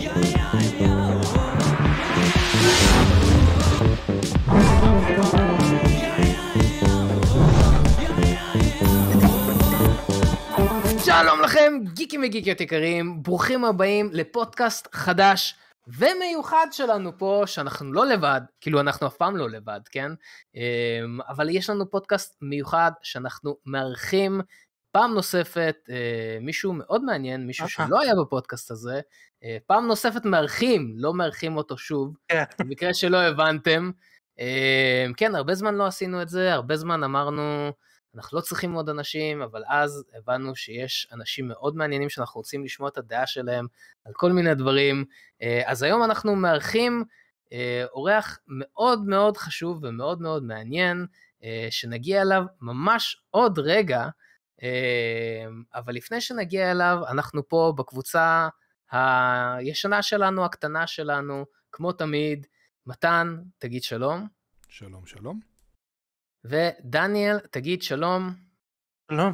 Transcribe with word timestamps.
שלום 0.00 0.10
לכם, 11.44 11.72
גיקים 11.94 12.22
וגיקיות 12.24 12.60
יקרים, 12.60 13.22
ברוכים 13.22 13.64
הבאים 13.64 14.10
לפודקאסט 14.12 14.88
חדש 14.92 15.54
ומיוחד 15.86 16.66
שלנו 16.72 17.18
פה, 17.18 17.42
שאנחנו 17.46 17.92
לא 17.92 18.06
לבד, 18.06 18.40
כאילו 18.60 18.80
אנחנו 18.80 19.06
אף 19.06 19.16
פעם 19.16 19.36
לא 19.36 19.50
לבד, 19.50 19.80
כן? 19.90 20.12
אמ, 20.54 21.18
אבל 21.28 21.48
יש 21.50 21.70
לנו 21.70 21.90
פודקאסט 21.90 22.36
מיוחד 22.42 22.92
שאנחנו 23.02 23.56
מארחים 23.66 24.40
פעם 24.92 25.14
נוספת 25.14 25.76
אה, 25.90 26.38
מישהו 26.40 26.72
מאוד 26.72 27.04
מעניין, 27.04 27.46
מישהו 27.46 27.68
שלא 27.68 28.00
היה 28.00 28.12
בפודקאסט 28.22 28.70
הזה, 28.70 29.00
אה, 29.44 29.56
פעם 29.66 29.86
נוספת 29.86 30.24
מארחים, 30.24 30.94
לא 30.96 31.14
מארחים 31.14 31.56
אותו 31.56 31.78
שוב, 31.78 32.16
כן. 32.28 32.44
במקרה 32.58 32.94
שלא 32.94 33.22
הבנתם. 33.22 33.90
אמ, 34.40 35.12
כן, 35.16 35.34
הרבה 35.34 35.54
זמן 35.54 35.74
לא 35.74 35.86
עשינו 35.86 36.22
את 36.22 36.28
זה, 36.28 36.52
הרבה 36.52 36.76
זמן 36.76 37.04
אמרנו... 37.04 37.72
אנחנו 38.14 38.36
לא 38.36 38.42
צריכים 38.42 38.72
עוד 38.72 38.88
אנשים, 38.88 39.42
אבל 39.42 39.62
אז 39.68 40.04
הבנו 40.14 40.56
שיש 40.56 41.08
אנשים 41.12 41.48
מאוד 41.48 41.76
מעניינים 41.76 42.08
שאנחנו 42.08 42.38
רוצים 42.38 42.64
לשמוע 42.64 42.88
את 42.88 42.98
הדעה 42.98 43.26
שלהם 43.26 43.66
על 44.04 44.12
כל 44.12 44.32
מיני 44.32 44.54
דברים. 44.54 45.04
אה, 45.42 45.62
אז 45.66 45.82
היום 45.82 46.04
אנחנו 46.04 46.36
מארחים 46.36 47.04
אה, 47.52 47.84
אורח 47.92 48.38
מאוד 48.48 49.06
מאוד 49.06 49.36
חשוב 49.36 49.78
ומאוד 49.82 50.22
מאוד 50.22 50.42
מעניין, 50.42 51.06
אה, 51.44 51.66
שנגיע 51.70 52.22
אליו 52.22 52.42
ממש 52.60 53.22
עוד 53.30 53.58
רגע, 53.58 54.08
אבל 55.74 55.94
לפני 55.94 56.20
שנגיע 56.20 56.70
אליו, 56.70 56.98
אנחנו 57.08 57.48
פה 57.48 57.72
בקבוצה 57.76 58.48
הישנה 58.90 60.02
שלנו, 60.02 60.44
הקטנה 60.44 60.86
שלנו, 60.86 61.46
כמו 61.72 61.92
תמיד. 61.92 62.46
מתן, 62.86 63.36
תגיד 63.58 63.82
שלום. 63.82 64.28
שלום, 64.68 65.06
שלום. 65.06 65.40
ודניאל, 66.44 67.38
תגיד 67.38 67.82
שלום. 67.82 68.34
שלום. 69.10 69.32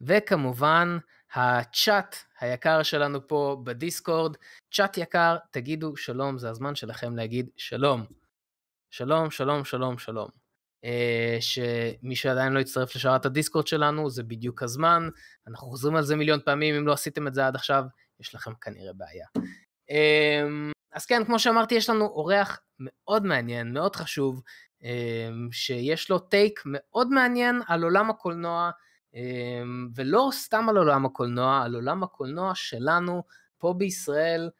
וכמובן, 0.00 0.98
הצ'אט 1.34 2.16
היקר 2.40 2.82
שלנו 2.82 3.28
פה 3.28 3.60
בדיסקורד. 3.64 4.36
צ'אט 4.74 4.98
יקר, 4.98 5.36
תגידו 5.50 5.96
שלום, 5.96 6.38
זה 6.38 6.50
הזמן 6.50 6.74
שלכם 6.74 7.16
להגיד 7.16 7.50
שלום. 7.56 8.06
שלום, 8.90 9.30
שלום, 9.30 9.64
שלום, 9.64 9.98
שלום. 9.98 10.45
Uh, 10.84 11.40
שמי 11.40 12.16
שעדיין 12.16 12.52
לא 12.52 12.60
יצטרף 12.60 12.96
לשרת 12.96 13.26
הדיסקורד 13.26 13.66
שלנו, 13.66 14.10
זה 14.10 14.22
בדיוק 14.22 14.62
הזמן. 14.62 15.08
אנחנו 15.46 15.68
חוזרים 15.68 15.96
על 15.96 16.02
זה 16.02 16.16
מיליון 16.16 16.40
פעמים, 16.44 16.74
אם 16.74 16.86
לא 16.86 16.92
עשיתם 16.92 17.26
את 17.26 17.34
זה 17.34 17.46
עד 17.46 17.54
עכשיו, 17.54 17.84
יש 18.20 18.34
לכם 18.34 18.54
כנראה 18.60 18.92
בעיה. 18.92 19.26
Uh, 19.90 20.76
אז 20.92 21.06
כן, 21.06 21.24
כמו 21.24 21.38
שאמרתי, 21.38 21.74
יש 21.74 21.90
לנו 21.90 22.04
אורח 22.04 22.60
מאוד 22.78 23.26
מעניין, 23.26 23.72
מאוד 23.72 23.96
חשוב, 23.96 24.42
אמ, 24.82 25.48
שיש 25.52 26.10
לו 26.10 26.18
טייק 26.18 26.62
מאוד 26.66 27.08
מעניין 27.10 27.62
על 27.66 27.82
עולם 27.82 28.10
הקולנוע, 28.10 28.70
אמ, 29.14 29.88
ולא 29.94 30.28
סתם 30.32 30.68
על 30.68 30.76
עולם 30.76 31.06
הקולנוע, 31.06 31.62
על 31.64 31.74
עולם 31.74 32.02
הקולנוע 32.02 32.52
שלנו 32.54 33.22
פה 33.58 33.74
בישראל, 33.78 34.50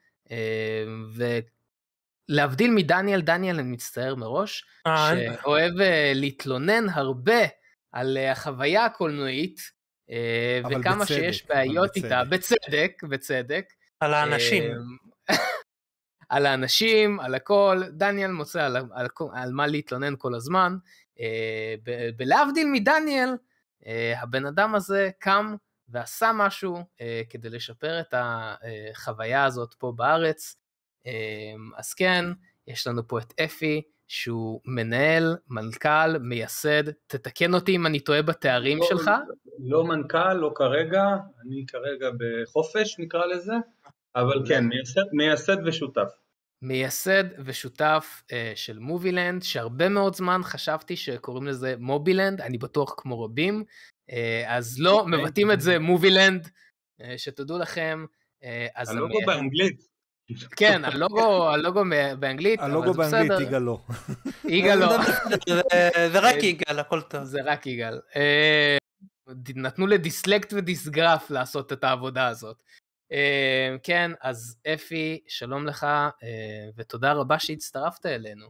ולהבדיל 2.29 2.71
מדניאל, 2.71 3.21
דניאל 3.21 3.59
אני 3.59 3.71
מצטער 3.71 4.15
מראש, 4.15 4.65
אה, 4.87 5.11
שאוהב 5.43 5.81
אה, 5.81 6.13
להתלונן 6.15 6.89
הרבה 6.89 7.41
על 7.93 8.17
אה, 8.17 8.33
החוויה 8.33 8.85
הקולנועית, 8.85 9.77
וכמה 10.65 11.05
בצדק, 11.05 11.07
שיש 11.07 11.47
בעיות 11.47 11.89
בצדק. 11.89 12.05
איתה, 12.05 12.25
בצדק, 12.25 13.03
בצדק. 13.09 13.65
על 14.01 14.15
האנשים. 14.15 14.65
על 16.29 16.47
האנשים, 16.47 17.21
על 17.21 17.35
הכל, 17.35 17.83
דניאל 17.91 18.31
מוצא 18.31 18.63
על, 18.63 18.77
על, 18.77 19.07
על 19.33 19.53
מה 19.53 19.67
להתלונן 19.67 20.15
כל 20.19 20.35
הזמן. 20.35 20.77
בלהבדיל 22.17 22.67
מדניאל, 22.73 23.31
הבן 24.17 24.47
אדם 24.47 24.75
הזה 24.75 25.11
קם 25.19 25.57
ועשה 25.89 26.33
משהו 26.35 26.85
כדי 27.31 27.51
לשפר 27.51 28.01
את 28.01 28.15
החוויה 28.17 29.45
הזאת 29.45 29.75
פה 29.79 29.93
בארץ. 29.97 30.57
אה, 31.07 31.79
אז 31.79 31.95
כן, 31.95 32.25
יש 32.67 32.87
לנו 32.87 33.09
פה 33.09 33.19
את 33.19 33.41
אפי, 33.41 33.83
שהוא 34.09 34.61
מנהל, 34.65 35.37
מנכ"ל, 35.49 36.19
מייסד, 36.19 36.91
תתקן 37.07 37.55
אותי 37.55 37.77
אם 37.77 37.87
אני 37.87 38.01
טועה 38.01 38.23
בתארים 38.23 38.79
לא, 38.79 38.87
שלך. 38.89 39.11
לא 39.59 39.85
מנכ"ל, 39.85 40.33
לא 40.33 40.53
כרגע, 40.55 41.05
אני 41.45 41.65
כרגע 41.67 42.11
בחופש 42.19 42.99
נקרא 42.99 43.27
לזה. 43.27 43.55
אבל 44.17 44.43
כן, 44.49 44.65
מייסד, 44.65 45.03
מייסד 45.13 45.57
ושותף. 45.67 46.09
מייסד 46.63 47.25
ושותף 47.45 48.23
uh, 48.23 48.33
של 48.55 48.79
מובילנד, 48.79 49.43
שהרבה 49.43 49.89
מאוד 49.89 50.15
זמן 50.15 50.41
חשבתי 50.43 50.97
שקוראים 50.97 51.47
לזה 51.47 51.75
מובילנד, 51.79 52.41
אני 52.41 52.59
בטוח 52.59 52.95
כמו 52.97 53.23
רבים, 53.23 53.65
uh, 54.11 54.15
אז 54.47 54.81
לא, 54.81 55.01
okay. 55.01 55.07
מבטאים 55.07 55.51
את 55.51 55.61
זה 55.61 55.79
מובילנד, 55.79 56.47
uh, 56.47 57.05
שתדעו 57.17 57.59
לכם. 57.59 58.05
Uh, 58.43 58.47
אז 58.75 58.91
הלוגו 58.91 59.19
המ... 59.19 59.27
באנגלית. 59.27 59.96
כן, 60.57 60.85
הלוגו, 60.85 61.49
הלוגו 61.49 61.83
באנגלית, 62.19 62.61
הלוגו 62.61 62.93
באנגלית, 62.93 63.41
יגאל 63.41 63.63
לא. 63.63 63.79
יגאל 64.45 64.79
לא. 64.79 64.97
זה 66.13 66.19
רק 66.19 66.43
יגאל, 66.43 66.79
הכל 66.79 67.01
טוב. 67.03 67.25
זה 67.25 67.39
רק 67.45 67.67
יגאל. 67.67 68.01
נתנו 69.57 69.87
לדיסלקט 69.87 70.53
ודיסגרף 70.53 71.31
לעשות 71.31 71.73
את 71.73 71.85
העבודה 71.85 72.27
הזאת. 72.29 72.63
Uh, 73.13 73.79
כן, 73.83 74.11
אז 74.23 74.57
אפי, 74.75 75.21
שלום 75.29 75.67
לך, 75.67 75.85
uh, 75.85 76.25
ותודה 76.77 77.13
רבה 77.13 77.39
שהצטרפת 77.39 78.07
אלינו. 78.07 78.47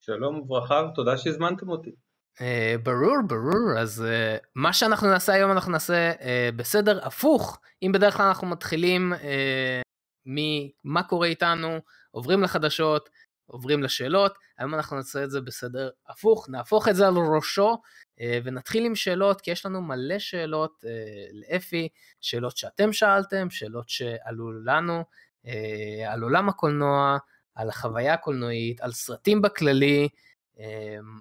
שלום 0.00 0.38
וברכה, 0.40 0.82
ותודה 0.92 1.18
שהזמנתם 1.18 1.68
אותי. 1.68 1.90
Uh, 2.38 2.42
ברור, 2.82 3.16
ברור, 3.26 3.78
אז 3.78 4.04
uh, 4.04 4.46
מה 4.54 4.72
שאנחנו 4.72 5.08
נעשה 5.08 5.32
היום 5.32 5.52
אנחנו 5.52 5.72
נעשה 5.72 6.12
uh, 6.12 6.24
בסדר 6.56 7.06
הפוך, 7.06 7.60
אם 7.82 7.92
בדרך 7.94 8.16
כלל 8.16 8.26
אנחנו 8.26 8.46
מתחילים 8.46 9.12
uh, 9.12 9.82
ממה 10.26 11.02
קורה 11.02 11.26
איתנו, 11.26 11.78
עוברים 12.10 12.42
לחדשות, 12.42 13.08
עוברים 13.46 13.82
לשאלות, 13.82 14.34
היום 14.58 14.74
אנחנו 14.74 14.96
נעשה 14.96 15.24
את 15.24 15.30
זה 15.30 15.40
בסדר 15.40 15.90
הפוך, 16.08 16.48
נהפוך 16.48 16.88
את 16.88 16.96
זה 16.96 17.06
על 17.06 17.14
ראשו 17.36 17.82
אה, 18.20 18.38
ונתחיל 18.44 18.84
עם 18.84 18.94
שאלות, 18.94 19.40
כי 19.40 19.50
יש 19.50 19.66
לנו 19.66 19.82
מלא 19.82 20.18
שאלות 20.18 20.84
אה, 20.86 21.26
לאפי, 21.32 21.88
שאלות 22.20 22.56
שאתם 22.56 22.92
שאלתם, 22.92 23.50
שאלות 23.50 23.88
שעלו 23.88 24.52
לנו, 24.52 25.04
אה, 25.46 26.12
על 26.12 26.22
עולם 26.22 26.48
הקולנוע, 26.48 27.18
על 27.54 27.68
החוויה 27.68 28.14
הקולנועית, 28.14 28.80
על 28.80 28.92
סרטים 28.92 29.42
בכללי, 29.42 30.08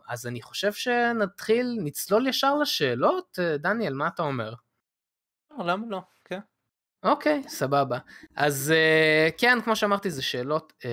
אז 0.07 0.28
אני 0.28 0.41
חושב 0.41 0.73
שנתחיל, 0.73 1.78
נצלול 1.84 2.28
ישר 2.28 2.56
לשאלות. 2.56 3.40
דניאל, 3.59 3.94
מה 3.94 4.07
אתה 4.07 4.23
אומר? 4.23 4.53
למה 5.59 5.85
לא? 5.90 6.01
כן. 6.25 6.40
אוקיי, 7.03 7.41
סבבה. 7.47 7.97
אז 8.35 8.73
uh, 8.73 9.31
כן, 9.38 9.57
כמו 9.63 9.75
שאמרתי, 9.75 10.09
זה 10.09 10.22
שאלות 10.22 10.73
uh, 10.79 10.85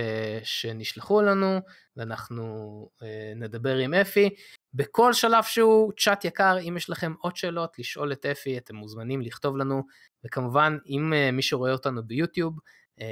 שנשלחו 0.45 1.23
לנו, 1.23 1.61
ואנחנו 1.97 2.89
uh, 2.99 3.05
נדבר 3.37 3.77
עם 3.77 3.95
אפי. 3.95 4.31
בכל 4.75 5.13
שלב 5.13 5.45
שהוא, 5.45 5.93
צ'אט 5.99 6.25
יקר, 6.25 6.59
אם 6.69 6.77
יש 6.77 6.91
לכם 6.91 7.15
עוד 7.21 7.37
שאלות, 7.37 7.79
לשאול 7.79 8.13
את 8.13 8.27
אפי, 8.27 8.59
אתם 8.59 8.75
מוזמנים 8.75 9.23
לכתוב 9.23 9.57
לנו, 9.57 9.83
וכמובן, 10.25 10.79
אם 10.87 11.13
uh, 11.13 11.33
מי 11.33 11.43
שרואה 11.43 11.73
אותנו 11.73 12.03
ביוטיוב, 12.03 12.59
uh, 12.99 13.03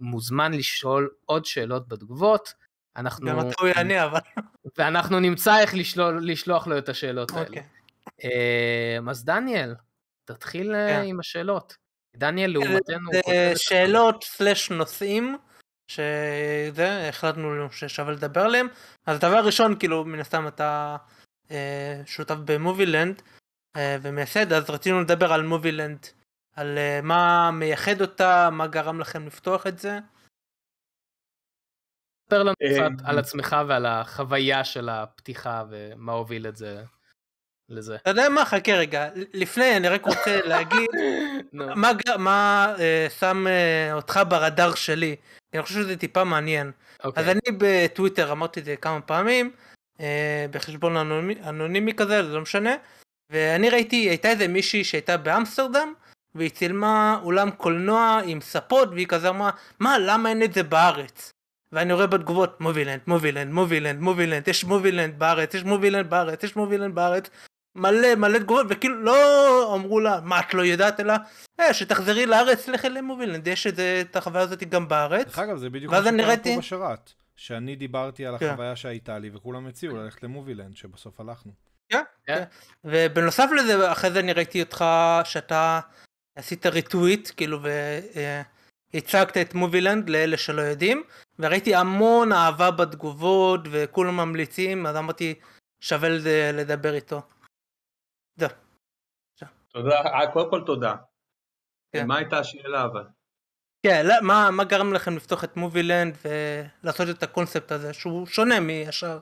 מוזמן 0.00 0.52
לשאול 0.52 1.10
עוד 1.24 1.44
שאלות 1.44 1.88
בתגובות. 1.88 2.54
אנחנו... 2.96 3.26
גם 3.26 3.40
אתה 3.40 3.54
הוא 3.60 3.68
יענה, 3.68 4.04
אבל... 4.04 4.20
ואנחנו 4.78 5.20
נמצא 5.20 5.58
איך 5.58 5.74
לשלוח, 5.74 6.14
לשלוח 6.20 6.66
לו 6.66 6.78
את 6.78 6.88
השאלות 6.88 7.30
okay. 7.30 7.34
האלה. 7.36 7.60
Uh, 8.20 9.10
אז 9.10 9.24
דניאל, 9.24 9.74
תתחיל 10.24 10.74
yeah. 10.74 10.88
כן. 10.88 11.02
עם 11.06 11.20
השאלות. 11.20 11.81
דניאל 12.16 12.52
לעומתנו... 12.52 13.10
שאלות 13.56 14.24
סלש 14.24 14.70
נושאים, 14.70 15.36
שזה, 15.88 17.08
החלטנו 17.08 17.72
ששווה 17.72 18.12
לדבר 18.12 18.40
עליהם. 18.40 18.66
אז 19.06 19.18
דבר 19.18 19.46
ראשון, 19.46 19.78
כאילו, 19.78 20.04
מן 20.04 20.20
הסתם 20.20 20.48
אתה 20.48 20.96
אה, 21.50 22.02
שותף 22.06 22.36
במובילנד 22.44 23.22
אה, 23.76 23.96
ומייסד, 24.02 24.52
אז 24.52 24.70
רצינו 24.70 25.00
לדבר 25.00 25.32
על 25.32 25.42
מובילנד, 25.42 26.06
על 26.56 26.78
אה, 26.78 27.00
מה 27.02 27.50
מייחד 27.50 28.00
אותה, 28.00 28.50
מה 28.52 28.66
גרם 28.66 29.00
לכם 29.00 29.26
לפתוח 29.26 29.66
את 29.66 29.78
זה. 29.78 29.98
ספר 32.26 32.42
לנו 32.42 32.54
קצת 32.56 33.04
על 33.04 33.18
עצמך 33.18 33.56
ועל 33.68 33.86
החוויה 33.86 34.64
של 34.64 34.88
הפתיחה 34.88 35.64
ומה 35.70 36.12
הוביל 36.12 36.46
את 36.46 36.56
זה. 36.56 36.84
לזה. 37.72 37.96
אתה 37.96 38.10
יודע 38.10 38.28
מה? 38.28 38.44
חכה 38.44 38.72
רגע. 38.72 39.08
לפני 39.14 39.76
אני 39.76 39.88
רק 39.88 40.06
רוצה 40.06 40.40
להגיד 40.50 40.88
מה, 41.52 41.92
מה 42.18 42.74
אה, 42.78 43.06
שם 43.18 43.46
אה, 43.46 43.94
אותך 43.94 44.20
ברדאר 44.28 44.74
שלי. 44.74 45.16
אני 45.54 45.62
חושב 45.62 45.74
שזה 45.74 45.96
טיפה 45.96 46.24
מעניין. 46.24 46.70
Okay. 46.70 47.04
אוקיי. 47.04 47.22
אז 47.22 47.28
אני 47.28 47.56
בטוויטר 47.58 48.32
אמרתי 48.32 48.60
את 48.60 48.64
זה 48.64 48.76
כמה 48.76 49.00
פעמים, 49.00 49.50
אה, 50.00 50.46
בחשבון 50.50 50.96
אנונימי, 50.96 51.34
אנונימי 51.48 51.94
כזה, 51.94 52.22
זה 52.22 52.34
לא 52.34 52.40
משנה. 52.40 52.74
ואני 53.30 53.70
ראיתי, 53.70 53.96
הייתה 53.96 54.28
איזה 54.30 54.48
מישהי 54.48 54.84
שהייתה 54.84 55.16
באמסטרדם, 55.16 55.92
והיא 56.34 56.50
צילמה 56.50 57.20
אולם 57.22 57.50
קולנוע 57.50 58.20
עם 58.26 58.40
ספות 58.40 58.88
והיא 58.88 59.06
כזה 59.06 59.28
אמרה 59.28 59.50
מה 59.78 59.98
למה 59.98 60.28
אין 60.28 60.42
את 60.42 60.54
זה 60.54 60.62
בארץ 60.62 61.32
ואני 61.72 61.92
רואה 61.92 62.06
בתגובות 62.06 62.60
מובילנד 62.60 63.00
מובילנד 63.06 63.52
מובילנד 63.52 64.00
מובילנד 64.00 64.48
יש 64.48 64.64
מובילנד 64.64 65.18
בארץ 65.18 65.54
יש 65.54 65.64
מובילנד 65.64 66.10
בארץ 66.10 66.44
יש 66.44 66.56
מובילנד 66.56 66.94
בארץ 66.94 67.30
מלא 67.74 68.14
מלא 68.14 68.38
תגובות 68.38 68.66
וכאילו 68.70 69.02
לא 69.02 69.74
אמרו 69.74 70.00
לה 70.00 70.20
מה 70.22 70.40
את 70.40 70.54
לא 70.54 70.62
יודעת 70.62 71.00
אלא 71.00 71.14
אה, 71.60 71.74
שתחזרי 71.74 72.26
לארץ 72.26 72.68
לכי 72.68 72.88
למובילנד 72.88 73.46
יש 73.46 73.66
את, 73.66 73.76
זה, 73.76 74.02
את 74.10 74.16
החוויה 74.16 74.42
הזאת 74.42 74.62
גם 74.62 74.88
בארץ. 74.88 75.26
דרך 75.26 75.38
אגב 75.38 75.56
זה 75.56 75.70
בדיוק 75.70 75.92
מה 75.92 76.02
שקרה. 76.02 76.36
פה 76.36 76.58
בשרת 76.58 77.12
שאני 77.36 77.76
דיברתי 77.76 78.26
על 78.26 78.38
כן. 78.38 78.48
החוויה 78.48 78.76
שהייתה 78.76 79.18
לי 79.18 79.30
וכולם 79.34 79.66
הציעו 79.66 79.96
ללכת 79.96 80.22
למובילנד 80.22 80.76
שבסוף 80.76 81.20
הלכנו. 81.20 81.52
כן, 81.88 82.02
כן. 82.26 82.42
ובנוסף 82.84 83.48
לזה 83.56 83.92
אחרי 83.92 84.10
זה 84.10 84.20
אני 84.20 84.32
ראיתי 84.32 84.62
אותך 84.62 84.84
שאתה 85.24 85.80
עשית 86.36 86.66
ריטוויט 86.66 87.30
כאילו 87.36 87.60
והצגת 88.94 89.36
את 89.36 89.54
מובילנד 89.54 90.10
לאלה 90.10 90.36
שלא 90.36 90.62
יודעים 90.62 91.02
וראיתי 91.38 91.74
המון 91.74 92.32
אהבה 92.32 92.70
בתגובות 92.70 93.60
וכולם 93.70 94.16
ממליצים 94.16 94.86
אז 94.86 94.96
אמרתי 94.96 95.34
שווה 95.80 96.08
לדבר 96.52 96.94
איתו. 96.94 97.22
זהו. 98.36 98.48
תודה, 99.68 100.00
אה, 100.00 100.32
קודם 100.32 100.50
כל 100.50 100.62
תודה. 100.66 100.96
כן. 101.92 102.06
מה 102.06 102.16
הייתה 102.16 102.38
השאלה 102.38 102.84
אבל? 102.84 103.04
כן, 103.86 104.06
לא, 104.06 104.14
מה, 104.22 104.50
מה 104.56 104.64
גרם 104.64 104.92
לכם 104.92 105.16
לפתוח 105.16 105.44
את 105.44 105.56
מובילנד 105.56 106.14
ולעשות 106.24 107.08
את 107.16 107.22
הקונספט 107.22 107.72
הזה 107.72 107.92
שהוא 107.92 108.26
שונה 108.26 108.60
מישר? 108.60 109.18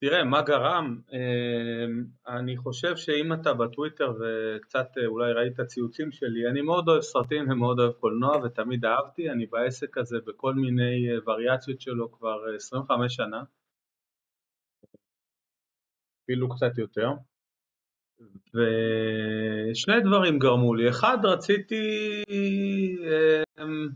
תראה, 0.00 0.24
מה 0.24 0.42
גרם? 0.42 1.00
אמ, 1.12 2.04
אני 2.26 2.56
חושב 2.56 2.96
שאם 2.96 3.32
אתה 3.32 3.54
בטוויטר 3.54 4.12
וקצת 4.20 4.88
אה, 4.98 5.06
אולי 5.06 5.32
ראית 5.32 5.60
ציוצים 5.60 6.12
שלי, 6.12 6.48
אני 6.50 6.62
מאוד 6.62 6.88
אוהב 6.88 7.02
סרטים 7.02 7.50
ומאוד 7.50 7.80
אוהב 7.80 7.92
קולנוע 7.92 8.36
ותמיד 8.36 8.84
אהבתי, 8.84 9.30
אני 9.30 9.46
בעסק 9.46 9.98
הזה 9.98 10.16
בכל 10.26 10.54
מיני 10.54 11.10
אה, 11.10 11.18
וריאציות 11.26 11.80
שלו 11.80 12.12
כבר 12.12 12.54
25 12.56 13.14
שנה, 13.14 13.42
אפילו 16.24 16.48
קצת 16.48 16.78
יותר. 16.78 17.08
ושני 18.54 20.00
דברים 20.00 20.38
גרמו 20.38 20.74
לי, 20.74 20.88
אחד 20.88 21.18
רציתי, 21.24 21.84
אמ, 23.58 23.88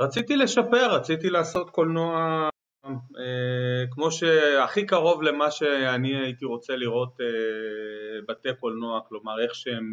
רציתי 0.00 0.36
לשפר, 0.36 0.94
רציתי 0.94 1.30
לעשות 1.30 1.70
קולנוע 1.70 2.48
אה, 2.88 3.86
כמו 3.90 4.10
שהכי 4.12 4.86
קרוב 4.86 5.22
למה 5.22 5.50
שאני 5.50 6.16
הייתי 6.16 6.44
רוצה 6.44 6.76
לראות 6.76 7.20
אה, 7.20 8.20
בתי 8.28 8.48
קולנוע, 8.60 9.00
כלומר 9.08 9.42
איך 9.42 9.54
שהם 9.54 9.92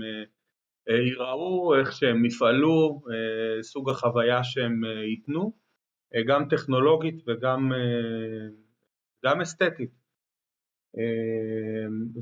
אה, 0.89 0.95
ייראו, 0.95 1.75
איך 1.79 1.91
שהם 1.91 2.25
יפעלו, 2.25 3.01
סוג 3.61 3.89
החוויה 3.89 4.43
שהם 4.43 4.83
ייתנו, 4.83 5.53
גם 6.27 6.49
טכנולוגית 6.49 7.23
וגם 7.27 7.71
גם 9.25 9.41
אסתטית. 9.41 10.04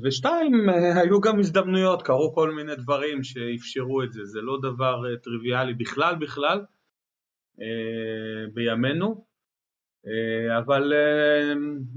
ושתיים, 0.02 0.68
היו 0.96 1.20
גם 1.20 1.38
הזדמנויות, 1.38 2.02
קרו 2.02 2.34
כל 2.34 2.50
מיני 2.50 2.76
דברים 2.76 3.22
שאפשרו 3.22 4.02
את 4.02 4.12
זה, 4.12 4.24
זה 4.24 4.40
לא 4.40 4.58
דבר 4.62 5.16
טריוויאלי 5.16 5.74
בכלל 5.74 6.14
בכלל 6.14 6.64
בימינו, 8.54 9.24
אבל 10.58 10.92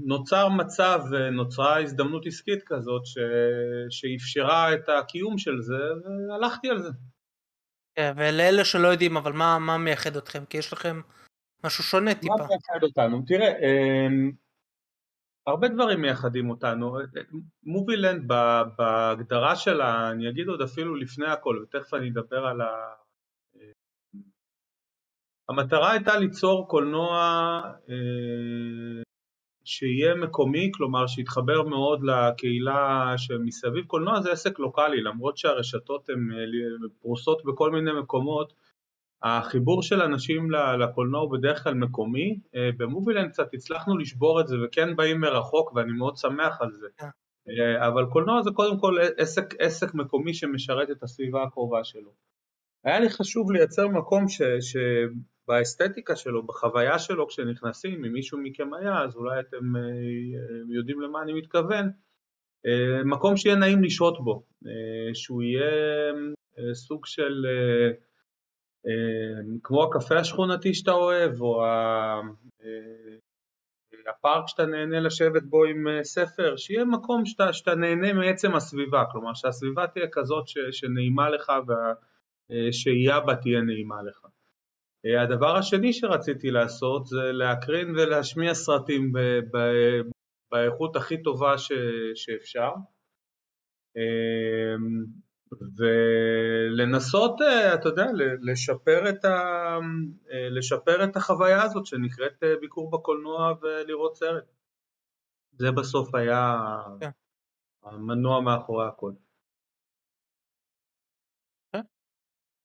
נוצר 0.06 0.48
מצב, 0.48 1.00
נוצרה 1.32 1.80
הזדמנות 1.80 2.26
עסקית 2.26 2.62
כזאת 2.66 3.06
ש... 3.06 3.18
שאפשרה 3.90 4.74
את 4.74 4.88
הקיום 4.88 5.38
של 5.38 5.60
זה 5.60 5.78
והלכתי 6.28 6.68
על 6.68 6.82
זה. 6.82 6.88
כן, 7.94 8.12
ולאלה 8.16 8.64
שלא 8.64 8.88
יודעים, 8.88 9.16
אבל 9.16 9.32
מה, 9.32 9.58
מה 9.58 9.78
מייחד 9.78 10.16
אתכם? 10.16 10.44
כי 10.50 10.58
יש 10.58 10.72
לכם 10.72 11.00
משהו 11.64 11.84
שונה 11.84 12.14
טיפה. 12.14 12.34
מה 12.38 12.46
מייחד 12.46 12.82
אותנו? 12.82 13.22
תראה, 13.26 13.52
הרבה 15.48 15.68
דברים 15.68 16.00
מייחדים 16.00 16.50
אותנו, 16.50 16.98
מובילנד 17.62 18.32
בהגדרה 18.76 19.56
שלה, 19.56 20.10
אני 20.10 20.28
אגיד 20.28 20.48
עוד 20.48 20.62
אפילו 20.62 20.94
לפני 20.94 21.26
הכל, 21.26 21.58
ותכף 21.62 21.94
אני 21.94 22.10
אדבר 22.10 22.46
על 22.46 22.60
ה... 22.60 22.94
המטרה 25.48 25.92
הייתה 25.92 26.18
ליצור 26.18 26.68
קולנוע 26.68 27.18
אה, 27.88 29.02
שיהיה 29.64 30.14
מקומי, 30.14 30.70
כלומר 30.74 31.06
שיתחבר 31.06 31.62
מאוד 31.62 32.00
לקהילה 32.02 33.14
שמסביב. 33.16 33.84
קולנוע 33.86 34.20
זה 34.20 34.32
עסק 34.32 34.58
לוקאלי, 34.58 35.00
למרות 35.00 35.38
שהרשתות 35.38 36.08
הן 36.08 36.30
אה, 36.32 36.88
פרוסות 37.00 37.42
בכל 37.44 37.70
מיני 37.70 37.90
מקומות, 38.00 38.52
החיבור 39.22 39.82
של 39.82 40.02
אנשים 40.02 40.50
לקולנוע 40.80 41.20
הוא 41.20 41.32
בדרך 41.32 41.64
כלל 41.64 41.74
מקומי, 41.74 42.40
אה, 42.54 42.70
במובילנד 42.76 43.30
קצת 43.30 43.54
הצלחנו 43.54 43.98
לשבור 43.98 44.40
את 44.40 44.48
זה 44.48 44.56
וכן 44.64 44.96
באים 44.96 45.20
מרחוק 45.20 45.72
ואני 45.72 45.92
מאוד 45.92 46.16
שמח 46.16 46.60
על 46.60 46.72
זה, 46.72 46.86
כן. 46.96 47.06
אה, 47.48 47.88
אבל 47.88 48.06
קולנוע 48.12 48.42
זה 48.42 48.50
קודם 48.54 48.78
כל 48.80 48.96
עסק, 49.16 49.54
עסק 49.58 49.94
מקומי 49.94 50.34
שמשרת 50.34 50.90
את 50.90 51.02
הסביבה 51.02 51.42
הקרובה 51.42 51.84
שלו. 51.84 52.12
היה 52.84 53.00
לי 53.00 53.08
חשוב 53.08 53.52
לייצר 53.52 53.88
מקום 53.88 54.28
ש, 54.28 54.42
שבאסתטיקה 54.42 56.16
שלו, 56.16 56.46
בחוויה 56.46 56.98
שלו 56.98 57.28
כשנכנסים, 57.28 58.04
אם 58.04 58.12
מישהו 58.12 58.38
מכם 58.42 58.74
היה 58.74 59.02
אז 59.02 59.16
אולי 59.16 59.40
אתם 59.40 59.76
אה, 59.76 60.76
יודעים 60.76 61.00
למה 61.00 61.22
אני 61.22 61.32
מתכוון, 61.32 61.90
מקום 63.04 63.36
שיהיה 63.36 63.56
נעים 63.56 63.84
לשהות 63.84 64.24
בו, 64.24 64.42
שהוא 65.14 65.42
יהיה 65.42 65.70
סוג 66.72 67.06
של 67.06 67.46
כמו 69.62 69.84
הקפה 69.84 70.16
השכונתי 70.18 70.74
שאתה 70.74 70.92
אוהב, 70.92 71.40
או 71.40 71.64
אה, 71.64 72.20
הפארק 74.10 74.48
שאתה 74.48 74.66
נהנה 74.66 75.00
לשבת 75.00 75.42
בו 75.42 75.64
עם 75.64 75.88
אה, 75.88 76.04
ספר, 76.04 76.56
שיהיה 76.56 76.84
מקום 76.84 77.26
שאתה, 77.26 77.52
שאתה 77.52 77.74
נהנה 77.74 78.12
מעצם 78.12 78.54
הסביבה, 78.54 79.04
כלומר 79.12 79.34
שהסביבה 79.34 79.86
תהיה 79.86 80.06
כזאת 80.12 80.48
ש, 80.48 80.58
שנעימה 80.70 81.30
לך 81.30 81.52
והשהייה 82.50 83.20
בה 83.20 83.36
תהיה 83.36 83.60
נעימה 83.60 84.02
לך. 84.02 84.26
הדבר 85.22 85.56
השני 85.56 85.92
שרציתי 85.92 86.50
לעשות 86.50 87.06
זה 87.06 87.32
להקרין 87.32 87.90
ולהשמיע 87.90 88.54
סרטים 88.54 89.12
ב, 89.12 89.18
ב, 89.52 89.58
באיכות 90.52 90.96
הכי 90.96 91.22
טובה 91.22 91.58
ש, 91.58 91.72
שאפשר. 92.14 92.70
ולנסות, 95.76 97.40
אה, 97.40 97.74
אתה 97.74 97.88
יודע, 97.88 98.06
לשפר 98.40 99.10
את, 99.10 99.24
ה... 99.24 99.28
אה, 100.30 100.48
לשפר 100.50 101.04
את 101.04 101.16
החוויה 101.16 101.62
הזאת 101.62 101.86
שנקראת 101.86 102.42
אה, 102.42 102.54
ביקור 102.60 102.90
בקולנוע 102.90 103.54
ולראות 103.62 104.16
סרט. 104.16 104.44
זה 105.52 105.70
בסוף 105.70 106.14
היה 106.14 106.56
כן. 107.00 107.10
המנוע 107.82 108.40
מאחורי 108.40 108.86
הכל. 108.86 109.12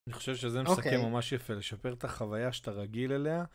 אני 0.08 0.14
חושב 0.14 0.36
שזה 0.36 0.64
מסכם 0.64 0.74
okay. 0.74 0.96
אוקיי. 0.96 1.10
ממש 1.10 1.32
יפה, 1.32 1.54
לשפר 1.54 1.94
את 1.94 2.04
החוויה 2.04 2.52
שאתה 2.52 2.72
רגיל 2.72 3.14
אליה, 3.14 3.46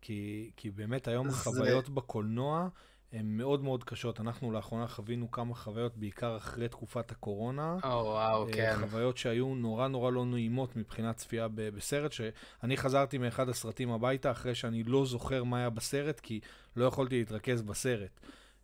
כי, 0.00 0.50
כי 0.56 0.70
באמת 0.70 1.08
היום 1.08 1.30
זה... 1.30 1.36
החוויות 1.36 1.88
בקולנוע 1.88 2.68
הן 3.14 3.36
מאוד 3.36 3.62
מאוד 3.62 3.84
קשות. 3.84 4.20
אנחנו 4.20 4.52
לאחרונה 4.52 4.86
חווינו 4.86 5.30
כמה 5.30 5.54
חוויות, 5.54 5.96
בעיקר 5.96 6.36
אחרי 6.36 6.68
תקופת 6.68 7.10
הקורונה. 7.10 7.72
או, 7.72 7.78
oh, 7.88 8.04
וואו, 8.04 8.48
wow, 8.48 8.52
כן. 8.52 8.76
חוויות 8.80 9.16
שהיו 9.16 9.54
נורא 9.54 9.88
נורא 9.88 10.10
לא 10.10 10.24
נעימות 10.24 10.76
מבחינת 10.76 11.16
צפייה 11.16 11.48
בסרט, 11.54 12.12
שאני 12.12 12.76
חזרתי 12.76 13.18
מאחד 13.18 13.48
הסרטים 13.48 13.90
הביתה 13.90 14.30
אחרי 14.30 14.54
שאני 14.54 14.82
לא 14.82 15.06
זוכר 15.06 15.44
מה 15.44 15.58
היה 15.58 15.70
בסרט, 15.70 16.20
כי 16.20 16.40
לא 16.76 16.84
יכולתי 16.84 17.18
להתרכז 17.18 17.62
בסרט. 17.62 18.20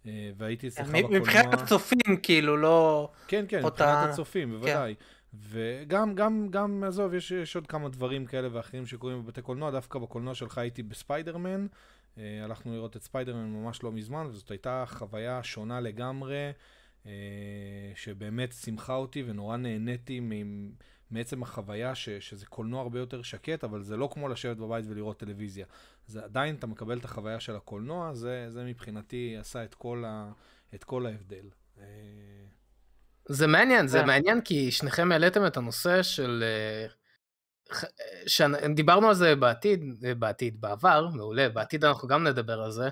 אה, 0.06 0.30
והייתי 0.36 0.68
אצלך 0.68 0.88
בקולנוע... 0.88 1.20
מבחינת 1.20 1.54
הצופים, 1.54 2.16
כאילו, 2.22 2.56
לא... 2.56 3.10
כן, 3.28 3.44
כן, 3.48 3.64
אותה... 3.64 3.84
מבחינת 3.84 4.10
הצופים, 4.10 4.50
בוודאי. 4.50 4.94
כן. 4.94 5.04
וגם, 5.34 6.14
גם, 6.14 6.48
גם, 6.50 6.84
עזוב, 6.84 7.14
יש, 7.14 7.30
יש 7.30 7.56
עוד 7.56 7.66
כמה 7.66 7.88
דברים 7.88 8.26
כאלה 8.26 8.48
ואחרים 8.52 8.86
שקורים 8.86 9.22
בבתי 9.24 9.42
קולנוע, 9.42 9.70
דווקא 9.70 9.98
בקולנוע 9.98 10.34
שלך 10.34 10.58
הייתי 10.58 10.82
בספיידרמן, 10.82 11.62
אה, 11.62 11.66
הלכנו 12.16 12.74
לראות 12.74 12.96
את 12.96 13.02
ספיידרמן 13.02 13.52
ממש 13.52 13.82
לא 13.82 13.92
מזמן, 13.92 14.26
וזאת 14.26 14.50
הייתה 14.50 14.84
חוויה 14.86 15.42
שונה 15.42 15.80
לגמרי, 15.80 16.50
אה, 17.06 17.12
שבאמת 17.94 18.52
שמחה 18.52 18.94
אותי 18.94 19.22
ונורא 19.26 19.56
נהניתי 19.56 20.20
מעצם 21.10 21.42
החוויה 21.42 21.94
ש, 21.94 22.08
שזה 22.08 22.46
קולנוע 22.46 22.82
הרבה 22.82 22.98
יותר 22.98 23.22
שקט, 23.22 23.64
אבל 23.64 23.82
זה 23.82 23.96
לא 23.96 24.08
כמו 24.12 24.28
לשבת 24.28 24.56
בבית 24.56 24.84
ולראות 24.88 25.18
טלוויזיה. 25.18 25.66
זה 26.06 26.24
עדיין, 26.24 26.54
אתה 26.54 26.66
מקבל 26.66 26.98
את 26.98 27.04
החוויה 27.04 27.40
של 27.40 27.56
הקולנוע, 27.56 28.14
זה, 28.14 28.46
זה 28.50 28.64
מבחינתי 28.64 29.36
עשה 29.40 29.64
את 29.64 29.74
כל, 29.74 30.04
ה, 30.06 30.32
את 30.74 30.84
כל 30.84 31.06
ההבדל. 31.06 31.44
אה, 31.78 31.84
זה 33.28 33.46
מעניין, 33.46 33.86
זה 33.86 34.02
מעניין 34.02 34.40
כי 34.40 34.70
שניכם 34.70 35.12
העליתם 35.12 35.46
את 35.46 35.56
הנושא 35.56 36.02
של 36.02 36.44
דיברנו 38.74 39.08
על 39.08 39.14
זה 39.14 39.36
בעתיד, 39.36 39.84
בעתיד, 40.18 40.60
בעבר, 40.60 41.08
מעולה, 41.14 41.48
בעתיד 41.48 41.84
אנחנו 41.84 42.08
גם 42.08 42.26
נדבר 42.26 42.60
על 42.62 42.70
זה, 42.70 42.88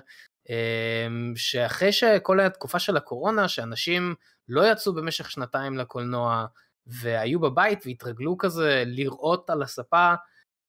אמ, 0.49 1.33
שאחרי 1.35 1.91
שכל 1.91 2.39
התקופה 2.39 2.79
של 2.79 2.97
הקורונה, 2.97 3.47
שאנשים 3.47 4.15
לא 4.49 4.71
יצאו 4.71 4.93
במשך 4.93 5.31
שנתיים 5.31 5.77
לקולנוע, 5.77 6.45
והיו 6.87 7.39
בבית 7.39 7.83
והתרגלו 7.85 8.37
כזה 8.37 8.83
לראות 8.85 9.49
על 9.49 9.63
הספה, 9.63 10.13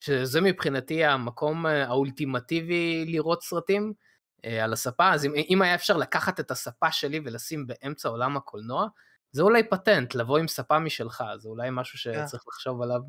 שזה 0.01 0.41
מבחינתי 0.41 1.05
המקום 1.05 1.67
אה, 1.67 1.87
האולטימטיבי 1.87 3.05
לראות 3.09 3.43
סרטים 3.43 3.93
אה, 4.45 4.65
על 4.65 4.73
הספה, 4.73 5.13
אז 5.13 5.25
אם, 5.25 5.33
אם 5.51 5.63
היה 5.63 5.75
אפשר 5.75 5.97
לקחת 5.97 6.41
את 6.41 6.51
הספה 6.51 6.93
שלי 6.93 7.21
ולשים 7.25 7.67
באמצע 7.67 8.09
עולם 8.09 8.37
הקולנוע, 8.37 8.87
זה 9.33 9.43
אולי 9.43 9.63
פטנט, 9.69 10.15
לבוא 10.15 10.39
עם 10.39 10.49
ספה 10.49 10.79
משלך, 10.79 11.25
זה 11.39 11.49
אולי 11.49 11.69
משהו 11.73 12.13
כן. 12.13 12.27
שצריך 12.27 12.45
לחשוב 12.49 12.83
עליו. 12.83 13.01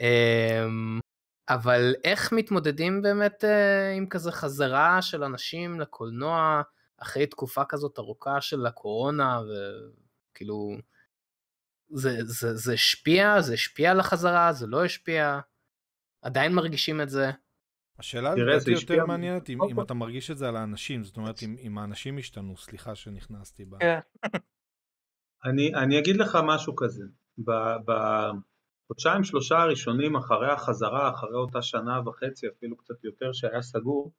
אמ, 0.00 1.00
אבל 1.48 1.94
איך 2.04 2.32
מתמודדים 2.32 3.02
באמת 3.02 3.44
אה, 3.44 3.92
עם 3.92 4.06
כזה 4.06 4.32
חזרה 4.32 5.02
של 5.02 5.24
אנשים 5.24 5.80
לקולנוע 5.80 6.62
אחרי 6.98 7.26
תקופה 7.26 7.64
כזאת 7.68 7.98
ארוכה 7.98 8.40
של 8.40 8.66
הקורונה, 8.66 9.40
וכאילו, 9.40 10.76
זה, 11.90 12.18
זה, 12.24 12.54
זה 12.54 12.72
השפיע? 12.72 13.40
זה 13.40 13.54
השפיע 13.54 13.90
על 13.90 14.00
החזרה? 14.00 14.52
זה 14.52 14.66
לא 14.66 14.84
השפיע? 14.84 15.40
עדיין 16.22 16.54
מרגישים 16.54 17.00
את 17.00 17.08
זה? 17.10 17.30
השאלה 17.98 18.34
לדעתי 18.34 18.70
יותר 18.70 19.06
מעניינת 19.06 19.50
אם, 19.50 19.58
אם 19.70 19.80
אתה 19.80 19.94
מרגיש 19.94 20.30
את 20.30 20.38
זה 20.38 20.48
על 20.48 20.56
האנשים, 20.56 21.04
זאת 21.04 21.16
אומרת 21.16 21.42
אם, 21.42 21.56
אם 21.60 21.78
האנשים 21.78 22.18
השתנו, 22.18 22.56
סליחה 22.56 22.94
שנכנסתי 22.94 23.64
בה. 23.64 23.78
כן. 23.80 23.98
אני, 25.44 25.74
אני 25.74 25.98
אגיד 25.98 26.16
לך 26.16 26.38
משהו 26.46 26.76
כזה, 26.76 27.04
בחודשיים 28.90 29.24
שלושה 29.24 29.58
הראשונים 29.58 30.16
אחרי 30.16 30.52
החזרה, 30.52 31.10
אחרי 31.10 31.34
אותה 31.34 31.62
שנה 31.62 32.00
וחצי, 32.06 32.48
אפילו 32.48 32.76
קצת 32.76 33.04
יותר 33.04 33.32
שהיה 33.32 33.62
סגור, 33.62 34.12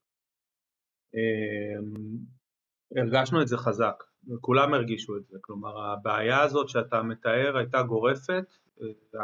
אמ, 1.13 2.17
הרגשנו 2.95 3.41
את 3.41 3.47
זה 3.47 3.57
חזק, 3.57 4.03
כולם 4.41 4.73
הרגישו 4.73 5.17
את 5.17 5.25
זה, 5.27 5.37
כלומר 5.41 5.81
הבעיה 5.81 6.41
הזאת 6.41 6.69
שאתה 6.69 7.03
מתאר 7.03 7.57
הייתה 7.57 7.81
גורפת, 7.83 8.43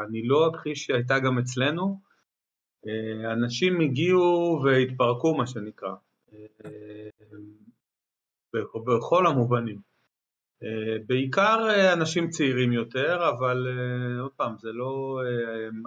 אני 0.07 0.27
לא 0.27 0.49
אכחיש 0.49 0.85
שהיא 0.85 0.95
הייתה 0.95 1.19
גם 1.19 1.39
אצלנו, 1.39 2.01
אנשים 3.33 3.81
הגיעו 3.81 4.59
והתפרקו 4.63 5.37
מה 5.37 5.47
שנקרא, 5.47 5.95
בכל 8.97 9.27
המובנים. 9.27 9.96
בעיקר 11.07 11.67
אנשים 11.93 12.29
צעירים 12.29 12.71
יותר, 12.71 13.29
אבל 13.29 13.67
עוד 14.19 14.31
פעם, 14.31 14.55
זה 14.57 14.69
לא... 14.71 15.21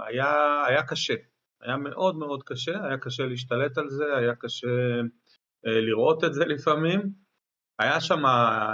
היה, 0.06 0.62
היה 0.68 0.82
קשה, 0.82 1.14
היה 1.62 1.76
מאוד 1.76 2.16
מאוד 2.16 2.42
קשה, 2.42 2.84
היה 2.84 2.98
קשה 2.98 3.22
להשתלט 3.22 3.78
על 3.78 3.88
זה, 3.88 4.16
היה 4.16 4.34
קשה 4.34 5.00
לראות 5.64 6.24
את 6.24 6.34
זה 6.34 6.44
לפעמים. 6.44 7.00
היה 7.80 8.00
שם, 8.00 8.22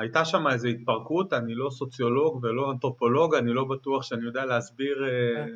הייתה 0.01 0.25
שם 0.25 0.47
איזו 0.47 0.69
התפרקות, 0.69 1.33
אני 1.33 1.55
לא 1.55 1.71
סוציולוג 1.71 2.45
ולא 2.45 2.73
אנתרופולוג, 2.73 3.35
אני 3.35 3.53
לא 3.53 3.65
בטוח 3.65 4.03
שאני 4.03 4.25
יודע 4.25 4.45
להסביר 4.45 5.05
אה, 5.09 5.47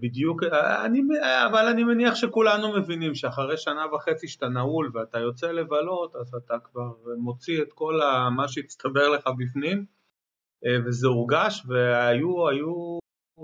בדיוק, 0.00 0.42
אה, 0.42 0.84
אני, 0.86 1.00
אבל 1.50 1.66
אני 1.66 1.84
מניח 1.84 2.14
שכולנו 2.14 2.72
מבינים 2.78 3.14
שאחרי 3.14 3.56
שנה 3.56 3.94
וחצי 3.94 4.28
שאתה 4.28 4.48
נעול 4.48 4.90
ואתה 4.94 5.18
יוצא 5.18 5.50
לבלות, 5.50 6.16
אז 6.16 6.34
אתה 6.34 6.58
כבר 6.64 6.92
מוציא 7.18 7.62
את 7.62 7.72
כל 7.72 8.00
מה 8.36 8.48
שהצטבר 8.48 9.08
לך 9.08 9.28
בפנים, 9.38 9.84
אה, 10.66 10.76
וזה 10.86 11.06
הורגש, 11.06 11.62
והיו 11.68 12.48
היו, 12.48 12.98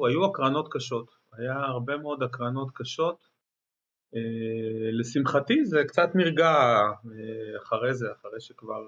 היו 0.09 0.25
הקרנות 0.25 0.69
קשות, 0.71 1.11
היה 1.33 1.57
הרבה 1.59 1.97
מאוד 1.97 2.23
הקרנות 2.23 2.69
קשות. 2.75 3.39
לשמחתי 4.93 5.65
זה 5.65 5.85
קצת 5.89 6.09
נרגע 6.15 6.53
אחרי 7.63 7.95
זה, 7.95 8.07
אחרי 8.13 8.41
שכבר 8.41 8.83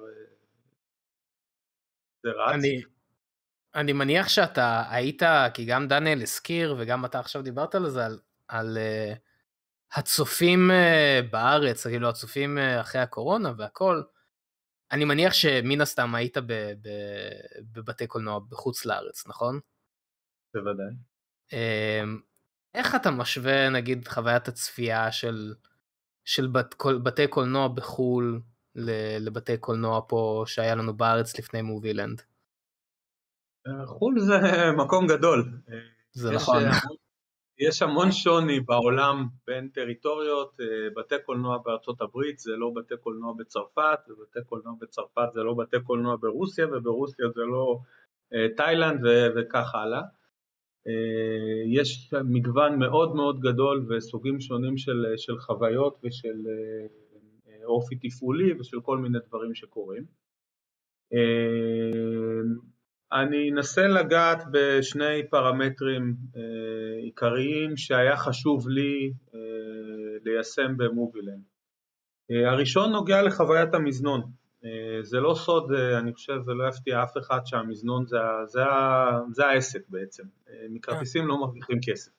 זה 2.22 2.30
רץ. 2.30 2.54
אני, 2.54 2.82
אני 3.74 3.92
מניח 3.92 4.28
שאתה 4.28 4.84
היית, 4.90 5.22
כי 5.54 5.64
גם 5.64 5.88
דניאל 5.88 6.22
הזכיר 6.22 6.76
וגם 6.78 7.04
אתה 7.04 7.18
עכשיו 7.18 7.42
דיברת 7.42 7.74
על 7.74 7.90
זה, 7.90 8.06
על, 8.06 8.18
על 8.48 8.78
uh, 8.78 9.18
הצופים 9.98 10.70
uh, 10.70 11.32
בארץ, 11.32 11.86
כאילו 11.86 12.08
הצופים 12.08 12.58
uh, 12.58 12.80
אחרי 12.80 13.00
הקורונה 13.00 13.52
והכל. 13.58 14.02
אני 14.92 15.04
מניח 15.04 15.32
שמן 15.32 15.80
הסתם 15.80 16.14
היית 16.14 16.38
ב, 16.38 16.52
ב, 16.82 16.88
בבתי 17.72 18.06
קולנוע 18.06 18.38
בחוץ 18.48 18.84
לארץ, 18.84 19.26
נכון? 19.26 19.60
בוודאי. 20.54 20.94
Uh, 21.50 22.06
איך 22.74 22.94
אתה 22.94 23.10
משווה 23.10 23.70
נגיד 23.70 24.08
חוויית 24.08 24.48
הצפייה 24.48 25.12
של, 25.12 25.54
של 26.24 26.46
בת, 26.46 26.74
קול, 26.74 26.98
בתי 26.98 27.26
קולנוע 27.26 27.68
בחו"ל 27.68 28.40
לבתי 29.20 29.56
קולנוע 29.56 30.00
פה 30.08 30.44
שהיה 30.46 30.74
לנו 30.74 30.96
בארץ 30.96 31.38
לפני 31.38 31.62
מובילנד? 31.62 32.22
חו"ל 33.84 34.20
זה 34.20 34.38
מקום 34.84 35.06
גדול. 35.06 35.44
זה 36.12 36.28
יש 36.28 36.42
נכון. 36.42 36.56
המון, 36.56 36.96
יש 37.58 37.82
המון 37.82 38.12
שוני 38.12 38.60
בעולם 38.60 39.26
בין 39.46 39.68
טריטוריות, 39.68 40.56
בתי 40.96 41.14
קולנוע 41.26 41.58
בארצות 41.58 42.00
הברית 42.00 42.38
זה 42.38 42.50
לא 42.56 42.72
בתי 42.76 42.94
קולנוע 43.00 43.32
בצרפת, 43.38 43.98
ובתי 44.08 44.38
קולנוע 44.46 44.74
בצרפת 44.80 45.28
זה 45.34 45.42
לא 45.42 45.54
בתי 45.54 45.76
קולנוע 45.84 46.16
ברוסיה, 46.20 46.66
וברוסיה 46.66 47.26
זה 47.34 47.40
לא 47.40 47.78
תאילנד 48.56 49.00
וכך 49.36 49.74
הלאה. 49.74 50.02
יש 51.66 52.14
מגוון 52.24 52.78
מאוד 52.78 53.14
מאוד 53.14 53.40
גדול 53.40 53.86
וסוגים 53.88 54.40
שונים 54.40 54.76
של, 54.76 55.06
של 55.16 55.38
חוויות 55.38 56.00
ושל 56.04 56.36
אופי 57.64 57.96
תפעולי 57.96 58.52
ושל 58.52 58.80
כל 58.80 58.98
מיני 58.98 59.18
דברים 59.28 59.54
שקורים. 59.54 60.04
אני 63.12 63.50
אנסה 63.50 63.86
לגעת 63.86 64.42
בשני 64.52 65.28
פרמטרים 65.30 66.16
אה, 66.36 67.02
עיקריים 67.02 67.76
שהיה 67.76 68.16
חשוב 68.16 68.68
לי 68.68 69.12
אה, 69.34 69.40
ליישם 70.24 70.76
במובילנד. 70.76 71.42
אה, 72.30 72.50
הראשון 72.50 72.92
נוגע 72.92 73.22
לחוויית 73.22 73.74
המזנון. 73.74 74.20
אה, 74.64 75.02
זה 75.02 75.20
לא 75.20 75.34
סוד, 75.34 75.72
אה, 75.72 75.98
אני 75.98 76.14
חושב, 76.14 76.40
זה 76.42 76.52
לא 76.52 76.68
יפתיע 76.68 77.02
אף 77.02 77.16
אחד 77.18 77.40
שהמזנון 77.44 78.06
זה, 78.06 78.18
זה, 78.46 78.60
זה 79.32 79.46
העסק 79.46 79.88
בעצם. 79.88 80.24
אה, 80.48 80.66
מכרטיסים 80.70 81.26
לא 81.26 81.38
מרוויחים 81.40 81.78
כסף. 81.90 82.12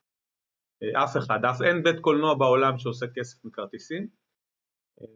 אה, 0.83 1.03
אף 1.03 1.17
אחד, 1.17 1.45
אף 1.45 1.61
אין 1.61 1.83
בית 1.83 1.99
קולנוע 1.99 2.35
בעולם 2.35 2.77
שעושה 2.77 3.05
כסף 3.15 3.45
מכרטיסים. 3.45 4.07
אה, 5.01 5.07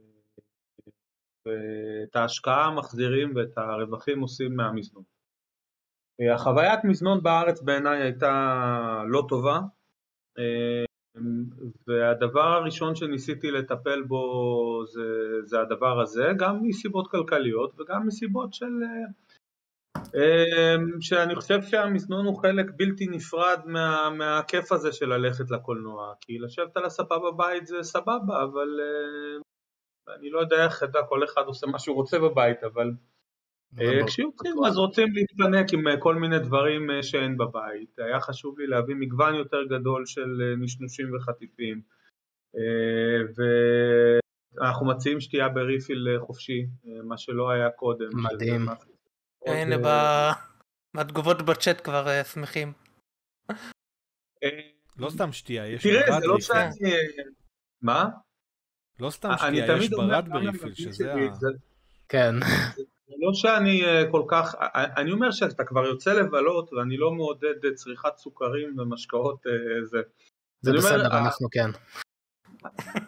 ואת 1.46 2.16
ההשקעה 2.16 2.72
מחזירים 2.76 3.36
ואת 3.36 3.58
הרווחים 3.58 4.20
עושים 4.20 4.56
מהמזנון. 4.56 5.15
החוויית 6.34 6.84
מזנון 6.84 7.24
בארץ 7.24 7.62
בעיניי 7.62 8.02
הייתה 8.02 9.04
לא 9.08 9.26
טובה 9.30 9.60
והדבר 11.88 12.48
הראשון 12.48 12.96
שניסיתי 12.96 13.52
לטפל 13.52 14.02
בו 14.04 14.84
זה, 14.86 15.02
זה 15.44 15.60
הדבר 15.60 16.02
הזה, 16.02 16.32
גם 16.38 16.60
מסיבות 16.64 17.12
כלכליות 17.12 17.80
וגם 17.80 18.08
מסיבות 18.08 18.54
של... 18.54 18.74
שאני 21.02 21.36
חושב 21.36 21.62
שהמזנון 21.62 22.26
הוא 22.26 22.42
חלק 22.42 22.66
בלתי 22.76 23.08
נפרד 23.08 23.60
מה, 23.66 24.10
מהכיף 24.10 24.72
הזה 24.72 24.92
של 24.92 25.06
ללכת 25.06 25.52
לקולנוע, 25.52 26.14
כי 26.22 26.40
לשבת 26.40 26.78
על 26.78 26.86
הספה 26.86 27.20
בבית 27.20 27.66
זה 27.66 27.84
סבבה, 27.84 28.44
אבל 28.44 28.68
אני 30.20 30.30
לא 30.30 30.40
יודע 30.40 30.66
איך 30.66 30.84
כל 31.10 31.24
אחד 31.24 31.42
עושה 31.46 31.68
מה 31.68 31.80
שהוא 31.80 31.96
רוצה 31.96 32.20
בבית, 32.20 32.64
אבל 32.64 32.92
כשיוצאים 34.08 34.54
אז 34.68 34.78
רוצים 34.78 35.14
להתפנק 35.14 35.74
עם 35.74 35.88
אה, 35.88 36.00
כל 36.00 36.16
מיני 36.16 36.40
דברים 36.40 36.92
אה, 36.92 37.04
שאין 37.04 37.38
בבית, 37.38 38.00
היה 38.00 38.20
חשוב 38.20 38.60
לי 38.60 38.68
להביא 38.68 38.96
מגוון 38.96 39.36
יותר 39.36 39.64
גדול 39.70 40.06
של 40.06 40.56
נשנושים 40.58 41.16
וחטיפים 41.16 41.82
ואנחנו 44.58 44.86
מציעים 44.88 45.20
שתייה 45.20 45.50
בריפיל 45.50 46.08
חופשי, 46.20 46.66
מה 47.04 47.18
שלא 47.18 47.50
היה 47.50 47.70
קודם. 47.70 48.10
מדהים. 48.14 48.66
הנה 49.46 49.76
בתגובות 50.96 51.42
בצ'אט 51.42 51.82
כבר 51.84 52.24
שמחים. 52.24 52.74
לא 54.98 55.10
סתם 55.10 55.32
שתייה, 55.32 55.68
יש 55.68 55.86
ברד 55.86 55.94
בריפיל. 55.94 56.06
תראה, 56.06 56.20
זה 56.20 56.28
לא 56.28 56.40
שאני... 56.40 56.94
מה? 57.82 58.10
לא 59.00 59.10
סתם 59.10 59.30
שתייה, 59.38 59.78
יש 59.78 59.90
ברד 59.90 60.30
בריפיל, 60.30 60.74
שזה 60.74 61.14
ה... 61.14 61.18
כן. 62.10 62.36
לא 63.10 63.34
שאני 63.34 63.86
אה, 63.86 64.12
כל 64.12 64.24
כך, 64.28 64.56
אה, 64.56 64.68
אה, 64.76 65.02
אני 65.02 65.12
אומר 65.12 65.32
שאתה 65.32 65.64
כבר 65.64 65.86
יוצא 65.86 66.14
לבלות 66.14 66.74
ואני 66.74 66.98
לא 66.98 67.12
מעודד 67.12 67.74
צריכת 67.76 68.18
סוכרים 68.18 68.80
ומשקאות 68.80 69.44
זה. 69.84 69.98
זה 70.62 70.74
בסדר, 70.74 70.96
אומר, 70.96 71.18
אנחנו 71.18 71.48
כן. 71.52 71.70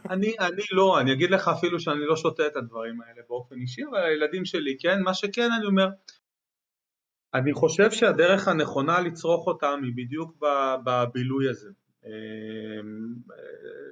אני, 0.10 0.36
אני 0.40 0.64
לא, 0.72 1.00
אני 1.00 1.14
אגיד 1.14 1.32
לך 1.32 1.48
אפילו 1.48 1.80
שאני 1.80 2.06
לא 2.06 2.16
שותה 2.16 2.48
את 2.48 2.56
הדברים 2.56 3.02
האלה 3.02 3.22
באופן 3.30 3.56
אישי, 3.56 3.82
אבל 3.90 4.04
הילדים 4.04 4.46
שלי 4.46 4.78
כן, 4.80 5.02
מה 5.02 5.14
שכן 5.14 5.50
אני 5.58 5.66
אומר, 5.66 5.88
אני 7.34 7.54
חושב 7.54 7.92
שהדרך 7.92 8.48
הנכונה 8.48 9.00
לצרוך 9.00 9.48
אותם 9.48 9.80
היא 9.84 9.94
בדיוק 9.96 10.38
בבילוי 10.84 11.50
הזה. 11.50 11.70
אמ, 12.08 13.16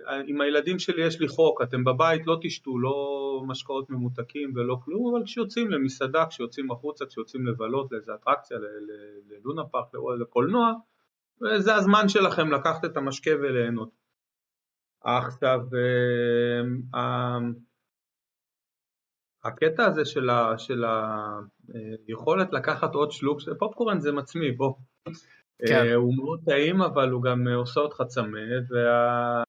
אה, 0.08 0.22
עם 0.26 0.42
הילדים 0.42 0.80
שלי 0.80 1.06
יש 1.06 1.20
לי 1.20 1.28
חוק, 1.28 1.62
אתם 1.62 1.84
בבית 1.84 2.28
לא 2.28 2.38
תשתו 2.42 2.80
לא 2.80 3.42
משקאות 3.48 3.90
ממותקים 3.90 4.52
ולא 4.56 4.78
כלום, 4.86 5.16
אבל 5.16 5.26
כשיוצאים 5.26 5.72
למסעדה, 5.72 6.26
כשיוצאים 6.30 6.72
החוצה, 6.72 7.06
כשיוצאים 7.06 7.48
לבלות 7.48 7.92
לאיזה 7.92 8.16
אטרקציה, 8.16 8.58
ללונה 9.30 9.64
פארק, 9.66 9.88
לקולנוע, 10.20 10.72
וזה 11.42 11.76
הזמן 11.76 12.10
שלכם 12.10 12.52
לקחת 12.52 12.86
את 12.86 12.98
המשקה 12.98 13.32
וליהנות. 13.42 13.90
עכשיו, 15.04 15.60
אה, 16.96 17.40
הקטע 19.44 19.86
הזה 19.86 20.06
של, 20.06 20.30
היכולת 22.08 22.54
לקחת 22.54 22.96
עוד 22.96 23.12
שלוק, 23.12 23.40
פופקורן 23.60 24.00
זה 24.00 24.12
מצמיא, 24.12 24.52
בוא. 24.58 24.74
כן. 25.68 25.94
הוא 25.96 26.16
מאוד 26.16 26.40
טעים, 26.46 26.82
אבל 26.82 27.10
הוא 27.10 27.24
גם 27.24 27.48
עושה 27.48 27.80
אותך 27.80 28.02
צמא, 28.08 28.40
וה... 28.70 29.44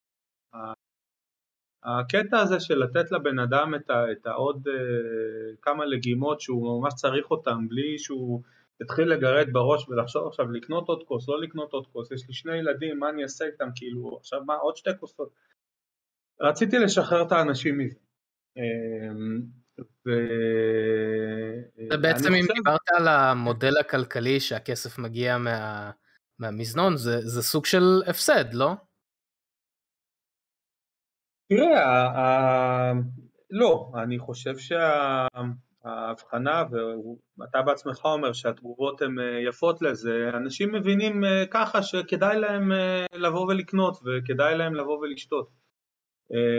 הקטע 1.87 2.39
הזה 2.39 2.61
של 2.61 2.75
לתת 2.75 3.13
לבן 3.13 3.39
אדם 3.39 3.75
את, 3.75 3.91
ה, 3.91 4.13
את 4.13 4.27
העוד 4.27 4.69
uh, 4.69 5.57
כמה 5.63 5.85
לגימות 5.85 6.41
שהוא 6.41 6.81
ממש 6.81 6.95
צריך 6.95 7.31
אותם 7.31 7.69
בלי 7.69 7.99
שהוא 7.99 8.43
יתחיל 8.83 9.09
לגרד 9.09 9.53
בראש 9.53 9.89
ולחשוב 9.89 10.27
עכשיו 10.27 10.51
לקנות 10.51 10.89
עוד 10.89 11.03
כוס, 11.07 11.29
לא 11.29 11.41
לקנות 11.41 11.73
עוד 11.73 11.87
כוס, 11.87 12.11
יש 12.13 12.29
לי 12.29 12.35
שני 12.35 12.57
ילדים, 12.57 12.99
מה 12.99 13.11
אני 13.11 13.23
אעשה 13.23 13.45
איתם, 13.45 13.69
כאילו 13.75 14.17
עכשיו 14.21 14.45
מה, 14.45 14.55
עוד 14.55 14.77
שתי 14.77 14.91
כוסות. 15.01 15.31
רציתי 16.41 16.79
לשחרר 16.79 17.23
את 17.27 17.33
האנשים 17.33 17.79
מזה. 17.79 17.99
אמ, 18.57 19.43
ו... 20.07 20.11
זה 21.91 21.97
בעצם 21.97 22.35
אם. 22.35 22.47
דיברת 22.55 22.89
על 22.97 23.09
המודל 23.09 23.77
הכלכלי 23.81 24.41
שהכסף 24.41 24.99
מגיע 24.99 25.39
מה... 25.39 25.91
מהמזנון, 26.39 26.97
זה, 26.97 27.21
זה 27.21 27.43
סוג 27.43 27.67
של 27.67 28.03
הפסד, 28.07 28.55
לא? 28.55 28.73
תראה, 31.49 32.07
ה... 32.07 32.93
לא, 33.51 33.93
אני 34.03 34.19
חושב 34.19 34.55
שההבחנה, 35.85 36.63
ואתה 37.39 37.63
בעצמך 37.63 38.05
אומר 38.05 38.33
שהתגובות 38.33 39.03
הן 39.03 39.19
אה, 39.19 39.41
יפות 39.49 39.83
לזה, 39.83 40.31
אנשים 40.35 40.75
מבינים 40.75 41.25
אה, 41.25 41.45
ככה 41.51 41.83
שכדאי 41.83 42.41
להם 42.41 42.73
אה, 42.73 43.07
לבוא 43.13 43.47
ולקנות 43.47 43.97
וכדאי 44.05 44.59
להם 44.59 44.75
לבוא 44.75 44.99
ולשתות. 44.99 45.66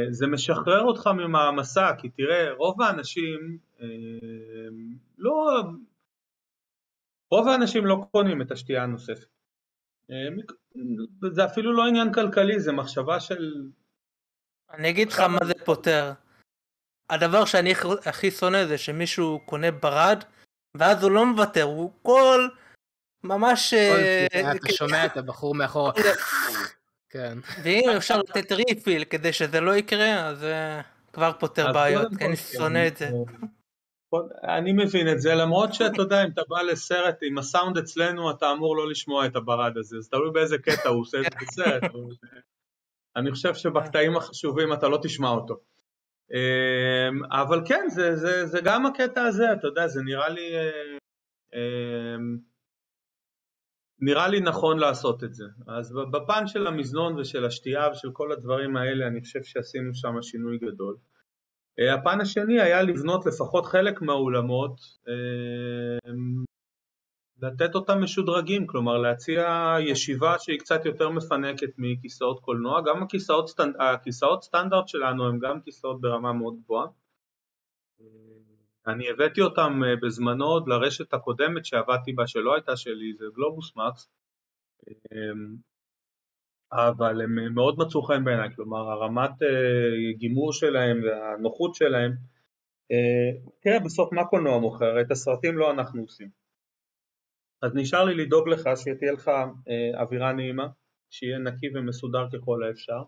זה 0.10 0.28
משחרר 0.28 0.82
אותך 0.82 1.08
ממעמסה, 1.08 1.90
כי 1.98 2.10
תראה, 2.10 2.54
רוב 2.54 2.82
האנשים 2.82 3.58
לא... 5.18 5.64
רוב 7.32 7.48
האנשים 7.48 7.86
לא 7.86 8.06
קונים 8.12 8.42
את 8.42 8.52
השתייה 8.52 8.84
הנוספת. 8.84 9.28
זה 11.32 11.46
אפילו 11.46 11.74
לא 11.74 11.88
עניין 11.88 12.14
כלכלי, 12.14 12.60
זה 12.60 12.72
מחשבה 12.72 13.20
של 13.20 13.70
אני 14.70 14.90
אגיד 14.90 15.12
לך 15.12 15.20
מה 15.20 15.40
זה 15.46 15.54
פותר. 15.66 16.12
הדבר 17.10 17.46
שאני 17.46 17.74
הכי 18.06 18.32
שונא 18.32 18.66
זה 18.66 18.78
שמישהו 18.78 19.40
קונה 19.46 19.72
ברד, 19.72 20.24
ואז 20.76 21.04
הוא 21.04 21.12
לא 21.12 21.26
מוותר, 21.26 21.64
הוא 21.64 21.92
כל... 22.02 22.48
ממש... 23.24 23.74
אה, 23.74 24.52
אתה 24.52 24.74
שומע 24.74 25.06
את 25.06 25.18
הבחור 25.18 25.56
מאחור. 25.56 25.92
כן. 27.10 27.38
ואם 27.64 27.90
אפשר 27.98 28.20
לתת 28.20 28.52
ריפיל 28.52 29.04
כדי 29.04 29.34
שזה 29.34 29.62
לא 29.62 29.76
יקרה, 29.76 30.28
אז 30.28 30.40
זה 30.40 30.82
כבר 31.14 31.32
פותר 31.40 31.74
בעיות, 31.74 32.08
כי 32.18 32.26
אני 32.26 32.36
שונא 32.36 32.88
את 32.88 32.98
זה. 32.98 33.10
אני 34.58 34.74
מבין 34.74 35.12
את 35.12 35.22
זה, 35.22 35.36
למרות 35.36 35.74
שאתה 35.74 36.02
יודע, 36.02 36.24
אם 36.24 36.30
אתה 36.30 36.42
בא 36.50 36.62
לסרט 36.62 37.18
עם 37.22 37.38
הסאונד 37.38 37.78
אצלנו, 37.78 38.32
אתה 38.32 38.52
אמור 38.52 38.78
לא 38.78 38.90
לשמוע 38.90 39.26
את 39.26 39.36
הברד 39.36 39.78
הזה, 39.78 39.98
אז 39.98 40.10
תלוי 40.10 40.32
באיזה 40.32 40.58
קטע 40.58 40.90
הוא 40.90 41.02
עושה 41.02 41.18
את 41.18 41.24
זה 41.24 41.30
בסרט. 41.42 41.84
אני 43.16 43.32
חושב 43.32 43.56
שבקטעים 43.56 44.18
החשובים 44.18 44.74
אתה 44.74 44.88
לא 44.88 45.00
תשמע 45.04 45.30
אותו. 45.30 45.60
אמ, 46.32 47.24
אבל 47.32 47.62
כן, 47.66 47.86
זה, 47.90 48.16
זה, 48.16 48.46
זה 48.46 48.60
גם 48.64 48.86
הקטע 48.86 49.24
הזה, 49.24 49.54
אתה 49.54 49.68
יודע, 49.68 49.88
זה 49.88 50.02
נראה 50.04 50.30
לי... 50.30 50.52
נראה 54.00 54.28
לי 54.28 54.42
נכון 54.42 54.80
לעשות 54.80 55.24
את 55.24 55.34
זה. 55.34 55.46
אז 55.68 55.94
בפן 56.12 56.48
של 56.48 56.68
המזנון 56.68 57.20
ושל 57.20 57.46
השתייה 57.46 57.90
ושל 57.92 58.12
כל 58.14 58.32
הדברים 58.32 58.78
האלה, 58.78 59.08
אני 59.08 59.22
חושב 59.22 59.44
שעשינו 59.44 59.96
שם 59.96 60.22
שינוי 60.22 60.58
גדול. 60.58 60.96
אה, 61.80 61.94
הפן 61.94 62.22
השני 62.22 62.62
היה 62.62 62.82
לבנות 62.82 63.26
לפחות 63.26 63.66
חלק 63.66 64.02
מהאולמות 64.02 64.82
אמ, 65.08 66.46
לתת 67.42 67.76
אותם 67.76 68.04
משודרגים, 68.04 68.68
כלומר 68.68 68.98
להציע 68.98 69.76
ישיבה 69.80 70.40
שהיא 70.40 70.60
קצת 70.60 70.86
יותר 70.86 71.10
מפנקת 71.10 71.70
מכיסאות 71.78 72.40
קולנוע, 72.40 72.82
גם 72.82 73.04
הכיסאות, 73.04 73.50
סטנד... 73.50 73.76
הכיסאות 73.80 74.44
סטנדרט 74.44 74.88
שלנו 74.88 75.28
הם 75.28 75.40
גם 75.40 75.62
כיסאות 75.62 76.02
ברמה 76.02 76.34
מאוד 76.34 76.56
גבוהה. 76.64 76.88
אני 78.88 79.10
הבאתי 79.10 79.42
אותם 79.42 79.82
אה, 79.84 79.96
בזמנו 79.96 80.46
עוד 80.46 80.68
לרשת 80.68 81.14
הקודמת 81.14 81.66
שעבדתי 81.66 82.14
בה 82.14 82.28
שלא 82.28 82.56
הייתה 82.56 82.76
שלי, 82.78 83.14
זה 83.14 83.26
גלובוס 83.36 83.76
מקס, 83.76 84.10
אמ, 84.88 85.56
אבל 86.72 87.22
הם 87.22 87.54
מאוד 87.56 87.80
מצאו 87.80 88.02
חן 88.02 88.24
בעיניי, 88.24 88.56
כלומר 88.56 88.92
הרמת 88.92 89.42
אה, 89.44 90.14
גימור 90.18 90.54
שלהם 90.54 91.02
והנוחות 91.04 91.76
שלהם, 91.76 92.12
אה, 92.92 93.40
תראה 93.62 93.80
בסוף 93.80 94.14
מה 94.14 94.26
קולנוע 94.26 94.60
מוכר, 94.60 95.02
את 95.02 95.12
הסרטים 95.12 95.58
לא 95.58 95.72
אנחנו 95.72 96.02
עושים. 96.02 96.30
אז 97.62 97.76
נשאר 97.76 98.04
לי 98.04 98.16
לדאוג 98.16 98.50
לך 98.50 98.70
שתהיה 98.76 99.12
לך 99.12 99.32
אווירה 100.00 100.34
נעימה, 100.34 100.68
שיהיה 101.10 101.38
נקי 101.38 101.68
ומסודר 101.74 102.28
ככל 102.34 102.64
האפשר, 102.64 103.04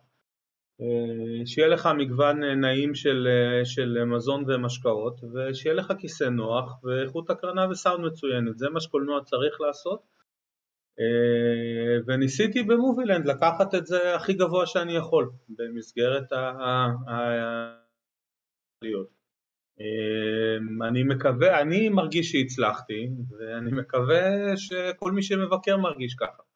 שיהיה 1.46 1.68
לך 1.68 1.90
מגוון 1.98 2.44
אה, 2.44 2.56
נעים 2.56 2.96
של, 2.96 3.28
של 3.64 4.04
מזון 4.06 4.44
ומשקאות, 4.48 5.22
ושיהיה 5.34 5.76
לך 5.76 5.94
כיסא 6.00 6.24
נוח 6.24 6.84
ואיכות 6.84 7.30
הקרנה 7.30 7.70
וסאונד 7.70 8.06
מצוינת, 8.06 8.58
זה 8.58 8.70
מה 8.70 8.80
שקולנוע 8.80 9.24
צריך 9.24 9.62
לעשות. 9.62 10.20
וניסיתי 12.08 12.64
במובילנד 12.64 13.26
לקחת 13.26 13.76
את 13.76 13.86
זה 13.86 14.16
הכי 14.16 14.34
גבוה 14.34 14.66
שאני 14.66 14.96
יכול 14.96 15.32
במסגרת 15.50 16.32
ה... 16.32 16.88
אני 20.88 21.04
מקווה, 21.04 21.62
אני 21.62 21.90
מרגיש 21.90 22.32
שהצלחתי, 22.32 23.10
ואני 23.38 23.72
מקווה 23.72 24.58
שכל 24.58 25.12
מי 25.12 25.24
שמבקר 25.24 25.78
מרגיש 25.78 26.16
ככה. 26.16 26.49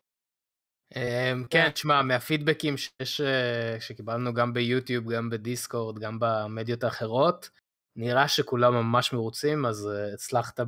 אמ, 0.96 1.44
כן, 1.50 1.70
תשמע, 1.70 2.02
מהפידבקים 2.02 2.78
שיש, 2.78 3.22
אה, 3.22 3.78
שקיבלנו 3.80 4.34
גם 4.34 4.54
ביוטיוב, 4.54 5.12
גם 5.12 5.30
בדיסקורד, 5.30 6.00
גם 6.00 6.18
במדיות 6.20 6.84
האחרות, 6.84 7.50
נראה 7.96 8.28
שכולם 8.28 8.74
ממש 8.74 9.14
מרוצים, 9.14 9.66
אז 9.66 9.88
אה, 9.88 10.14
הצלחת 10.14 10.60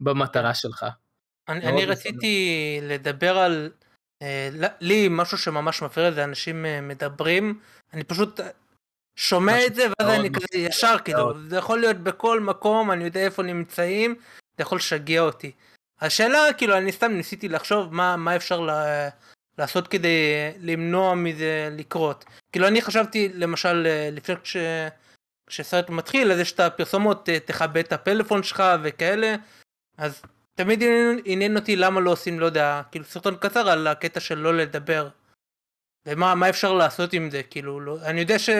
במטרה 0.00 0.54
שלך. 0.54 0.86
אני, 1.48 1.66
אני 1.66 1.84
רציתי 1.84 2.78
לדבר 2.82 3.38
על, 3.38 3.70
אה, 4.22 4.48
לי 4.80 5.08
משהו 5.10 5.38
שממש 5.38 5.82
מפריע 5.82 6.10
זה 6.10 6.24
אנשים 6.24 6.66
מדברים, 6.82 7.60
אני 7.92 8.04
פשוט 8.04 8.40
שומע 9.16 9.66
את 9.66 9.74
זה 9.74 9.86
ואז 9.86 10.20
אני 10.20 10.30
כזה 10.30 10.58
ישר 10.58 10.96
כאילו 11.04 11.48
זה 11.48 11.56
יכול 11.56 11.80
להיות 11.80 11.96
בכל 11.96 12.40
מקום 12.40 12.90
אני 12.90 13.04
יודע 13.04 13.20
איפה 13.20 13.42
נמצאים 13.42 14.14
זה 14.56 14.62
יכול 14.62 14.78
לשגע 14.78 15.20
אותי. 15.20 15.52
השאלה 16.00 16.52
כאילו 16.56 16.76
אני 16.76 16.92
סתם 16.92 17.12
ניסיתי 17.12 17.48
לחשוב 17.48 17.94
מה 17.94 18.16
מה 18.16 18.36
אפשר 18.36 18.60
לה, 18.60 19.08
לעשות 19.58 19.88
כדי 19.88 20.52
למנוע 20.60 21.14
מזה 21.14 21.68
לקרות 21.72 22.24
כאילו 22.52 22.68
אני 22.68 22.82
חשבתי 22.82 23.28
למשל 23.34 23.86
לפני 24.12 24.34
כש, 24.42 24.56
כשסרט 25.46 25.90
מתחיל 25.90 26.32
אז 26.32 26.38
יש 26.38 26.52
את 26.52 26.60
הפרסומות 26.60 27.28
תכבה 27.44 27.80
את 27.80 27.92
הפלאפון 27.92 28.42
שלך 28.42 28.62
וכאלה 28.82 29.34
אז 29.98 30.22
תמיד 30.54 30.82
עניין 31.24 31.56
אותי 31.56 31.76
למה 31.76 32.00
לא 32.00 32.10
עושים 32.10 32.40
לא 32.40 32.46
יודע 32.46 32.82
כאילו 32.90 33.04
סרטון 33.04 33.36
קצר 33.36 33.68
על 33.68 33.86
הקטע 33.86 34.20
של 34.20 34.38
לא 34.38 34.56
לדבר. 34.56 35.08
ומה 36.06 36.48
אפשר 36.48 36.72
לעשות 36.72 37.12
עם 37.12 37.30
זה 37.30 37.42
כאילו 37.42 37.80
לא, 37.80 37.96
אני 38.02 38.20
יודע 38.20 38.38
ש... 38.38 38.50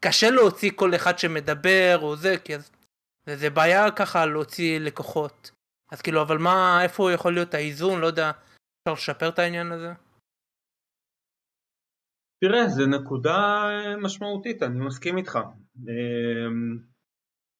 קשה 0.00 0.30
להוציא 0.30 0.70
כל 0.74 0.94
אחד 0.94 1.18
שמדבר 1.18 1.98
או 2.02 2.16
זה, 2.16 2.34
כי 2.44 2.54
אז... 2.54 2.70
זה 3.26 3.50
בעיה 3.50 3.90
ככה 3.90 4.26
להוציא 4.26 4.80
לקוחות. 4.80 5.50
אז 5.90 6.02
כאילו, 6.02 6.22
אבל 6.22 6.38
מה, 6.38 6.82
איפה 6.82 7.12
יכול 7.12 7.34
להיות 7.34 7.54
האיזון, 7.54 8.00
לא 8.00 8.06
יודע, 8.06 8.30
אפשר 8.30 8.92
לשפר 8.92 9.28
את 9.28 9.38
העניין 9.38 9.72
הזה? 9.72 9.92
תראה, 12.40 12.68
זו 12.68 12.86
נקודה 12.86 13.64
משמעותית, 14.02 14.62
אני 14.62 14.86
מסכים 14.86 15.18
איתך. 15.18 15.38
אמ, 15.78 16.78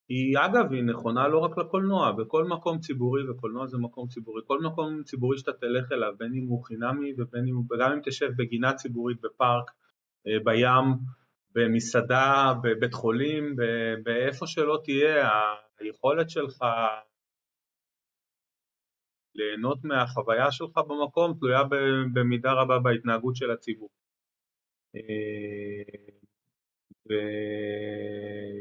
היא 0.09 0.39
אגב, 0.39 0.73
היא 0.73 0.83
נכונה 0.83 1.29
לא 1.29 1.39
רק 1.39 1.59
לקולנוע, 1.59 2.13
בכל 2.13 2.45
מקום 2.45 2.79
ציבורי, 2.79 3.31
וקולנוע 3.31 3.67
זה 3.67 3.79
מקום 3.79 4.09
ציבורי, 4.09 4.43
כל 4.47 4.61
מקום 4.61 5.03
ציבורי 5.03 5.39
שאתה 5.39 5.53
תלך 5.53 5.93
אליו, 5.93 6.13
בין 6.19 6.33
אם 6.35 6.47
הוא 6.47 6.65
חינמי 6.65 7.13
ובין 7.19 7.45
אם, 7.49 7.59
וגם 7.59 7.93
אם 7.93 8.01
תשב 8.05 8.31
בגינה 8.37 8.75
ציבורית 8.75 9.21
בפארק, 9.21 9.71
אה, 10.27 10.39
בים, 10.45 10.85
במסעדה, 11.55 12.55
בבית 12.63 12.95
חולים, 12.95 13.57
באיפה 14.03 14.47
שלא 14.47 14.81
תהיה, 14.85 15.29
היכולת 15.81 16.31
שלך 16.31 16.65
ליהנות 19.39 19.85
מהחוויה 19.85 20.53
שלך 20.53 20.79
במקום 20.89 21.35
תלויה 21.39 21.63
במידה 22.13 22.53
רבה 22.53 22.79
בהתנהגות 22.79 23.37
של 23.37 23.51
הציבור. 23.51 23.91
אה, 24.97 25.01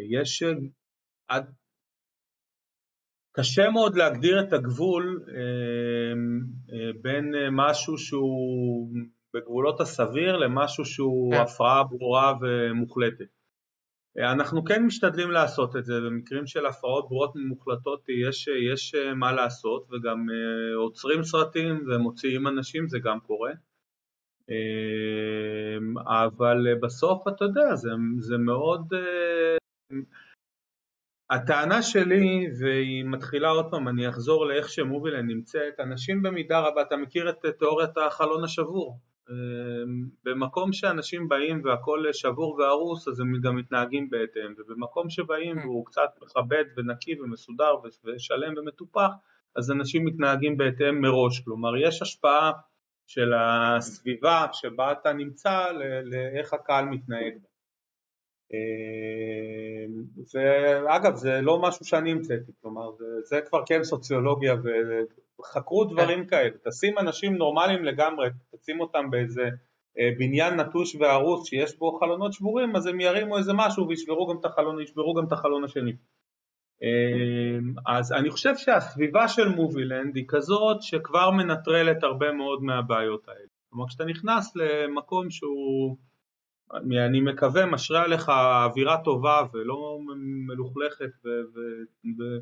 ויש 0.10 0.44
עד 1.28 1.54
קשה 3.32 3.70
מאוד 3.70 3.96
להגדיר 3.96 4.42
את 4.42 4.54
הגבול 4.54 5.26
בין 7.02 7.34
משהו 7.52 7.98
שהוא 7.98 8.90
בגבולות 9.34 9.82
הסביר 9.82 10.38
למשהו 10.38 10.86
שהוא 10.86 11.34
כן. 11.34 11.42
הפרעה 11.42 11.84
ברורה 11.84 12.34
ומוחלטת. 12.42 13.37
אנחנו 14.20 14.66
כן 14.66 14.86
משתדלים 14.86 15.32
לעשות 15.32 15.76
את 15.76 15.86
זה, 15.86 15.94
במקרים 16.06 16.48
של 16.48 16.66
הפרעות 16.66 17.10
ברורות 17.10 17.36
ומוחלטות 17.36 18.10
יש, 18.10 18.48
יש 18.72 18.96
מה 19.16 19.32
לעשות 19.32 19.88
וגם 19.92 20.26
עוצרים 20.76 21.24
סרטים 21.24 21.86
ומוציאים 21.88 22.48
אנשים, 22.48 22.88
זה 22.88 23.00
גם 23.00 23.20
קורה. 23.20 23.52
אבל 26.08 26.58
בסוף 26.82 27.28
אתה 27.28 27.46
יודע, 27.46 27.76
זה, 27.76 27.90
זה 28.20 28.38
מאוד... 28.38 28.94
הטענה 31.30 31.82
שלי, 31.82 32.48
והיא 32.60 33.06
מתחילה 33.06 33.50
עוד 33.50 33.66
פעם, 33.72 33.88
אני 33.88 34.10
אחזור 34.10 34.46
לאיך 34.46 34.70
שמובילן 34.70 35.28
נמצאת, 35.28 35.80
אנשים 35.80 36.22
במידה 36.22 36.60
רבה, 36.60 36.82
אתה 36.82 36.98
מכיר 36.98 37.30
את 37.30 37.46
תיאוריית 37.60 37.98
החלון 37.98 38.44
השבור. 38.44 39.00
אמ, 39.30 40.10
במקום 40.24 40.74
שאנשים 40.74 41.28
באים 41.28 41.62
והכל 41.66 42.04
שבור 42.14 42.56
והרוס 42.56 43.08
אז 43.08 43.20
הם 43.20 43.42
גם 43.44 43.56
מתנהגים 43.56 44.10
בהתאם. 44.10 44.54
ובמקום 44.58 45.10
שבאים 45.10 45.58
והוא 45.58 45.86
קצת 45.86 46.10
מכבד 46.22 46.64
ונקי 46.78 47.22
ומסודר 47.22 47.76
ושלם 48.06 48.54
ומטופח 48.58 49.10
אז 49.56 49.72
אנשים 49.72 50.06
מתנהגים 50.06 50.58
בהתאם 50.58 51.02
מראש. 51.02 51.40
כלומר 51.40 51.78
יש 51.78 52.02
השפעה 52.02 52.52
של 53.08 53.34
הסביבה 53.34 54.46
שבה 54.54 54.92
אתה 54.92 55.14
נמצא 55.14 55.72
לאיך 56.04 56.54
הקהל 56.54 56.86
מתנהג 56.86 57.34
אמ, 58.54 60.04
ואגב 60.34 61.16
זה 61.16 61.42
לא 61.42 61.62
משהו 61.62 61.86
שאני 61.86 62.12
המצאתי. 62.12 62.52
כלומר 62.62 62.92
זה, 62.92 63.06
זה 63.24 63.42
כבר 63.42 63.64
כן 63.66 63.84
סוציולוגיה 63.84 64.56
חקרו 65.46 65.86
דברים 65.86 66.24
כן. 66.24 66.30
כאלה, 66.30 66.50
תשים 66.66 66.98
אנשים 66.98 67.36
נורמליים 67.36 67.84
לגמרי, 67.84 68.30
תשים 68.56 68.80
אותם 68.80 69.10
באיזה 69.10 69.50
אה, 70.00 70.10
בניין 70.18 70.60
נטוש 70.60 70.96
והרוס 70.96 71.48
שיש 71.48 71.78
בו 71.78 72.00
חלונות 72.00 72.34
שבורים, 72.34 72.76
אז 72.76 72.88
הם 72.88 73.00
ירימו 73.00 73.38
איזה 73.38 73.52
משהו 73.56 73.88
וישברו 73.88 74.28
גם 74.28 74.40
את 74.40 74.46
החלון, 74.46 74.82
ישברו 74.82 75.14
גם 75.14 75.28
את 75.28 75.32
החלון 75.32 75.64
השני. 75.64 75.94
אה, 76.84 77.94
אז 77.96 78.12
אני 78.12 78.30
חושב 78.30 78.58
שהסביבה 78.58 79.28
של 79.28 79.48
מובילנד 79.48 80.16
היא 80.16 80.26
כזאת 80.28 80.82
שכבר 80.82 81.32
מנטרלת 81.32 82.04
הרבה 82.04 82.32
מאוד 82.32 82.64
מהבעיות 82.64 83.28
האלה. 83.28 83.48
כלומר 83.70 83.88
כשאתה 83.88 84.06
נכנס 84.06 84.56
למקום 84.56 85.30
שהוא, 85.30 85.98
אני 87.06 87.22
מקווה, 87.22 87.66
משרה 87.66 88.04
עליך 88.04 88.30
אווירה 88.30 89.04
טובה 89.04 89.42
ולא 89.54 90.00
מלוכלכת 90.48 91.12
ו... 91.26 91.28
ו, 91.28 91.60
ו 92.20 92.40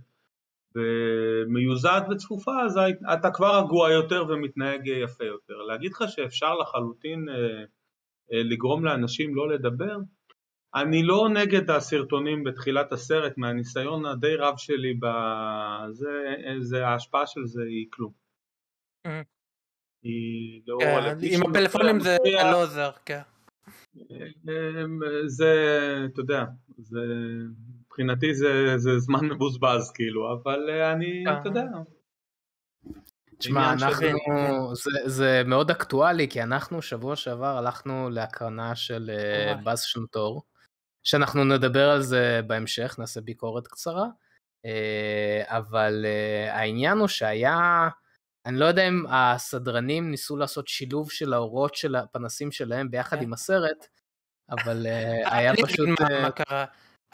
ומיוזעת 0.76 2.04
וצפופה 2.10 2.52
אז 2.66 2.80
אתה 3.14 3.32
כבר 3.32 3.64
רגוע 3.64 3.92
יותר 3.92 4.26
ומתנהג 4.30 4.88
יפה 4.88 5.24
יותר. 5.24 5.54
להגיד 5.54 5.92
לך 5.92 6.04
שאפשר 6.08 6.56
לחלוטין 6.56 7.30
אה, 7.30 7.36
אה, 8.34 8.44
לגרום 8.44 8.86
לאנשים 8.86 9.36
לא 9.36 9.50
לדבר? 9.50 9.98
אני 10.76 11.04
לא 11.04 11.30
נגד 11.30 11.70
הסרטונים 11.70 12.44
בתחילת 12.44 12.92
הסרט, 12.92 13.38
מהניסיון 13.38 14.06
הדי 14.06 14.36
רב 14.36 14.58
שלי, 14.58 14.94
בזה, 14.94 16.36
זה, 16.60 16.88
ההשפעה 16.88 17.28
של 17.28 17.46
זה 17.46 17.62
היא 17.64 17.86
כלום. 17.90 18.12
Mm-hmm. 19.08 19.26
היא 20.04 20.62
לא... 20.68 20.78
עם 21.22 21.50
הפלאפונים 21.50 22.00
זה 22.00 22.18
לא 22.52 22.64
עוזר, 22.64 22.92
כן. 23.06 23.22
אה, 24.50 24.84
זה, 25.26 25.54
אתה 26.06 26.22
יודע, 26.22 26.46
זה 26.78 27.00
מבחינתי 27.96 28.36
זה, 28.36 28.78
זה 28.78 29.00
זמן 29.00 29.20
מבוזבז 29.32 29.92
כאילו, 29.92 30.34
אבל 30.34 30.70
אה, 30.70 30.92
אני, 30.92 31.24
אה. 31.28 31.40
אתה 31.40 31.50
יודע. 31.50 31.64
תשמע, 33.38 33.74
אנחנו, 33.74 34.76
זה, 34.76 34.92
זה 35.06 35.42
מאוד 35.46 35.72
אקטואלי, 35.72 36.30
כי 36.30 36.44
אנחנו 36.44 36.82
שבוע 36.82 37.16
שעבר 37.16 37.58
הלכנו 37.58 38.10
להקרנה 38.10 38.76
של 38.76 39.12
אה, 39.14 39.56
באז 39.64 39.82
שנטור, 39.82 40.44
שאנחנו 41.04 41.44
נדבר 41.44 41.90
על 41.90 42.02
זה 42.02 42.42
בהמשך, 42.48 42.96
נעשה 43.00 43.22
ביקורת 43.22 43.68
קצרה, 43.68 44.06
אבל 45.44 46.06
העניין 46.50 46.98
הוא 46.98 47.08
שהיה, 47.08 47.90
אני 48.46 48.58
לא 48.60 48.66
יודע 48.66 48.88
אם 48.88 49.06
הסדרנים 49.10 50.12
ניסו 50.12 50.38
לעשות 50.38 50.68
שילוב 50.68 51.12
של 51.12 51.34
האורות 51.34 51.76
של 51.76 51.96
הפנסים 51.96 52.52
שלהם 52.52 52.92
ביחד 52.92 53.22
עם 53.22 53.34
הסרט, 53.34 53.88
אבל 54.50 54.86
היה 55.32 55.54
פשוט... 55.64 55.90
מה 56.22 56.32
קרה. 56.32 56.66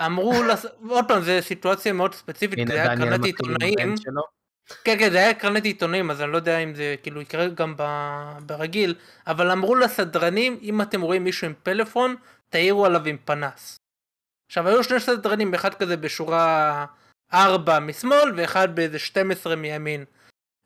אמרו, 0.06 0.34
עוד 0.90 1.06
פעם, 1.08 1.22
זו 1.22 1.32
סיטואציה 1.42 1.94
מאוד 1.94 2.16
ספציפית, 2.16 2.68
זה 2.68 2.74
היה 2.74 2.98
קרנט 2.98 3.26
עיתונאים. 3.26 3.96
כן, 4.84 5.00
כן, 5.00 5.12
זה 5.12 5.18
היה 5.18 5.34
קרנט 5.34 5.66
עיתונאים, 5.66 6.12
אז 6.12 6.22
אני 6.22 6.32
לא 6.32 6.38
יודע 6.38 6.58
אם 6.58 6.76
זה 6.76 6.96
כאילו 7.04 7.22
יקרה 7.22 7.48
גם 7.48 7.76
ברגיל, 8.46 8.96
אבל 9.28 9.52
אמרו 9.52 9.76
לסדרנים, 9.76 10.60
אם 10.62 10.82
אתם 10.82 11.02
רואים 11.02 11.24
מישהו 11.24 11.48
עם 11.48 11.54
פלאפון, 11.64 12.16
תעירו 12.50 12.86
עליו 12.86 13.06
עם 13.06 13.18
פנס. 13.26 13.78
עכשיו, 14.48 14.68
היו 14.68 14.84
שני 14.84 15.00
סדרנים, 15.00 15.54
אחד 15.54 15.74
כזה 15.74 15.98
בשורה 15.98 16.86
4 17.34 17.80
משמאל, 17.80 18.34
ואחד 18.36 18.76
באיזה 18.76 19.00
12 19.00 19.56
מימין. 19.56 20.06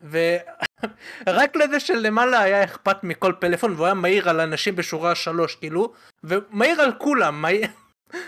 ורק 0.09 1.55
לזה 1.55 1.79
שלמעלה 1.79 2.39
היה 2.39 2.63
אכפת 2.63 3.03
מכל 3.03 3.33
פלאפון, 3.39 3.73
והוא 3.73 3.85
היה 3.85 3.93
מעיר 3.93 4.29
על 4.29 4.39
אנשים 4.39 4.75
בשורה 4.75 5.15
3, 5.15 5.55
כאילו, 5.55 5.93
ומעיר 6.23 6.81
על 6.81 6.91
כולם. 6.97 7.45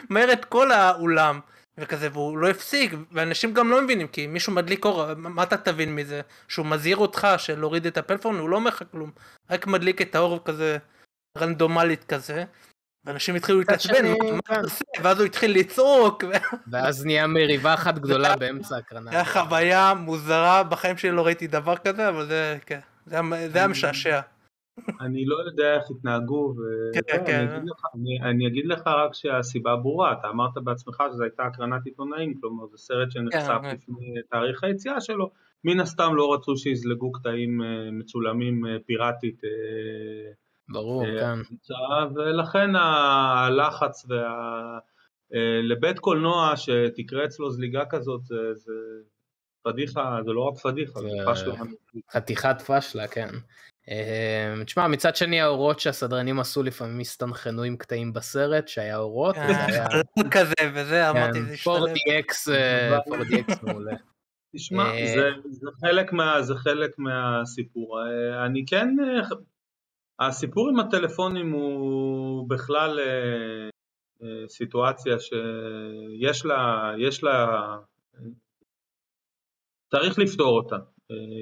מהר 0.09 0.33
את 0.33 0.45
כל 0.45 0.71
האולם 0.71 1.39
וכזה 1.77 2.09
והוא 2.11 2.37
לא 2.37 2.49
הפסיק 2.49 2.93
ואנשים 3.11 3.53
גם 3.53 3.71
לא 3.71 3.81
מבינים 3.81 4.07
כי 4.07 4.27
מישהו 4.27 4.53
מדליק 4.53 4.85
אור 4.85 5.13
מה 5.13 5.43
אתה 5.43 5.57
תבין 5.57 5.95
מזה 5.95 6.21
שהוא 6.47 6.65
מזהיר 6.65 6.97
אותך 6.97 7.27
של 7.37 7.59
להוריד 7.59 7.85
את 7.85 7.97
הפלאפון 7.97 8.39
הוא 8.39 8.49
לא 8.49 8.55
אומר 8.55 8.69
לך 8.69 8.83
כלום 8.91 9.11
רק 9.49 9.67
מדליק 9.67 10.01
את 10.01 10.15
האור 10.15 10.39
כזה 10.45 10.77
רנדומלית 11.37 12.03
כזה 12.03 12.43
ואנשים 13.05 13.35
התחילו 13.35 13.59
להתעצבן 13.59 14.13
כן. 14.45 14.61
ואז 15.01 15.19
הוא 15.19 15.25
התחיל 15.25 15.59
לצעוק 15.59 16.23
ואז 16.71 17.05
נהיה 17.05 17.27
מריבה 17.27 17.73
אחת 17.73 17.95
גדולה 17.95 18.35
באמצע 18.35 18.77
הקרנה. 18.77 19.11
היה 19.11 19.25
חוויה 19.25 19.93
מוזרה 19.93 20.63
בחיים 20.63 20.97
שלי 20.97 21.11
לא 21.11 21.25
ראיתי 21.25 21.47
דבר 21.47 21.77
כזה 21.77 22.09
אבל 22.09 22.27
זה 22.27 22.57
כן 22.65 22.79
זה 23.05 23.19
היה 23.53 23.67
משעשע. 23.67 24.19
אני 25.01 25.25
לא 25.25 25.35
יודע 25.45 25.75
איך 25.75 25.83
התנהגו, 25.91 26.53
כן, 26.93 27.25
כן. 27.25 27.47
אני, 27.47 27.57
אגיד 27.57 27.69
לך, 27.69 27.85
אני, 27.95 28.21
אני 28.21 28.47
אגיד 28.47 28.65
לך 28.65 28.87
רק 28.87 29.13
שהסיבה 29.13 29.75
ברורה, 29.75 30.13
אתה 30.13 30.29
אמרת 30.29 30.57
בעצמך 30.63 31.03
שזו 31.11 31.23
הייתה 31.23 31.43
הקרנת 31.43 31.85
עיתונאים, 31.85 32.39
כלומר 32.41 32.67
זה 32.67 32.77
סרט 32.77 33.11
שנחשף 33.11 33.59
כן, 33.61 33.75
לפני 33.75 34.13
תאריך 34.29 34.63
היציאה 34.63 35.01
שלו, 35.01 35.31
מן 35.63 35.79
הסתם 35.79 36.15
לא 36.15 36.33
רצו 36.33 36.57
שיזלגו 36.57 37.11
קטעים 37.11 37.61
אה, 37.61 37.91
מצולמים 37.91 38.65
אה, 38.65 38.77
פיראטית. 38.85 39.41
אה, 39.43 40.31
ברור, 40.69 41.05
כן. 41.05 41.39
ולכן 42.15 42.75
הלחץ 42.75 44.05
וה... 44.09 44.79
לבית 45.63 45.99
קולנוע 45.99 46.53
שתקרה 46.55 47.25
אצלו 47.25 47.51
זליגה 47.51 47.85
כזאת 47.89 48.25
זה, 48.25 48.53
זה 48.53 48.71
פדיחה, 49.63 50.19
זה 50.25 50.31
לא 50.31 50.41
רק 50.41 50.57
פדיחה, 50.57 50.99
זה 50.99 51.07
פשלה. 51.31 51.55
חתיכת 52.11 52.61
פשלה, 52.61 53.07
כן. 53.07 53.27
אמ, 53.87 54.63
תשמע, 54.63 54.87
מצד 54.87 55.15
שני 55.15 55.41
האורות 55.41 55.79
שהסדרנים 55.79 56.39
עשו 56.39 56.63
לפעמים 56.63 56.99
הסתנכרנו 56.99 57.63
עם 57.63 57.77
קטעים 57.77 58.13
בסרט, 58.13 58.67
שהיה 58.67 58.97
אורות, 58.97 59.35
כן, 59.35 59.41
וזה 59.69 59.85
היה... 59.85 60.03
כזה 60.35 60.71
וזה, 60.73 61.09
אמרתי, 61.09 61.41
זה 61.41 61.53
השתלב. 61.53 61.73
4DX, 61.73 62.49
4DX 63.07 63.65
מעולה. 63.65 63.95
תשמע, 64.55 64.83
אה, 64.83 66.41
זה 66.41 66.55
חלק 66.55 66.99
מהסיפור. 66.99 67.99
אה, 67.99 68.45
אני 68.45 68.65
כן, 68.67 68.95
אה, 68.99 69.37
הסיפור 70.27 70.69
עם 70.69 70.79
הטלפונים 70.79 71.51
הוא 71.51 72.49
בכלל 72.49 72.99
סיטואציה 74.47 75.15
שיש 75.19 76.45
לה, 76.45 76.91
יש 76.97 77.23
לה, 77.23 77.47
צריך 79.91 80.19
לפתור 80.19 80.57
אותה. 80.57 80.77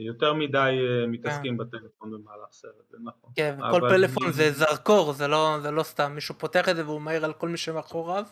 יותר 0.06 0.34
מדי 0.34 0.58
אה, 0.58 1.08
מתעסקים 1.08 1.58
כן. 1.58 1.58
בטלפון 1.58 2.12
במהלך 2.12 2.52
סרט, 2.52 2.90
זה 2.90 2.98
נכון. 3.04 3.32
כן, 3.36 3.58
וכל 3.60 3.82
פלאפון 3.90 4.32
זה 4.32 4.52
זרקור, 4.52 5.14
זה 5.14 5.28
לא, 5.28 5.58
זה 5.62 5.72
לא 5.72 5.84
סתם, 5.84 6.12
מישהו 6.16 6.36
פותח 6.36 6.70
את 6.70 6.76
זה 6.76 6.86
והוא 6.86 7.02
מהיר 7.02 7.26
על 7.26 7.34
כל 7.34 7.50
מי 7.50 7.58
שמאחוריו. 7.58 8.26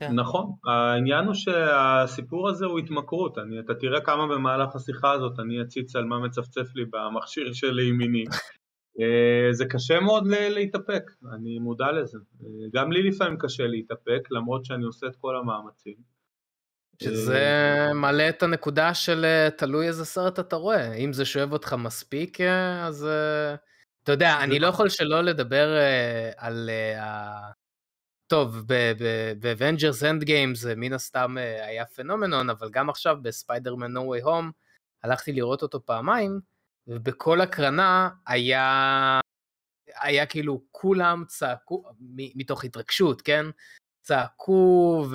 כן. 0.00 0.12
נכון, 0.14 0.52
העניין 0.64 1.24
הוא 1.24 1.34
שהסיפור 1.34 2.48
הזה 2.48 2.66
הוא 2.66 2.78
התמכרות, 2.78 3.38
אני, 3.38 3.60
אתה 3.60 3.74
תראה 3.74 4.00
כמה 4.00 4.26
במהלך 4.26 4.76
השיחה 4.76 5.12
הזאת 5.12 5.40
אני 5.40 5.62
אציץ 5.62 5.96
על 5.96 6.04
מה 6.04 6.18
מצפצף 6.18 6.74
לי 6.74 6.84
במכשיר 6.84 7.52
שלי 7.52 7.82
ימיני. 7.82 8.24
אה, 9.00 9.52
זה 9.52 9.64
קשה 9.64 10.00
מאוד 10.00 10.26
להתאפק, 10.26 11.10
אני 11.34 11.58
מודע 11.58 11.92
לזה. 11.92 12.18
אה, 12.40 12.46
גם 12.72 12.92
לי 12.92 13.02
לפעמים 13.02 13.38
קשה 13.38 13.66
להתאפק, 13.66 14.28
למרות 14.30 14.64
שאני 14.64 14.84
עושה 14.84 15.06
את 15.06 15.16
כל 15.16 15.36
המאמצים. 15.36 16.15
שזה 17.02 17.36
אה, 17.36 17.94
מעלה 17.94 18.28
את 18.28 18.42
הנקודה 18.42 18.94
של 18.94 19.24
אה, 19.24 19.50
תלוי 19.50 19.88
איזה 19.88 20.04
סרט 20.04 20.38
אתה 20.38 20.56
רואה. 20.56 20.92
אם 20.94 21.12
זה 21.12 21.24
שואב 21.24 21.52
אותך 21.52 21.72
מספיק, 21.72 22.40
אה, 22.40 22.86
אז 22.86 23.08
אתה 24.02 24.12
יודע, 24.12 24.38
אני 24.40 24.58
לא 24.58 24.66
יכול 24.66 24.88
שלא 24.88 25.20
לדבר 25.20 25.68
על 26.36 26.70
טוב, 28.26 28.64
ב-Avengers 28.66 30.02
Endgame 30.02 30.54
זה 30.54 30.74
מן 30.76 30.92
הסתם 30.92 31.36
היה 31.62 31.86
פנומנון, 31.86 32.50
אבל 32.50 32.70
גם 32.70 32.90
עכשיו 32.90 33.16
בספיידרמן 33.22 33.96
No 33.96 34.00
Way 34.00 34.24
Home 34.24 34.52
הלכתי 35.02 35.32
לראות 35.32 35.62
אותו 35.62 35.86
פעמיים, 35.86 36.40
ובכל 36.86 37.40
הקרנה 37.40 38.08
היה, 38.26 39.20
היה 40.00 40.26
כאילו 40.26 40.62
כולם 40.70 41.24
צעקו, 41.26 41.84
מתוך 42.16 42.64
התרגשות, 42.64 43.22
כן? 43.22 43.46
צעקו 44.06 45.06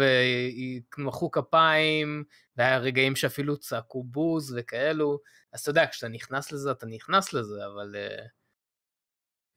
ומחאו 0.97 1.31
כפיים, 1.31 2.23
והיה 2.57 2.77
רגעים 2.77 3.15
שאפילו 3.15 3.57
צעקו 3.57 4.03
בוז 4.03 4.55
וכאלו, 4.57 5.19
אז 5.53 5.59
אתה 5.59 5.69
יודע, 5.69 5.85
כשאתה 5.91 6.07
נכנס 6.07 6.51
לזה, 6.51 6.71
אתה 6.71 6.85
נכנס 6.85 7.33
לזה, 7.33 7.65
אבל... 7.65 7.95
Uh, 7.95 8.21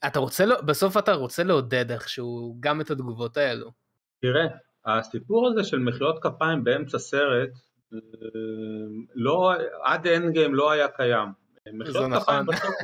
אתה 0.06 0.18
רוצה, 0.18 0.44
בסוף 0.66 0.96
אתה 0.96 1.12
רוצה 1.12 1.44
לעודד 1.44 1.90
איכשהו 1.90 2.56
גם 2.60 2.80
את 2.80 2.90
התגובות 2.90 3.36
האלו. 3.36 3.70
תראה, 4.20 4.46
הסיפור 4.86 5.48
הזה 5.48 5.64
של 5.64 5.78
מחיאות 5.78 6.22
כפיים 6.22 6.64
באמצע 6.64 6.98
סרט, 6.98 7.50
אה, 7.92 7.98
לא, 9.14 9.52
עד 9.84 10.06
Endgame 10.06 10.54
לא 10.54 10.70
היה 10.70 10.88
קיים. 10.88 11.28
זה 11.86 12.06
נכון. 12.06 12.46
בסוף, 12.46 12.74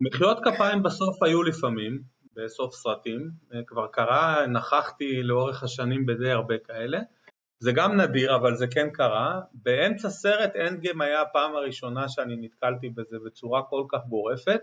מחיאות 0.00 0.38
כפיים 0.44 0.82
בסוף 0.82 1.22
היו 1.22 1.42
לפעמים, 1.42 2.02
בסוף 2.36 2.74
סרטים, 2.74 3.30
אה, 3.54 3.60
כבר 3.66 3.86
קרה, 3.86 4.46
נכחתי 4.46 5.22
לאורך 5.22 5.62
השנים 5.62 6.06
בדי 6.06 6.30
הרבה 6.30 6.58
כאלה, 6.58 6.98
זה 7.58 7.72
גם 7.72 8.00
נדיר 8.00 8.36
אבל 8.36 8.54
זה 8.54 8.66
כן 8.66 8.90
קרה, 8.90 9.40
באמצע 9.52 10.10
סרט 10.10 10.56
Endgame 10.56 11.00
היה 11.00 11.20
הפעם 11.20 11.56
הראשונה 11.56 12.08
שאני 12.08 12.36
נתקלתי 12.36 12.88
בזה 12.88 13.16
בצורה 13.26 13.62
כל 13.62 13.84
כך 13.88 14.00
גורפת, 14.08 14.60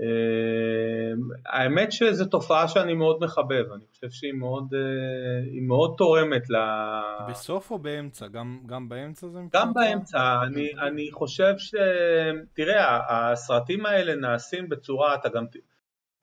אמ, 0.00 1.28
האמת 1.46 1.92
שזו 1.92 2.24
תופעה 2.24 2.68
שאני 2.68 2.94
מאוד 2.94 3.18
מחבב, 3.20 3.72
אני 3.74 3.84
חושב 3.90 4.10
שהיא 4.10 4.32
מאוד, 4.32 4.74
אה, 4.74 5.60
מאוד 5.62 5.94
תורמת 5.98 6.50
ל... 6.50 6.54
בסוף 7.28 7.70
או 7.70 7.78
באמצע? 7.78 8.26
גם, 8.26 8.60
גם 8.66 8.88
באמצע 8.88 9.28
זה 9.28 9.40
מבחינתך? 9.40 9.66
גם 9.66 9.74
באמצע, 9.74 10.42
אני, 10.42 10.68
אני 10.82 11.10
חושב 11.12 11.54
ש... 11.58 11.74
תראה, 12.52 13.00
הסרטים 13.08 13.86
האלה 13.86 14.14
נעשים 14.14 14.68
בצורה, 14.68 15.14
אתה 15.14 15.28
גם... 15.28 15.44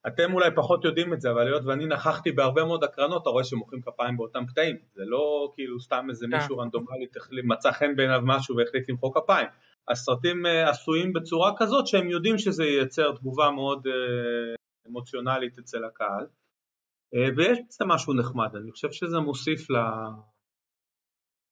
אתם 0.08 0.34
אולי 0.34 0.50
פחות 0.56 0.86
יודעים 0.86 1.14
את 1.14 1.22
זה, 1.22 1.32
אבל 1.32 1.48
היות 1.48 1.64
ואני 1.66 1.86
נכחתי 1.86 2.32
בהרבה 2.32 2.66
מאוד 2.66 2.84
הקרנות, 2.84 3.22
אתה 3.22 3.30
רואה 3.30 3.44
שמוחאים 3.44 3.82
כפיים 3.82 4.18
באותם 4.18 4.46
קטעים, 4.46 4.76
זה 4.94 5.04
לא 5.06 5.52
כאילו 5.56 5.80
סתם 5.80 6.06
איזה 6.10 6.26
כן. 6.32 6.38
מישהו 6.38 6.58
רנדומלי 6.58 7.06
מצא 7.44 7.72
חן 7.72 7.96
בעיניו 7.96 8.22
משהו 8.24 8.56
והחליט 8.58 8.90
למחוא 8.90 9.14
כפיים. 9.14 9.48
הסרטים 9.88 10.46
אה, 10.46 10.70
עשויים 10.70 11.14
בצורה 11.14 11.52
כזאת 11.58 11.88
שהם 11.88 12.10
יודעים 12.10 12.38
שזה 12.38 12.64
ייצר 12.64 13.16
תגובה 13.16 13.52
מאוד 13.52 13.88
אה, 13.88 14.56
אמוציונלית 14.88 15.60
אצל 15.60 15.86
הקהל 15.86 16.28
אה, 17.16 17.30
ויש 17.38 17.60
בזה 17.68 17.86
משהו 17.86 18.14
נחמד, 18.14 18.56
אני 18.56 18.72
חושב 18.72 18.92
שזה 18.92 19.20
מוסיף, 19.20 19.70
ל... 19.70 19.76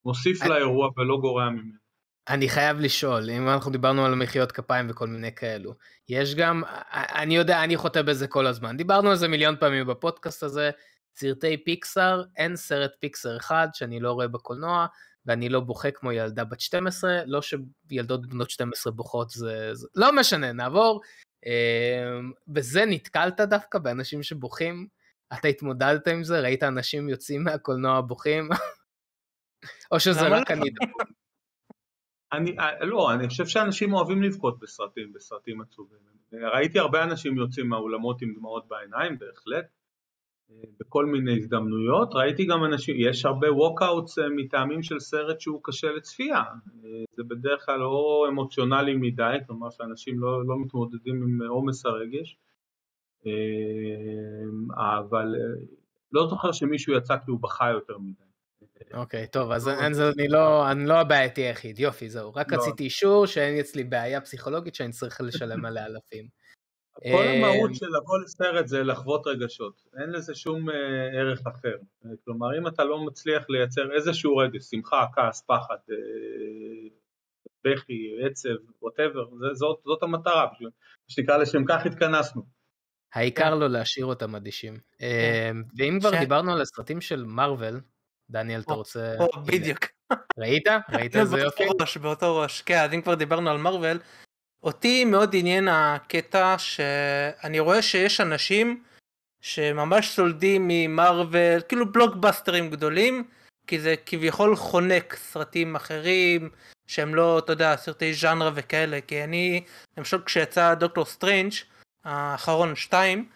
מוסיף. 0.05 0.45
לאירוע 0.45 0.89
ולא 0.97 1.17
גורע 1.21 1.49
ממנו. 1.49 1.84
אני 2.29 2.49
חייב 2.49 2.79
לשאול, 2.79 3.29
אם 3.29 3.49
אנחנו 3.49 3.71
דיברנו 3.71 4.05
על 4.05 4.15
מחיאות 4.15 4.51
כפיים 4.51 4.87
וכל 4.89 5.07
מיני 5.07 5.35
כאלו, 5.35 5.73
יש 6.09 6.35
גם, 6.35 6.63
אני 6.91 7.35
יודע, 7.35 7.63
אני 7.63 7.77
חוטא 7.77 8.01
בזה 8.01 8.27
כל 8.27 8.47
הזמן, 8.47 8.77
דיברנו 8.77 9.09
על 9.09 9.15
זה 9.15 9.27
מיליון 9.27 9.55
פעמים 9.59 9.87
בפודקאסט 9.87 10.43
הזה, 10.43 10.71
סרטי 11.15 11.57
פיקסאר, 11.57 12.23
אין 12.35 12.55
סרט 12.55 12.91
פיקסאר 12.99 13.37
אחד 13.37 13.67
שאני 13.73 13.99
לא 13.99 14.11
רואה 14.11 14.27
בקולנוע, 14.27 14.85
ואני 15.25 15.49
לא 15.49 15.59
בוכה 15.59 15.91
כמו 15.91 16.11
ילדה 16.11 16.43
בת 16.43 16.59
12, 16.59 17.19
לא 17.25 17.39
שילדות 17.41 18.29
בנות 18.29 18.49
12 18.49 18.93
בוכות 18.93 19.29
זה, 19.29 19.69
זה 19.73 19.87
לא 19.95 20.15
משנה, 20.15 20.51
נעבור. 20.51 21.01
בזה 22.47 22.85
נתקלת 22.85 23.41
דווקא 23.41 23.79
באנשים 23.79 24.23
שבוכים? 24.23 24.87
אתה 25.33 25.47
התמודדת 25.47 26.07
עם 26.07 26.23
זה? 26.23 26.39
ראית 26.39 26.63
אנשים 26.63 27.09
יוצאים 27.09 27.43
מהקולנוע 27.43 28.01
בוכים? 28.01 28.49
או 29.91 29.99
שזה 29.99 30.27
רק 30.27 30.51
לא? 30.51 30.55
אני... 30.55 30.69
אני, 32.37 32.59
אה, 32.59 32.85
לא, 32.85 33.13
אני 33.13 33.27
חושב 33.27 33.45
שאנשים 33.45 33.93
אוהבים 33.93 34.23
לבכות 34.23 34.59
בסרטים, 34.59 35.13
בסרטים 35.13 35.61
עצובים. 35.61 35.99
ראיתי 36.33 36.79
הרבה 36.79 37.03
אנשים 37.03 37.37
יוצאים 37.37 37.69
מהאולמות 37.69 38.21
עם 38.21 38.33
דמעות 38.37 38.67
בעיניים, 38.67 39.19
בהחלט. 39.19 39.65
בכל 40.79 41.05
מיני 41.05 41.37
הזדמנויות, 41.37 42.09
ראיתי 42.13 42.45
גם 42.45 42.63
אנשים, 42.63 42.95
יש 42.99 43.25
הרבה 43.25 43.53
ווקאוטס 43.53 44.19
אה, 44.19 44.29
מטעמים 44.29 44.83
של 44.83 44.99
סרט 44.99 45.39
שהוא 45.39 45.59
קשה 45.63 45.91
לצפייה, 45.91 46.37
אה, 46.37 47.03
זה 47.15 47.23
בדרך 47.23 47.65
כלל 47.65 47.79
לא 47.79 48.25
אמוציונלי 48.29 48.95
מדי, 48.95 49.37
כלומר 49.47 49.69
שאנשים 49.69 50.19
לא, 50.19 50.45
לא 50.45 50.59
מתמודדים 50.59 51.15
עם 51.23 51.47
עומס 51.49 51.85
הרגש, 51.85 52.37
אה, 53.25 53.31
אבל 54.99 55.35
לא 56.11 56.27
זוכר 56.27 56.51
שמישהו 56.51 56.93
יצא 56.93 57.17
כי 57.17 57.31
הוא 57.31 57.39
בכה 57.39 57.69
יותר 57.69 57.97
מדי. 57.97 58.24
אוקיי, 58.95 59.23
okay, 59.23 59.27
טוב, 59.27 59.51
אז 59.51 59.67
אין, 59.67 59.93
זה, 59.93 60.09
אני 60.19 60.27
לא, 60.27 60.71
אני 60.71 60.85
לא 60.85 60.93
הבעייתי 60.93 61.41
היחיד, 61.41 61.79
יופי, 61.79 62.09
זהו, 62.09 62.33
רק 62.33 62.51
לא. 62.51 62.57
רציתי 62.57 62.83
אישור 62.83 63.25
שאין 63.25 63.59
אצלי 63.59 63.83
בעיה 63.83 64.21
פסיכולוגית 64.21 64.75
שאני 64.75 64.91
צריך 64.91 65.21
לשלם 65.21 65.65
עליה 65.65 65.85
אלפים. 65.85 66.27
כל 67.01 67.27
המהות 67.27 67.69
אה, 67.69 67.75
של 67.75 67.85
לבוא 67.85 68.19
לסרט 68.23 68.67
זה 68.67 68.83
לחוות 68.83 69.27
רגשות, 69.27 69.81
אין 69.99 70.09
לזה 70.09 70.35
שום 70.35 70.69
אה, 70.69 71.19
ערך 71.19 71.41
אחר. 71.47 71.75
כלומר, 72.25 72.57
אם 72.59 72.67
אתה 72.67 72.83
לא 72.83 73.05
מצליח 73.05 73.45
לייצר 73.49 73.95
איזשהו 73.95 74.37
רגש, 74.37 74.63
שמחה, 74.63 75.05
כעס, 75.13 75.41
פחד, 75.47 75.77
אה, 75.91 76.89
בכי, 77.65 78.25
עצב, 78.25 78.49
ווטאבר, 78.81 79.25
זאת, 79.53 79.79
זאת 79.85 80.03
המטרה, 80.03 80.47
שנקרא 81.07 81.37
לשם 81.37 81.65
כך 81.67 81.85
התכנסנו. 81.85 82.41
העיקר. 83.13 83.55
לא 83.55 83.69
להשאיר 83.69 84.05
אותם 84.05 84.35
אדישים. 84.35 84.73
כן. 84.99 85.57
ואם 85.77 85.97
כבר 85.99 86.19
דיברנו 86.19 86.53
על 86.53 86.61
הסרטים 86.61 87.01
של 87.01 87.23
מארוול, 87.23 87.81
דניאל, 88.29 88.61
אתה 88.61 88.73
רוצה... 88.73 89.15
בדיוק. 89.45 89.85
ראית? 90.37 90.67
ראית 90.89 91.15
איזה 91.21 91.39
יופי? 91.39 91.65
באותו 91.65 91.83
ראש, 91.83 91.97
באותו 91.97 92.37
ראש. 92.37 92.61
כן, 92.61 92.77
אז 92.77 92.93
אם 92.93 93.01
כבר 93.01 93.15
דיברנו 93.15 93.49
על 93.49 93.57
מארוול, 93.57 93.99
אותי 94.63 95.05
מאוד 95.05 95.35
עניין 95.35 95.67
הקטע 95.67 96.55
שאני 96.57 97.59
רואה 97.59 97.81
שיש 97.81 98.21
אנשים 98.21 98.83
שממש 99.41 100.09
סולדים 100.09 100.65
ממרוויל, 100.67 101.61
כאילו 101.67 101.91
בלוקבאסטרים 101.91 102.69
גדולים, 102.69 103.23
כי 103.67 103.79
זה 103.79 103.95
כביכול 104.05 104.55
חונק 104.55 105.15
סרטים 105.15 105.75
אחרים 105.75 106.49
שהם 106.87 107.15
לא, 107.15 107.39
אתה 107.39 107.51
יודע, 107.51 107.77
סרטי 107.77 108.13
ז'אנר 108.13 108.51
וכאלה, 108.55 109.01
כי 109.01 109.23
אני, 109.23 109.63
למשל 109.97 110.23
כשיצא 110.25 110.73
Doctor 110.73 111.05
Strange 111.05 111.51
האחרון 112.03 112.75
2, 112.75 113.29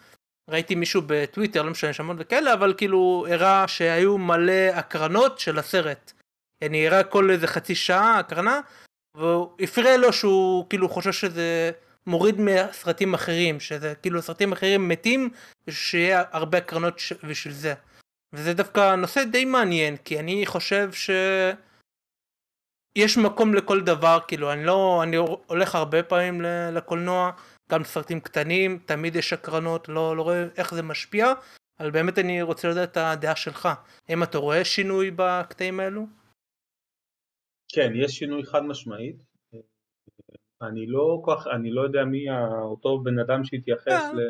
ראיתי 0.50 0.74
מישהו 0.74 1.02
בטוויטר, 1.06 1.62
לא 1.62 1.70
משנה 1.70 1.92
שמות 1.92 2.16
וכאלה, 2.18 2.52
אבל 2.52 2.74
כאילו 2.76 3.26
הראה 3.30 3.68
שהיו 3.68 4.18
מלא 4.18 4.68
הקרנות 4.74 5.38
של 5.38 5.58
הסרט. 5.58 6.12
אני 6.62 6.86
הראה 6.86 7.04
כל 7.04 7.30
איזה 7.30 7.46
חצי 7.46 7.74
שעה 7.74 8.18
הקרנה, 8.18 8.60
והוא 9.16 9.50
הפריע 9.60 9.96
לו 9.96 10.12
שהוא 10.12 10.66
כאילו 10.68 10.88
חושב 10.88 11.12
שזה 11.12 11.70
מוריד 12.06 12.36
מסרטים 12.38 13.14
אחרים, 13.14 13.60
שזה 13.60 13.94
כאילו 14.02 14.22
סרטים 14.22 14.52
אחרים 14.52 14.88
מתים, 14.88 15.30
ושיהיה 15.68 16.22
הרבה 16.30 16.58
הקרנות 16.58 16.98
ש... 16.98 17.12
בשביל 17.12 17.54
זה. 17.54 17.74
וזה 18.34 18.54
דווקא 18.54 18.94
נושא 18.94 19.24
די 19.24 19.44
מעניין, 19.44 19.96
כי 19.96 20.20
אני 20.20 20.46
חושב 20.46 20.92
ש... 20.92 21.10
יש 22.96 23.18
מקום 23.18 23.54
לכל 23.54 23.80
דבר, 23.80 24.18
כאילו 24.28 24.52
אני 24.52 24.64
לא, 24.64 25.00
אני 25.02 25.16
הולך 25.46 25.74
הרבה 25.74 26.02
פעמים 26.02 26.40
לקולנוע, 26.72 27.30
גם 27.70 27.84
סרטים 27.84 28.20
קטנים, 28.20 28.78
תמיד 28.86 29.16
יש 29.16 29.32
הקרנות, 29.32 29.88
לא, 29.88 30.16
לא 30.16 30.22
רואה 30.22 30.44
איך 30.56 30.74
זה 30.74 30.82
משפיע, 30.82 31.26
אבל 31.80 31.90
באמת 31.90 32.18
אני 32.18 32.42
רוצה 32.42 32.68
לדעת 32.68 32.90
את 32.92 32.96
הדעה 32.96 33.36
שלך. 33.36 33.68
האם 34.08 34.22
אתה 34.22 34.38
רואה 34.38 34.64
שינוי 34.64 35.10
בקטעים 35.16 35.80
האלו? 35.80 36.06
כן, 37.74 37.92
יש 37.94 38.12
שינוי 38.12 38.44
חד 38.44 38.62
משמעית. 38.62 39.16
אני 40.62 40.86
לא 40.86 41.22
כך, 41.26 41.46
אני 41.56 41.70
לא 41.70 41.80
יודע 41.80 42.04
מי 42.04 42.24
אותו 42.62 43.02
בן 43.02 43.18
אדם 43.18 43.44
שהתייחס 43.44 43.88
אה. 43.88 44.12
ל... 44.12 44.20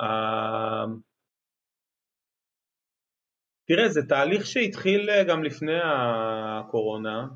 אה, 0.00 0.84
תראה, 3.66 3.88
זה 3.88 4.00
תהליך 4.08 4.46
שהתחיל 4.46 5.24
גם 5.28 5.44
לפני 5.44 5.78
הקורונה, 5.84 7.28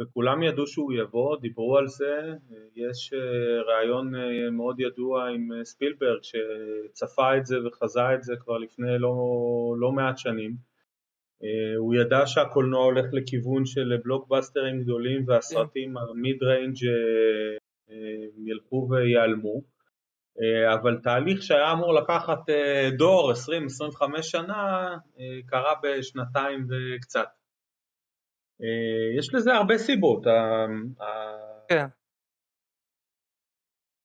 וכולם 0.00 0.42
ידעו 0.42 0.66
שהוא 0.66 0.92
יבוא, 0.92 1.36
דיברו 1.36 1.78
על 1.78 1.86
זה, 1.86 2.34
יש 2.76 3.12
ראיון 3.66 4.12
מאוד 4.52 4.80
ידוע 4.80 5.28
עם 5.28 5.64
ספילברג 5.64 6.20
שצפה 6.22 7.36
את 7.36 7.46
זה 7.46 7.56
וחזה 7.66 8.14
את 8.14 8.22
זה 8.22 8.34
כבר 8.40 8.58
לפני 8.58 8.98
לא, 8.98 9.14
לא 9.78 9.92
מעט 9.92 10.18
שנים. 10.18 10.68
אה, 11.44 11.76
הוא 11.76 11.94
ידע 11.94 12.26
שהקולנוע 12.26 12.84
הולך 12.84 13.06
לכיוון 13.12 13.66
של 13.66 13.96
בלוקבאסטרים 14.04 14.80
גדולים 14.82 15.24
והסרטים 15.26 15.96
המיד 15.96 16.42
ריינג' 16.42 16.84
אה, 16.86 17.56
אה, 17.90 18.26
ילכו 18.44 18.88
ויעלמו 18.90 19.78
אבל 20.74 20.98
תהליך 21.02 21.42
שהיה 21.42 21.72
אמור 21.72 21.94
לקחת 21.94 22.38
דור 22.96 23.32
20-25 23.32 24.22
שנה 24.22 24.96
קרה 25.46 25.74
בשנתיים 25.82 26.66
וקצת. 26.68 27.37
יש 29.18 29.34
לזה 29.34 29.54
הרבה 29.54 29.78
סיבות. 29.78 30.24
כן. 31.68 31.86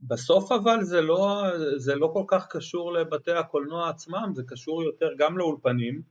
בסוף 0.01 0.51
אבל 0.51 0.83
זה 0.83 1.01
לא, 1.01 1.43
זה 1.75 1.95
לא 1.95 2.09
כל 2.13 2.23
כך 2.27 2.47
קשור 2.49 2.93
לבתי 2.93 3.31
הקולנוע 3.31 3.89
עצמם, 3.89 4.31
זה 4.33 4.43
קשור 4.47 4.83
יותר 4.83 5.09
גם 5.17 5.37
לאולפנים 5.37 6.01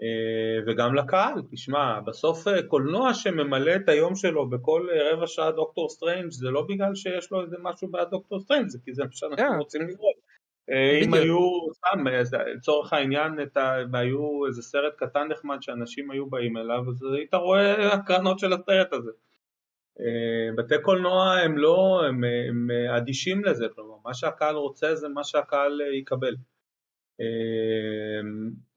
אה, 0.00 0.64
וגם 0.66 0.94
לקהל. 0.94 1.42
תשמע, 1.50 2.00
בסוף 2.00 2.48
אה, 2.48 2.62
קולנוע 2.62 3.14
שממלא 3.14 3.76
את 3.76 3.88
היום 3.88 4.14
שלו 4.14 4.50
בכל 4.50 4.88
רבע 5.12 5.26
שעה 5.26 5.52
Doctor 5.52 5.88
Strange 5.88 6.30
זה 6.30 6.50
לא 6.50 6.66
בגלל 6.68 6.94
שיש 6.94 7.30
לו 7.32 7.42
איזה 7.42 7.56
משהו 7.62 7.88
בעד 7.88 8.10
Doctor 8.10 8.40
Strange, 8.40 8.68
זה 8.68 8.78
כי 8.84 8.94
זה 8.94 9.04
מה 9.04 9.12
שאנחנו 9.12 9.44
yeah. 9.44 9.48
כן. 9.48 9.58
רוצים 9.58 9.82
לראות. 9.88 10.25
אם 11.02 11.14
היו, 11.14 11.38
סתם, 11.72 12.06
לצורך 12.56 12.92
העניין, 12.92 13.32
היו 13.92 14.46
איזה 14.46 14.62
סרט 14.62 14.92
קטן 14.96 15.28
נחמד 15.28 15.62
שאנשים 15.62 16.10
היו 16.10 16.26
באים 16.26 16.56
אליו, 16.56 16.82
אז 16.88 17.02
היית 17.16 17.34
רואה 17.34 17.92
הקרנות 17.92 18.38
של 18.38 18.52
הסרט 18.52 18.92
הזה. 18.92 19.10
אה, 20.00 20.54
בתי 20.56 20.74
קולנוע 20.82 21.32
הם 21.32 21.58
לא, 21.58 22.02
הם, 22.08 22.24
הם 22.48 22.70
אדישים 22.96 23.44
לזה, 23.44 23.66
כלומר 23.74 23.96
מה 24.04 24.14
שהקהל 24.14 24.54
רוצה 24.54 24.94
זה 24.94 25.08
מה 25.08 25.24
שהקהל 25.24 25.82
אה, 25.82 25.94
יקבל. 25.94 26.36
אה, 27.20 27.26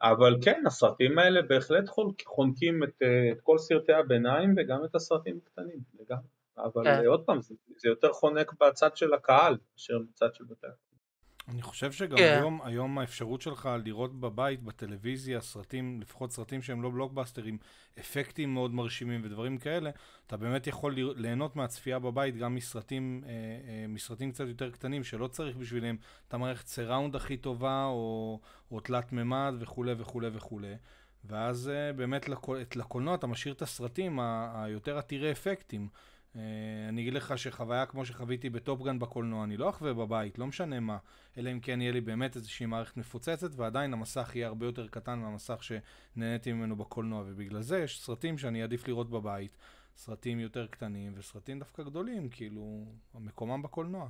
אבל 0.02 0.36
כן, 0.42 0.64
הסרטים 0.68 1.20
האלה 1.20 1.42
בהחלט 1.42 1.90
חונקים 2.26 2.84
את, 2.84 3.02
את 3.32 3.42
כל 3.44 3.58
סרטי 3.58 3.94
הביניים 3.94 4.54
וגם 4.58 4.86
את 4.86 4.96
הסרטים 4.96 5.40
הקטנים, 5.44 5.80
לגמרי. 6.00 6.28
אבל 6.58 6.84
כן. 6.84 7.06
עוד 7.06 7.24
פעם, 7.26 7.42
זה, 7.42 7.56
זה 7.78 7.90
יותר 7.90 8.14
חונק 8.14 8.54
בצד 8.62 8.98
של 8.98 9.14
הקהל 9.14 9.58
מאשר 9.74 10.00
בצד 10.00 10.34
של 10.34 10.44
בתי 10.44 10.68
הקולנוע. 10.68 10.89
אני 11.50 11.62
חושב 11.62 11.92
שגם. 11.92 12.18
כן. 12.18 12.38
היום, 12.40 12.62
היום 12.64 12.98
האפשרות 12.98 13.42
שלך 13.42 13.70
לראות 13.84 14.20
בבית, 14.20 14.64
בטלוויזיה, 14.64 15.42
סרטים, 15.42 16.02
לפחות 16.02 16.32
סרטים 16.32 16.62
שהם 16.62 16.82
לא 16.82 16.90
בלוקבאסטרים, 16.90 17.58
אפקטים 18.00 18.54
מאוד 18.54 18.74
מרשימים 18.74 19.22
ודברים 19.24 19.58
כאלה, 19.58 19.90
אתה 20.28 20.38
באמת 20.38 20.68
יכול 20.68 20.96
ליהנות 21.16 21.56
מהצפייה 21.56 22.00
בבית 22.00 22.38
גם 22.38 22.56
מסרטים, 22.56 23.24
אה, 23.26 23.32
אה, 23.32 23.86
מסרטים 23.88 24.32
קצת 24.32 24.48
יותר 24.48 24.72
קטנים, 24.72 25.04
שלא 25.04 25.28
צריך 25.28 25.58
בשבילם 25.58 25.96
את 26.28 26.34
המערכת 26.34 26.68
סיראונד 26.68 27.16
הכי 27.16 27.38
טובה, 27.38 27.86
או, 27.86 28.40
או 28.72 28.80
תלת 28.80 29.12
מימד 29.12 29.54
וכולי 29.60 29.94
וכולי 29.98 30.28
וכולי. 30.34 30.76
ואז 31.26 31.70
אה, 31.70 31.94
באמת 31.94 32.30
לקול, 32.30 32.60
לקולנוע 32.76 33.16
אתה 33.16 33.28
משאיר 33.28 33.54
את 33.54 33.62
הסרטים 33.62 34.20
היותר 34.54 34.98
עתירי 34.98 35.32
אפקטים. 35.32 35.90
אה, 36.36 36.42
אני 36.90 37.02
אגיד 37.02 37.14
לך 37.14 37.38
שחוויה 37.38 37.86
כמו 37.86 38.06
שחוויתי 38.06 38.50
בטופגן 38.50 39.00
בקולנוע, 39.00 39.44
אני 39.44 39.58
לא 39.58 39.70
אחווה 39.70 39.94
בבית, 39.94 40.40
לא 40.40 40.48
משנה 40.48 40.80
מה, 40.80 40.98
אלא 41.38 41.52
אם 41.52 41.60
כן 41.60 41.82
יהיה 41.82 41.92
לי 41.92 42.02
באמת 42.02 42.36
איזושהי 42.36 42.66
מערכת 42.66 42.98
מפוצצת, 42.98 43.52
ועדיין 43.56 43.94
המסך 43.94 44.32
יהיה 44.36 44.48
הרבה 44.48 44.66
יותר 44.66 44.88
קטן 44.88 45.20
מהמסך 45.20 45.64
שנהניתי 45.64 46.54
ממנו 46.54 46.76
בקולנוע, 46.76 47.24
ובגלל 47.28 47.62
זה 47.62 47.80
יש 47.80 48.02
סרטים 48.02 48.38
שאני 48.38 48.62
אעדיף 48.62 48.88
לראות 48.88 49.10
בבית, 49.10 49.58
סרטים 49.96 50.40
יותר 50.40 50.68
קטנים, 50.68 51.14
וסרטים 51.16 51.60
דווקא 51.60 51.84
גדולים, 51.84 52.30
כאילו, 52.30 52.86
מקומם 53.16 53.62
בקולנוע. 53.62 54.10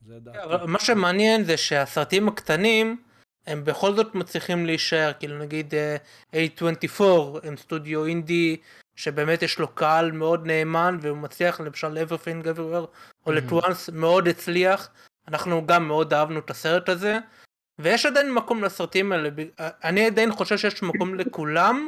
זה 0.00 0.20
דעתי. 0.20 0.66
מה 0.66 0.78
שמעניין 0.78 1.44
זה 1.44 1.56
שהסרטים 1.56 2.28
הקטנים, 2.28 3.02
הם 3.48 3.64
בכל 3.64 3.94
זאת 3.94 4.14
מצליחים 4.14 4.66
להישאר, 4.66 5.12
כאילו 5.18 5.38
נגיד 5.38 5.74
uh, 5.74 6.34
A24 6.34 7.02
הם 7.42 7.56
סטודיו 7.56 8.06
אינדי 8.06 8.56
שבאמת 8.96 9.42
יש 9.42 9.58
לו 9.58 9.68
קהל 9.68 10.12
מאוד 10.12 10.46
נאמן 10.46 10.98
והוא 11.00 11.18
מצליח 11.18 11.60
למשל 11.60 11.98
everything 11.98 12.44
everywhere 12.44 12.86
או 13.26 13.32
all 13.32 13.51
at 13.51 13.64
once 13.64 13.90
מאוד 13.90 14.28
הצליח. 14.28 14.90
אנחנו 15.28 15.66
גם 15.66 15.88
מאוד 15.88 16.14
אהבנו 16.14 16.38
את 16.38 16.50
הסרט 16.50 16.88
הזה. 16.88 17.18
ויש 17.78 18.06
עדיין 18.06 18.32
מקום 18.32 18.64
לסרטים 18.64 19.12
האלה 19.12 19.28
אני 19.58 20.06
עדיין 20.06 20.32
חושב 20.32 20.58
שיש 20.58 20.82
מקום 20.82 21.14
לכולם. 21.14 21.86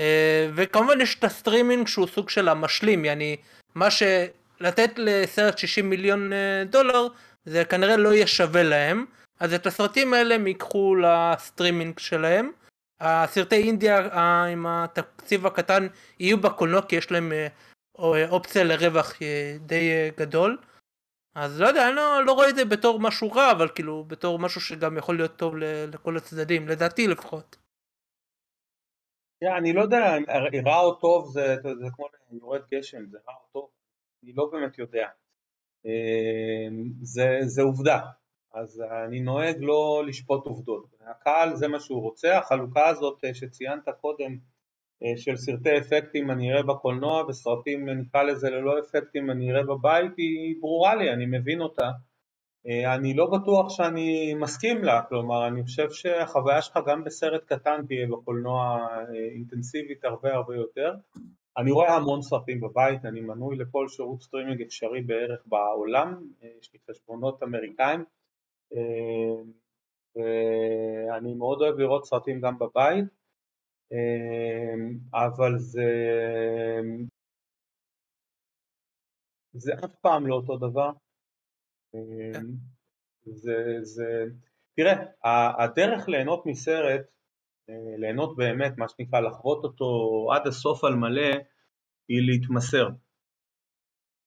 אה, 0.00 0.50
וכמובן 0.54 1.00
יש 1.00 1.18
את 1.18 1.24
הסטרימינג 1.24 1.86
שהוא 1.86 2.06
סוג 2.06 2.30
של 2.30 2.48
המשלים 2.48 3.04
יעני 3.04 3.36
מה 3.74 3.88
שלתת 3.90 4.90
לסרט 4.96 5.58
60 5.58 5.90
מיליון 5.90 6.32
אה, 6.32 6.64
דולר 6.70 7.06
זה 7.44 7.64
כנראה 7.64 7.96
לא 7.96 8.14
יהיה 8.14 8.26
שווה 8.26 8.62
להם 8.62 9.04
אז 9.40 9.54
את 9.54 9.66
הסרטים 9.66 10.14
האלה 10.14 10.34
הם 10.34 10.46
ייקחו 10.46 10.94
לסטרימינג 10.94 11.98
שלהם 11.98 12.52
הסרטי 13.00 13.56
אינדיה 13.56 13.98
עם 14.52 14.66
התקציב 14.66 15.46
הקטן 15.46 15.86
יהיו 16.20 16.40
בקולנוע 16.40 16.82
כי 16.88 16.96
יש 16.96 17.10
להם 17.10 17.32
אה, 17.32 18.28
אופציה 18.30 18.64
לרווח 18.64 19.22
אה, 19.22 19.56
די 19.60 19.90
אה, 19.90 20.08
גדול. 20.16 20.58
אז 21.34 21.60
לא 21.60 21.66
יודע, 21.66 21.88
אני 21.88 21.96
לא, 21.96 22.24
לא 22.24 22.32
רואה 22.32 22.48
את 22.48 22.56
זה 22.56 22.64
בתור 22.64 23.00
משהו 23.00 23.32
רע, 23.32 23.52
אבל 23.52 23.68
כאילו 23.74 24.04
בתור 24.04 24.38
משהו 24.38 24.60
שגם 24.60 24.96
יכול 24.96 25.16
להיות 25.16 25.36
טוב 25.36 25.56
לכל 25.92 26.16
הצדדים, 26.16 26.68
לדעתי 26.68 27.06
לפחות. 27.08 27.56
אני 29.58 29.72
לא 29.72 29.82
יודע, 29.82 30.16
רע 30.66 30.80
או 30.80 30.94
טוב 30.94 31.32
זה, 31.32 31.56
זה, 31.62 31.68
זה 31.80 31.86
כמו 31.92 32.06
יורד 32.30 32.60
גשם, 32.74 33.06
זה 33.06 33.18
רע 33.28 33.34
או 33.34 33.46
טוב, 33.52 33.70
אני 34.24 34.32
לא 34.32 34.48
באמת 34.52 34.78
יודע. 34.78 35.08
זה 37.46 37.62
עובדה, 37.62 38.00
אז 38.54 38.82
אני 39.06 39.20
נוהג 39.20 39.56
לא 39.60 40.02
לשפוט 40.06 40.46
עובדות. 40.46 40.84
הקהל 41.00 41.54
זה 41.54 41.68
מה 41.68 41.80
שהוא 41.80 42.02
רוצה, 42.02 42.38
החלוקה 42.38 42.88
הזאת 42.88 43.24
אה, 43.24 43.34
שציינת 43.34 43.88
קודם 44.00 44.36
אה, 45.02 45.16
של 45.16 45.36
סרטי 45.36 45.78
אפקטים 45.78 46.30
אני 46.30 46.52
אראה 46.52 46.62
בקולנוע 46.62 47.24
וסרטים 47.28 47.88
נקרא 47.88 48.22
לזה 48.22 48.50
ללא 48.50 48.78
אפקטים 48.78 49.30
אני 49.30 49.52
אראה 49.52 49.62
בבית 49.62 50.12
היא 50.16 50.54
ברורה 50.60 50.94
לי, 50.94 51.12
אני 51.12 51.26
מבין 51.26 51.60
אותה. 51.60 51.90
אה, 52.66 52.94
אני 52.94 53.14
לא 53.14 53.26
בטוח 53.30 53.70
שאני 53.70 54.34
מסכים 54.34 54.84
לה, 54.84 55.02
כלומר 55.08 55.46
אני 55.46 55.62
חושב 55.62 55.90
שהחוויה 55.90 56.62
שלך 56.62 56.78
גם 56.86 57.04
בסרט 57.04 57.44
קטן 57.44 57.86
תהיה 57.86 58.06
בקולנוע 58.06 58.88
אינטנסיבית 59.34 60.04
הרבה 60.04 60.34
הרבה 60.34 60.56
יותר. 60.56 60.94
אני 61.58 61.70
רואה 61.70 61.94
המון 61.94 62.22
סרטים 62.22 62.60
בבית, 62.60 63.04
אני 63.04 63.20
מנוי 63.20 63.56
לכל 63.56 63.88
שירות 63.88 64.22
סטרימינג 64.22 64.62
אפשרי 64.62 65.02
בערך 65.02 65.40
בעולם, 65.46 66.22
יש 66.60 66.70
לי 66.72 66.78
חשבונות 66.90 67.42
אמריקאים 67.42 68.04
ואני 70.16 71.34
מאוד 71.34 71.62
אוהב 71.62 71.78
לראות 71.78 72.04
סרטים 72.04 72.40
גם 72.40 72.58
בבית, 72.58 73.04
אבל 75.14 75.58
זה, 75.58 75.90
זה 79.52 79.72
אף 79.84 79.94
פעם 80.00 80.26
לא 80.26 80.34
אותו 80.34 80.56
דבר. 80.56 80.90
זה, 83.24 83.54
זה, 83.82 84.24
תראה, 84.76 84.94
הדרך 85.64 86.08
ליהנות 86.08 86.46
מסרט, 86.46 87.00
ליהנות 87.98 88.36
באמת, 88.36 88.72
מה 88.78 88.88
שנקרא 88.88 89.20
לחוות 89.20 89.64
אותו 89.64 89.86
עד 90.34 90.46
הסוף 90.46 90.84
על 90.84 90.94
מלא, 90.94 91.36
היא 92.08 92.22
להתמסר. 92.26 92.88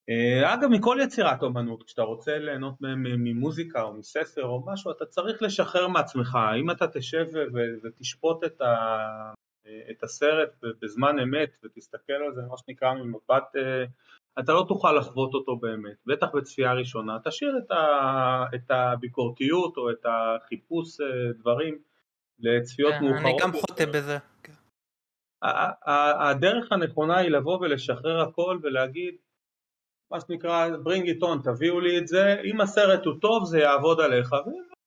אה, 0.09 0.53
אגב, 0.53 0.69
מכל 0.69 0.97
יצירת 1.03 1.43
אומנות, 1.43 1.83
כשאתה 1.83 2.01
רוצה 2.01 2.37
ליהנות 2.37 2.75
ממוזיקה 2.97 3.81
או 3.81 3.93
מספר 3.93 4.45
או 4.45 4.63
משהו, 4.67 4.91
אתה 4.91 5.05
צריך 5.05 5.41
לשחרר 5.41 5.87
מעצמך. 5.87 6.37
אם 6.59 6.71
אתה 6.71 6.87
תשב 6.87 7.25
ותשפוט 7.83 8.43
את, 8.43 8.61
ה, 8.61 8.97
את 9.91 10.03
הסרט 10.03 10.49
בזמן 10.81 11.19
אמת 11.19 11.57
ותסתכל 11.63 12.13
על 12.13 12.33
זה, 12.33 12.41
מה 12.49 12.57
שנקרא 12.57 12.93
ממבט, 12.93 13.55
אה, 13.55 13.85
אתה 14.39 14.53
לא 14.53 14.65
תוכל 14.67 14.91
לחוות 14.91 15.33
אותו 15.33 15.55
באמת, 15.55 15.97
בטח 16.05 16.27
בצפייה 16.35 16.73
ראשונה. 16.73 17.17
תשאיר 17.23 17.57
את, 17.65 17.71
ה, 17.71 18.45
את 18.55 18.71
הביקורתיות 18.71 19.77
או 19.77 19.91
את 19.91 20.05
החיפוש 20.05 21.01
אה, 21.01 21.07
דברים 21.39 21.77
לצפיות 22.39 22.93
כן, 22.93 23.03
מאוחרות. 23.03 23.25
אני 23.25 23.37
גם 23.41 23.51
חוטא 23.51 23.85
בזה. 23.85 24.17
כן. 24.43 24.53
הדרך 26.21 26.71
הנכונה 26.71 27.17
היא 27.17 27.29
לבוא 27.29 27.57
ולשחרר 27.57 28.21
הכל 28.21 28.59
ולהגיד 28.63 29.15
מה 30.11 30.19
שנקרא 30.19 30.67
bring 30.67 31.03
it 31.03 31.23
on, 31.23 31.43
תביאו 31.43 31.79
לי 31.79 31.97
את 31.97 32.07
זה, 32.07 32.41
אם 32.43 32.61
הסרט 32.61 33.05
הוא 33.05 33.13
טוב 33.21 33.45
זה 33.45 33.59
יעבוד 33.59 34.01
עליך, 34.01 34.33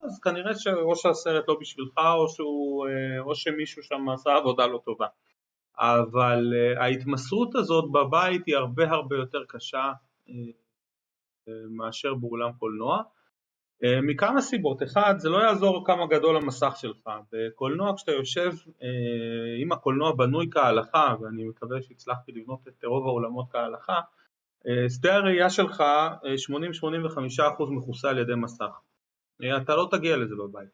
אז 0.03 0.21
כנראה 0.21 0.55
שאו 0.55 0.97
שהסרט 0.97 1.45
לא 1.49 1.57
בשבילך 1.61 1.99
או, 1.99 2.29
שהוא, 2.29 2.87
אה, 2.87 3.21
או 3.21 3.35
שמישהו 3.35 3.83
שם 3.83 4.09
עשה 4.09 4.31
עבודה 4.35 4.67
לא 4.67 4.81
טובה. 4.85 5.07
אבל 5.79 6.53
אה, 6.55 6.85
ההתמסרות 6.85 7.55
הזאת 7.55 7.85
בבית 7.93 8.47
היא 8.47 8.57
הרבה 8.57 8.91
הרבה 8.91 9.17
יותר 9.17 9.45
קשה 9.49 9.93
אה, 10.29 10.35
מאשר 11.71 12.15
באולם 12.15 12.53
קולנוע. 12.59 13.03
מכמה 14.03 14.41
סיבות, 14.41 14.83
אחד 14.83 15.15
זה 15.19 15.29
לא 15.29 15.39
יעזור 15.39 15.87
כמה 15.87 16.07
גדול 16.07 16.37
המסך 16.37 16.73
שלך, 16.77 17.11
בקולנוע 17.33 17.97
כשאתה 17.97 18.13
יושב, 18.13 18.53
אם 19.63 19.73
הקולנוע 19.73 20.13
בנוי 20.13 20.47
כהלכה 20.51 21.15
ואני 21.21 21.45
מקווה 21.45 21.83
שהצלחתי 21.83 22.33
לבנות 22.33 22.69
את 22.69 22.85
רוב 22.85 23.07
האולמות 23.07 23.47
כהלכה 23.51 24.01
שדה 24.89 25.15
הראייה 25.17 25.51
שלך 25.51 25.81
80-85% 25.81 25.83
אה, 27.41 27.71
מכוסה 27.71 28.11
על 28.11 28.19
ידי 28.19 28.35
מסך. 28.35 28.81
אה, 29.43 29.57
אתה 29.57 29.77
לא 29.77 29.89
תגיע 29.91 30.17
לזה 30.17 30.35
בבית, 30.37 30.69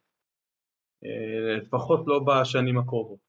לפחות 1.58 2.04
לא 2.06 2.18
בשנים 2.26 2.78
הקרובות. 2.78 3.28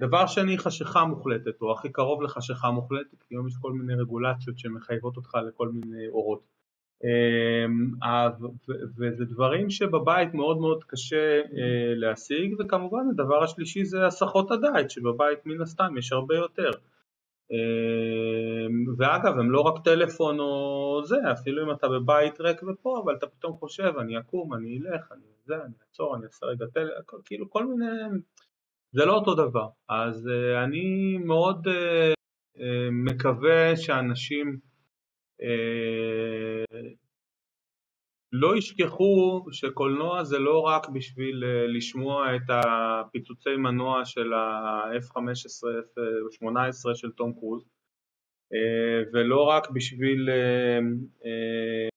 דבר 0.00 0.26
שני, 0.26 0.58
חשיכה 0.58 1.04
מוחלטת, 1.04 1.62
או 1.62 1.72
הכי 1.72 1.92
קרוב 1.92 2.22
לחשיכה 2.22 2.70
מוחלטת, 2.70 3.22
כי 3.22 3.34
היום 3.34 3.48
יש 3.48 3.54
כל 3.60 3.72
מיני 3.72 3.94
רגולציות 3.94 4.58
שמחייבות 4.58 5.16
אותך 5.16 5.34
לכל 5.48 5.68
מיני 5.68 6.08
אורות. 6.08 6.42
וזה 8.98 9.24
דברים 9.24 9.70
שבבית 9.70 10.34
מאוד 10.34 10.58
מאוד 10.58 10.84
קשה 10.84 11.40
להשיג, 11.96 12.54
וכמובן 12.58 13.08
הדבר 13.10 13.42
השלישי 13.42 13.84
זה 13.84 14.06
הסחות 14.06 14.50
הדעת, 14.50 14.90
שבבית 14.90 15.46
מן 15.46 15.62
הסתם 15.62 15.98
יש 15.98 16.12
הרבה 16.12 16.34
יותר. 16.36 16.70
ואגב, 18.98 19.38
הם 19.38 19.50
לא 19.50 19.60
רק 19.60 19.84
טלפון 19.84 20.40
או 20.40 21.00
זה, 21.04 21.16
אפילו 21.32 21.64
אם 21.66 21.70
אתה 21.72 21.88
בבית 21.88 22.40
ריק 22.40 22.62
ופה, 22.62 23.00
אבל 23.04 23.16
אתה 23.16 23.26
פתאום 23.26 23.52
חושב, 23.52 23.92
אני 24.00 24.18
אקום, 24.18 24.54
אני 24.54 24.78
אלך, 24.78 25.12
אני 25.12 25.22
זה, 25.44 25.54
אני 25.54 25.74
אעצור, 25.82 26.16
אני 26.16 26.26
אעשה 26.26 26.46
רגע 26.46 26.66
טלפון, 26.74 27.20
כאילו 27.24 27.50
כל 27.50 27.66
מיני, 27.66 27.86
זה 28.92 29.04
לא 29.04 29.14
אותו 29.14 29.34
דבר. 29.34 29.68
אז 29.88 30.30
אני 30.64 31.18
מאוד 31.18 31.66
מקווה 32.92 33.76
שאנשים 33.76 34.58
לא 38.32 38.56
ישכחו 38.56 39.44
שקולנוע 39.52 40.24
זה 40.24 40.38
לא 40.38 40.60
רק 40.60 40.88
בשביל 40.88 41.44
אה, 41.44 41.66
לשמוע 41.66 42.36
את 42.36 42.42
הפיצוצי 42.48 43.56
מנוע 43.56 44.04
של 44.04 44.32
ה-F-15, 44.32 45.66
F-18 45.96 46.94
של 46.94 47.10
תום 47.10 47.32
קרוז, 47.32 47.64
אה, 48.52 49.02
ולא 49.12 49.42
רק 49.42 49.70
בשביל 49.70 50.28
אה, 51.24 51.88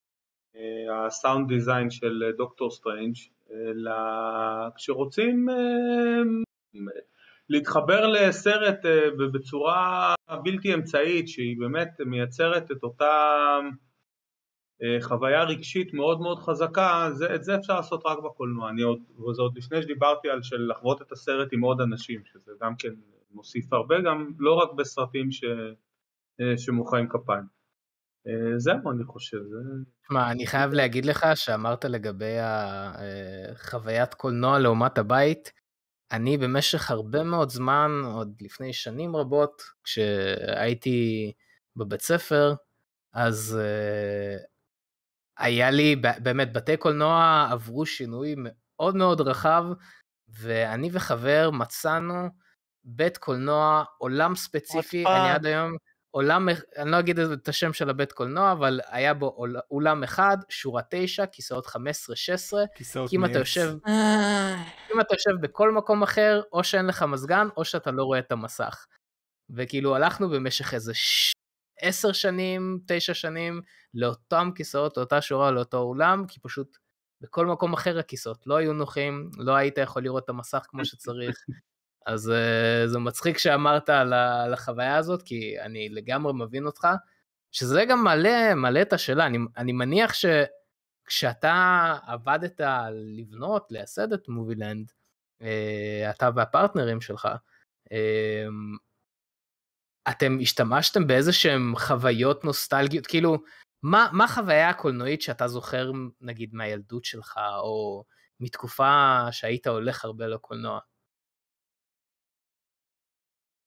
ה 1.05 1.12
sound 1.12 1.47
design 1.47 1.89
של 1.89 2.23
דוקטור 2.38 2.71
סטרנג', 2.71 3.15
אלא 3.51 3.91
כשרוצים 4.75 5.47
להתחבר 7.49 8.07
לסרט 8.07 8.79
בצורה 9.34 10.15
בלתי 10.43 10.73
אמצעית 10.73 11.27
שהיא 11.27 11.59
באמת 11.59 11.89
מייצרת 12.05 12.71
את 12.71 12.84
אותה 12.84 13.59
חוויה 15.01 15.43
רגשית 15.43 15.93
מאוד 15.93 16.21
מאוד 16.21 16.39
חזקה, 16.39 17.09
זה, 17.11 17.36
את 17.36 17.43
זה 17.43 17.55
אפשר 17.55 17.75
לעשות 17.75 18.01
רק 18.05 18.17
בקולנוע, 18.19 18.69
אני 18.69 18.81
עוד, 18.81 18.99
וזה 19.29 19.41
עוד 19.41 19.57
לפני 19.57 19.81
שדיברתי 19.81 20.29
על 20.29 20.43
של 20.43 20.67
לחוות 20.71 21.01
את 21.01 21.11
הסרט 21.11 21.47
עם 21.53 21.61
עוד 21.61 21.81
אנשים, 21.81 22.21
שזה 22.25 22.51
גם 22.61 22.75
כן 22.75 22.93
מוסיף 23.31 23.73
הרבה, 23.73 23.95
גם 24.05 24.31
לא 24.39 24.53
רק 24.53 24.69
בסרטים 24.77 25.31
ש, 25.31 25.43
אה, 26.41 26.57
שמוחאים 26.57 27.09
כפיים. 27.09 27.43
אה, 28.27 28.59
זהו 28.59 28.91
אני 28.91 29.03
חושב. 29.03 29.41
מה, 30.09 30.31
אני 30.31 30.47
חייב 30.47 30.73
להגיד 30.73 31.05
לך 31.05 31.25
שאמרת 31.36 31.86
לגבי 31.86 32.36
החוויית 32.39 34.13
קולנוע 34.13 34.59
לעומת 34.59 34.97
הבית, 34.97 35.51
אני 36.11 36.38
במשך 36.38 36.91
הרבה 36.91 37.23
מאוד 37.23 37.49
זמן, 37.49 37.91
עוד 38.05 38.34
לפני 38.41 38.73
שנים 38.73 39.15
רבות, 39.15 39.61
כשהייתי 39.84 41.31
בבית 41.75 42.01
ספר, 42.01 42.53
אז 43.13 43.59
היה 45.38 45.71
לי, 45.71 45.95
באמת, 45.95 46.53
בתי 46.53 46.77
קולנוע 46.77 47.47
עברו 47.51 47.86
שינוי 47.86 48.36
מאוד 48.38 48.95
מאוד 48.95 49.21
רחב, 49.21 49.63
ואני 50.29 50.89
וחבר 50.91 51.49
מצאנו 51.53 52.29
בית 52.84 53.17
קולנוע, 53.17 53.84
עולם 53.97 54.36
ספציפי, 54.36 55.05
אני 55.07 55.31
עד 55.31 55.45
היום, 55.45 55.77
עולם, 56.11 56.49
אני 56.77 56.91
לא 56.91 56.99
אגיד 56.99 57.19
את 57.19 57.47
השם 57.47 57.73
של 57.73 57.89
הבית 57.89 58.11
קולנוע, 58.11 58.51
אבל 58.51 58.79
היה 58.88 59.13
בו 59.13 59.45
אולם 59.71 60.03
אחד, 60.03 60.38
שורה 60.49 60.81
9, 60.89 61.25
כיסאות 61.25 61.67
15-16, 61.67 61.69
כיסאות 62.75 63.09
כי 63.09 63.15
אם 63.15 63.25
אתה 63.25 63.39
יושב, 63.39 63.73
אם 64.93 65.01
אתה 65.01 65.13
יושב 65.13 65.31
בכל 65.41 65.71
מקום 65.71 66.03
אחר, 66.03 66.41
או 66.53 66.63
שאין 66.63 66.86
לך 66.86 67.03
מזגן, 67.03 67.47
או 67.57 67.65
שאתה 67.65 67.91
לא 67.91 68.03
רואה 68.03 68.19
את 68.19 68.31
המסך. 68.31 68.86
וכאילו 69.49 69.95
הלכנו 69.95 70.29
במשך 70.29 70.73
איזה 70.73 70.93
עשר 71.80 72.11
שנים, 72.11 72.80
תשע 72.88 73.13
שנים, 73.13 73.61
לאותם 73.93 74.49
כיסאות, 74.55 74.97
לאותה 74.97 75.21
שורה, 75.21 75.51
לאותו 75.51 75.78
אולם, 75.78 76.26
כי 76.28 76.39
פשוט 76.39 76.78
בכל 77.21 77.45
מקום 77.45 77.74
אחר 77.74 77.99
הכיסאות 77.99 78.47
לא 78.47 78.55
היו 78.55 78.74
נוחים, 78.74 79.30
לא 79.38 79.55
היית 79.55 79.78
יכול 79.78 80.03
לראות 80.03 80.24
את 80.24 80.30
המסך 80.30 80.65
כמו 80.69 80.86
שצריך. 80.86 81.38
אז 82.05 82.30
uh, 82.30 82.88
זה 82.88 82.99
מצחיק 82.99 83.38
שאמרת 83.38 83.89
על, 83.89 84.13
על 84.13 84.53
החוויה 84.53 84.97
הזאת, 84.97 85.21
כי 85.21 85.61
אני 85.61 85.89
לגמרי 85.89 86.34
מבין 86.36 86.65
אותך, 86.65 86.88
שזה 87.51 87.86
גם 87.86 88.03
מעלה, 88.03 88.55
מעלה 88.55 88.82
את 88.82 88.93
השאלה, 88.93 89.26
אני, 89.26 89.38
אני 89.57 89.71
מניח 89.71 90.11
שכשאתה 90.13 91.97
עבדת 92.07 92.61
לבנות, 92.91 93.67
לייסד 93.71 94.13
את 94.13 94.30
מובילנד, 94.30 94.91
uh, 95.41 95.45
אתה 96.09 96.30
והפרטנרים 96.36 97.01
שלך, 97.01 97.28
uh, 97.86 97.93
אתם 100.10 100.38
השתמשתם 100.41 101.08
באיזה 101.08 101.34
שהם 101.34 101.74
חוויות 101.76 102.43
נוסטלגיות, 102.45 103.08
כאילו, 103.08 103.38
מה, 103.84 104.10
מה 104.14 104.24
החוויה 104.24 104.70
הקולנועית 104.70 105.22
שאתה 105.22 105.47
זוכר 105.47 105.91
נגיד 106.22 106.56
מהילדות 106.56 107.06
שלך, 107.06 107.39
או 107.64 108.04
מתקופה 108.39 109.22
שהיית 109.32 109.68
הולך 109.68 110.06
הרבה 110.06 110.28
לקולנוע? 110.28 110.80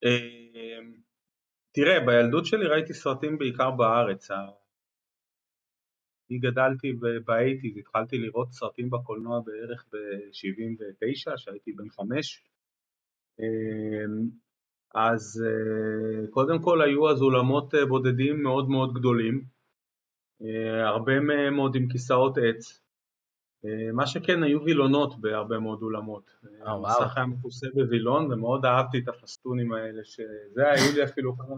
אמ, 0.04 0.92
תראה, 1.72 2.06
בילדות 2.06 2.46
שלי 2.46 2.66
ראיתי 2.66 2.94
סרטים 2.94 3.38
בעיקר 3.38 3.70
בארץ. 3.70 4.30
אני 6.30 6.38
גדלתי 6.38 6.92
באייטיז, 7.24 7.76
התחלתי 7.76 8.18
לראות 8.18 8.52
סרטים 8.52 8.90
בקולנוע 8.90 9.40
בערך 9.44 9.86
ב-79, 9.92 11.36
שהייתי 11.36 11.72
בן 11.72 11.88
חמש. 11.90 12.44
אז 14.94 15.44
אה, 15.46 16.26
קודם 16.30 16.62
כל 16.62 16.82
היו 16.82 17.10
אז 17.10 17.22
אולמות 17.22 17.74
אה, 17.74 17.86
בודדים 17.86 18.42
מאוד 18.42 18.68
מאוד 18.68 18.94
גדולים, 18.94 19.44
אה, 20.42 20.88
הרבה 20.88 21.20
מהם 21.20 21.56
עוד 21.56 21.76
עם 21.76 21.88
כיסאות 21.88 22.38
עץ. 22.38 22.80
מה 23.92 24.06
שכן, 24.06 24.42
היו 24.42 24.64
וילונות 24.64 25.20
בהרבה 25.20 25.58
מאוד 25.58 25.82
אולמות. 25.82 26.30
המסך 26.64 27.16
היה 27.16 27.26
מכוסה 27.26 27.66
בווילון 27.74 28.32
ומאוד 28.32 28.66
אהבתי 28.66 28.98
את 28.98 29.08
הפסטונים 29.08 29.72
האלה, 29.72 30.04
שזה 30.04 30.70
היו 30.70 30.92
לי 30.94 31.04
אפילו 31.04 31.38
כמה, 31.38 31.56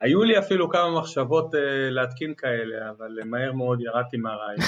היו 0.00 0.22
לי 0.22 0.38
אפילו 0.38 0.70
כמה 0.70 1.00
מחשבות 1.00 1.54
להתקין 1.90 2.34
כאלה, 2.34 2.90
אבל 2.90 3.18
מהר 3.24 3.52
מאוד 3.52 3.80
ירדתי 3.80 4.16
מהרעיון. 4.16 4.60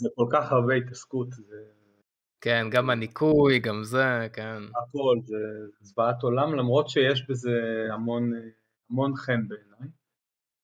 זה 0.00 0.08
כל 0.14 0.26
כך 0.30 0.52
הרבה 0.52 0.74
התעסקות, 0.74 1.32
זה 1.32 1.56
כן, 2.42 2.66
גם 2.70 2.90
הניקוי, 2.90 3.58
גם 3.58 3.84
זה, 3.84 4.28
כן. 4.32 4.62
הכל, 4.76 5.18
זה 5.24 5.36
זוועת 5.80 6.22
עולם, 6.22 6.54
למרות 6.54 6.88
שיש 6.88 7.26
בזה 7.28 7.50
המון, 7.92 8.32
המון 8.90 9.16
חן 9.16 9.48
בעיניי. 9.48 9.88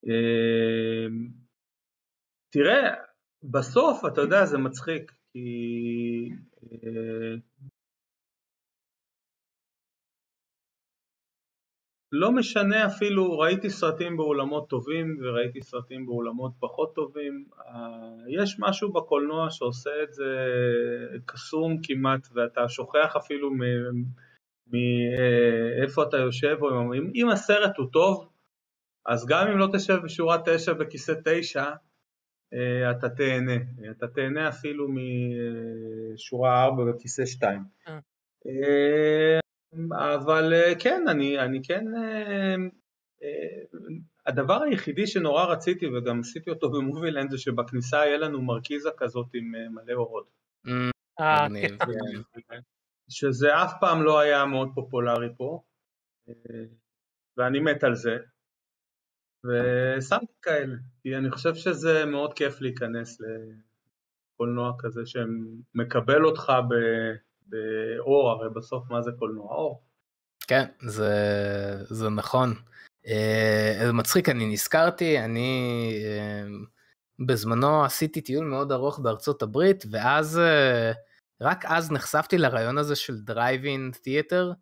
אמ, 0.06 1.28
תראה, 2.52 2.94
בסוף, 3.42 4.04
אתה 4.12 4.20
יודע, 4.20 4.44
זה 4.44 4.58
מצחיק, 4.58 5.12
כי 5.32 6.30
לא 12.12 12.32
משנה 12.32 12.86
אפילו, 12.86 13.38
ראיתי 13.38 13.70
סרטים 13.70 14.16
באולמות 14.16 14.68
טובים 14.68 15.18
וראיתי 15.22 15.62
סרטים 15.62 16.06
באולמות 16.06 16.52
פחות 16.60 16.94
טובים, 16.94 17.44
אה, 17.66 17.72
יש 18.28 18.56
משהו 18.58 18.92
בקולנוע 18.92 19.50
שעושה 19.50 19.90
את 20.02 20.12
זה 20.12 20.36
קסום 21.26 21.76
כמעט 21.82 22.28
ואתה 22.34 22.68
שוכח 22.68 23.16
אפילו 23.16 23.50
מאיפה 24.66 26.02
אתה 26.02 26.16
יושב, 26.16 26.56
או 26.60 26.94
אם, 26.94 27.10
אם 27.14 27.28
הסרט 27.28 27.76
הוא 27.76 27.86
טוב, 27.92 28.28
אז 29.06 29.26
גם 29.26 29.48
אם 29.48 29.58
לא 29.58 29.68
תשב 29.72 29.98
בשורה 30.04 30.36
תשע 30.44 30.72
בכיסא 30.72 31.14
תשע, 31.24 31.64
אה, 32.54 32.90
אתה 32.90 33.08
תהנה, 33.08 33.56
אתה 33.90 34.08
תהנה 34.08 34.48
אפילו 34.48 34.88
משורה 36.14 36.64
ארבע 36.64 36.84
בכיסא 36.84 37.26
שתיים. 37.26 37.62
אבל 39.92 40.52
אה, 40.52 40.72
כן, 40.78 41.04
אני, 41.08 41.38
אני 41.38 41.60
כן, 41.62 41.84
אה, 41.96 42.54
אה, 43.22 43.78
הדבר 44.26 44.62
היחידי 44.62 45.06
שנורא 45.06 45.44
רציתי 45.44 45.86
וגם 45.86 46.20
עשיתי 46.20 46.50
אותו 46.50 46.70
במובילנד 46.70 47.30
זה 47.30 47.38
שבכניסה 47.38 47.96
יהיה 47.96 48.18
לנו 48.18 48.42
מרכיזה 48.42 48.90
כזאת 48.96 49.26
עם 49.34 49.52
מלא 49.74 49.92
אורות. 49.92 50.30
כן. 52.48 52.60
שזה 53.10 53.48
אף 53.64 53.72
פעם 53.80 54.02
לא 54.02 54.18
היה 54.18 54.46
מאוד 54.46 54.68
פופולרי 54.74 55.28
פה, 55.36 55.62
ואני 57.36 57.60
מת 57.60 57.84
על 57.84 57.94
זה, 57.94 58.16
ושמתי 59.44 60.32
כאלה, 60.42 60.74
כי 61.02 61.16
אני 61.16 61.30
חושב 61.30 61.54
שזה 61.54 62.04
מאוד 62.04 62.34
כיף 62.34 62.60
להיכנס 62.60 63.18
לקולנוע 64.34 64.72
כזה 64.78 65.00
שמקבל 65.06 66.24
אותך 66.24 66.52
ב... 66.68 66.74
באור, 67.48 68.30
הרי 68.30 68.48
בסוף 68.56 68.90
מה 68.90 69.02
זה 69.02 69.10
קולנוע? 69.18 69.54
אור. 69.54 69.82
כן, 70.48 70.64
זה, 70.80 71.14
זה 71.84 72.08
נכון. 72.08 72.54
אה, 73.06 73.86
זה 73.86 73.92
מצחיק, 73.92 74.28
אני 74.28 74.46
נזכרתי, 74.46 75.18
אני 75.18 75.92
אה, 76.04 76.44
בזמנו 77.26 77.84
עשיתי 77.84 78.20
טיול 78.20 78.46
מאוד 78.46 78.72
ארוך 78.72 78.98
בארצות 78.98 79.42
הברית, 79.42 79.84
ואז, 79.90 80.38
אה, 80.38 80.92
רק 81.40 81.64
אז 81.64 81.92
נחשפתי 81.92 82.38
לרעיון 82.38 82.78
הזה 82.78 82.96
של 82.96 83.20
drive-in 83.20 83.90
theater, 84.02 84.52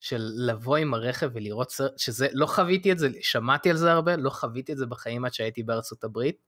של 0.00 0.30
לבוא 0.36 0.76
עם 0.76 0.94
הרכב 0.94 1.30
ולראות 1.34 1.70
סרט, 1.70 1.98
שזה, 1.98 2.28
לא 2.32 2.46
חוויתי 2.46 2.92
את 2.92 2.98
זה, 2.98 3.08
שמעתי 3.20 3.70
על 3.70 3.76
זה 3.76 3.92
הרבה, 3.92 4.16
לא 4.16 4.30
חוויתי 4.30 4.72
את 4.72 4.78
זה 4.78 4.86
בחיים 4.86 5.24
עד 5.24 5.32
שהייתי 5.32 5.62
בארצות 5.62 6.04
הברית. 6.04 6.42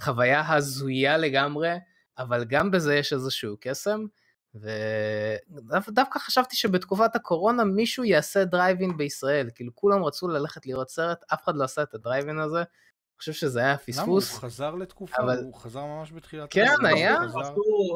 חוויה 0.00 0.54
הזויה 0.54 1.18
לגמרי, 1.18 1.70
אבל 2.18 2.44
גם 2.44 2.70
בזה 2.70 2.94
יש 2.94 3.12
איזשהו 3.12 3.56
קסם. 3.60 4.06
ודווקא 4.54 6.18
חשבתי 6.18 6.56
שבתקופת 6.56 7.16
הקורונה 7.16 7.64
מישהו 7.64 8.04
יעשה 8.04 8.44
דרייבין 8.44 8.96
בישראל, 8.96 9.48
כאילו 9.54 9.74
כולם 9.74 10.04
רצו 10.04 10.28
ללכת 10.28 10.66
לראות 10.66 10.90
סרט, 10.90 11.24
אף 11.34 11.44
אחד 11.44 11.56
לא 11.56 11.64
עשה 11.64 11.82
את 11.82 11.94
הדרייבין 11.94 12.38
הזה. 12.38 12.58
אני 12.58 13.20
חושב 13.20 13.32
שזה 13.32 13.60
היה 13.60 13.78
פספוס. 13.78 14.30
למה? 14.30 14.40
הוא 14.40 14.50
חזר 14.50 14.74
לתקופה, 14.74 15.22
אבל... 15.22 15.38
הוא 15.38 15.54
חזר 15.54 15.84
ממש 15.84 16.12
בתחילת... 16.12 16.48
כן, 16.50 16.66
היה. 16.84 17.18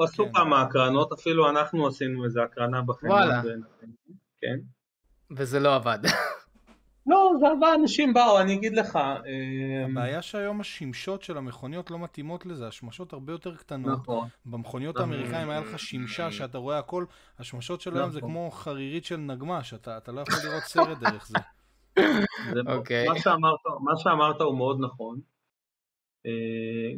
עשו 0.05 0.24
כן. 0.24 0.32
כמה 0.34 0.62
הקרנות, 0.62 1.12
אפילו 1.12 1.50
אנחנו 1.50 1.86
עשינו 1.86 2.24
איזה 2.24 2.42
הקרנה 2.42 2.82
בחיים. 2.82 3.12
וואלה. 3.12 3.42
כן. 4.40 4.59
וזה 5.36 5.61
לא 5.61 5.74
עבד. 5.74 5.98
לא, 7.07 7.32
זה 7.40 7.46
עבד, 7.48 7.76
אנשים 7.80 8.14
באו, 8.14 8.40
אני 8.40 8.55
אגיד 8.55 8.76
לך. 8.76 8.96
אמ, 8.96 9.90
הבעיה 9.90 10.22
שהיום 10.22 10.61
השמשות 10.61 11.22
של 11.22 11.36
המכוניות 11.36 11.90
לא 11.90 11.98
מתאימות 11.98 12.46
לזה, 12.46 12.68
השמשות 12.68 13.12
הרבה 13.12 13.32
יותר 13.32 13.55
קטנות. 13.55 13.98
נכון. 13.98 14.28
במכוניות 14.46 14.96
נכון. 14.96 15.12
האמריקאים 15.12 15.50
היה 15.50 15.61
לך 15.61 15.78
שמשה 15.78 16.30
שאתה 16.30 16.59
רואה 16.59 16.78
הכל, 16.78 17.05
השמשות 17.38 17.80
של 17.80 17.96
היום 17.96 18.11
זה 18.11 18.18
נכון. 18.18 18.30
כמו 18.30 18.50
חרירית 18.50 19.05
של 19.05 19.16
נגמש, 19.16 19.74
אתה 19.74 20.12
לא 20.12 20.20
יכול 20.20 20.50
לראות 20.50 20.62
סרט 20.62 20.98
דרך 20.98 21.26
זה. 21.26 21.38
אוקיי. 22.76 23.09
מה 23.80 23.96
שאמרת 23.96 24.40
הוא 24.40 24.57
מאוד 24.57 24.78
נכון. 24.80 25.20
אה, 26.26 26.32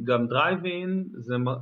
גם 0.04 0.26
דרייבין, 0.26 1.04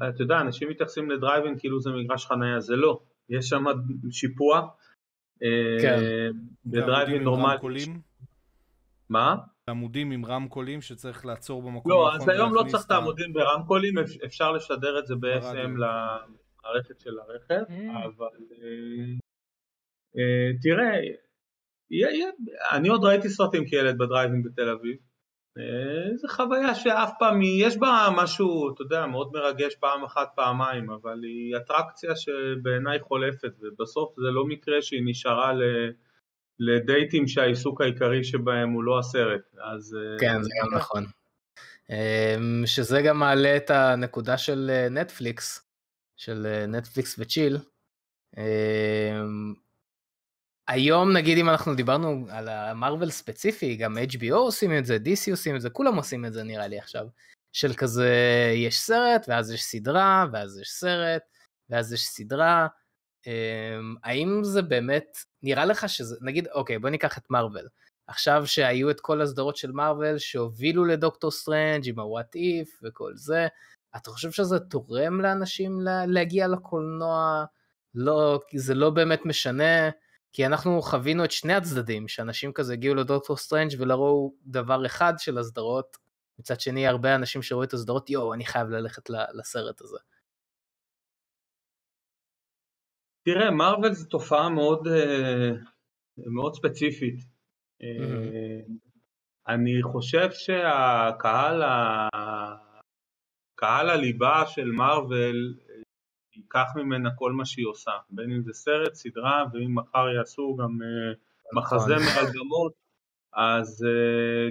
אתה 0.09 0.23
יודע, 0.23 0.41
אנשים 0.41 0.69
מתייחסים 0.69 1.11
לדרייבין 1.11 1.59
כאילו 1.59 1.81
זה 1.81 1.91
מגרש 1.91 2.27
חניה, 2.27 2.61
זה 2.61 2.77
לא. 2.77 3.01
יש 3.29 3.49
שם 3.49 3.65
שיפוע. 4.11 4.69
אה, 5.43 5.83
כן. 5.83 5.99
בדרייבין 6.67 7.23
נורמלי. 7.23 7.87
מה? 9.09 9.37
עמודים 9.69 10.11
עם 10.11 10.27
רמקולים 10.27 10.83
שצריך 10.83 11.27
לעצור 11.27 11.63
במקום 11.63 11.93
לא, 11.93 12.15
אז 12.15 12.29
היום 12.29 12.55
לא 12.55 12.65
צריך 12.69 12.87
את 12.87 12.91
העמודים 12.91 13.33
ברמקולים, 13.33 13.95
אפשר 14.25 14.53
לשדר 14.53 14.99
את 14.99 15.07
זה 15.07 15.15
בעצם 15.15 15.77
למערכת 15.77 17.01
של 17.01 17.19
הרכב, 17.19 17.63
mm. 17.69 18.07
אבל 18.07 18.29
אה, 20.17 20.59
תראה, 20.63 20.91
אני 22.73 22.89
עוד 22.89 23.05
ראיתי 23.05 23.29
סרטים 23.29 23.65
כילד 23.67 23.99
בדרייבים 23.99 24.43
בתל 24.43 24.69
אביב, 24.69 24.97
אה, 25.59 26.17
זו 26.17 26.29
חוויה 26.29 26.75
שאף 26.75 27.13
פעם, 27.19 27.43
יש 27.43 27.77
בה 27.77 28.09
משהו, 28.17 28.75
אתה 28.75 28.83
יודע, 28.83 29.07
מאוד 29.07 29.31
מרגש 29.33 29.75
פעם 29.75 30.05
אחת, 30.05 30.29
פעמיים, 30.37 30.91
אבל 30.91 31.23
היא 31.23 31.57
אטרקציה 31.57 32.17
שבעיניי 32.17 33.01
חולפת, 33.01 33.53
ובסוף 33.61 34.15
זה 34.17 34.31
לא 34.31 34.45
מקרה 34.45 34.83
שהיא 34.83 35.03
נשארה 35.05 35.53
לדייטים 36.63 37.29
שהעיסוק 37.29 37.81
העיקרי 37.81 38.25
שבהם 38.25 38.71
הוא 38.71 38.85
לא 38.85 38.99
הסרט, 38.99 39.55
אז... 39.75 39.97
אה, 40.01 40.19
כן, 40.21 40.43
זה 40.43 40.51
גם 40.63 40.75
נכון. 40.75 41.07
אמ, 41.91 42.63
שזה 42.67 43.03
גם 43.03 43.19
מעלה 43.19 43.57
את 43.57 43.71
הנקודה 43.71 44.39
של 44.39 44.71
אה, 44.73 44.89
נטפליקס, 44.89 45.67
של 46.17 46.65
נטפליקס 46.69 47.17
וצ'יל. 47.19 47.59
אמ, 48.37 49.55
היום 50.69 51.13
נגיד 51.13 51.39
אם 51.39 51.49
אנחנו 51.49 51.75
דיברנו 51.75 52.27
על 52.31 52.49
המרוויל 52.49 53.11
ספציפי, 53.11 53.77
גם 53.77 53.99
HBO 53.99 54.35
עושים 54.35 54.79
את 54.79 54.87
זה, 54.87 54.97
DC 55.05 55.31
עושים 55.31 55.57
את 55.57 55.61
זה, 55.61 55.71
כולם 55.71 55.97
עושים 55.97 56.25
את 56.25 56.33
זה 56.33 56.43
נראה 56.43 56.67
לי 56.67 56.79
עכשיו. 56.79 57.07
של 57.53 57.75
כזה, 57.75 58.11
יש 58.55 58.79
סרט, 58.79 59.25
ואז 59.29 59.53
יש 59.53 59.63
סדרה, 59.63 60.27
ואז 60.33 60.59
יש 60.59 60.69
סרט, 60.71 61.23
ואז 61.71 61.93
יש 61.93 62.07
סדרה. 62.07 62.67
אמ, 63.27 63.95
האם 64.05 64.41
זה 64.45 64.63
באמת, 64.63 65.17
נראה 65.43 65.65
לך 65.65 65.89
שזה, 65.89 66.17
נגיד, 66.21 66.49
אוקיי, 66.49 66.79
בוא 66.79 66.91
ניקח 66.91 67.19
את 67.19 67.31
מארוול. 67.31 67.67
עכשיו 68.07 68.47
שהיו 68.47 68.91
את 68.91 69.01
כל 69.01 69.23
הסדרות 69.23 69.57
של 69.57 69.73
מארוול 69.73 70.19
שהובילו 70.19 70.85
לדוקטור 70.85 71.31
סטרנג' 71.31 71.89
עם 71.89 71.99
ה 71.99 72.06
What 72.06 72.35
If 72.35 72.81
וכל 72.83 73.13
זה, 73.15 73.47
אתה 73.97 74.11
חושב 74.11 74.31
שזה 74.31 74.59
תורם 74.59 75.21
לאנשים 75.21 75.79
להגיע 76.07 76.49
לקולנוע? 76.49 77.45
לא, 77.95 78.41
זה 78.55 78.75
לא 78.75 78.91
באמת 78.91 79.21
משנה. 79.25 79.91
כי 80.33 80.47
אנחנו 80.47 80.83
חווינו 80.83 81.25
את 81.25 81.31
שני 81.31 81.55
הצדדים, 81.55 82.09
שאנשים 82.09 82.53
כזה 82.53 82.73
הגיעו 82.73 82.95
לדוקטור 82.95 83.37
סטרנג' 83.37 83.75
ולא 83.79 83.95
ראו 83.95 84.35
דבר 84.47 84.87
אחד 84.87 85.15
של 85.19 85.39
הסדרות, 85.39 85.97
מצד 86.39 86.61
שני 86.61 86.87
הרבה 86.87 87.15
אנשים 87.15 87.43
שראו 87.43 87.63
את 87.63 87.73
הסדרות, 87.73 88.11
יואו, 88.11 88.35
אני 88.35 88.45
חייב 88.47 88.69
ללכת 88.69 89.11
לסרט 89.11 89.81
הזה. 89.81 89.99
תראה, 93.25 93.51
מרוויל 93.51 93.93
זו 93.93 94.09
תופעה 94.09 94.49
מאוד, 94.49 94.89
אה, 94.89 95.51
מאוד 96.27 96.55
ספציפית. 96.55 97.17
Mm-hmm. 97.83 98.73
אני 99.49 99.83
חושב 99.83 100.29
שהקהל, 100.33 101.63
קהל 103.55 103.91
הליבה 103.91 104.43
של 104.47 104.71
מרוויל 104.71 105.55
ייקח 106.37 106.67
ממנה 106.77 107.11
כל 107.17 107.33
מה 107.33 107.45
שהיא 107.45 107.67
עושה, 107.67 107.91
בין 108.11 108.33
אם 108.33 108.43
זה 108.43 108.53
סרט, 108.53 108.95
סדרה, 108.95 109.45
ואם 109.53 109.75
מחר 109.75 110.09
יעשו 110.09 110.57
גם 110.57 110.79
מחזמר 111.53 112.21
על 112.21 112.27
במות, 112.35 112.73
אז 113.35 113.87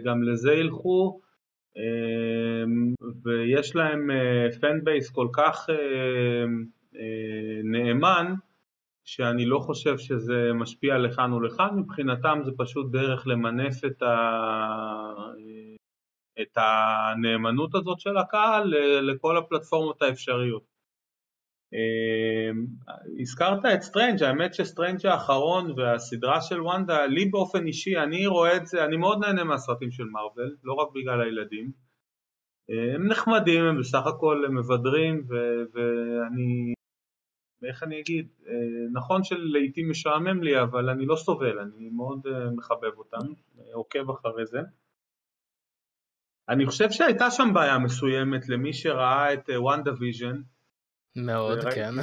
גם 0.06 0.24
לזה 0.24 0.54
ילכו, 0.54 1.22
ויש 3.24 3.76
להם 3.76 4.10
fan 4.62 4.84
base 4.84 5.10
כל 5.10 5.28
כך 5.34 5.70
נאמן, 7.64 8.34
שאני 9.06 9.46
לא 9.46 9.60
חושב 9.60 9.98
שזה 9.98 10.52
משפיע 10.54 10.98
לכאן 10.98 11.34
ולכאן, 11.34 11.80
מבחינתם 11.80 12.40
זה 12.46 12.52
פשוט 12.58 12.92
דרך 12.92 13.28
למנף 13.28 13.86
את, 13.86 14.02
ה... 14.02 14.16
את 16.42 16.58
הנאמנות 16.58 17.76
הזאת 17.76 18.00
של 18.00 18.18
הקהל 18.18 18.74
לכל 19.02 19.38
הפלטפורמות 19.38 20.02
האפשריות. 20.02 20.72
אמ, 21.74 22.66
הזכרת 23.22 23.66
את 23.66 23.82
סטרנג', 23.82 24.24
האמת 24.24 24.54
שסטרנג' 24.54 25.06
האחרון 25.06 25.80
והסדרה 25.80 26.42
של 26.42 26.62
וונדה, 26.62 27.06
לי 27.06 27.26
באופן 27.26 27.68
אישי, 27.68 27.98
אני 27.98 28.28
רואה 28.28 28.58
את 28.58 28.66
זה, 28.66 28.86
אני 28.86 28.98
מאוד 28.98 29.20
נהנה 29.20 29.44
מהסרטים 29.44 29.92
של 29.92 30.04
מארוול, 30.04 30.56
לא 30.64 30.74
רק 30.74 30.88
בגלל 30.96 31.22
הילדים. 31.22 31.72
הם 32.96 33.08
נחמדים, 33.08 33.64
הם 33.64 33.80
בסך 33.80 34.08
הכל 34.08 34.46
מבדרים, 34.50 35.28
ואני, 35.74 36.74
איך 37.64 37.84
אני 37.84 38.00
אגיד, 38.00 38.28
נכון 38.94 39.24
שלעיתים 39.24 39.90
משעמם 39.90 40.44
לי, 40.44 40.62
אבל 40.62 40.90
אני 40.90 41.06
לא 41.06 41.16
סובל, 41.16 41.60
אני 41.60 41.90
מאוד 41.90 42.22
מחבב 42.56 42.98
אותם, 42.98 43.28
עוקב 43.74 44.10
אחרי 44.10 44.46
זה. 44.46 44.60
אני 46.50 46.66
חושב 46.66 46.92
שהייתה 46.92 47.32
שם 47.32 47.50
בעיה 47.54 47.80
מסוימת 47.80 48.50
למי 48.50 48.74
שראה 48.74 49.34
את 49.34 49.50
WandaVision, 49.58 50.42
מאוד, 51.16 51.60
כן. 51.74 51.94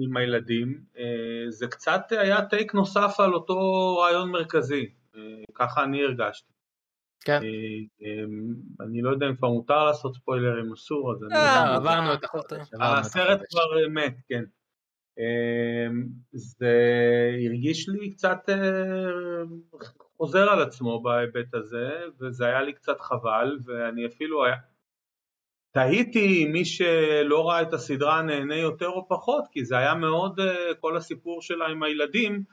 עם 0.00 0.16
הילדים. 0.16 0.80
אה, 0.98 1.50
זה 1.50 1.66
קצת 1.66 2.00
היה 2.10 2.44
take 2.44 2.74
נוסף 2.74 3.14
על 3.18 3.34
אותו 3.34 3.58
רעיון 3.96 4.30
מרכזי, 4.30 4.90
אה, 5.16 5.20
ככה 5.54 5.84
אני 5.84 6.04
הרגשתי. 6.04 6.52
כן. 7.20 7.40
אה, 7.42 8.24
אני 8.80 9.02
לא 9.02 9.10
יודע 9.10 9.26
אם 9.26 9.36
כבר 9.36 9.48
מותר 9.48 9.84
לעשות 9.84 10.14
ספוילרים, 10.14 10.72
אסור, 10.72 11.12
אז 11.12 11.22
אני... 11.22 11.34
לא 11.34 11.76
עברנו 11.76 12.14
את 12.14 12.24
החוטר. 12.24 12.56
הסרט 12.80 13.40
כבר 13.50 13.88
מת, 13.90 14.14
כן. 14.28 14.44
זה 16.32 16.74
הרגיש 17.46 17.88
לי 17.88 18.10
קצת 18.10 18.38
חוזר 20.16 20.50
על 20.50 20.62
עצמו 20.62 21.02
בהיבט 21.02 21.54
הזה, 21.54 21.90
וזה 22.20 22.46
היה 22.46 22.62
לי 22.62 22.72
קצת 22.72 23.00
חבל, 23.00 23.58
ואני 23.64 24.06
אפילו 24.06 24.44
היה... 24.44 24.56
תהיתי 25.70 26.44
אם 26.44 26.52
מי 26.52 26.64
שלא 26.64 27.48
ראה 27.48 27.62
את 27.62 27.72
הסדרה 27.72 28.22
נהנה 28.22 28.56
יותר 28.56 28.88
או 28.88 29.08
פחות, 29.08 29.44
כי 29.52 29.64
זה 29.64 29.78
היה 29.78 29.94
מאוד, 29.94 30.40
אה, 30.40 30.74
כל 30.80 30.96
הסיפור 30.96 31.42
שלה 31.42 31.66
עם 31.66 31.82
הילדים, 31.82 32.44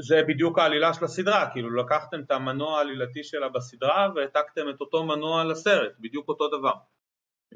זה 0.00 0.22
בדיוק 0.28 0.58
העלילה 0.58 0.94
של 0.94 1.04
הסדרה, 1.04 1.50
כאילו 1.52 1.76
לקחתם 1.76 2.20
את 2.20 2.30
המנוע 2.30 2.78
העלילתי 2.78 3.24
שלה 3.24 3.48
בסדרה 3.48 4.08
והעתקתם 4.14 4.68
את 4.70 4.80
אותו 4.80 5.04
מנוע 5.04 5.44
לסרט, 5.44 5.92
בדיוק 6.00 6.28
אותו 6.28 6.48
דבר. 6.48 6.74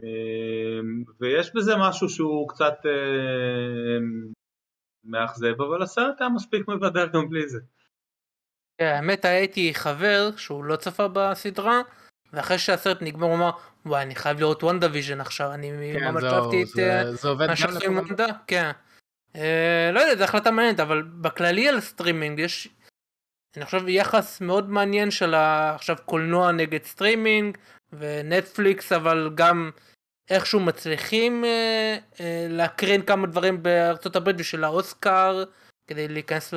אמ, 0.03 1.05
ויש 1.21 1.55
בזה 1.55 1.73
משהו 1.77 2.09
שהוא 2.09 2.49
קצת 2.49 2.75
אה, 2.87 3.99
מאכזב, 5.05 5.63
אבל 5.63 5.83
הסרט 5.83 6.21
היה 6.21 6.31
מספיק 6.31 6.69
מבדר 6.69 7.07
גם 7.07 7.29
בלי 7.29 7.49
זה. 7.49 7.59
כן, 8.79 8.93
האמת 8.97 9.25
הייתי 9.25 9.75
חבר 9.75 10.31
שהוא 10.37 10.65
לא 10.65 10.77
צפה 10.77 11.09
בסדרה, 11.13 11.81
ואחרי 12.33 12.59
שהסרט 12.59 12.99
נגמר 13.03 13.27
הוא 13.27 13.35
אמר 13.35 13.51
וואי 13.87 14.03
אני 14.03 14.15
חייב 14.15 14.41
לראות 14.41 14.63
WandaVision 14.62 15.21
עכשיו 15.21 15.53
אני 15.53 15.73
כן, 15.93 16.05
ממש 16.05 16.25
אהבתי 16.25 16.63
את 16.63 17.25
עובד 17.25 17.47
גם 17.47 17.83
עם 17.85 17.99
וונדה? 17.99 18.27
כן. 18.47 18.71
אה, 19.37 19.91
לא 19.93 20.01
יודע 20.01 20.17
זו 20.17 20.25
החלטה 20.25 20.51
מעניינת 20.51 20.81
אבל 20.81 21.03
בכללי 21.03 21.69
על 21.69 21.81
סטרימינג 21.81 22.39
יש 22.39 22.69
אני 23.57 23.65
חושב 23.65 23.89
יחס 23.89 24.41
מאוד 24.41 24.71
מעניין 24.71 25.11
של 25.11 25.35
עכשיו 25.35 25.97
קולנוע 26.05 26.53
נגד 26.53 26.85
סטרימינג 26.85 27.59
ונטפליקס 27.93 28.93
אבל 28.93 29.30
גם 29.34 29.70
איכשהו 30.30 30.61
מצליחים 30.61 31.45
אה, 31.45 31.99
אה, 32.20 32.47
להקרין 32.51 33.03
כמה 33.03 33.26
דברים 33.26 33.62
בארצות 33.62 34.16
הברית 34.16 34.37
בשביל 34.37 34.64
האוסקר 34.64 35.45
כדי 35.87 36.09
להיכנס 36.09 36.55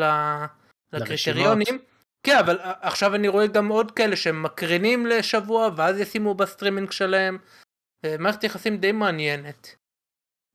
לקריטריונים. 0.94 1.80
כן, 2.24 2.38
אבל 2.40 2.58
עכשיו 2.62 3.16
אני 3.16 3.28
רואה 3.28 3.48
גם 3.48 3.68
עוד 3.68 3.92
כאלה 3.92 4.16
שהם 4.16 4.44
מקרינים 4.44 5.06
לשבוע 5.06 5.70
ואז 5.76 6.00
ישימו 6.00 6.34
בסטרימינג 6.34 6.92
שלהם. 6.92 7.38
מערכת 8.20 8.44
יחסים 8.44 8.78
די 8.78 8.92
מעניינת. 8.92 9.76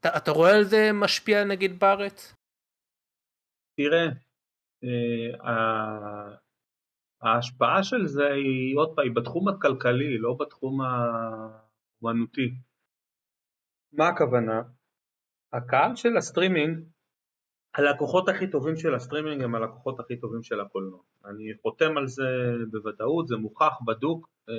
אתה, 0.01 0.17
אתה 0.17 0.31
רואה 0.31 0.57
על 0.57 0.65
זה 0.65 0.91
משפיע 0.93 1.45
נגיד 1.45 1.79
בארץ? 1.79 2.35
תראה, 3.77 4.07
אה, 4.85 6.35
ההשפעה 7.25 7.83
של 7.83 8.07
זה 8.07 8.27
היא 8.27 8.77
עוד 8.77 8.97
פעם, 8.97 9.05
היא 9.05 9.15
בתחום 9.15 9.49
הכלכלי, 9.49 10.19
לא 10.19 10.37
בתחום 10.41 10.81
האומנותי. 10.81 12.55
מה 13.93 14.09
הכוונה? 14.09 14.63
הקהל 15.53 15.97
של 15.97 16.17
הסטרימינג, 16.17 16.85
הלקוחות 17.75 18.29
הכי 18.29 18.51
טובים 18.51 18.77
של 18.77 18.95
הסטרימינג 18.95 19.43
הם 19.43 19.55
הלקוחות 19.55 20.01
הכי 20.01 20.17
טובים 20.17 20.43
של 20.43 20.61
הקולנוע. 20.61 21.01
אני 21.25 21.55
חותם 21.63 21.97
על 21.97 22.07
זה 22.07 22.23
בוודאות, 22.71 23.29
זה 23.29 23.37
מוכח, 23.37 23.73
בדוק. 23.87 24.29
אה, 24.49 24.55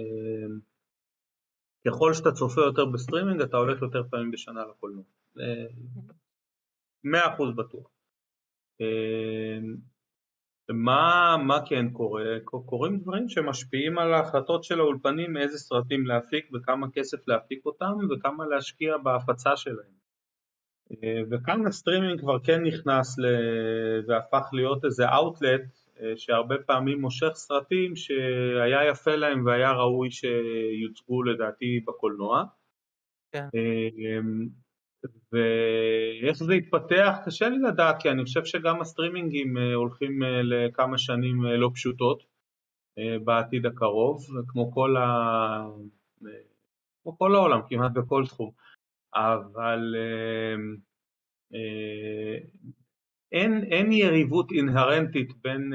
ככל 1.88 2.14
שאתה 2.14 2.32
צופה 2.32 2.62
יותר 2.62 2.86
בסטרימינג 2.86 3.42
אתה 3.42 3.58
הולך 3.58 3.82
יותר 3.82 4.04
פעמים 4.10 4.32
בשנה 4.32 4.66
לקולנוע. 4.66 5.04
אה, 5.40 5.66
מאה 7.04 7.34
אחוז 7.34 7.56
בטוח. 7.56 7.88
אה, 10.70 10.76
מה, 10.76 11.36
מה 11.48 11.60
כן 11.66 11.90
קורה? 11.90 12.24
קורים 12.46 13.00
דברים 13.00 13.30
שמשפיעים 13.30 13.98
על 13.98 14.14
ההחלטות 14.14 14.64
של 14.64 14.80
האולפנים 14.80 15.38
איזה 15.38 15.58
סרטים 15.58 16.08
להפיק 16.08 16.50
וכמה 16.54 16.88
כסף 16.94 17.28
להפיק 17.28 17.66
אותם 17.66 17.94
וכמה 18.10 18.46
להשקיע 18.46 18.98
בהפצה 18.98 19.58
שלהם. 19.58 19.96
אה, 20.92 21.22
וכאן 21.32 21.68
הסטרימינג 21.68 22.20
כבר 22.20 22.40
כן 22.40 22.64
נכנס 22.64 23.20
ל... 23.20 23.26
והפך 24.08 24.50
להיות 24.54 24.86
איזה 24.86 25.10
אאוטלט 25.10 25.62
אה, 26.02 26.14
שהרבה 26.18 26.56
פעמים 26.66 27.02
מושך 27.02 27.32
סרטים 27.34 27.96
שהיה 27.96 28.90
יפה 28.90 29.16
להם 29.16 29.46
והיה 29.46 29.72
ראוי 29.72 30.12
שיוצגו 30.12 31.24
לדעתי 31.24 31.80
בקולנוע. 31.88 32.44
כן. 33.32 33.48
אה, 35.06 35.40
ואיך 36.22 36.44
זה 36.44 36.56
יתפתח 36.56 37.18
קשה 37.26 37.50
לי 37.50 37.60
לדעת 37.60 38.02
כי 38.02 38.10
אני 38.10 38.24
חושב 38.24 38.46
שגם 38.46 38.82
הסטרימינגים 38.82 39.58
הולכים 39.58 40.22
לכמה 40.44 40.98
שנים 40.98 41.44
לא 41.44 41.70
פשוטות 41.74 42.24
בעתיד 43.24 43.66
הקרוב 43.66 44.26
כמו 44.48 44.72
כל, 44.72 44.98
ה... 44.98 45.08
כמו 47.04 47.18
כל 47.18 47.36
העולם 47.36 47.60
כמעט 47.70 47.92
בכל 47.92 48.26
תחום 48.28 48.52
אבל 49.16 49.96
אין, 53.32 53.64
אין 53.64 53.92
יריבות 53.92 54.52
אינהרנטית 54.52 55.34
בין 55.42 55.74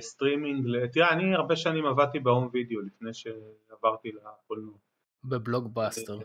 סטרימינג 0.00 0.66
ל... 0.66 0.86
תראה, 0.86 1.12
אני 1.12 1.34
הרבה 1.34 1.56
שנים 1.56 1.86
עבדתי 1.86 2.18
ב 2.18 2.24
home 2.24 2.48
video 2.52 2.80
לפני 2.80 3.10
שעברתי 3.14 4.08
לקולנוע. 4.12 4.78
בבלוקבאסטר. 5.24 6.18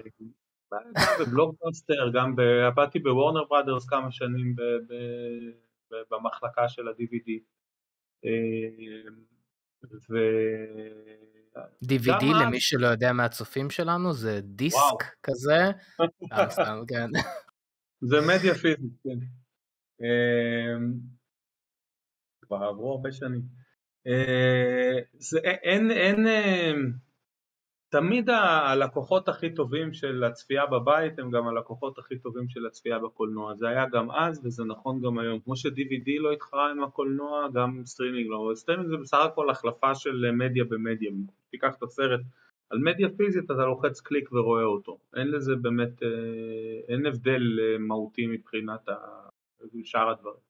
גם 0.71 2.11
גם 2.13 2.35
ב... 2.35 2.39
עבדתי 2.41 2.99
בוורנר 2.99 3.43
בראדרס 3.49 3.89
כמה 3.89 4.11
שנים 4.11 4.55
ב... 4.55 4.61
ב... 4.61 4.93
במחלקה 6.11 6.69
של 6.69 6.87
ה-DVD. 6.87 7.29
אה, 8.25 9.11
ו... 10.09 10.17
DVD 11.85 12.07
גם 12.21 12.41
למי 12.41 12.59
שלא 12.59 12.87
יודע 12.87 13.13
מהצופים 13.13 13.69
שלנו 13.69 14.13
זה 14.13 14.41
דיסק 14.43 14.77
וואו. 14.77 14.97
כזה. 15.23 15.71
אה, 16.33 16.79
כן. 16.87 17.09
זה 18.01 18.17
מדיה 18.21 18.55
פיזית, 18.55 18.93
כן. 19.03 19.19
אמ, 20.01 20.93
כבר 22.41 22.57
עברו 22.57 22.91
הרבה 22.91 23.11
שנים. 23.11 23.41
אה, 24.07 24.99
זה, 25.13 25.39
אין, 25.39 25.91
אין, 25.91 26.27
תמיד 27.89 28.29
הלקוחות 28.29 29.29
הכי 29.29 29.53
טובים 29.53 29.93
של 29.93 30.23
הצפייה 30.23 30.65
בבית 30.65 31.19
הם 31.19 31.31
גם 31.31 31.47
הלקוחות 31.47 31.99
הכי 31.99 32.19
טובים 32.19 32.49
של 32.49 32.65
הצפייה 32.65 32.99
בקולנוע. 32.99 33.55
זה 33.55 33.67
היה 33.67 33.85
גם 33.91 34.11
אז 34.11 34.45
וזה 34.45 34.63
נכון 34.63 35.01
גם 35.01 35.19
היום. 35.19 35.39
כמו 35.39 35.55
ש-DVD 35.55 36.09
לא 36.19 36.31
התחרה 36.31 36.71
עם 36.71 36.83
הקולנוע, 36.83 37.47
גם 37.53 37.81
סטרימינג 37.85 38.27
לא. 38.29 38.51
סטרימינג 38.55 38.89
זה 38.89 38.97
בסך 38.97 39.17
הכל 39.17 39.49
החלפה 39.49 39.95
של 39.95 40.31
מדיה 40.31 40.63
במדיה. 40.63 41.11
תיקח 41.49 41.75
את 41.77 41.83
הסרט 41.83 42.21
על 42.69 42.79
מדיה 42.79 43.07
פיזית 43.17 43.45
אתה 43.45 43.65
לוחץ 43.65 44.01
קליק 44.01 44.31
ורואה 44.31 44.63
אותו. 44.63 44.97
אין 45.15 45.27
לזה 45.27 45.55
באמת, 45.55 46.03
אה, 46.03 46.09
אין 46.87 47.05
הבדל 47.05 47.59
אה, 47.59 47.77
מהותי 47.77 48.27
מבחינת 48.27 48.89
שאר 49.83 50.09
הדברים. 50.09 50.47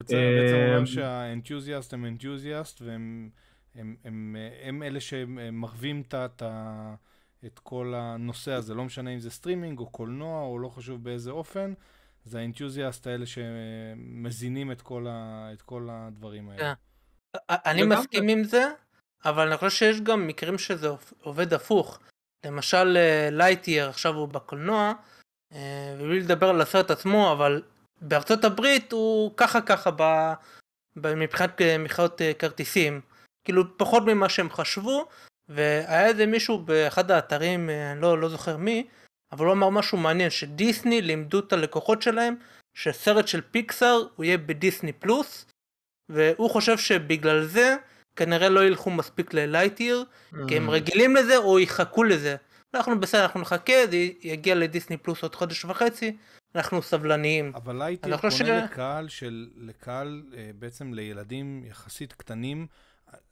בעצם 0.00 0.16
אומרים 0.56 0.80
אה, 0.80 0.86
שה 0.86 1.09
enthusiasts 1.09 1.94
הם 1.94 2.04
enthusiasts 2.04 2.82
והם 2.82 3.30
הם, 3.74 3.96
הם, 4.04 4.36
הם 4.62 4.82
אלה 4.82 5.00
שמרווים 5.00 6.02
את, 6.08 6.42
את 7.46 7.58
כל 7.58 7.94
הנושא 7.96 8.52
הזה, 8.52 8.74
לא 8.74 8.84
משנה 8.84 9.10
אם 9.10 9.20
זה 9.20 9.30
סטרימינג 9.30 9.78
או 9.78 9.90
קולנוע 9.90 10.42
או 10.42 10.58
לא 10.58 10.68
חשוב 10.68 11.04
באיזה 11.04 11.30
אופן, 11.30 11.72
זה 12.24 12.38
האנתוזיאסט 12.40 13.06
האלה 13.06 13.26
שמזינים 13.26 14.72
את 14.72 14.82
כל, 14.82 15.06
ה, 15.10 15.48
את 15.52 15.62
כל 15.62 15.88
הדברים 15.90 16.48
האלה. 16.48 16.60
כן. 16.60 16.72
אני 17.50 17.82
מסכים 17.82 18.28
עם 18.28 18.44
זה, 18.44 18.64
אבל 19.24 19.48
אני 19.48 19.56
חושב 19.56 19.70
שיש 19.70 20.00
גם 20.00 20.26
מקרים 20.26 20.58
שזה 20.58 20.88
עובד 21.22 21.54
הפוך. 21.54 21.98
למשל 22.46 22.96
לייטיר 23.30 23.88
עכשיו 23.88 24.14
הוא 24.14 24.28
בקולנוע, 24.28 24.92
אה, 25.52 25.94
ובלי 25.98 26.20
לדבר 26.20 26.48
על 26.48 26.60
הסרט 26.60 26.90
עצמו, 26.90 27.32
אבל 27.32 27.62
בארצות 28.00 28.44
הברית 28.44 28.92
הוא 28.92 29.32
ככה 29.36 29.60
ככה 29.60 29.90
ב... 29.96 30.32
מבחינת 30.96 31.60
אה, 31.60 31.78
מכירות 31.78 32.22
אה, 32.22 32.32
כרטיסים. 32.38 33.00
כאילו 33.44 33.78
פחות 33.78 34.02
ממה 34.02 34.28
שהם 34.28 34.50
חשבו, 34.50 35.08
והיה 35.48 36.06
איזה 36.06 36.26
מישהו 36.26 36.58
באחד 36.58 37.10
האתרים, 37.10 37.70
לא, 37.96 38.18
לא 38.18 38.28
זוכר 38.28 38.56
מי, 38.56 38.86
אבל 39.32 39.46
הוא 39.46 39.52
אמר 39.52 39.68
משהו 39.68 39.98
מעניין, 39.98 40.30
שדיסני 40.30 41.02
לימדו 41.02 41.38
את 41.38 41.52
הלקוחות 41.52 42.02
שלהם 42.02 42.34
שסרט 42.74 43.28
של 43.28 43.40
פיקסאר 43.50 44.06
הוא 44.16 44.24
יהיה 44.24 44.38
בדיסני 44.38 44.92
פלוס, 44.92 45.46
והוא 46.08 46.50
חושב 46.50 46.78
שבגלל 46.78 47.44
זה 47.44 47.76
כנראה 48.16 48.48
לא 48.48 48.64
ילכו 48.64 48.90
מספיק 48.90 49.34
ללייטיר, 49.34 50.04
mm. 50.04 50.36
כי 50.48 50.56
הם 50.56 50.68
mm. 50.68 50.72
רגילים 50.72 51.16
לזה 51.16 51.36
או 51.36 51.60
יחכו 51.60 52.04
לזה. 52.04 52.36
אנחנו 52.74 53.00
בסדר, 53.00 53.22
אנחנו 53.22 53.40
נחכה, 53.40 53.86
זה 53.90 53.96
יגיע 54.22 54.54
לדיסני 54.54 54.96
פלוס 54.96 55.22
עוד 55.22 55.34
חודש 55.34 55.64
וחצי, 55.64 56.16
אנחנו 56.54 56.82
סבלניים. 56.82 57.52
אבל 57.54 57.78
לייטיר 57.78 58.16
פונה 58.16 58.30
ש... 58.30 58.40
לקהל 58.40 59.08
של, 59.08 59.48
לקהל, 59.56 60.22
אה, 60.36 60.50
בעצם 60.54 60.94
לילדים 60.94 61.64
יחסית 61.64 62.12
קטנים, 62.12 62.66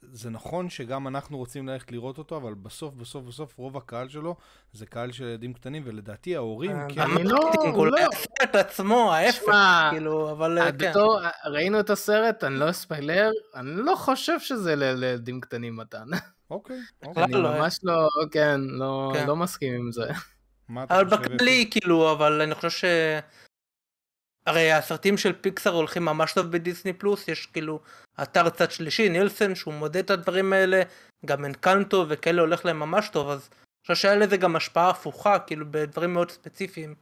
זה 0.01 0.29
נכון 0.29 0.69
שגם 0.69 1.07
אנחנו 1.07 1.37
רוצים 1.37 1.67
ללכת 1.67 1.91
לראות 1.91 2.17
אותו, 2.17 2.37
אבל 2.37 2.53
בסוף, 2.53 2.93
בסוף, 2.93 3.23
בסוף, 3.23 3.57
רוב 3.57 3.77
הקהל 3.77 4.09
שלו 4.09 4.35
זה 4.73 4.85
קהל 4.85 5.11
של 5.11 5.23
ילדים 5.23 5.53
קטנים, 5.53 5.83
ולדעתי 5.85 6.35
ההורים... 6.35 6.71
אה, 6.71 6.87
כן, 6.89 7.01
אני 7.01 7.23
לא... 7.23 7.37
הוא 7.73 7.87
לא... 7.87 7.97
את 8.43 8.55
עצמו, 8.55 9.13
ההפך, 9.13 9.53
כאילו, 9.91 10.31
אבל 10.31 10.59
אה, 10.59 10.71
כן. 10.71 10.91
ראינו 11.45 11.79
את 11.79 11.89
הסרט, 11.89 12.43
אני 12.43 12.55
לא 12.55 12.69
אספיילר, 12.69 13.31
אני 13.55 13.71
לא 13.75 13.95
חושב 13.95 14.39
שזה 14.39 14.75
לילדים 14.75 15.41
קטנים 15.41 15.75
מתן. 15.75 16.07
אוקיי, 16.51 16.79
אוקיי. 17.05 17.23
אני 17.23 17.33
ממש 17.33 17.79
לא, 17.83 18.07
כן, 18.31 18.61
לא, 18.61 19.11
כן. 19.13 19.27
לא 19.27 19.35
מסכים 19.35 19.73
עם 19.73 19.91
זה. 19.91 20.11
אבל 20.89 21.03
בכלי, 21.03 21.67
כאילו, 21.71 22.11
אבל 22.11 22.41
אני 22.41 22.55
חושב 22.55 22.69
ש... 22.69 22.85
הרי 24.45 24.71
הסרטים 24.71 25.17
של 25.17 25.33
פיקסאר 25.33 25.73
הולכים 25.73 26.05
ממש 26.05 26.33
טוב 26.33 26.45
בדיסני 26.45 26.93
פלוס, 26.93 27.27
יש 27.27 27.45
כאילו 27.45 27.79
אתר 28.23 28.49
צד 28.49 28.71
שלישי, 28.71 29.09
נילסון, 29.09 29.55
שהוא 29.55 29.73
מודד 29.73 30.03
את 30.03 30.09
הדברים 30.09 30.53
האלה, 30.53 30.81
גם 31.25 31.45
אנקנטו 31.45 32.05
וכאלה 32.09 32.41
הולך 32.41 32.65
להם 32.65 32.79
ממש 32.79 33.09
טוב, 33.09 33.29
אז 33.29 33.49
אני 33.51 33.81
חושב 33.81 33.95
שהיה 33.95 34.15
לזה 34.15 34.37
גם 34.37 34.55
השפעה 34.55 34.89
הפוכה, 34.89 35.39
כאילו 35.39 35.65
בדברים 35.71 36.13
מאוד 36.13 36.31
ספציפיים. 36.31 36.95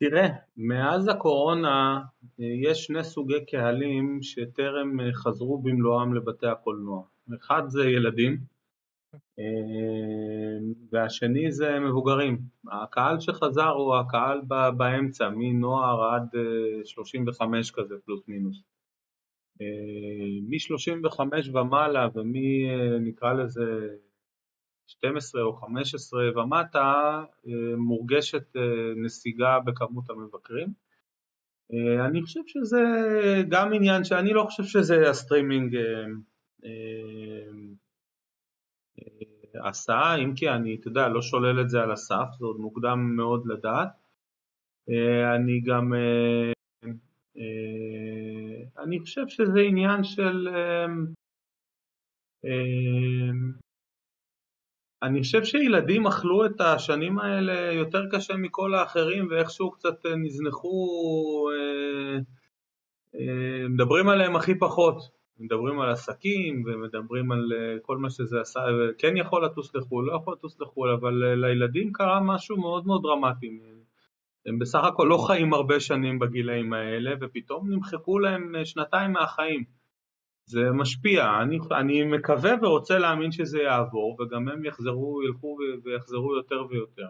תראה, 0.00 0.28
מאז 0.56 1.08
הקורונה 1.08 2.00
אה, 2.40 2.44
יש 2.70 2.84
שני 2.84 3.04
סוגי 3.04 3.46
קהלים 3.46 4.18
שטרם 4.22 5.00
אה, 5.00 5.12
חזרו 5.12 5.62
במלואם 5.62 6.14
לבתי 6.14 6.46
הקולנוע. 6.46 7.02
אחד 7.36 7.62
זה 7.68 7.84
ילדים, 7.84 8.38
והשני 10.92 11.52
זה 11.52 11.78
מבוגרים. 11.80 12.38
הקהל 12.72 13.20
שחזר 13.20 13.68
הוא 13.68 13.96
הקהל 13.96 14.40
באמצע, 14.76 15.28
מנוער 15.36 16.14
עד 16.14 16.28
35 16.84 17.70
כזה 17.70 17.94
פלוס 18.04 18.28
מינוס. 18.28 18.62
מ-35 20.48 21.20
ומעלה 21.54 22.08
ומי 22.14 22.68
נקרא 23.00 23.32
לזה 23.32 23.88
12 24.86 25.42
או 25.42 25.52
15 25.52 26.20
ומטה 26.36 27.22
מורגשת 27.76 28.56
נסיגה 29.04 29.58
בכמות 29.64 30.10
המבקרים. 30.10 30.68
אני 32.08 32.22
חושב 32.22 32.40
שזה 32.46 32.82
גם 33.48 33.72
עניין 33.72 34.04
שאני 34.04 34.32
לא 34.32 34.42
חושב 34.42 34.64
שזה 34.64 35.10
הסטרימינג 35.10 35.76
עשה, 39.62 40.14
אם 40.14 40.34
כי 40.34 40.50
אני, 40.50 40.76
אתה 40.80 40.88
יודע, 40.88 41.08
לא 41.08 41.22
שולל 41.22 41.60
את 41.60 41.70
זה 41.70 41.82
על 41.82 41.92
הסף, 41.92 42.26
זה 42.38 42.46
עוד 42.46 42.56
מוקדם 42.56 43.16
מאוד 43.16 43.46
לדעת. 43.46 43.88
אני 45.36 45.60
גם 45.60 45.94
אה, 45.94 46.52
אני 48.78 49.00
חושב 49.00 49.28
שזה 49.28 49.60
עניין 49.60 50.04
של... 50.04 50.48
אה, 50.48 50.86
אה, 52.44 53.30
אני 55.02 55.22
חושב 55.22 55.44
שילדים 55.44 56.06
אכלו 56.06 56.46
את 56.46 56.60
השנים 56.60 57.18
האלה 57.18 57.72
יותר 57.72 58.02
קשה 58.12 58.36
מכל 58.36 58.74
האחרים 58.74 59.28
ואיכשהו 59.30 59.70
קצת 59.70 60.06
נזנחו 60.06 61.48
אה, 63.14 63.68
מדברים 63.68 64.08
עליהם 64.08 64.36
הכי 64.36 64.58
פחות. 64.58 65.23
מדברים 65.38 65.80
על 65.80 65.90
עסקים 65.90 66.62
ומדברים 66.66 67.32
על 67.32 67.52
אה, 67.52 67.76
כל 67.82 67.96
מה 67.96 68.10
שזה 68.10 68.40
עשה, 68.40 68.60
כן 68.98 69.16
יכול 69.16 69.44
לטוס 69.44 69.74
לחו"ל, 69.74 70.06
לא 70.06 70.16
יכול 70.16 70.34
לטוס 70.34 70.60
לחו"ל, 70.60 70.90
אבל 70.90 71.24
אה, 71.24 71.34
לילדים 71.34 71.92
קרה 71.92 72.20
משהו 72.20 72.56
מאוד 72.56 72.86
מאוד 72.86 73.02
דרמטי. 73.02 73.58
הם 74.46 74.58
בסך 74.58 74.84
הכל 74.84 75.06
לא 75.10 75.18
חיים 75.26 75.54
הרבה 75.54 75.80
שנים 75.80 76.18
בגילאים 76.18 76.72
האלה, 76.72 77.10
ופתאום 77.20 77.70
נמחקו 77.70 78.18
להם 78.18 78.52
שנתיים 78.64 79.12
מהחיים. 79.12 79.64
זה 80.46 80.60
משפיע, 80.70 81.42
אני, 81.42 81.58
אני 81.72 82.04
מקווה 82.04 82.52
ורוצה 82.62 82.98
להאמין 82.98 83.32
שזה 83.32 83.58
יעבור, 83.58 84.16
וגם 84.20 84.48
הם 84.48 84.64
יחזרו, 84.64 85.22
ילכו 85.22 85.56
ויחזרו 85.84 86.34
יותר 86.36 86.66
ויותר. 86.70 87.08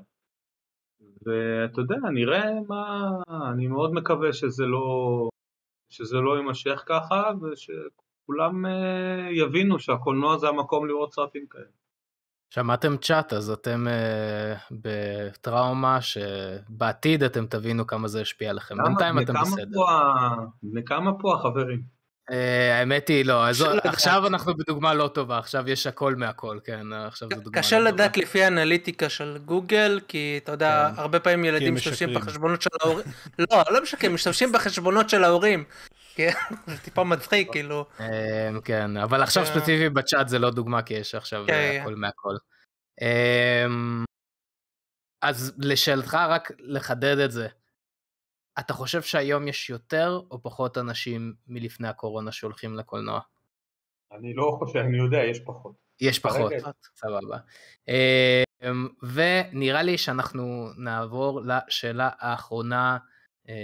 ואתה 1.26 1.80
יודע, 1.80 1.96
נראה 2.12 2.50
מה, 2.68 3.10
אני 3.52 3.66
מאוד 3.66 3.92
מקווה 3.92 4.32
שזה 4.32 4.64
לא, 4.64 5.28
שזה 5.90 6.16
לא 6.16 6.36
יימשך 6.36 6.82
ככה, 6.86 7.30
ושכולם 7.42 8.03
אה, 8.66 9.28
יבינו 9.30 9.78
שהקולנוע 9.78 10.38
זה 10.38 10.48
המקום 10.48 10.86
לראות 10.86 11.12
סרטים 11.12 11.46
כאלה. 11.50 11.64
שמעתם 12.50 12.96
צ'אט, 12.96 13.32
אז 13.32 13.50
אתם 13.50 13.86
uh, 13.86 14.74
בטראומה 14.82 15.98
שבעתיד 16.00 17.22
אתם 17.22 17.46
תבינו 17.46 17.86
כמה 17.86 18.08
זה 18.08 18.20
ישפיע 18.20 18.50
עליכם. 18.50 18.74
בינתיים 18.84 19.18
אתם 19.18 19.32
בסדר. 19.42 19.80
בני 20.62 20.84
כמה 20.84 21.10
פה 21.20 21.34
החברים? 21.34 21.94
אה, 22.30 22.78
האמת 22.78 23.08
היא 23.08 23.24
לא, 23.24 23.48
אז 23.48 23.64
עכשיו 23.84 24.26
אנחנו 24.26 24.54
בדוגמה 24.54 24.94
לא 24.94 25.08
טובה, 25.08 25.38
עכשיו 25.38 25.70
יש 25.70 25.86
הכל 25.86 26.14
מהכל, 26.14 26.58
כן, 26.64 26.92
עכשיו 26.92 27.28
זו 27.34 27.40
דוגמה 27.40 27.62
קשה 27.62 27.78
לא 27.78 27.84
לדעת 27.84 28.16
לפי 28.16 28.42
האנליטיקה 28.42 29.08
של 29.08 29.38
גוגל, 29.44 30.00
כי 30.08 30.40
אתה 30.42 30.52
יודע, 30.52 30.90
כן. 30.94 31.00
הרבה 31.00 31.20
פעמים 31.20 31.44
ילדים 31.44 31.74
משתמשים 31.74 32.14
בחשבונות 32.14 32.62
של 32.62 32.70
ההורים, 32.82 33.06
לא, 33.38 33.62
לא 33.70 33.82
משקרים, 33.82 34.14
משתמשים 34.14 34.52
בחשבונות 34.52 35.10
של 35.10 35.24
ההורים, 35.24 35.64
זה 36.66 36.78
טיפה 36.84 37.04
מצחיק, 37.04 37.52
כאילו. 37.52 37.86
אה, 38.00 38.50
כן, 38.64 38.96
אבל 38.96 39.22
עכשיו 39.22 39.46
ספציפי 39.46 39.88
בצ'אט 39.88 40.28
זה 40.28 40.38
לא 40.38 40.50
דוגמה, 40.50 40.82
כי 40.82 40.94
יש 40.94 41.14
עכשיו 41.14 41.44
כן. 41.46 41.78
הכל 41.80 41.94
מהכל. 41.94 42.36
אז 45.22 45.54
לשאלתך 45.58 46.14
רק 46.14 46.52
לחדד 46.58 47.18
את 47.18 47.30
זה. 47.30 47.48
אתה 48.58 48.72
חושב 48.72 49.02
שהיום 49.02 49.48
יש 49.48 49.70
יותר 49.70 50.20
או 50.30 50.42
פחות 50.42 50.78
אנשים 50.78 51.34
מלפני 51.46 51.88
הקורונה 51.88 52.32
שהולכים 52.32 52.74
לקולנוע? 52.74 53.20
אני 54.12 54.34
לא 54.34 54.56
חושב, 54.58 54.78
אני 54.78 54.98
יודע, 54.98 55.18
יש 55.18 55.40
פחות. 55.40 55.74
יש 56.00 56.18
פחות, 56.18 56.52
סבבה. 56.94 57.38
אמ, 57.88 58.88
ונראה 59.02 59.82
לי 59.82 59.98
שאנחנו 59.98 60.68
נעבור 60.76 61.40
לשאלה 61.40 62.10
האחרונה 62.18 62.92
אה, 62.92 63.13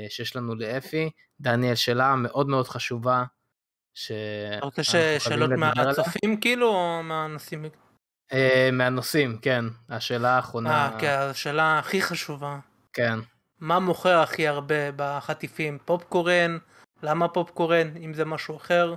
שיש 0.09 0.37
לנו 0.37 0.55
לאפי. 0.55 1.11
דניאל, 1.41 1.74
שאלה 1.74 2.14
מאוד 2.16 2.49
מאוד 2.49 2.68
חשובה. 2.68 3.24
אתה 4.59 4.64
רוצה 4.64 4.83
שאלות 5.18 5.51
מהצופים 5.51 6.41
כאילו 6.41 6.68
או 6.68 7.03
מהנושאים? 7.03 7.64
אה, 8.33 8.68
מהנושאים, 8.72 9.39
כן. 9.39 9.64
השאלה 9.89 10.37
האחרונה. 10.37 10.70
אה, 10.70 11.01
כן, 11.01 11.16
השאלה 11.31 11.78
הכי 11.78 12.03
חשובה. 12.03 12.59
כן. 12.93 13.18
מה 13.59 13.78
מוכר 13.78 14.18
הכי 14.18 14.49
הרבה 14.49 14.93
בחטיפים? 14.97 15.78
פופקורן? 15.85 16.59
למה 17.03 17.28
פופקורן? 17.28 17.97
אם 17.97 18.14
זה 18.14 18.24
משהו 18.24 18.57
אחר? 18.57 18.95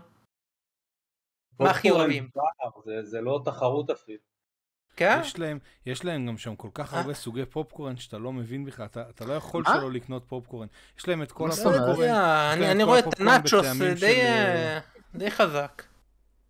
מה 1.60 1.70
הכי 1.70 1.92
אוהבים? 1.92 2.30
זה, 2.86 3.04
זה 3.04 3.22
לא 3.22 3.42
תחרות 3.46 3.90
אפילו. 3.90 4.33
כן? 4.96 5.20
יש 5.22 5.40
להם, 5.40 5.60
יש 5.86 6.06
להם 6.06 6.28
גם 6.28 6.38
שם 6.38 6.56
כל 6.56 6.70
כך 6.74 6.94
הרבה 6.94 7.14
סוגי 7.14 7.46
פופקורן 7.46 7.98
שאתה 7.98 8.18
לא 8.18 8.34
מבין 8.34 8.66
בכלל, 8.66 8.86
אתה, 8.86 9.10
אתה 9.10 9.26
לא 9.26 9.34
יכול 9.34 9.64
שלא 9.66 9.92
לקנות 9.92 10.26
פופקורן. 10.26 10.68
יש 11.00 11.08
להם 11.08 11.24
את 11.24 11.32
כל 11.32 11.50
הפופקורן. 11.52 12.10
אני, 12.54 12.72
אני 12.72 12.84
רואה 12.84 13.00
את 13.00 13.20
הנאצ'וס 13.20 13.68
די, 14.00 14.22
אה, 14.22 14.80
די 15.16 15.32
חזק. 15.32 15.84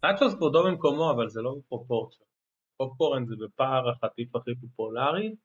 נאצ'וס 0.03 0.33
כבודו 0.33 0.63
במקומו, 0.63 1.11
אבל 1.11 1.29
זה 1.29 1.41
לא 1.41 1.55
בפרופורציה. 1.57 2.25
פופקורן 2.77 3.25
זה 3.25 3.35
בפער 3.45 3.89
החטיף 3.89 4.35
הכי 4.35 4.51
פופולרי. 4.61 5.35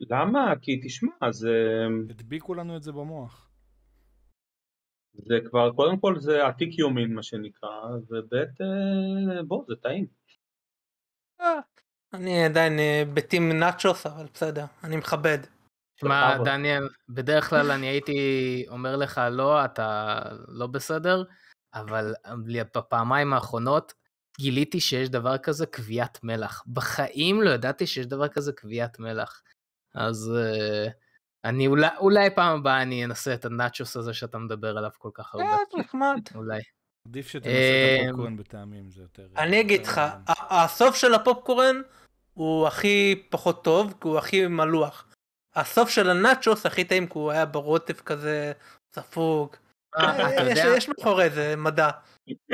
למה? 0.00 0.52
כי 0.62 0.80
תשמע, 0.84 1.30
זה... 1.30 1.50
הדביקו 2.10 2.54
לנו 2.54 2.76
את 2.76 2.82
זה 2.82 2.92
במוח. 2.92 3.53
זה 5.14 5.34
כבר, 5.50 5.70
קודם 5.72 5.98
כל 5.98 6.18
זה 6.18 6.46
עתיק 6.46 6.78
יומין 6.78 7.14
מה 7.14 7.22
שנקרא, 7.22 7.70
וב' 8.10 8.34
אה, 8.34 9.42
בוא, 9.46 9.64
זה 9.68 9.74
טעים. 9.82 10.06
אה, 11.40 11.60
אני 12.14 12.44
עדיין 12.44 12.78
אה, 12.78 13.02
בטים 13.14 13.52
נאצ'וס, 13.52 14.06
אבל 14.06 14.26
בסדר, 14.34 14.64
אני 14.84 14.96
מכבד. 14.96 15.38
שמע, 15.96 16.38
דניאל, 16.44 16.88
בדרך 17.08 17.50
כלל 17.50 17.70
אני 17.70 17.86
הייתי 17.86 18.18
אומר 18.68 18.96
לך, 18.96 19.20
לא, 19.30 19.64
אתה 19.64 20.20
לא 20.48 20.66
בסדר, 20.66 21.24
אבל 21.74 22.14
בפעמיים 22.76 23.32
האחרונות 23.32 23.94
גיליתי 24.38 24.80
שיש 24.80 25.08
דבר 25.08 25.38
כזה 25.38 25.66
קביעת 25.66 26.18
מלח. 26.22 26.64
בחיים 26.66 27.42
לא 27.42 27.50
ידעתי 27.50 27.86
שיש 27.86 28.06
דבר 28.06 28.28
כזה 28.28 28.52
קביעת 28.52 28.98
מלח. 28.98 29.42
אז 29.94 30.32
uh, 30.34 30.90
אני 31.44 31.66
אולי, 31.66 31.88
אולי 31.98 32.30
פעם 32.34 32.58
הבאה 32.58 32.82
אני 32.82 33.04
אנסה 33.04 33.34
את 33.34 33.44
הנאצ'וס 33.44 33.96
הזה 33.96 34.14
שאתה 34.14 34.38
מדבר 34.38 34.78
עליו 34.78 34.90
כל 34.98 35.10
כך 35.14 35.34
הרבה. 35.34 35.56
כן, 35.70 35.80
נחמד. 35.80 36.20
אולי. 36.34 36.60
עדיף 37.08 37.28
שתנסה 37.28 37.48
את 37.48 37.54
אה, 37.54 38.04
הפופקורן 38.04 38.36
בטעמים, 38.36 38.90
זה 38.90 39.02
יותר... 39.02 39.26
אני 39.36 39.60
אגיד 39.60 39.86
לך, 39.86 40.00
הסוף 40.28 40.96
של 40.96 41.14
הפופקורן 41.14 41.76
הוא 42.34 42.66
הכי 42.66 43.22
פחות 43.30 43.64
טוב, 43.64 43.94
כי 44.00 44.08
הוא 44.08 44.18
הכי 44.18 44.46
מלוח. 44.46 45.06
הסוף 45.54 45.88
של 45.88 46.10
הנאצ'וס 46.10 46.66
הכי 46.66 46.84
טעים, 46.84 47.06
כי 47.06 47.12
הוא 47.14 47.30
היה 47.30 47.46
ברוטף 47.46 48.00
כזה 48.00 48.52
ספוג. 48.94 49.56
אה, 49.98 50.76
יש 50.76 50.88
מאחורי 50.88 51.30
זה 51.30 51.54
מדע. 51.56 51.90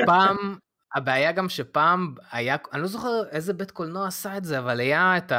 פעם, 0.05 0.57
הבעיה 0.95 1.31
גם 1.31 1.49
שפעם 1.49 2.15
היה, 2.31 2.55
אני 2.73 2.81
לא 2.81 2.87
זוכר 2.87 3.23
איזה 3.31 3.53
בית 3.53 3.71
קולנוע 3.71 4.07
עשה 4.07 4.37
את 4.37 4.45
זה, 4.45 4.59
אבל 4.59 4.79
היה 4.79 5.17
את. 5.17 5.31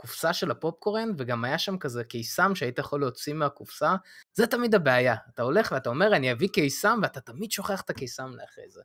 הקופסה 0.00 0.32
של 0.32 0.50
הפופקורן, 0.50 1.10
וגם 1.18 1.44
היה 1.44 1.58
שם 1.58 1.78
כזה 1.78 2.04
קיסם 2.04 2.54
שהיית 2.54 2.78
יכול 2.78 3.00
להוציא 3.00 3.34
מהקופסה, 3.34 3.94
זה 4.34 4.46
תמיד 4.46 4.74
הבעיה. 4.74 5.14
אתה 5.34 5.42
הולך 5.42 5.72
ואתה 5.72 5.90
אומר, 5.90 6.16
אני 6.16 6.32
אביא 6.32 6.48
קיסם, 6.48 6.98
ואתה 7.02 7.20
תמיד 7.20 7.52
שוכח 7.52 7.80
את 7.80 7.90
הקיסם 7.90 8.30
לאחרי 8.30 8.68
זה. 8.68 8.82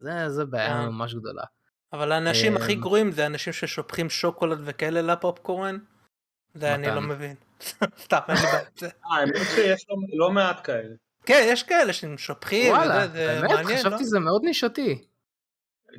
זה, 0.00 0.28
זה 0.28 0.44
בעיה 0.44 0.80
אה. 0.80 0.90
ממש 0.90 1.14
גדולה. 1.14 1.42
אבל 1.92 2.12
האנשים 2.12 2.56
הכי 2.56 2.74
אמ, 2.74 2.80
גרועים 2.80 3.12
זה 3.12 3.26
אנשים 3.26 3.52
ששופכים 3.52 4.10
שוקולד 4.10 4.58
וכאלה 4.64 5.02
לפופקורן? 5.02 5.78
זה 6.54 6.74
אני 6.74 6.86
לא 6.86 7.00
מבין. 7.00 7.36
סתם, 8.04 8.18
אין 8.28 8.36
לי 8.36 8.42
בעיה 8.42 8.64
זה. 8.78 8.86
אה, 8.86 9.16
האמת 9.16 9.46
שיש 9.54 9.86
לא 10.18 10.30
מעט 10.30 10.60
כאלה. 10.64 10.94
כן, 11.26 11.46
יש 11.46 11.62
כאלה 11.62 11.92
שמשופכים, 11.92 12.72
וואלה, 12.72 13.06
באמת? 13.06 13.50
חשבתי 13.50 13.90
לא? 13.90 14.04
זה 14.04 14.18
מאוד 14.18 14.42
נישתי. 14.44 15.04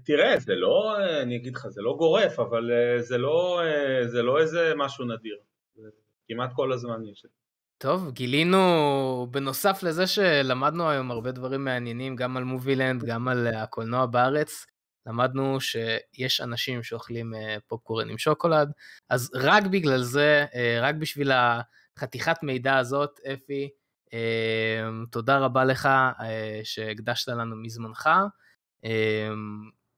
תראה, 0.04 0.40
זה 0.40 0.56
לא, 0.56 0.98
אני 1.22 1.36
אגיד 1.36 1.56
לך, 1.56 1.68
זה 1.68 1.82
לא 1.82 1.96
גורף, 1.98 2.40
אבל 2.40 2.72
אה, 2.72 3.02
זה 3.02 3.18
לא, 3.18 3.62
אה, 3.64 4.08
זה 4.08 4.22
לא 4.22 4.40
איזה 4.40 4.74
משהו 4.78 5.06
נדיר. 5.06 5.38
כמעט 6.28 6.54
כל 6.54 6.72
הזמן 6.72 7.06
יש 7.12 7.26
את 7.26 7.30
זה. 7.30 7.38
טוב, 7.78 8.12
גילינו, 8.12 9.28
בנוסף 9.32 9.84
לזה 9.84 10.08
שלמדנו 10.08 10.90
היום 10.90 11.12
הרבה 11.12 11.32
דברים 11.32 11.66
מעניינים, 11.66 12.16
גם 12.16 12.38
על 12.38 12.44
מובילנד, 12.44 13.04
גם 13.04 13.28
על 13.28 13.48
אה, 13.48 13.64
הקולנוע 13.64 14.06
בארץ, 14.06 14.66
למדנו 15.08 15.60
שיש 15.60 16.42
אנשים 16.42 16.84
שאוכלים 16.84 17.34
פופקורן 17.68 18.10
עם 18.10 18.18
שוקולד, 18.18 18.72
אז 19.10 19.32
רק 19.36 19.64
בגלל 19.64 20.02
זה, 20.02 20.46
רק 20.82 20.96
בשביל 20.96 21.32
החתיכת 21.32 22.44
מידע 22.44 22.78
הזאת, 22.78 23.20
אפי, 23.34 23.70
תודה 25.12 25.38
רבה 25.38 25.66
לך 25.66 25.90
שהקדשת 26.64 27.28
לנו 27.28 27.56
מזמנך. 27.56 28.10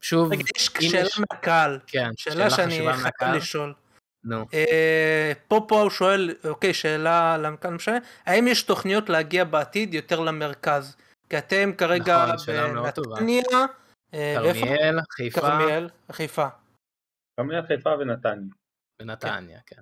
שוב, 0.10 0.32
רגע, 0.32 0.44
יש 0.56 0.70
שאלה 0.80 1.10
מהקהל, 1.32 1.80
כן, 1.88 2.10
שאלה 2.18 2.50
שאני 2.50 2.80
חייב 2.94 3.36
לשאול. 3.36 3.74
נו. 4.24 4.46
אה, 4.54 5.32
פה 5.48 5.66
פה 5.68 5.82
הוא 5.82 5.90
שואל, 5.90 6.36
אוקיי, 6.50 6.74
שאלה 6.74 7.38
למנכ"ל 7.38 7.70
משנה, 7.70 7.98
האם 8.26 8.48
יש 8.48 8.64
תוכניות 8.64 9.10
להגיע 9.10 9.44
בעתיד 9.44 9.94
יותר 9.94 10.20
למרכז? 10.20 10.96
כי 11.30 11.38
אתם 11.38 11.72
כרגע 11.78 12.26
נכון, 12.34 12.56
בנתניה, 12.86 13.42
אה, 14.14 14.36
כרמיאל, 14.36 15.00
חיפה. 15.12 15.42
כרמיאל, 15.42 15.90
חיפה. 16.12 16.48
כרמיאל, 17.38 17.68
חיפה 17.68 17.90
ונתניה. 17.90 18.54
ונתניה, 19.02 19.60
כן. 19.66 19.82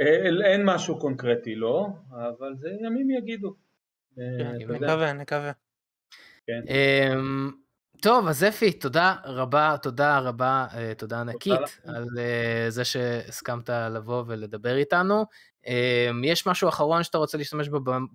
אה, 0.00 0.50
אין 0.52 0.62
משהו 0.64 0.98
קונקרטי, 0.98 1.54
לא, 1.54 1.88
אבל 2.10 2.54
זה 2.56 2.68
ימים 2.80 3.10
יגידו. 3.10 3.54
כן, 4.16 4.56
נקווה, 4.70 5.12
נקווה. 5.12 5.52
טוב, 8.02 8.28
אז 8.28 8.44
אפי, 8.44 8.72
תודה 8.72 9.14
רבה, 9.24 9.76
תודה 9.82 10.18
רבה, 10.18 10.66
אה, 10.74 10.92
תודה 10.94 11.20
ענקית 11.20 11.80
על 11.84 12.06
אה, 12.18 12.66
זה 12.68 12.84
שהסכמת 12.84 13.70
לבוא 13.70 14.24
ולדבר 14.26 14.76
איתנו. 14.76 15.24
אמ, 15.66 16.24
יש 16.24 16.46
משהו 16.46 16.68
אחרון 16.68 17.02
שאתה 17.02 17.18
רוצה 17.18 17.38
להשתמש 17.38 17.68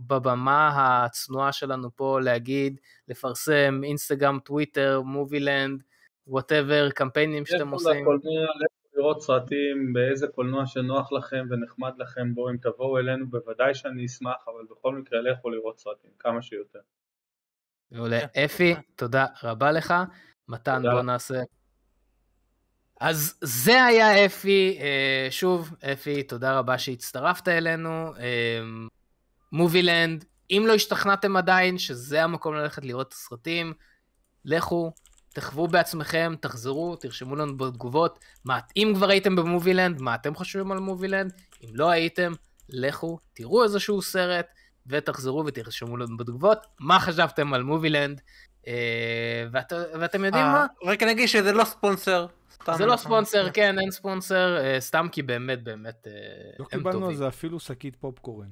בבמה 0.08 0.72
הצנועה 0.76 1.52
שלנו 1.52 1.96
פה, 1.96 2.20
להגיד, 2.22 2.80
לפרסם, 3.08 3.82
אינסטגרם, 3.84 4.40
טוויטר, 4.40 5.02
מובילנד, 5.06 5.84
whatever, 6.28 6.90
קמפיינים 6.90 7.46
שאתם 7.46 7.70
עושים? 7.70 8.06
לראות 8.96 9.22
סרטים 9.22 9.94
באיזה 9.94 10.28
קולנוע 10.28 10.66
שנוח 10.66 11.12
לכם 11.12 11.46
ונחמד 11.50 11.94
לכם 11.98 12.34
בו, 12.34 12.50
אם 12.50 12.58
תבואו 12.58 12.98
אלינו 12.98 13.30
בוודאי 13.30 13.74
שאני 13.76 14.06
אשמח, 14.06 14.46
אבל 14.48 14.66
בכל 14.72 14.96
מקרה 14.96 15.22
לכו 15.22 15.50
לראות 15.50 15.80
סרטים, 15.80 16.12
כמה 16.20 16.42
שיותר. 16.42 16.80
מעולה. 17.92 18.20
אפי, 18.46 18.76
תודה 18.96 19.26
רבה 19.44 19.72
לך. 19.72 19.94
מתן, 20.48 20.82
בוא 20.82 21.02
נעשה... 21.02 21.42
אז 23.02 23.38
זה 23.42 23.84
היה 23.84 24.26
אפי, 24.26 24.78
אה, 24.82 25.28
שוב, 25.32 25.76
אפי, 25.94 26.24
תודה 26.24 26.60
רבה 26.60 26.78
שהצטרפת 26.78 27.48
אלינו. 27.48 28.14
מובילנד, 29.52 30.26
אם 30.52 30.64
לא 30.68 30.74
השתכנעתם 30.74 31.38
עדיין 31.38 31.78
שזה 31.78 32.24
המקום 32.24 32.56
ללכת 32.56 32.86
לראות 32.86 33.08
את 33.08 33.14
הסרטים, 33.14 33.74
לכו, 34.46 34.92
תחוו 35.34 35.68
בעצמכם, 35.68 36.34
תחזרו, 36.42 36.96
תרשמו 36.96 37.36
לנו 37.36 37.58
בתגובות. 37.58 38.20
מה, 38.46 38.60
אם 38.78 38.92
כבר 38.96 39.10
הייתם 39.10 39.36
במובילנד, 39.36 40.02
מה 40.02 40.16
אתם 40.16 40.36
חושבים 40.36 40.72
על 40.72 40.80
מובילנד? 40.80 41.34
אם 41.64 41.70
לא 41.74 41.90
הייתם, 41.90 42.32
לכו, 42.70 43.20
תראו 43.34 43.64
איזשהו 43.64 44.02
סרט, 44.02 44.46
ותחזרו 44.88 45.44
ותרשמו 45.46 45.98
לנו 45.98 46.18
בתגובות 46.18 46.66
מה 46.80 47.00
חשבתם 47.00 47.54
על 47.54 47.64
מובילנד. 47.64 48.22
אה, 48.68 49.48
ואת, 49.52 49.74
ואתם 50.00 50.26
יודעים 50.26 50.46
אה, 50.46 50.54
מה? 50.54 50.66
רק 50.84 51.04
נגיד 51.04 51.28
שזה 51.28 51.52
לא 51.52 51.64
ספונסר. 51.64 52.26
זה 52.78 52.86
לא 52.86 52.96
ספונסר, 52.96 53.50
כן, 53.52 53.80
אין 53.80 53.92
ספונסר, 53.92 54.58
אה, 54.58 54.80
סתם 54.80 55.08
כי 55.12 55.22
באמת 55.22 55.64
באמת 55.64 56.08
לא 56.60 56.66
הם 56.72 56.82
טובים. 56.82 56.86
לא 56.86 56.92
קיבלנו 56.92 57.08
על 57.08 57.16
זה 57.16 57.28
אפילו 57.28 57.60
שקית 57.60 57.96
פופקורן. 57.96 58.50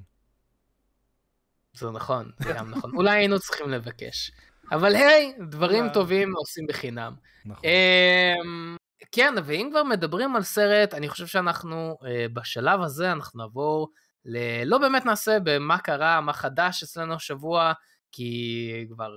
זה 1.74 1.92
נכון, 1.92 2.32
זה 2.40 2.54
גם 2.54 2.72
נכון. 2.72 2.92
אולי 2.96 3.12
היינו 3.12 3.40
צריכים 3.40 3.70
לבקש. 3.70 4.32
אבל 4.72 4.96
היי, 4.96 5.34
דברים 5.50 5.90
טובים 5.94 6.34
עושים 6.36 6.68
בחינם. 6.68 7.14
נכון. 7.46 7.64
אמ, 7.66 8.78
כן, 9.12 9.34
ואם 9.44 9.68
כבר 9.72 9.84
מדברים 9.84 10.36
על 10.36 10.44
סרט, 10.44 10.94
אני 10.94 11.10
חושב 11.10 11.28
שאנחנו, 11.28 11.98
בשלב 12.34 12.82
הזה, 12.82 13.12
אנחנו 13.12 13.40
נעבור 13.40 13.90
לא 14.66 14.78
באמת 14.78 15.06
נעשה 15.06 15.38
במה 15.44 15.78
קרה, 15.78 16.22
מה 16.22 16.34
חדש 16.34 16.84
אצלנו 16.84 17.14
השבוע, 17.14 17.74
כי 18.12 18.88
כבר 18.90 19.12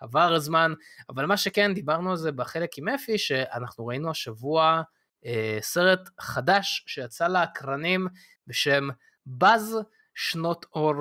עבר 0.00 0.34
הזמן, 0.34 0.72
אבל 1.08 1.26
מה 1.26 1.36
שכן, 1.36 1.74
דיברנו 1.74 2.10
על 2.10 2.16
זה 2.16 2.32
בחלק 2.32 2.78
עם 2.78 2.88
אפי, 2.88 3.18
שאנחנו 3.18 3.86
ראינו 3.86 4.10
השבוע 4.10 4.82
אה, 5.26 5.58
סרט 5.60 6.08
חדש 6.20 6.84
שיצא 6.86 7.28
לאקרנים 7.28 8.08
בשם 8.46 8.88
באז 9.26 9.78
שנות 10.14 10.66
אור, 10.74 10.94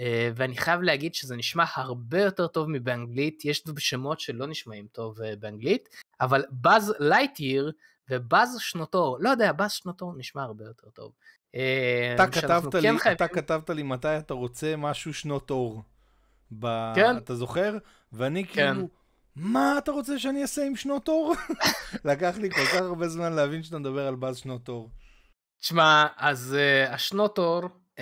אה, 0.00 0.30
ואני 0.34 0.56
חייב 0.56 0.82
להגיד 0.82 1.14
שזה 1.14 1.36
נשמע 1.36 1.64
הרבה 1.74 2.22
יותר 2.22 2.46
טוב 2.46 2.68
מבאנגלית, 2.70 3.44
יש 3.44 3.64
שמות 3.78 4.20
שלא 4.20 4.46
נשמעים 4.46 4.86
טוב 4.92 5.22
אה, 5.22 5.36
באנגלית, 5.36 5.88
אבל 6.20 6.44
באז 6.50 6.94
לייטיר 6.98 7.72
ובאז 8.10 8.56
שנות 8.60 8.94
אור, 8.94 9.18
לא 9.20 9.28
יודע, 9.28 9.52
באז 9.52 9.72
שנות 9.72 10.00
אור 10.00 10.14
נשמע 10.16 10.42
הרבה 10.42 10.64
יותר 10.64 10.90
טוב. 10.90 11.12
אה, 11.54 12.14
אתה 12.14 12.26
כתבת, 12.26 12.72
כן 12.72 12.94
לי, 12.94 12.98
חייבים... 12.98 13.16
אתה 13.16 13.28
כתבת 13.28 13.70
לי 13.70 13.82
מתי 13.82 14.18
אתה 14.18 14.34
רוצה 14.34 14.76
משהו 14.76 15.14
שנות 15.14 15.50
אור. 15.50 15.82
ב... 16.58 16.66
כן. 16.94 17.16
אתה 17.16 17.34
זוכר? 17.34 17.78
ואני 18.12 18.46
כן. 18.46 18.72
כאילו, 18.72 18.88
מה 19.36 19.78
אתה 19.78 19.90
רוצה 19.92 20.18
שאני 20.18 20.42
אעשה 20.42 20.66
עם 20.66 20.76
שנות 20.76 21.08
אור? 21.08 21.34
לקח 22.04 22.36
לי 22.38 22.50
כל 22.50 22.64
כך 22.64 22.80
הרבה 22.80 23.08
זמן 23.08 23.32
להבין 23.32 23.62
שאתה 23.62 23.78
מדבר 23.78 24.06
על 24.06 24.14
באז 24.14 24.36
שנות 24.36 24.68
אור. 24.68 24.90
תשמע, 25.60 26.06
אז 26.16 26.56
uh, 26.56 26.94
השנות 26.94 27.38
אור, 27.38 27.62
uh, 27.64 28.00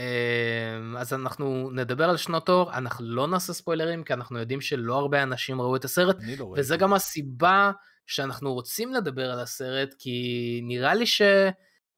אז 0.99 1.13
אנחנו 1.13 1.71
נדבר 1.73 2.05
על 2.05 2.17
שנות 2.17 2.49
אור, 2.49 2.73
אנחנו 2.73 3.07
לא 3.07 3.27
נעשה 3.27 3.53
ספוילרים, 3.53 4.05
כי 4.05 4.13
אנחנו 4.13 4.39
יודעים 4.39 4.61
שלא 4.61 4.99
הרבה 4.99 5.23
אנשים 5.23 5.61
ראו 5.61 5.77
את 5.77 5.85
הסרט, 5.85 6.17
לא 6.39 6.55
וזה 6.57 6.77
גם 6.77 6.93
הסיבה 6.93 7.73
שאנחנו 8.07 8.55
רוצים 8.55 8.93
לדבר 8.93 9.31
על 9.31 9.41
הסרט, 9.41 9.95
כי 9.99 10.61
נראה 10.65 10.95
לי 10.95 11.07
ש... 11.07 11.23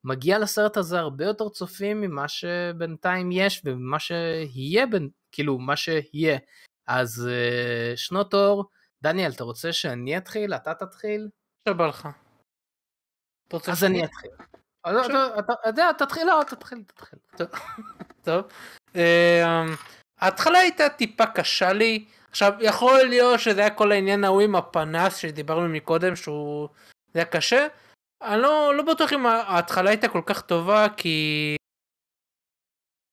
מגיע 0.03 0.39
לסרט 0.39 0.77
הזה 0.77 0.99
הרבה 0.99 1.25
יותר 1.25 1.49
צופים 1.49 2.01
ממה 2.01 2.27
שבינתיים 2.27 3.31
יש 3.31 3.61
וממה 3.65 3.99
שיהיה, 3.99 4.85
בין, 4.85 5.09
כאילו 5.31 5.57
מה 5.57 5.75
שיהיה. 5.75 6.37
אז 6.87 7.29
uh, 7.29 7.97
שנות 7.97 8.33
אור, 8.33 8.65
דניאל, 9.01 9.31
אתה 9.31 9.43
רוצה 9.43 9.73
שאני 9.73 10.17
אתחיל? 10.17 10.53
אתה 10.53 10.73
תתחיל? 10.73 11.27
שבא 11.69 11.87
לך. 11.87 12.07
אז 13.67 13.83
אני 13.83 14.05
אתחיל. 14.05 14.31
אתה 15.39 15.53
יודע, 15.65 15.91
תתחיל, 15.91 16.27
לא, 16.27 16.43
תתחיל, 16.47 16.83
תתחיל. 16.87 17.19
טוב. 18.23 18.41
אה, 18.95 19.63
ההתחלה 20.19 20.59
הייתה 20.59 20.89
טיפה 20.89 21.25
קשה 21.25 21.73
לי. 21.73 22.05
עכשיו, 22.29 22.53
יכול 22.59 23.03
להיות 23.03 23.39
שזה 23.39 23.61
היה 23.61 23.69
כל 23.69 23.91
העניין 23.91 24.23
ההוא 24.23 24.41
עם 24.41 24.55
הפנס 24.55 25.15
שדיברנו 25.15 25.69
מקודם, 25.69 26.15
שהוא... 26.15 26.69
זה 27.13 27.19
היה 27.19 27.25
קשה. 27.25 27.67
אני 28.21 28.41
לא, 28.41 28.73
לא 28.75 28.83
בטוח 28.83 29.13
אם 29.13 29.25
ההתחלה 29.25 29.89
הייתה 29.89 30.07
כל 30.07 30.21
כך 30.25 30.41
טובה 30.41 30.87
כי 30.97 31.55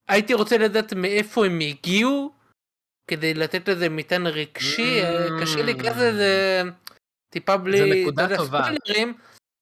הייתי 0.08 0.34
רוצה 0.34 0.58
לדעת 0.58 0.92
מאיפה 0.92 1.46
הם 1.46 1.58
הגיעו 1.60 2.32
כדי 3.10 3.34
לתת 3.34 3.68
לזה 3.68 3.88
מטען 3.88 4.26
רגשי 4.26 5.02
mm. 5.02 5.42
קשה 5.42 5.62
לי 5.62 5.74
כזה 5.78 6.12
זה 6.12 6.62
טיפה 7.32 7.56
בלי 7.56 7.78
זה 7.78 7.84
נקודה 7.86 8.36
טובה 8.36 8.62
ספוילרים, 8.62 9.14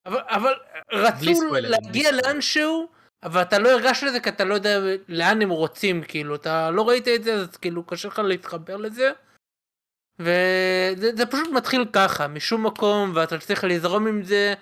אבל, 0.07 0.21
אבל 0.29 0.53
רצו 0.93 1.55
להגיע 1.55 2.11
לאנשהו 2.13 2.89
אבל 3.23 3.43
אתה 3.43 3.59
לא 3.59 3.69
הרגש 3.69 4.05
לזה 4.05 4.21
כי 4.21 4.29
אתה 4.29 4.45
לא 4.45 4.55
יודע 4.55 4.81
לאן 5.09 5.43
הם 5.43 5.51
רוצים 5.51 6.03
כאילו 6.03 6.35
אתה 6.35 6.71
לא 6.71 6.89
ראית 6.89 7.09
את 7.09 7.25
זה 7.25 7.35
אז 7.35 7.57
כאילו 7.57 7.87
קשה 7.87 8.09
לך 8.09 8.19
להתחבר 8.19 8.77
לזה. 8.77 9.13
וזה 10.19 11.27
פשוט 11.31 11.49
מתחיל 11.53 11.87
ככה 11.93 12.29
משום 12.29 12.67
מקום 12.67 13.13
ואתה 13.15 13.39
צריך 13.39 13.65
לזרום 13.65 14.07
עם 14.07 14.23
זה 14.23 14.55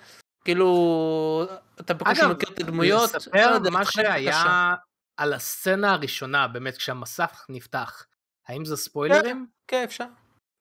כאילו, 0.45 1.47
אתה 1.79 1.93
בקושי 1.93 2.21
מכיר 2.29 2.49
את 2.49 2.59
הדמויות. 2.59 3.09
אגב, 3.09 3.15
לספר 3.15 3.57
לא 3.59 3.71
מה 3.71 3.85
שהיה 3.85 4.73
על 5.17 5.33
הסצנה 5.33 5.91
הראשונה, 5.91 6.47
באמת, 6.47 6.77
כשהמסך 6.77 7.45
נפתח. 7.49 8.05
האם 8.47 8.65
זה 8.65 8.77
ספוילרים? 8.77 9.45
כן, 9.67 9.77
כן 9.77 9.83
אפשר. 9.83 10.05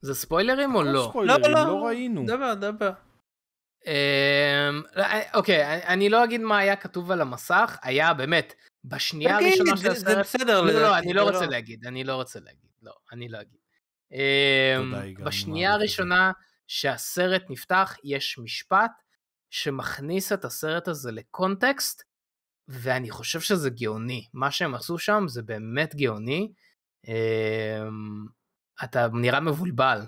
זה 0.01 0.15
ספוילרים 0.15 0.75
או 0.75 0.83
לא? 0.83 1.13
לא, 1.15 1.39
לא, 1.39 1.67
לא 1.67 1.87
ראינו. 1.87 2.25
דבר, 2.27 2.55
דבר. 2.55 2.93
אמ, 3.87 4.83
אוקיי, 5.35 5.83
אני 5.87 6.09
לא 6.09 6.25
אגיד 6.25 6.41
מה 6.41 6.59
היה 6.59 6.77
כתוב 6.77 7.11
על 7.11 7.21
המסך, 7.21 7.79
היה 7.83 8.15
באמת, 8.15 8.55
בשנייה 8.85 9.37
הראשונה 9.37 9.77
של 9.77 9.91
הסרט... 9.91 10.07
זה 10.07 10.21
בסדר. 10.21 10.63
לא, 10.63 10.73
לא, 10.73 10.99
אני 10.99 11.13
לא 11.13 11.23
רוצה 11.23 11.47
להגיד, 11.47 11.87
אני 11.87 12.05
לא 12.05 12.15
רוצה 12.15 12.41
להגיד, 12.41 12.71
לא, 12.83 12.93
אני 13.13 13.29
לא 13.29 13.41
אגיד. 13.41 13.59
אמ, 14.13 14.95
בשנייה 15.25 15.73
הראשונה 15.73 16.33
שהסרט 16.67 17.43
נפתח, 17.51 17.97
יש 18.05 18.39
משפט 18.39 18.91
שמכניס 19.53 20.33
את 20.33 20.45
הסרט 20.45 20.89
הזה 20.89 21.13
לקונטקסט, 21.13 22.03
ואני 22.69 23.11
חושב 23.11 23.41
שזה 23.41 23.71
גאוני. 23.71 24.29
מה 24.35 24.51
שהם 24.51 24.75
עשו 24.75 24.99
שם 24.99 25.25
זה 25.27 25.43
באמת 25.43 25.95
גאוני. 25.95 26.53
אמ, 27.09 28.27
אתה 28.85 29.09
נראה 29.13 29.41
מבולבל. 29.41 30.01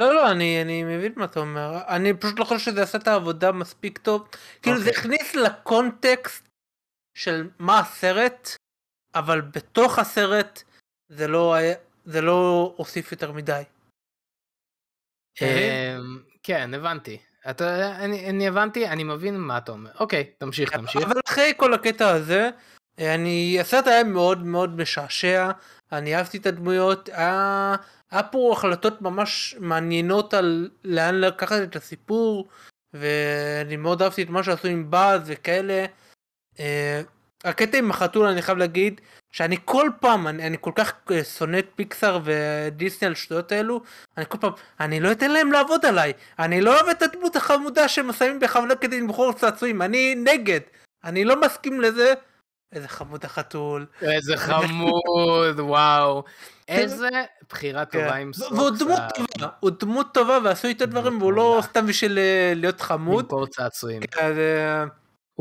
לא 0.00 0.14
לא 0.14 0.30
אני 0.32 0.62
אני 0.62 0.84
מבין 0.84 1.12
מה 1.16 1.24
אתה 1.24 1.40
אומר 1.40 1.70
אני 1.88 2.14
פשוט 2.20 2.38
לא 2.38 2.44
חושב 2.44 2.58
שזה 2.58 2.82
עשה 2.82 2.98
את 2.98 3.08
העבודה 3.08 3.52
מספיק 3.52 3.98
טוב 3.98 4.28
כאילו 4.62 4.78
זה 4.78 4.88
אוקיי. 4.88 5.00
הכניס 5.00 5.34
לקונטקסט 5.34 6.48
של 7.14 7.50
מה 7.58 7.80
הסרט 7.80 8.48
אבל 9.14 9.40
בתוך 9.40 9.98
הסרט 9.98 10.62
זה 11.08 11.28
לא 11.28 11.54
היה 11.54 11.74
זה 12.04 12.20
לא 12.20 12.74
הוסיף 12.76 13.12
יותר 13.12 13.32
מדי. 13.32 13.62
אמ, 15.42 16.22
כן 16.42 16.74
הבנתי 16.74 17.18
אתה, 17.50 17.96
אני, 17.96 18.30
אני 18.30 18.48
הבנתי, 18.48 18.88
אני 18.88 19.04
מבין 19.04 19.36
מה 19.36 19.58
אתה 19.58 19.72
אומר. 19.72 19.90
אוקיי, 20.00 20.24
תמשיך, 20.38 20.72
תמשיך. 20.76 21.02
אבל 21.02 21.20
אחרי 21.28 21.52
כל 21.56 21.74
הקטע 21.74 22.10
הזה, 22.10 22.50
אני, 22.98 23.60
הסרט 23.60 23.86
היה 23.86 24.04
מאוד 24.04 24.46
מאוד 24.46 24.76
משעשע, 24.76 25.50
אני 25.92 26.16
אהבתי 26.16 26.38
את 26.38 26.46
הדמויות, 26.46 27.08
היה, 27.08 27.76
היה 28.10 28.22
פה 28.22 28.52
החלטות 28.52 29.02
ממש 29.02 29.56
מעניינות 29.58 30.34
על 30.34 30.70
לאן 30.84 31.14
לקחת 31.14 31.62
את 31.62 31.76
הסיפור, 31.76 32.48
ואני 32.94 33.76
מאוד 33.76 34.02
אהבתי 34.02 34.22
את 34.22 34.28
מה 34.28 34.42
שעשו 34.42 34.68
עם 34.68 34.90
באז 34.90 35.20
וכאלה. 35.26 35.84
אה, 36.60 37.02
הקטע 37.44 37.78
עם 37.78 37.90
החתול 37.90 38.26
אני 38.26 38.42
חייב 38.42 38.58
להגיד 38.58 39.00
שאני 39.32 39.56
כל 39.64 39.90
פעם 40.00 40.26
אני, 40.26 40.46
אני 40.46 40.56
כל 40.60 40.72
כך 40.74 40.92
אה, 41.10 41.24
שונא 41.24 41.58
את 41.58 41.66
פיקסאר 41.76 42.20
ודיסני 42.24 43.08
על 43.08 43.14
שטויות 43.14 43.52
האלו 43.52 43.80
אני 44.16 44.24
כל 44.28 44.38
פעם 44.38 44.52
אני 44.80 45.00
לא 45.00 45.12
אתן 45.12 45.30
להם 45.30 45.52
לעבוד 45.52 45.86
עליי. 45.86 46.12
אני 46.38 46.60
לא 46.60 46.74
אוהב 46.74 46.88
את 46.88 47.02
הדמות 47.02 47.36
החמודה 47.36 47.88
שהם 47.88 48.12
שמים 48.12 48.40
בכוונה 48.40 48.74
כדי 48.74 49.00
למכור 49.00 49.32
צעצועים. 49.32 49.82
אני 49.82 50.14
נגד. 50.14 50.60
אני 51.04 51.24
לא 51.24 51.40
מסכים 51.40 51.80
לזה. 51.80 52.14
איזה 52.72 52.88
חמוד 52.88 53.24
החתול. 53.24 53.86
איזה 54.02 54.36
חמוד 54.36 55.60
וואו. 55.60 56.24
איזה 56.68 57.08
בחירה 57.50 57.84
כן. 57.84 57.98
טובה 57.98 58.14
עם 58.14 58.32
סוקס. 58.32 58.52
והוא 58.52 58.70
דמות 58.70 59.00
טובה, 59.14 59.48
הוא 59.60 59.70
דמות 59.80 60.14
טובה 60.14 60.38
ועשו 60.44 60.68
איתו 60.68 60.86
דברים 60.86 61.22
והוא 61.22 61.32
לא 61.32 61.60
סתם 61.62 61.86
בשביל 61.86 62.18
אה, 62.18 62.52
להיות 62.56 62.80
חמוד. 62.80 63.24
למכור 63.24 63.46
צעצועים. 63.46 64.02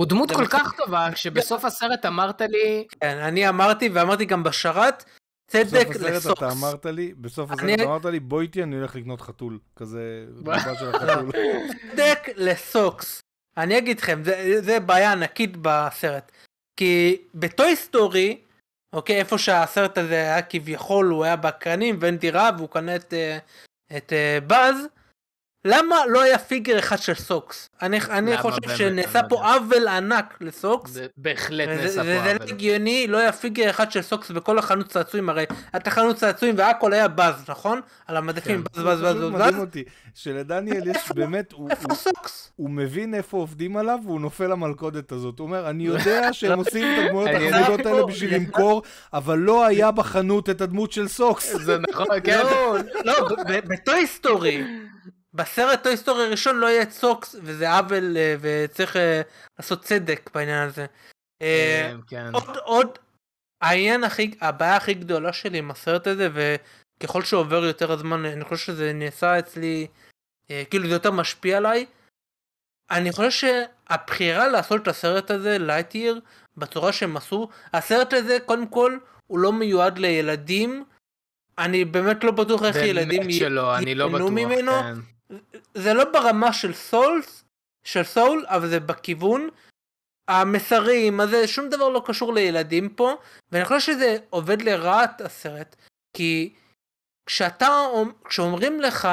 הוא 0.02 0.08
דמות 0.08 0.32
כל 0.32 0.46
כך 0.46 0.74
טובה, 0.78 1.10
כשבסוף 1.14 1.66
הסרט 1.66 2.06
אמרת 2.06 2.42
לי... 2.42 2.88
כן, 3.02 3.18
אני 3.18 3.50
אמרתי, 3.50 3.90
ואמרתי 3.94 4.26
גם 4.26 4.44
בשרת, 4.44 5.04
צדק 5.48 5.88
לסוקס. 6.00 6.38
אתה 6.38 6.52
אמרת 6.52 6.86
לי, 6.86 7.14
בסוף 7.14 7.52
הסרט 7.52 7.80
אמרת 7.80 8.06
לי, 8.06 8.20
בוא 8.20 8.42
איתי, 8.42 8.64
אני 8.64 8.76
הולך 8.76 8.96
לקנות 8.96 9.22
חתול. 9.22 9.60
כזה, 9.76 10.26
רבה 10.38 10.76
של 10.80 10.90
החתול. 10.96 11.32
צדק 11.92 12.20
לסוקס. 12.36 13.20
אני 13.58 13.78
אגיד 13.78 14.00
לכם, 14.00 14.24
זה, 14.24 14.62
זה 14.62 14.80
בעיה 14.80 15.12
ענקית 15.12 15.58
בסרט. 15.62 16.32
כי 16.78 17.22
בטוי 17.36 17.76
סטורי, 17.76 18.42
אוקיי, 18.94 19.20
איפה 19.20 19.38
שהסרט 19.38 19.98
הזה 19.98 20.16
היה 20.16 20.42
כביכול, 20.42 21.06
הוא 21.06 21.24
היה 21.24 21.36
בקרנים 21.36 21.98
ואין 22.00 22.18
דירה 22.18 22.50
והוא 22.58 22.70
קנה 22.70 22.96
את, 22.96 23.14
אה, 23.14 23.38
את, 23.98 24.14
את 24.14 24.44
באז, 24.48 24.76
למה 25.66 25.96
לא 26.08 26.22
היה 26.22 26.38
figure 26.38 26.80
אחד 26.80 26.98
של 26.98 27.14
סוקס? 27.14 27.70
אני, 27.82 28.00
אני 28.10 28.38
חושב 28.38 28.76
שנעשה 28.76 29.24
פה 29.30 29.54
עוול 29.54 29.88
ענק 29.88 30.38
לסוקס. 30.42 30.92
זה 30.92 31.08
בהחלט 31.18 31.68
נעשה 31.68 32.04
פה 32.04 32.10
עוול. 32.10 32.20
וזה 32.20 32.34
לא 32.40 32.44
הגיוני, 32.50 33.08
לא 33.08 33.18
היה 33.18 33.32
figure 33.32 33.70
אחד 33.70 33.92
של 33.92 34.02
סוקס 34.02 34.32
בכל 34.32 34.58
החנות 34.58 34.88
צעצועים, 34.88 35.30
הרי 35.30 35.46
הייתה 35.74 35.90
חנות 35.90 36.16
צעצועים 36.16 36.56
והכל 36.58 36.94
היה 36.94 37.08
באז, 37.08 37.36
נכון? 37.48 37.82
על 38.08 38.18
המדפים, 38.18 38.64
כן. 38.64 38.84
באז, 38.84 39.02
באז, 39.02 39.02
באז, 39.02 39.18
באז. 39.18 39.32
מדהים 39.32 39.60
אותי, 39.60 39.84
שלדניאל 40.16 40.88
יש 40.88 41.12
באמת, 41.16 41.52
הוא, 41.52 41.70
איפה 41.70 41.96
סוקס? 41.96 42.52
הוא 42.56 42.70
מבין 42.70 43.14
איפה 43.14 43.38
עובדים 43.38 43.78
עליו 43.78 44.00
והוא 44.06 44.22
נופל 44.22 44.48
למלכודת 44.48 45.12
הזאת. 45.12 45.40
הוא 45.40 45.46
אומר, 45.46 45.70
אני 45.70 45.84
יודע 45.84 46.34
שהם 46.34 46.60
עושים 46.60 46.88
את 46.94 47.06
הדמויות 47.06 47.30
החמודות 47.36 47.86
האלה 47.86 48.06
בשביל 48.06 48.36
למכור, 48.36 48.82
אבל 49.14 49.38
לא 49.38 49.66
היה 49.66 49.92
בחנות 49.92 50.50
את 50.50 50.62
הדמות 50.62 50.92
של 50.92 51.08
סוקס. 51.08 51.56
זה 51.56 51.78
נכון, 51.92 52.08
כן. 52.24 52.42
לא, 53.06 53.28
בטוי 53.46 53.96
סטורי. 53.96 54.64
בסרט 55.34 55.84
טוי 55.84 55.98
סטורי 55.98 56.26
הראשון 56.26 56.56
לא 56.56 56.68
יהיה 56.68 56.90
סוקס 56.90 57.36
וזה 57.44 57.72
עוול 57.72 58.18
אה, 58.18 58.36
וצריך 58.42 58.98
אה, 58.98 59.22
לעשות 59.60 59.84
צדק 59.84 60.30
בעניין 60.36 60.68
הזה. 60.68 60.86
אה, 61.42 61.94
כן. 62.08 62.30
עוד 62.34 62.58
עוד 62.64 62.98
העניין 63.62 64.04
הכי 64.04 64.32
הבעיה 64.42 64.76
הכי 64.76 64.94
גדולה 64.94 65.34
שלי 65.34 65.58
עם 65.58 65.72
הסרט 65.72 66.08
הזה 66.08 66.30
וככל 66.34 67.24
שעובר 67.24 67.64
יותר 67.64 67.92
הזמן 67.92 68.26
אני 68.26 68.44
חושב 68.44 68.66
שזה 68.66 68.94
נעשה 68.94 69.40
אצלי 69.40 69.88
כאילו 70.70 70.88
זה 70.88 70.94
יותר 70.94 71.12
משפיע 71.12 71.58
עליי. 71.58 71.86
אני 72.92 73.12
חושב 73.12 73.32
שהבחירה 73.32 74.48
לעשות 74.48 74.82
את 74.82 74.88
הסרט 74.88 75.32
הזה 75.32 75.58
לייטיר 75.60 76.22
בצורה 76.58 76.94
שהם 76.94 77.18
עשו 77.18 77.50
הסרט 77.74 78.14
הזה 78.14 78.38
קודם 78.46 78.68
כל 78.68 78.98
הוא 79.28 79.40
לא 79.40 79.54
מיועד 79.54 79.98
לילדים 79.98 80.86
אני 81.58 81.86
באמת 81.86 82.24
לא 82.24 82.32
בטוח 82.32 82.64
איך 82.64 82.76
ילדים 82.76 83.30
ייהנו 83.30 84.20
לא 84.20 84.32
ממנו. 84.32 84.72
כן. 84.72 84.94
זה 85.74 85.94
לא 85.94 86.04
ברמה 86.12 86.54
של 86.54 86.74
סולס, 86.74 87.44
של 87.84 88.04
סול, 88.04 88.46
אבל 88.48 88.68
זה 88.70 88.80
בכיוון. 88.80 89.50
המסרים, 90.28 91.20
הזה, 91.20 91.48
שום 91.48 91.70
דבר 91.70 91.90
לא 91.90 92.04
קשור 92.06 92.34
לילדים 92.34 92.90
פה, 92.90 93.16
ואני 93.52 93.66
חושב 93.66 93.80
שזה 93.80 94.18
עובד 94.30 94.62
לרעת 94.62 95.22
הסרט, 95.22 95.76
כי 96.18 96.54
כשאתה, 97.26 97.68
כשאומרים 98.26 98.82
לך, 98.82 99.08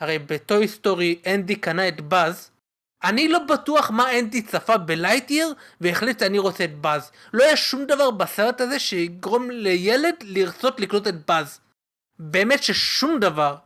הרי 0.00 0.18
בטוי 0.18 0.64
היסטורי 0.64 1.22
אנדי 1.26 1.56
קנה 1.56 1.88
את 1.88 2.00
באז, 2.00 2.50
אני 3.04 3.28
לא 3.28 3.38
בטוח 3.38 3.90
מה 3.90 4.18
אנדי 4.18 4.42
צפה 4.42 4.76
בלייטיר 4.76 5.54
והחליט 5.80 6.22
אני 6.22 6.38
רוצה 6.38 6.64
את 6.64 6.78
באז. 6.78 7.12
לא 7.32 7.44
יש 7.44 7.70
שום 7.70 7.84
דבר 7.84 8.10
בסרט 8.10 8.60
הזה 8.60 8.78
שיגרום 8.78 9.50
לילד 9.50 10.14
לרצות 10.22 10.80
לקנות 10.80 11.06
את 11.06 11.26
באז. 11.26 11.60
באמת 12.18 12.62
ששום 12.62 13.20
דבר. 13.20 13.56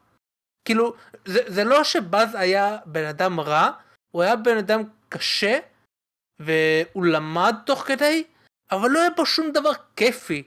כאילו, 0.64 0.94
זה, 1.24 1.40
זה 1.46 1.64
לא 1.64 1.84
שבאז 1.84 2.34
היה 2.34 2.76
בן 2.86 3.04
אדם 3.04 3.40
רע, 3.40 3.70
הוא 4.10 4.22
היה 4.22 4.36
בן 4.36 4.56
אדם 4.56 4.82
קשה, 5.08 5.58
והוא 6.40 7.04
למד 7.04 7.54
תוך 7.66 7.82
כדי, 7.86 8.24
אבל 8.70 8.90
לא 8.90 9.00
היה 9.00 9.10
בו 9.10 9.26
שום 9.26 9.52
דבר 9.52 9.70
כיפי. 9.96 10.42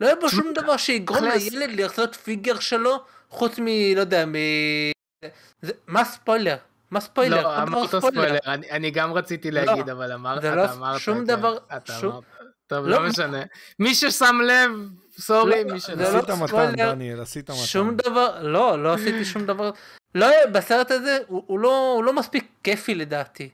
לא 0.00 0.06
היה 0.06 0.16
בו 0.16 0.28
שום 0.28 0.52
דבר 0.54 0.76
שיגרום 0.76 1.24
לילד 1.24 1.80
לרצות 1.80 2.14
פיגר 2.14 2.58
שלו, 2.58 3.04
חוץ 3.30 3.58
מ... 3.58 3.66
לא 3.96 4.00
יודע, 4.00 4.26
מ... 4.26 4.34
זה, 5.62 5.72
מה 5.86 6.04
ספוילר? 6.04 6.56
מה 6.90 7.00
ספוילר? 7.00 7.42
לא, 7.42 7.62
אמרת 7.62 7.90
ספוילר, 7.90 8.38
אני, 8.46 8.70
אני 8.70 8.90
גם 8.90 9.12
רציתי 9.12 9.50
לא, 9.50 9.60
להגיד, 9.60 9.88
לא, 9.88 9.92
אבל 9.92 10.12
אמר, 10.12 10.38
אתה 10.38 10.54
לא 10.54 10.72
אמרת, 10.72 11.00
שום 11.00 11.18
כן, 11.18 11.24
דבר, 11.24 11.58
אתה 11.76 11.92
שום... 11.92 12.12
אמרת. 12.12 12.24
טוב, 12.66 12.86
לא, 12.86 13.02
לא 13.02 13.08
משנה. 13.08 13.42
מי 13.78 13.94
ששם 13.94 14.40
לב, 14.44 14.70
סורי, 15.20 15.64
לא, 15.64 15.72
מי 15.72 15.80
ש... 15.80 15.90
עשית 15.90 16.30
מתן, 16.30 16.76
דניאל, 16.76 17.20
עשית 17.20 17.50
מתן. 17.50 17.60
שום 17.60 17.96
דבר, 17.96 18.42
לא, 18.42 18.82
לא 18.82 18.94
עשיתי 18.94 19.24
שום 19.24 19.46
דבר. 19.46 19.70
לא, 20.14 20.26
בסרט 20.52 20.90
הזה, 20.90 21.18
הוא 21.26 21.60
לא, 21.60 22.02
לא 22.04 22.12
מספיק 22.12 22.44
כיפי 22.64 22.94
לדעתי. 22.94 23.50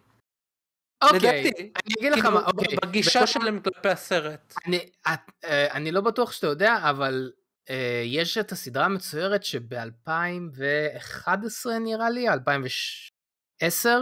אוקיי, 1.02 1.52
אני 1.58 1.94
אגיד 1.98 2.12
לך 2.12 2.20
כאילו, 2.20 2.34
מה, 2.34 2.44
אוקיי. 2.46 2.76
בגישה 2.82 3.26
שלהם 3.26 3.60
כלפי 3.60 3.88
הסרט. 3.88 4.54
אני, 4.66 4.78
את, 5.12 5.20
אה, 5.44 5.72
אני 5.72 5.92
לא 5.92 6.00
בטוח 6.00 6.32
שאתה 6.32 6.46
יודע, 6.46 6.90
אבל 6.90 7.32
אה, 7.70 8.02
יש 8.04 8.38
את 8.38 8.52
הסדרה 8.52 8.84
המצוירת 8.84 9.44
שב-2011 9.44 11.70
נראה 11.80 12.10
לי, 12.10 12.28
2010, 12.28 14.00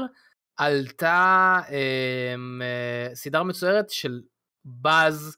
עלתה 0.56 1.58
אה, 1.70 2.34
סדרה 3.14 3.42
מצוירת 3.42 3.90
של 3.90 4.20
באז, 4.64 5.36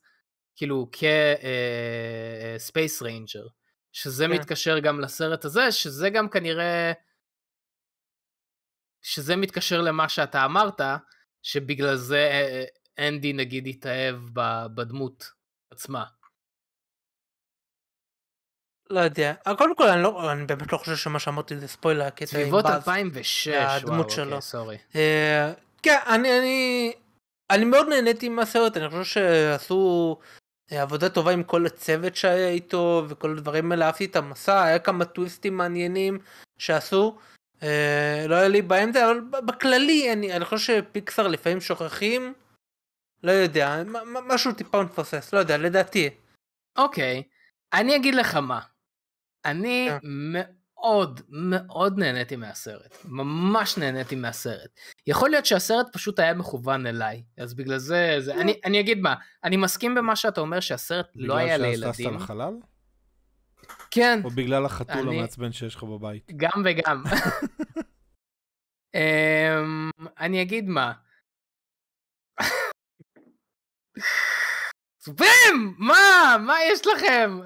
כאילו 0.57 0.89
כ 2.59 2.72
space 2.72 3.03
ranger, 3.03 3.47
שזה 3.93 4.25
כן. 4.27 4.33
מתקשר 4.33 4.79
גם 4.79 5.01
לסרט 5.01 5.45
הזה, 5.45 5.73
שזה 5.73 6.11
גם 6.11 6.29
כנראה, 6.29 6.93
שזה 9.03 9.37
מתקשר 9.37 9.81
למה 9.81 10.09
שאתה 10.09 10.45
אמרת, 10.45 10.81
שבגלל 11.43 11.97
זה 11.97 12.17
אה, 12.17 12.65
אה, 12.99 13.09
אנדי 13.09 13.33
נגיד 13.33 13.67
התאהב 13.67 14.17
בדמות 14.75 15.31
עצמה. 15.71 16.05
לא 18.91 19.01
יודע, 19.01 19.35
אה, 19.47 19.57
קודם 19.57 19.77
כל 19.77 19.89
אני, 19.89 20.03
לא, 20.03 20.33
אני 20.33 20.47
באמת 20.47 20.73
לא 20.73 20.79
חושב 20.79 20.97
שמה 20.97 21.19
שאמרתי 21.19 21.57
זה 21.57 21.69
ספוילר, 21.69 22.09
סביבות 22.25 22.67
2006, 22.67 23.49
וואו, 23.49 23.99
אוקיי, 23.99 24.41
sorry. 24.41 24.79
כן, 25.83 25.99
אני, 26.07 26.39
אני, 26.39 26.93
אני 27.51 27.65
מאוד 27.65 27.89
נהניתי 27.89 28.29
מהסרט, 28.29 28.77
אני 28.77 28.89
חושב 28.89 29.05
שעשו 29.05 30.17
אה, 30.21 30.44
עבודה 30.71 31.09
טובה 31.09 31.33
עם 31.33 31.43
כל 31.43 31.67
הצוות 31.67 32.17
שהיה 32.17 32.49
איתו 32.49 33.05
וכל 33.09 33.31
הדברים 33.31 33.73
האלה, 33.73 33.87
אהבתי 33.87 34.05
את 34.05 34.17
המסע, 34.17 34.63
היה 34.63 34.79
כמה 34.79 35.05
טוויסטים 35.05 35.57
מעניינים 35.57 36.19
שעשו. 36.59 37.19
אה, 37.63 38.25
לא 38.29 38.35
היה 38.35 38.49
לי 38.49 38.63
בעיה 38.63 38.83
עם 38.83 38.93
זה, 38.93 39.07
אבל 39.07 39.21
בכללי 39.21 40.13
אני, 40.13 40.37
אני 40.37 40.45
חושב 40.45 40.83
שפיקסר 40.83 41.29
לפעמים 41.29 41.61
שוכחים, 41.61 42.35
לא 43.23 43.33
יודע, 43.33 43.83
משהו 44.05 44.53
טיפה 44.53 44.83
מפסס, 44.83 45.33
לא 45.33 45.39
יודע, 45.39 45.59
לדעתי. 45.59 46.11
אוקיי, 46.77 47.23
אני 47.73 47.97
אגיד 47.97 48.15
לך 48.15 48.35
מה. 48.35 48.61
אני 49.45 49.89
yeah. 49.91 50.64
מאוד 50.85 51.21
מאוד 51.29 51.99
נהניתי 51.99 52.37
מהסרט, 52.37 52.97
ממש 53.05 53.79
נהניתי 53.79 54.15
מהסרט. 54.15 54.71
יכול 55.07 55.31
להיות 55.31 55.47
שהסרט 55.47 55.93
פשוט 55.93 56.19
היה 56.19 56.35
מכוון 56.35 56.87
אליי, 56.87 57.23
אז 57.39 57.55
בגלל 57.55 57.79
זה, 57.79 58.17
זה 58.19 58.35
אני, 58.35 58.61
אני 58.65 58.81
אגיד 58.81 58.99
מה, 58.99 59.15
אני 59.45 59.57
מסכים 59.57 59.95
במה 59.95 60.17
שאתה 60.17 60.41
אומר 60.41 60.61
שהסרט 60.61 61.07
לא 61.15 61.37
היה 61.37 61.57
לילדים. 61.57 61.81
בגלל 61.81 61.93
שהטסת 61.93 62.23
לחלל? 62.23 62.55
כן. 63.91 64.21
או 64.25 64.31
בגלל 64.31 64.65
החתול 64.65 65.09
אני... 65.09 65.19
המעצבן 65.19 65.53
שיש 65.53 65.75
לך 65.75 65.83
בבית? 65.83 66.31
גם 66.37 66.63
וגם. 66.65 67.03
um, 68.97 69.01
אני 70.21 70.43
אגיד 70.43 70.69
מה. 70.69 70.93
סופרים! 75.05 75.75
מה? 75.79 76.37
מה 76.47 76.55
יש 76.73 76.87
לכם? 76.87 77.39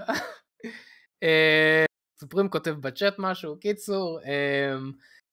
סופרים 2.21 2.49
כותב 2.49 2.71
בצ'אט 2.71 3.15
משהו, 3.19 3.57
קיצור, 3.57 4.21
um, 4.21 4.93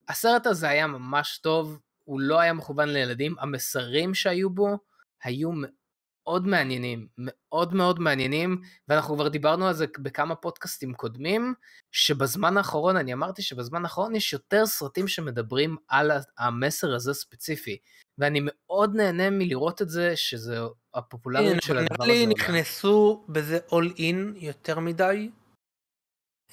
הסרט 0.09 0.47
הזה 0.47 0.69
היה 0.69 0.87
ממש 0.87 1.37
טוב, 1.37 1.79
הוא 2.03 2.19
לא 2.19 2.39
היה 2.39 2.53
מכוון 2.53 2.89
לילדים, 2.89 3.35
המסרים 3.39 4.13
שהיו 4.13 4.49
בו 4.49 4.77
היו 5.23 5.49
מאוד 5.53 6.47
מעניינים, 6.47 7.07
מאוד 7.17 7.73
מאוד 7.73 7.99
מעניינים, 7.99 8.61
ואנחנו 8.87 9.15
כבר 9.15 9.27
דיברנו 9.27 9.67
על 9.67 9.73
זה 9.73 9.85
בכמה 9.99 10.35
פודקאסטים 10.35 10.93
קודמים, 10.93 11.53
שבזמן 11.91 12.57
האחרון, 12.57 12.97
אני 12.97 13.13
אמרתי 13.13 13.41
שבזמן 13.41 13.83
האחרון 13.83 14.15
יש 14.15 14.33
יותר 14.33 14.65
סרטים 14.65 15.07
שמדברים 15.07 15.75
על 15.87 16.11
המסר 16.37 16.95
הזה 16.95 17.13
ספציפי, 17.13 17.77
ואני 18.17 18.39
מאוד 18.43 18.95
נהנה 18.95 19.29
מלראות 19.29 19.81
את 19.81 19.89
זה, 19.89 20.15
שזה 20.15 20.57
הפופולריות 20.93 21.63
של 21.63 21.77
הדבר 21.77 22.03
הזה. 22.03 22.13
נראה 22.13 22.25
לי 22.25 22.25
נכנסו 22.25 23.25
בזה 23.29 23.59
אול 23.71 23.93
אין 23.97 24.33
יותר 24.37 24.79
מדי. 24.79 25.29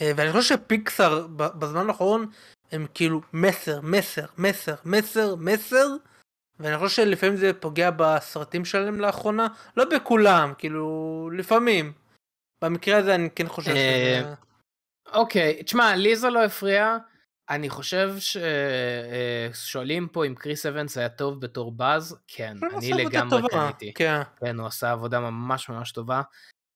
אה, 0.03 0.13
ואני 0.17 0.33
חושב 0.33 0.57
שפיקסר 0.57 1.27
בזמן 1.37 1.89
האחרון 1.89 2.27
הם 2.73 2.87
כאילו 2.95 3.21
מסר, 3.33 3.81
מסר, 3.81 4.27
מסר, 4.39 4.75
מסר, 4.85 5.35
מסר, 5.35 5.87
ואני 6.61 6.79
חושב 6.79 7.03
שלפעמים 7.03 7.37
זה 7.37 7.53
פוגע 7.53 7.91
בסרטים 7.97 8.65
שלהם 8.65 9.01
לאחרונה, 9.01 9.47
לא 9.77 9.85
בכולם, 9.85 10.53
כאילו, 10.59 11.31
לפעמים. 11.37 11.93
במקרה 12.65 12.99
הזה 12.99 13.15
אני 13.15 13.31
כן 13.31 13.49
חושב 13.49 13.71
אה, 13.71 14.21
שזה... 14.21 14.35
אוקיי, 15.13 15.63
תשמע, 15.63 15.97
לי 15.97 16.17
זה 16.17 16.31
לא 16.31 16.45
הפריע. 16.45 16.97
אני 17.51 17.71
חושב 17.71 18.15
ששואלים 19.53 20.03
אה, 20.03 20.09
פה 20.13 20.27
אם 20.27 20.35
קריס 20.35 20.67
אבנס 20.67 20.99
היה 20.99 21.09
טוב 21.09 21.41
בתור 21.41 21.73
באז, 21.73 22.17
כן, 22.29 22.57
אני 22.77 22.93
לגמרי 22.93 23.43
קניתי. 23.51 23.93
כן. 23.95 24.21
כן, 24.41 24.59
הוא 24.59 24.67
עשה 24.67 24.91
עבודה 24.91 25.21
ממש 25.21 25.69
ממש 25.69 25.93
טובה. 25.93 26.23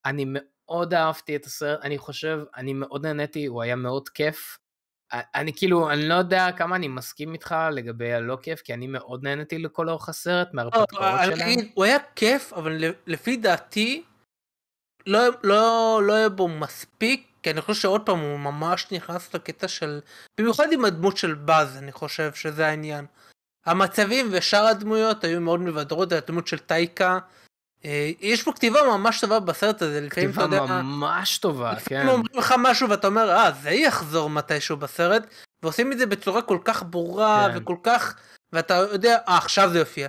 אני 0.04 0.24
מאוד 0.68 0.94
אהבתי 0.94 1.36
את 1.36 1.44
הסרט, 1.44 1.80
אני 1.82 1.98
חושב, 1.98 2.40
אני 2.56 2.72
מאוד 2.72 3.06
נהניתי, 3.06 3.46
הוא 3.46 3.62
היה 3.62 3.76
מאוד 3.76 4.08
כיף. 4.08 4.58
אני 5.12 5.52
כאילו, 5.56 5.90
אני 5.90 6.08
לא 6.08 6.14
יודע 6.14 6.48
כמה 6.56 6.76
אני 6.76 6.88
מסכים 6.88 7.32
איתך 7.32 7.54
לגבי 7.72 8.12
הלא 8.12 8.38
כיף, 8.42 8.60
כי 8.60 8.74
אני 8.74 8.86
מאוד 8.86 9.22
נהניתי 9.22 9.58
לכל 9.58 9.88
אורך 9.88 10.08
הסרט, 10.08 10.48
מהרפתקאות 10.54 11.00
לא, 11.00 11.36
שלהם. 11.36 11.58
הוא 11.74 11.84
היה 11.84 11.98
כיף, 12.16 12.52
אבל 12.52 12.84
לפי 13.06 13.36
דעתי, 13.36 14.04
לא, 15.06 15.20
לא, 15.42 16.00
לא 16.02 16.12
היה 16.12 16.28
בו 16.28 16.48
מספיק, 16.48 17.26
כי 17.42 17.50
אני 17.50 17.60
חושב 17.60 17.80
שעוד 17.80 18.06
פעם 18.06 18.18
הוא 18.18 18.38
ממש 18.38 18.92
נכנס 18.92 19.34
לקטע 19.34 19.68
של, 19.68 20.00
במיוחד 20.40 20.72
עם 20.72 20.84
הדמות 20.84 21.16
של 21.16 21.34
באז, 21.34 21.76
אני 21.76 21.92
חושב 21.92 22.34
שזה 22.34 22.66
העניין. 22.66 23.06
המצבים 23.66 24.28
ושאר 24.30 24.66
הדמויות 24.66 25.24
היו 25.24 25.40
מאוד 25.40 25.60
מבדרות, 25.60 26.12
הדמות 26.12 26.46
של 26.46 26.58
טייקה. 26.58 27.18
אה, 27.86 28.10
יש 28.20 28.42
פה 28.42 28.52
כתיבה 28.52 28.80
ממש 28.82 29.20
טובה 29.20 29.40
בסרט 29.40 29.82
הזה, 29.82 30.00
לפעמים 30.00 30.30
אתה 30.30 30.42
יודע... 30.42 30.58
כתיבה 30.58 30.82
ממש 30.82 31.38
טובה, 31.38 31.74
כן. 31.74 31.76
לפעמים 31.76 32.08
אומרים 32.08 32.38
לך 32.38 32.54
משהו 32.58 32.90
ואתה 32.90 33.06
אומר, 33.06 33.30
אה, 33.30 33.52
זה 33.62 33.70
יחזור 33.70 34.30
מתישהו 34.30 34.76
בסרט, 34.76 35.26
ועושים 35.62 35.92
את 35.92 35.98
זה 35.98 36.06
בצורה 36.06 36.42
כל 36.42 36.58
כך 36.64 36.82
ברורה 36.90 37.48
כן. 37.52 37.58
וכל 37.58 37.76
כך, 37.82 38.16
ואתה 38.52 38.74
יודע, 38.74 39.18
אה, 39.28 39.36
עכשיו 39.36 39.70
זה 39.70 39.78
יופיע. 39.78 40.08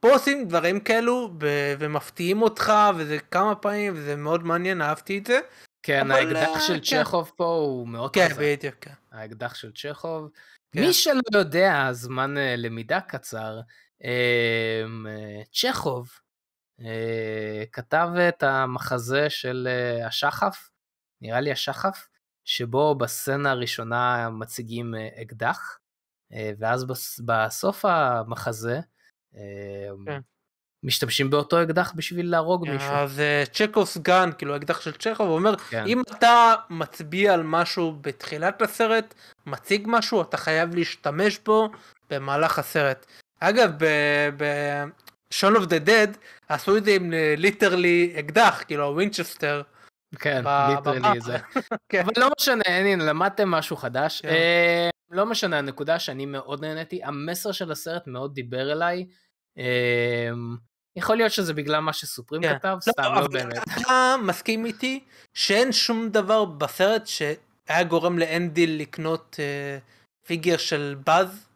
פה 0.00 0.12
עושים 0.12 0.48
דברים 0.48 0.80
כאלו 0.80 1.30
ב- 1.38 1.74
ומפתיעים 1.78 2.42
אותך, 2.42 2.72
וזה 2.96 3.18
כמה 3.30 3.54
פעמים, 3.54 3.92
וזה 3.96 4.16
מאוד 4.16 4.44
מעניין, 4.44 4.82
אהבתי 4.82 5.18
את 5.18 5.26
זה. 5.26 5.40
כן, 5.82 6.10
האקדח 6.10 6.48
אה, 6.54 6.60
של 6.60 6.80
כן. 6.84 7.02
צ'כוב 7.02 7.32
פה 7.36 7.44
הוא 7.44 7.88
מאוד 7.88 8.14
כן, 8.14 8.28
חזק. 8.28 8.38
בדיוק, 8.40 8.74
כן. 8.80 8.94
האקדח 9.12 9.54
של 9.54 9.72
צ'כוב. 9.72 10.30
כן. 10.72 10.80
מי 10.80 10.92
שלא 10.92 11.20
יודע, 11.34 11.88
זמן 11.92 12.38
אה, 12.38 12.54
למידה 12.56 13.00
קצר, 13.00 13.60
צ'כוב 15.52 16.08
כתב 17.72 18.08
את 18.28 18.42
המחזה 18.42 19.30
של 19.30 19.68
אה, 19.70 20.06
השחף, 20.06 20.70
נראה 21.22 21.40
לי 21.40 21.52
השחף, 21.52 22.08
שבו 22.44 22.94
בסצנה 22.94 23.50
הראשונה 23.50 24.30
מציגים 24.30 24.94
אה, 24.94 25.08
אקדח, 25.22 25.78
אה, 26.32 26.50
ואז 26.58 26.84
בס- 26.84 27.20
בסוף 27.24 27.84
המחזה 27.84 28.80
אה, 29.36 29.40
כן. 30.06 30.20
משתמשים 30.82 31.30
באותו 31.30 31.62
אקדח 31.62 31.92
בשביל 31.96 32.30
להרוג 32.30 32.68
מישהו. 32.68 32.92
אז 32.92 33.20
אה, 33.20 33.44
צ'קובס 33.52 33.96
גן, 33.98 34.30
כאילו 34.38 34.54
האקדח 34.54 34.80
של 34.80 34.92
צ'כוב, 34.92 35.28
אומר, 35.28 35.56
כן. 35.56 35.84
אם 35.86 36.00
אתה 36.00 36.54
מצביע 36.70 37.34
על 37.34 37.42
משהו 37.42 37.96
בתחילת 38.00 38.62
הסרט, 38.62 39.14
מציג 39.46 39.82
משהו, 39.86 40.22
אתה 40.22 40.36
חייב 40.36 40.74
להשתמש 40.74 41.38
בו 41.38 41.68
במהלך 42.10 42.58
הסרט. 42.58 43.06
אגב, 43.40 43.70
ב-Shaun 44.36 45.56
of 45.56 45.62
the 45.66 45.86
Dead 45.86 46.16
עשו 46.48 46.76
את 46.76 46.84
זה 46.84 46.90
עם 46.94 47.12
literally 47.36 48.14
אקדח, 48.18 48.62
כאילו 48.66 48.84
ווינצ'סטר. 48.84 49.62
כן, 50.18 50.44
literally. 50.68 51.20
זה. 51.20 51.36
כן. 51.88 52.00
אבל 52.00 52.12
לא 52.16 52.28
משנה, 52.40 52.62
הנה, 52.66 53.04
למדתם 53.04 53.48
משהו 53.48 53.76
חדש. 53.76 54.20
כן. 54.20 54.28
אה, 54.28 54.90
לא 55.10 55.26
משנה, 55.26 55.58
הנקודה 55.58 55.98
שאני 55.98 56.26
מאוד 56.26 56.64
נהניתי, 56.64 57.04
המסר 57.04 57.52
של 57.52 57.72
הסרט 57.72 58.06
מאוד 58.06 58.34
דיבר 58.34 58.72
אליי. 58.72 59.06
אה, 59.58 60.30
יכול 60.96 61.16
להיות 61.16 61.32
שזה 61.32 61.54
בגלל 61.54 61.80
מה 61.80 61.92
שסופרים 61.92 62.42
כן. 62.42 62.58
כתב, 62.58 62.76
סתם 62.80 63.02
לא 63.02 63.18
אבל 63.18 63.28
באמת. 63.28 63.58
אתה 63.80 64.16
מסכים 64.22 64.64
איתי 64.64 65.04
שאין 65.34 65.72
שום 65.72 66.08
דבר 66.08 66.44
בסרט 66.44 67.06
שהיה 67.06 67.84
גורם 67.88 68.18
לאנדי 68.18 68.80
לקנות 68.80 69.36
אה, 69.38 69.78
פיגר 70.26 70.56
של 70.56 70.96
באז? 71.06 71.46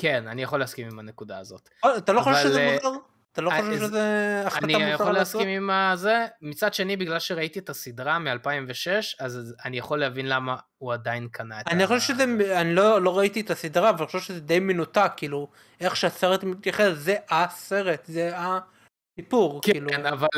כן, 0.00 0.28
אני 0.28 0.42
יכול 0.42 0.60
להסכים 0.60 0.88
עם 0.92 0.98
הנקודה 0.98 1.38
הזאת. 1.38 1.68
אה, 1.84 1.96
אתה 1.96 2.12
לא 2.12 2.20
חושב 2.20 2.30
אבל, 2.30 2.42
שזה 2.42 2.60
אה, 2.60 2.72
מוזר? 2.74 2.98
אתה 3.32 3.40
לא 3.40 3.50
אה, 3.50 3.60
חושב 3.60 3.78
שזה 3.78 4.42
החלטה 4.46 4.64
אני 4.64 4.74
מוזרה 4.74 4.90
יכול 4.90 5.12
לעשות? 5.12 5.40
להסכים 5.40 5.62
עם 5.62 5.70
הזה. 5.70 6.26
מצד 6.42 6.74
שני, 6.74 6.96
בגלל 6.96 7.18
שראיתי 7.18 7.58
את 7.58 7.68
הסדרה 7.68 8.18
מ-2006, 8.18 8.90
אז 9.18 9.54
אני 9.64 9.78
יכול 9.78 10.00
להבין 10.00 10.28
למה 10.28 10.56
הוא 10.78 10.92
עדיין 10.92 11.28
קנה 11.32 11.60
את 11.60 11.68
אני 11.68 11.86
חושב 11.86 12.00
שזה, 12.00 12.24
אני 12.60 12.74
לא, 12.74 13.02
לא 13.02 13.18
ראיתי 13.18 13.40
את 13.40 13.50
הסדרה, 13.50 13.90
אבל 13.90 13.98
אני 13.98 14.06
חושב 14.06 14.20
שזה 14.20 14.40
די 14.40 14.60
מנותק, 14.60 15.12
כאילו, 15.16 15.50
איך 15.80 15.96
שהסרט 15.96 16.44
מתייחס, 16.44 16.92
זה 16.94 17.16
הסרט, 17.30 18.04
זה 18.06 18.30
הסיפור, 18.34 19.62
כאילו. 19.62 19.90
כן, 19.90 20.06
אבל 20.06 20.28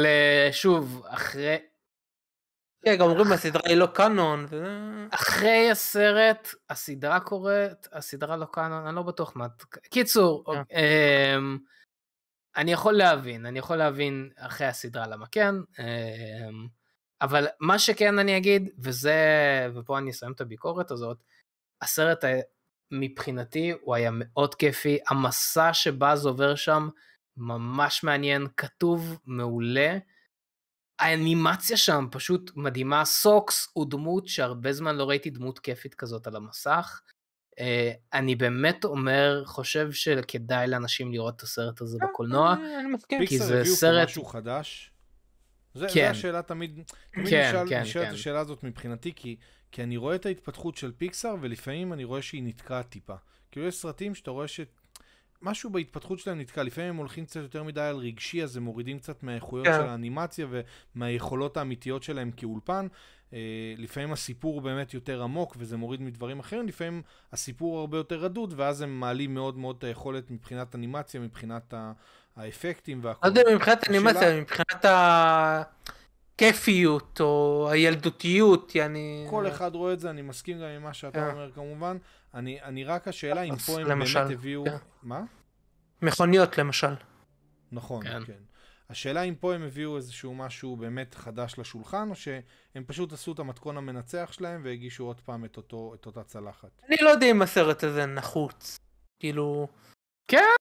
שוב, 0.52 1.02
אחרי 1.08 1.56
כן, 2.84 2.96
גם 2.98 3.06
אומרים 3.06 3.32
הסדרה 3.32 3.62
היא 3.64 3.76
לא 3.76 3.86
קאנון. 3.86 4.46
אחרי 5.10 5.70
הסרט, 5.70 6.48
הסדרה 6.70 7.20
קורית, 7.20 7.88
הסדרה 7.92 8.36
לא 8.36 8.46
קאנון, 8.52 8.86
אני 8.86 8.96
לא 8.96 9.02
בטוח 9.02 9.36
מה... 9.36 9.46
קיצור, 9.90 10.44
כן. 10.46 10.76
אמ, 10.76 11.58
אני 12.56 12.72
יכול 12.72 12.94
להבין, 12.94 13.46
אני 13.46 13.58
יכול 13.58 13.76
להבין 13.76 14.30
אחרי 14.36 14.66
הסדרה 14.66 15.06
למה 15.06 15.26
כן, 15.26 15.54
אמ, 15.78 16.66
אבל 17.20 17.46
מה 17.60 17.78
שכן 17.78 18.18
אני 18.18 18.36
אגיד, 18.36 18.70
וזה, 18.78 19.14
ופה 19.74 19.98
אני 19.98 20.10
אסיים 20.10 20.32
את 20.32 20.40
הביקורת 20.40 20.90
הזאת, 20.90 21.16
הסרט 21.82 22.24
מבחינתי 22.90 23.72
הוא 23.80 23.94
היה 23.94 24.10
מאוד 24.12 24.54
כיפי, 24.54 24.98
המסע 25.08 25.72
שבאז 25.72 26.26
עובר 26.26 26.54
שם 26.54 26.88
ממש 27.36 28.04
מעניין, 28.04 28.46
כתוב 28.56 29.18
מעולה. 29.26 29.98
האנימציה 30.98 31.76
שם 31.76 32.06
פשוט 32.10 32.50
מדהימה, 32.56 33.04
סוקס 33.04 33.68
הוא 33.72 33.90
דמות 33.90 34.28
שהרבה 34.28 34.72
זמן 34.72 34.96
לא 34.96 35.08
ראיתי 35.08 35.30
דמות 35.30 35.58
כיפית 35.58 35.94
כזאת 35.94 36.26
על 36.26 36.36
המסך. 36.36 37.00
Uh, 37.52 37.54
אני 38.12 38.34
באמת 38.36 38.84
אומר, 38.84 39.42
חושב 39.46 39.92
שכדאי 39.92 40.68
לאנשים 40.68 41.12
לראות 41.12 41.36
את 41.36 41.42
הסרט 41.42 41.80
הזה 41.80 41.98
בקולנוע. 42.02 42.54
אה, 42.62 42.80
אני 42.80 42.88
מסכים. 42.88 43.18
כי 43.20 43.26
פיקסר 43.26 43.44
זה 43.44 43.60
הביאו 43.60 43.74
פה 43.74 43.80
סרט- 43.80 44.08
משהו 44.08 44.24
חדש. 44.24 44.92
זה, 45.74 45.86
כן. 45.86 45.92
זה 45.94 46.10
השאלה 46.10 46.42
תמיד, 46.42 46.80
תמיד 47.14 47.28
כן, 47.28 47.48
נשאל, 47.48 47.68
כן, 47.68 47.80
נשאלת 47.82 48.06
כן. 48.06 48.14
השאלה 48.14 48.40
הזאת 48.40 48.64
מבחינתי, 48.64 49.12
כי, 49.16 49.36
כי 49.72 49.82
אני 49.82 49.96
רואה 49.96 50.14
את 50.14 50.26
ההתפתחות 50.26 50.76
של 50.76 50.92
פיקסר, 50.92 51.34
ולפעמים 51.40 51.92
אני 51.92 52.04
רואה 52.04 52.22
שהיא 52.22 52.42
נתקעת 52.42 52.88
טיפה. 52.88 53.14
כאילו 53.50 53.66
יש 53.66 53.74
סרטים 53.74 54.14
שאתה 54.14 54.30
רואה 54.30 54.48
שמשהו 55.42 55.70
בהתפתחות 55.70 56.18
שלהם 56.18 56.40
נתקע, 56.40 56.62
לפעמים 56.62 56.90
הם 56.90 56.96
הולכים 56.96 57.24
קצת 57.24 57.40
יותר 57.40 57.62
מדי 57.62 57.80
על 57.80 57.96
רגשי, 57.96 58.42
אז 58.42 58.56
הם 58.56 58.62
מורידים 58.62 58.98
קצת 58.98 59.22
מהאיכויות 59.22 59.66
כן. 59.66 59.72
של 59.72 59.88
האנימציה 59.88 60.46
ומהיכולות 60.96 61.56
האמיתיות 61.56 62.02
שלהם 62.02 62.30
כאולפן. 62.30 62.86
אה, 63.32 63.38
לפעמים 63.78 64.12
הסיפור 64.12 64.54
הוא 64.54 64.62
באמת 64.62 64.94
יותר 64.94 65.22
עמוק 65.22 65.56
וזה 65.58 65.76
מוריד 65.76 66.02
מדברים 66.02 66.38
אחרים, 66.38 66.68
לפעמים 66.68 67.02
הסיפור 67.32 67.78
הרבה 67.78 67.96
יותר 67.96 68.16
רדוד, 68.16 68.54
ואז 68.56 68.82
הם 68.82 69.00
מעלים 69.00 69.34
מאוד 69.34 69.58
מאוד 69.58 69.76
את 69.78 69.84
היכולת 69.84 70.30
מבחינת 70.30 70.74
אנימציה, 70.74 71.20
מבחינת 71.20 71.74
ה- 71.74 71.92
האפקטים 72.36 73.00
והכל. 73.02 73.28
לא 73.28 73.32
יודע 73.38 73.54
מבחינת 73.54 73.88
אנימציה, 73.88 74.40
מבחינת 74.40 74.84
הכיפיות 76.34 77.20
או 77.20 77.68
הילדותיות, 77.70 78.74
יעני... 78.74 79.26
כל 79.30 79.48
אחד 79.48 79.74
רואה 79.74 79.92
את 79.92 80.00
זה, 80.00 80.10
אני 80.10 80.22
מסכים 80.22 80.58
גם 80.58 80.64
עם 80.64 80.82
מה 80.82 80.94
שאתה 80.94 81.20
כן. 81.20 81.30
אומר 81.30 81.50
כמובן. 81.52 81.96
אני, 82.34 82.62
אני 82.62 82.84
רק 82.84 83.08
השאלה 83.08 83.42
אם 83.42 83.56
פה 83.56 83.80
הם 83.80 83.86
למשל, 83.86 84.18
באמת 84.18 84.32
הביאו... 84.32 84.64
כן. 84.64 84.76
מה? 85.02 85.22
מכוניות 86.02 86.58
למשל. 86.58 86.94
נכון, 87.72 88.04
כן. 88.04 88.24
כן. 88.24 88.42
השאלה 88.90 89.22
אם 89.22 89.34
פה 89.34 89.54
הם 89.54 89.62
הביאו 89.62 89.96
איזשהו 89.96 90.34
משהו 90.34 90.76
באמת 90.76 91.14
חדש 91.14 91.58
לשולחן, 91.58 92.10
או 92.10 92.14
שהם 92.14 92.84
פשוט 92.86 93.12
עשו 93.12 93.32
את 93.32 93.38
המתכון 93.38 93.76
המנצח 93.76 94.32
שלהם 94.32 94.60
והגישו 94.64 95.04
עוד 95.04 95.20
פעם 95.20 95.44
את, 95.44 95.56
אותו, 95.56 95.94
את 95.94 96.06
אותה 96.06 96.24
צלחת. 96.24 96.82
אני 96.88 96.96
לא 97.00 97.10
יודע 97.10 97.26
אם 97.30 97.42
הסרט 97.42 97.84
הזה 97.84 98.06
נחוץ. 98.06 98.76
כאילו... 99.20 99.68
כן. 100.28 100.54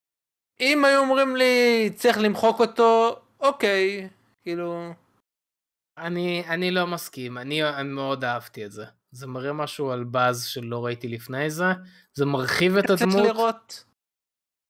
אם 0.59 0.86
היו 0.86 0.99
אומרים 0.99 1.36
לי 1.36 1.89
צריך 1.95 2.17
למחוק 2.17 2.59
אותו, 2.59 3.22
אוקיי. 3.39 4.09
כאילו... 4.43 4.93
אני, 5.97 6.43
אני 6.47 6.71
לא 6.71 6.87
מסכים, 6.87 7.37
אני 7.37 7.62
מאוד 7.83 8.24
אהבתי 8.24 8.66
את 8.66 8.71
זה. 8.71 8.86
זה 9.12 9.28
מראה 9.28 9.54
משהו 9.54 9.92
על 9.92 10.04
באז 10.04 10.46
שלא 10.46 10.86
ראיתי 10.86 11.08
לפני 11.08 11.50
זה, 11.50 11.66
זה 12.13 12.25
מרחיב 12.25 12.78
את 12.78 12.86
צריך 12.88 13.01
הדמות. 13.01 13.28
לראות. 13.28 13.83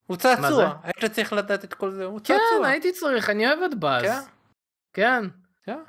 הוא? 0.07 0.18
צעצוע, 0.18 0.73
היית 0.84 1.11
צריך 1.11 1.34
לדעת 1.34 1.63
את 1.63 1.73
כל 1.73 1.91
זה, 1.91 2.05
הוא 2.05 2.19
כן, 2.19 2.23
צעצוע. 2.23 2.68
הייתי 2.68 2.91
צריך, 2.91 3.30
אני 3.30 3.47
אוהב 3.47 3.59
את 3.72 3.80
באז. 3.80 4.03
כן. 4.03 4.19
כן. 4.93 5.23
כן. 5.63 5.80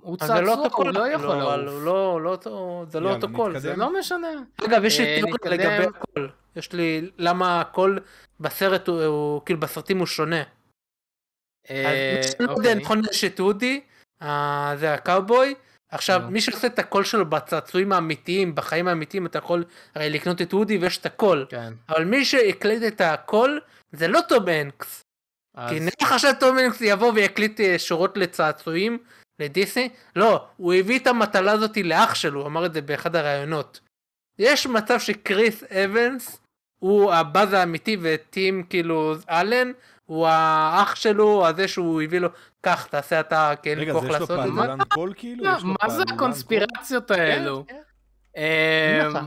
הוא 0.00 0.16
לא 0.20 0.26
צעצוע, 0.26 0.54
אותו 0.54 0.70
קול, 0.70 0.86
הוא 0.86 0.94
לא 0.94 1.08
יכול 1.08 1.26
לעוף. 1.26 1.84
לא, 1.84 2.22
לא 2.22 2.38
זה 2.88 3.00
לא 3.00 3.14
אותו 3.14 3.26
קול. 3.36 3.58
זה 3.58 3.76
לא 3.76 3.98
משנה. 3.98 4.28
אגב, 4.66 4.84
יש 4.84 5.00
לי 5.00 5.06
אה, 5.06 5.16
תיאוריה. 5.16 5.50
לגבי 5.50 5.86
הקול. 5.98 6.30
יש 6.56 6.72
לי, 6.72 7.10
למה 7.18 7.60
הקול 7.60 7.98
בסרט 8.40 8.88
הוא, 8.88 9.42
כאילו 9.44 9.60
בסרטים 9.60 9.98
הוא 9.98 10.06
שונה. 10.06 10.42
אה, 11.70 12.20
אז 12.20 12.48
אוקיי. 12.48 12.74
נכון 12.74 13.02
יש 13.10 13.24
את 13.24 13.40
אודי, 13.40 13.80
זה 14.76 14.94
הקאובוי. 14.94 15.54
עכשיו, 15.90 16.20
נו. 16.20 16.30
מי 16.30 16.40
שעושה 16.40 16.66
את 16.66 16.78
הקול 16.78 17.04
שלו 17.04 17.26
בצעצועים 17.30 17.92
האמיתיים, 17.92 18.54
בחיים 18.54 18.88
האמיתיים, 18.88 19.26
אתה 19.26 19.38
יכול 19.38 19.64
הרי 19.94 20.10
לקנות 20.10 20.42
את 20.42 20.52
אודי 20.52 20.78
ויש 20.78 20.98
את 20.98 21.06
הקול. 21.06 21.46
כן. 21.48 21.72
אבל 21.88 22.04
מי 22.04 22.24
שהקליט 22.24 22.82
את 22.82 23.00
הקול, 23.00 23.60
זה 23.92 24.08
לא 24.08 24.20
טום 24.28 24.48
הנקס. 24.48 25.02
אז- 25.56 25.70
כי 25.70 25.80
נראה 25.80 25.92
לך 26.02 26.14
שטום 26.18 26.58
הנקס 26.58 26.78
יבוא 26.80 27.12
ויקליט 27.14 27.60
אה, 27.60 27.78
שורות 27.78 28.16
לצעצועים 28.16 28.98
לדיסני? 29.38 29.88
לא, 30.16 30.46
הוא 30.56 30.74
הביא 30.74 30.98
את 30.98 31.06
המטלה 31.06 31.52
הזאת 31.52 31.76
לאח 31.76 32.14
שלו, 32.14 32.40
הוא 32.40 32.46
אמר 32.48 32.66
את 32.66 32.72
זה 32.74 32.82
באחד 32.82 33.16
הראיונות. 33.16 33.80
יש 34.38 34.66
מצב 34.66 35.00
שקריס 35.00 35.64
אבנס 35.64 36.40
הוא 36.78 37.12
הבאז 37.12 37.52
האמיתי 37.52 37.96
וטים 38.02 38.62
כאילו 38.70 39.14
אלן 39.30 39.72
הוא 40.10 40.26
האח 40.26 40.94
שלו, 40.94 41.46
הזה 41.46 41.68
שהוא 41.68 42.02
הביא 42.02 42.18
לו, 42.18 42.28
קח 42.60 42.86
תעשה 42.86 43.20
אתה 43.20 43.52
כן 43.62 43.74
רגע, 43.78 43.92
כוח 43.92 44.04
אז 44.04 44.08
יש 44.08 44.14
לו 44.14 44.20
לעשות 44.20 44.30
את 44.30 44.36
זה. 44.36 44.60
פעלולן 44.60 44.84
קול 44.84 45.14
כאילו? 45.16 45.44
לא, 45.44 45.56
יש 45.56 45.62
לו 45.62 45.68
מה 45.68 45.74
זה 45.74 45.86
פעלולן 45.86 46.06
קול? 46.06 46.14
הקונספירציות 46.14 47.10
האלו? 47.10 47.64
כן, 47.66 47.74
כן. 48.34 49.16
אמ, 49.16 49.26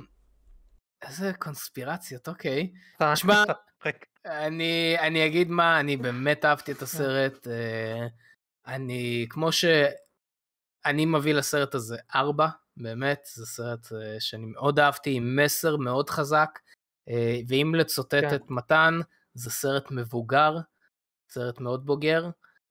איזה 1.02 1.34
קונספירציות, 1.34 2.28
אוקיי. 2.28 2.72
תשמע, 3.14 3.44
אני, 4.26 4.96
אני 5.00 5.26
אגיד 5.26 5.50
מה, 5.50 5.80
אני 5.80 5.98
באמת 5.98 6.46
אהבתי 6.46 6.72
את 6.72 6.82
הסרט. 6.82 7.48
אה, 7.48 8.08
אני, 8.68 9.26
כמו 9.30 9.52
ש... 9.52 9.66
אני 10.86 11.06
מביא 11.06 11.34
לסרט 11.34 11.76
הזה 11.76 11.98
ארבע, 12.16 12.48
באמת, 12.78 13.28
זה 13.34 13.46
סרט 13.46 13.88
אה, 13.92 14.16
שאני 14.20 14.46
מאוד 14.46 14.80
אהבתי, 14.80 15.14
עם 15.14 15.36
מסר 15.36 15.78
מאוד 15.78 16.10
חזק, 16.10 16.60
אה, 17.10 17.40
ואם 17.48 17.76
לצוטט 17.76 18.14
כן. 18.14 18.36
את 18.36 18.50
מתן, 18.50 19.00
זה 19.34 19.52
סרט 19.52 19.92
מבוגר, 19.92 20.58
סרט 21.34 21.60
מאוד 21.60 21.86
בוגר. 21.86 22.30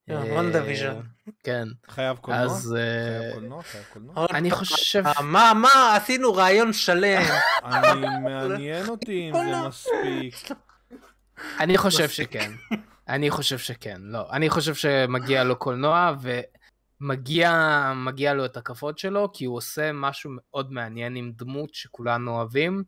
וונדה 0.09 0.61
כן, 0.61 0.67
ויז'ן. 0.67 1.01
כן. 1.43 1.69
חייב 1.89 2.17
קולנוע? 2.17 2.45
אז... 2.45 2.77
חייב 3.21 3.35
קולנוע? 3.35 3.63
חייב 3.63 3.85
קולנוע? 3.93 4.27
אני 4.31 4.51
חושב... 4.51 5.03
מה, 5.23 5.53
מה, 5.55 5.97
עשינו 5.97 6.35
ראיון 6.35 6.73
שלם. 6.73 7.23
אני, 7.65 8.07
מעניין 8.23 8.89
אותי 8.89 9.31
אם 9.31 9.35
זה 9.35 9.69
מספיק. 9.69 10.59
אני 11.61 11.79
חושב 11.79 12.09
שכן. 12.09 12.53
אני 13.09 13.31
חושב 13.31 13.59
שכן, 13.59 14.01
לא. 14.01 14.31
אני 14.33 14.51
חושב 14.51 14.75
שמגיע 14.75 15.45
לו 15.45 15.57
קולנוע, 15.57 16.15
ומגיע 17.01 18.35
לו 18.35 18.45
את 18.45 18.57
הכבוד 18.57 18.99
שלו, 18.99 19.31
כי 19.33 19.45
הוא 19.45 19.57
עושה 19.57 19.93
משהו 19.93 20.31
מאוד 20.35 20.73
מעניין 20.73 21.17
עם 21.17 21.33
דמות 21.37 21.75
שכולנו 21.75 22.31
אוהבים. 22.31 22.85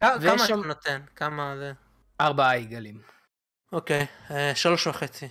כמה 0.00 0.44
אתה 0.44 0.56
נותן? 0.56 1.00
כמה 1.16 1.54
זה? 1.58 1.72
ארבעה 2.20 2.58
יגלים. 2.58 3.12
אוקיי, 3.72 4.06
אה, 4.30 4.54
שלוש 4.54 4.86
וחצי. 4.86 5.28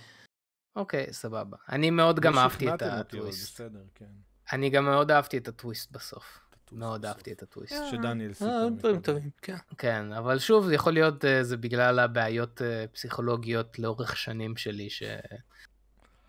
אוקיי, 0.76 1.12
סבבה. 1.12 1.56
אני 1.68 1.90
מאוד 1.90 2.20
גם 2.20 2.38
אהבתי 2.38 2.74
את 2.74 2.82
הטוויסט. 2.82 3.60
כן. 3.94 4.04
אני 4.52 4.70
גם 4.70 4.84
מאוד 4.84 5.10
אהבתי 5.10 5.38
את 5.38 5.48
הטוויסט 5.48 5.90
בסוף. 5.90 6.42
מאוד 6.72 7.06
אהבתי 7.06 7.32
את 7.32 7.42
הטוויסט. 7.42 7.74
שדניאל 7.90 8.28
אה, 8.28 8.34
סיפר. 8.34 8.68
דברים 8.78 9.00
טובים, 9.00 9.30
כן. 9.42 9.56
כן, 9.78 10.12
אבל 10.12 10.38
שוב, 10.38 10.66
זה 10.66 10.74
יכול 10.74 10.92
להיות, 10.92 11.24
אה, 11.24 11.44
זה 11.44 11.56
בגלל 11.56 11.98
הבעיות 11.98 12.62
אה, 12.62 12.84
פסיכולוגיות 12.92 13.78
לאורך 13.78 14.16
שנים 14.16 14.56
שלי, 14.56 14.90
ש... 14.90 15.02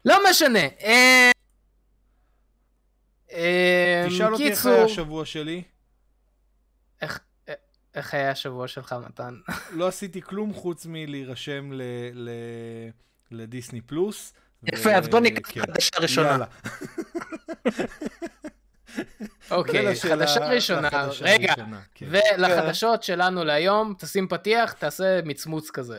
לא 0.06 0.18
משנה. 0.30 0.60
תשאל 4.07 4.34
אותי 4.34 4.49
איך 4.52 4.65
היה 4.65 4.84
השבוע 4.84 5.26
שלי. 5.26 5.64
איך 7.95 8.13
היה 8.13 8.31
השבוע 8.31 8.67
שלך, 8.67 8.95
מתן? 9.07 9.35
לא 9.79 9.87
עשיתי 9.87 10.21
כלום 10.21 10.53
חוץ 10.53 10.85
מלהירשם 10.85 11.71
לדיסני 13.31 13.81
פלוס. 13.81 14.33
יפה, 14.63 14.91
אז 14.91 15.07
בוא 15.07 15.19
ניקח 15.19 15.51
כן. 15.51 15.61
חדשה 15.61 15.99
ראשונה. 15.99 16.37
אוקיי, 19.51 19.95
חדשה 20.09 20.47
ראשונה, 20.47 20.89
רגע, 21.21 21.53
כן. 21.95 22.05
ולחדשות 22.09 23.03
שלנו 23.03 23.43
להיום, 23.43 23.93
תשים 23.99 24.27
פתיח, 24.27 24.71
תעשה 24.71 25.19
מצמוץ 25.25 25.69
כזה. 25.69 25.97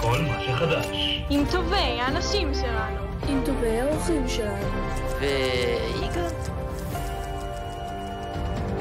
כל 0.00 0.20
מה 0.20 0.40
שחדש. 0.46 0.86
עם 1.30 1.44
טובי 1.52 1.76
האנשים 1.76 2.54
שלנו. 2.54 3.13
עם 3.34 3.44
טובי 3.44 3.80
האורחים 3.80 4.28
שלנו. 4.28 4.88
ויגאל. 5.20 6.28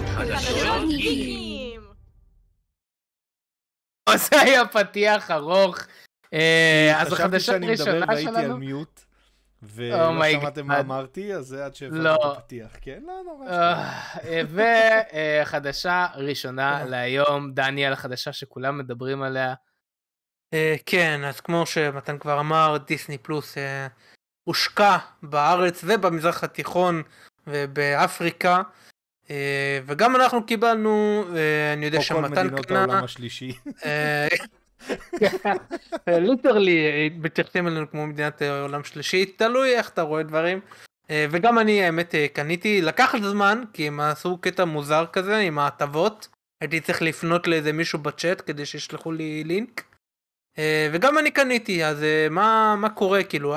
חדשות 0.08 0.90
גיקים. 0.90 1.82
זה 4.16 4.42
היה 4.42 4.68
פתיח 4.68 5.32
ארוך. 5.32 5.78
אה, 6.34 7.02
אז 7.02 7.14
החדשה 7.14 7.54
הראשונה 7.54 7.78
שלנו... 7.78 8.06
חשבתי 8.06 8.24
שאני 8.24 8.26
מדבר 8.26 8.32
והייתי 8.34 8.52
על 8.52 8.54
מיוט. 8.54 9.02
ולא 9.62 10.22
oh 10.22 10.24
שמעתם 10.32 10.68
מה 10.68 10.80
אמרתי, 10.80 11.36
אז 11.36 11.46
זה 11.46 11.66
עד 11.66 11.76
שהבנתי 11.76 12.04
לא. 12.04 12.16
את 12.16 12.38
הפתיח, 12.38 12.72
כן? 12.82 13.04
לא, 13.06 13.14
נורא. 13.26 13.48
אה, 13.50 14.42
וחדשה 15.44 16.08
ראשונה 16.16 16.80
אה. 16.80 16.86
להיום, 16.86 17.54
דניאל, 17.54 17.94
החדשה 17.94 18.34
שכולם 18.34 18.78
מדברים 18.78 19.22
עליה. 19.24 19.54
כן, 20.86 21.22
אז 21.24 21.40
כמו 21.40 21.66
שמתן 21.66 22.18
כבר 22.18 22.40
אמר, 22.40 22.78
דיסני 22.88 23.18
פלוס 23.18 23.58
הושקע 24.44 24.98
בארץ 25.24 25.82
ובמזרח 25.88 26.44
התיכון 26.44 27.04
ובאפריקה. 27.48 28.62
וגם 29.86 30.16
אנחנו 30.16 30.46
קיבלנו, 30.46 31.24
אני 31.74 31.86
יודע 31.86 32.02
שמתן 32.02 32.30
קנה... 32.30 32.42
או 32.42 32.46
כל 32.50 32.52
מדינות 32.52 32.72
העולם 32.72 33.04
השלישי. 33.04 33.54
ליטרלי 36.08 37.10
מתייחסים 37.20 37.68
אלינו 37.68 37.92
כמו 37.92 38.08
מדינת 38.08 38.42
עולם 38.42 38.84
שלישי, 38.84 39.26
תלוי 39.26 39.76
איך 39.76 39.90
אתה 39.90 40.02
רואה 40.02 40.24
דברים. 40.24 40.60
אה, 41.10 41.26
וגם 41.32 41.60
אני 41.60 41.84
האמת 41.84 42.16
אה, 42.16 42.28
קניתי, 42.34 42.82
לקח 42.82 43.16
זמן 43.22 43.64
כי 43.74 43.88
הם 43.88 44.00
עשו 44.00 44.38
קטע 44.38 44.66
מוזר 44.66 45.06
כזה 45.14 45.38
עם 45.38 45.60
ההטבות. 45.60 46.28
הייתי 46.62 46.80
צריך 46.80 47.02
לפנות 47.02 47.48
לאיזה 47.48 47.74
מישהו 47.74 48.00
בצ'אט 48.00 48.42
כדי 48.46 48.66
שישלחו 48.66 49.12
לי 49.12 49.44
לינק. 49.44 49.84
אה, 50.58 50.90
וגם 50.94 51.18
אני 51.18 51.32
קניתי 51.32 51.86
אז 51.86 52.06
מה 52.30 52.76
מה 52.78 52.90
קורה 52.90 53.24
כאילו 53.24 53.56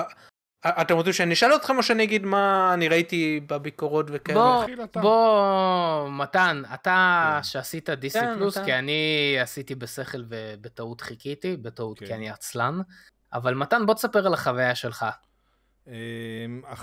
אתם 0.65 0.95
רוצים 0.95 1.13
שאני 1.13 1.35
אשאל 1.35 1.57
אתכם 1.57 1.77
או 1.79 1.83
שאני 1.83 2.03
אגיד 2.03 2.25
מה 2.25 2.71
אני 2.75 2.89
ראיתי 2.89 3.41
בביקורות 3.47 4.07
וכאלה? 4.13 4.39
בוא, 4.39 5.03
בוא, 5.03 6.11
מתן, 6.11 6.63
אתה 6.75 7.33
כן. 7.37 7.43
שעשית 7.43 7.91
דיסי 7.91 8.21
כן, 8.21 8.35
פלוס, 8.37 8.57
מתן. 8.57 8.67
כי 8.67 8.75
אני 8.75 9.37
עשיתי 9.41 9.75
בשכל 9.75 10.23
ובטעות 10.29 11.01
חיכיתי, 11.01 11.57
בטעות 11.57 11.99
כן. 11.99 12.07
כי 12.07 12.15
אני 12.15 12.31
עצלן, 12.31 12.81
אבל 13.33 13.55
מתן, 13.55 13.87
בוא 13.87 13.95
תספר 13.95 14.27
על 14.27 14.35
החוויה 14.35 14.75
שלך. 14.75 15.07
אמ, 15.87 15.93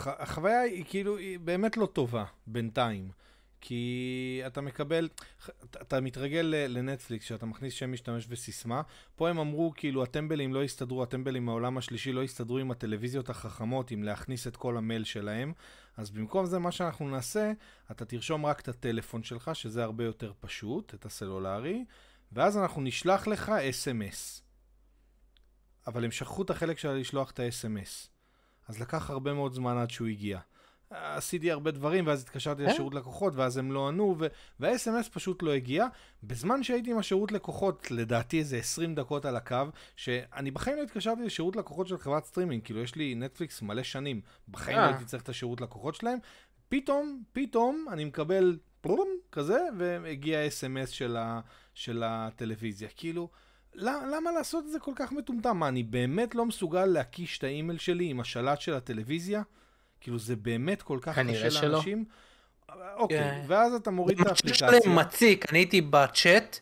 החוויה 0.06 0.62
היא 0.62 0.86
כאילו, 0.88 1.18
היא 1.18 1.40
באמת 1.40 1.78
לא 1.78 1.86
טובה, 1.86 2.24
בינתיים. 2.48 3.23
כי 3.66 4.42
אתה 4.48 4.62
מקבל, 4.62 5.10
אתה 5.82 6.02
מתרגל 6.02 6.54
לנטפליקס, 6.70 7.26
שאתה 7.26 7.46
מכניס 7.46 7.74
שם 7.74 7.92
משתמש 7.92 8.26
וסיסמה. 8.30 8.82
פה 9.16 9.30
הם 9.30 9.40
אמרו, 9.40 9.74
כאילו, 9.76 10.04
הטמבלים 10.04 10.54
לא 10.54 10.64
יסתדרו, 10.64 11.04
הטמבלים 11.04 11.46
מהעולם 11.46 11.78
השלישי 11.78 12.12
לא 12.12 12.24
יסתדרו 12.24 12.58
עם 12.58 12.72
הטלוויזיות 12.72 13.30
החכמות, 13.30 13.92
עם 13.92 14.04
להכניס 14.04 14.48
את 14.48 14.56
כל 14.56 14.78
המייל 14.78 15.04
שלהם. 15.04 15.54
אז 15.98 16.12
במקום 16.12 16.46
זה, 16.46 16.60
מה 16.60 16.72
שאנחנו 16.72 17.10
נעשה, 17.10 17.52
אתה 17.92 18.06
תרשום 18.06 18.46
רק 18.46 18.60
את 18.60 18.68
הטלפון 18.68 19.24
שלך, 19.24 19.52
שזה 19.54 19.84
הרבה 19.84 20.04
יותר 20.04 20.32
פשוט, 20.40 20.94
את 20.94 21.06
הסלולרי, 21.06 21.86
ואז 22.32 22.58
אנחנו 22.58 22.82
נשלח 22.82 23.28
לך 23.28 23.50
אס.אם.אס. 23.50 24.42
אבל 25.88 26.06
הם 26.06 26.12
שכחו 26.12 26.42
את 26.42 26.50
החלק 26.50 26.80
של 26.80 26.92
לשלוח 26.92 27.32
את 27.32 27.40
האס.אם.אס. 27.40 28.10
אז 28.68 28.80
לקח 28.80 29.10
הרבה 29.10 29.34
מאוד 29.34 29.54
זמן 29.54 29.78
עד 29.78 29.90
שהוא 29.90 30.08
הגיע. 30.08 30.40
עשיתי 30.94 31.52
הרבה 31.52 31.72
דברים, 31.72 32.08
ואז 32.08 32.22
התקשרתי 32.22 32.66
אה? 32.66 32.72
לשירות 32.72 32.96
לקוחות, 32.96 33.36
ואז 33.36 33.58
הם 33.58 33.72
לא 33.72 33.88
ענו, 33.88 34.18
וה-SMS 34.60 35.10
פשוט 35.14 35.44
לא 35.44 35.52
הגיע. 35.52 35.88
בזמן 36.24 36.64
שהייתי 36.64 36.92
עם 36.92 36.98
השירות 36.98 37.32
לקוחות, 37.32 37.92
לדעתי 37.92 38.40
איזה 38.40 38.58
20 38.58 38.96
דקות 38.96 39.26
על 39.26 39.36
הקו, 39.36 39.58
שאני 39.96 40.52
בחיים 40.52 40.78
לא 40.78 40.84
התקשרתי 40.84 41.24
לשירות 41.24 41.56
לקוחות 41.56 41.88
של 41.88 41.98
חברת 41.98 42.26
סטרימינג, 42.26 42.64
כאילו 42.64 42.80
יש 42.82 42.96
לי 42.96 43.16
נטפליקס 43.16 43.62
מלא 43.62 43.84
שנים, 43.84 44.22
בחיים 44.48 44.78
לא 44.78 44.84
אה. 44.84 44.88
הייתי 44.88 45.06
צריך 45.06 45.24
את 45.24 45.30
השירות 45.30 45.62
לקוחות 45.62 45.96
שלהם. 45.96 46.20
פתאום, 46.70 47.24
פתאום, 47.34 47.86
אני 47.92 48.06
מקבל 48.06 48.58
prompt 48.82 49.08
כזה, 49.32 49.60
והגיע 49.78 50.40
ה-SMS 50.40 50.88
של, 50.88 51.18
ה, 51.18 51.40
של 51.74 52.04
הטלוויזיה. 52.06 52.90
כאילו, 52.96 53.30
למה 53.76 54.32
לעשות 54.32 54.66
את 54.66 54.72
זה 54.72 54.80
כל 54.80 54.92
כך 54.96 55.12
מטומטם? 55.12 55.58
מה, 55.58 55.68
אני 55.68 55.84
באמת 55.84 56.36
לא 56.36 56.46
מסוגל 56.46 56.86
להקיש 56.86 57.38
את 57.38 57.44
האימייל 57.44 57.78
שלי 57.78 58.06
עם 58.06 58.20
השלט 58.20 58.62
של 58.62 58.74
הטלוויזיה? 58.74 59.42
כאילו 60.04 60.20
זה 60.20 60.36
באמת 60.36 60.82
כל 60.82 61.00
כך 61.02 61.20
קשה 61.20 61.68
לאנשים. 61.68 62.06
אוקיי, 62.96 63.20
כן. 63.20 63.42
ואז 63.48 63.74
אתה 63.74 63.92
מוריד 63.92 64.20
את 64.20 64.28
האפליקציה. 64.28 64.70
זה 64.72 64.90
מציק, 64.90 65.50
אני 65.50 65.60
הייתי 65.60 65.82
בצ'אט, 65.82 66.60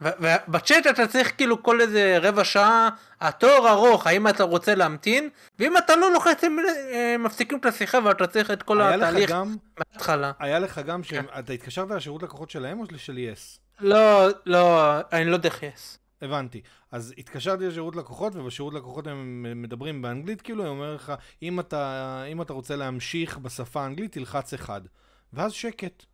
ובצ'אט 0.00 0.86
אתה 0.86 1.06
צריך 1.06 1.36
כאילו 1.36 1.62
כל 1.62 1.80
איזה 1.80 2.18
רבע 2.22 2.44
שעה, 2.44 2.88
התור 3.20 3.70
ארוך, 3.70 4.06
האם 4.06 4.28
אתה 4.28 4.44
רוצה 4.44 4.74
להמתין, 4.74 5.28
ואם 5.58 5.76
אתה 5.76 5.96
לא 5.96 6.12
לוחץ 6.12 6.44
הם 6.44 6.56
אה, 6.92 7.16
מפסיקים 7.18 7.58
את 7.58 7.66
השיחה 7.66 7.98
ואתה 8.04 8.26
צריך 8.26 8.50
את 8.50 8.62
כל 8.62 8.80
התהליך 8.80 9.34
מההתחלה. 9.78 10.32
היה 10.38 10.58
לך 10.58 10.78
גם 10.78 11.02
שאתה 11.02 11.22
כן. 11.42 11.52
התקשרת 11.54 11.90
לשירות 11.90 12.22
לקוחות 12.22 12.50
שלהם 12.50 12.80
או 12.80 12.84
של 12.96 13.18
יס? 13.18 13.58
לא, 13.80 14.28
לא, 14.46 14.92
אני 15.12 15.24
לא 15.24 15.36
דרך 15.36 15.62
יס. 15.62 15.98
הבנתי. 16.22 16.60
אז 16.90 17.14
התקשרתי 17.18 17.66
לשירות 17.66 17.96
לקוחות, 17.96 18.36
ובשירות 18.36 18.74
לקוחות 18.74 19.06
הם 19.06 19.46
מדברים 19.62 20.02
באנגלית, 20.02 20.40
כאילו, 20.40 20.64
הם 20.64 20.70
אומרים 20.70 20.94
לך, 20.94 21.12
אם 21.42 21.60
אתה, 21.60 22.24
אם 22.32 22.42
אתה 22.42 22.52
רוצה 22.52 22.76
להמשיך 22.76 23.38
בשפה 23.38 23.82
האנגלית, 23.82 24.12
תלחץ 24.12 24.54
אחד. 24.54 24.80
ואז 25.32 25.52
שקט. 25.52 26.04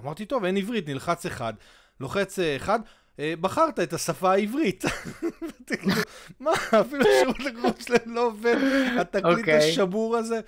אמרתי, 0.00 0.26
טוב, 0.26 0.44
אין 0.44 0.56
עברית, 0.56 0.88
נלחץ 0.88 1.26
אחד. 1.26 1.54
לוחץ 2.00 2.38
אה, 2.38 2.56
אחד, 2.56 2.80
אה, 3.18 3.34
בחרת 3.40 3.80
את 3.80 3.92
השפה 3.92 4.32
העברית. 4.32 4.84
מה, 6.40 6.50
אפילו 6.80 7.02
השירות 7.02 7.40
לקוחות 7.40 7.80
שלהם 7.80 8.14
לא 8.14 8.26
עובד, 8.26 8.56
התקליט. 9.00 9.38
אוקיי. 9.38 9.70
השבור 9.70 10.16
הזה. 10.16 10.40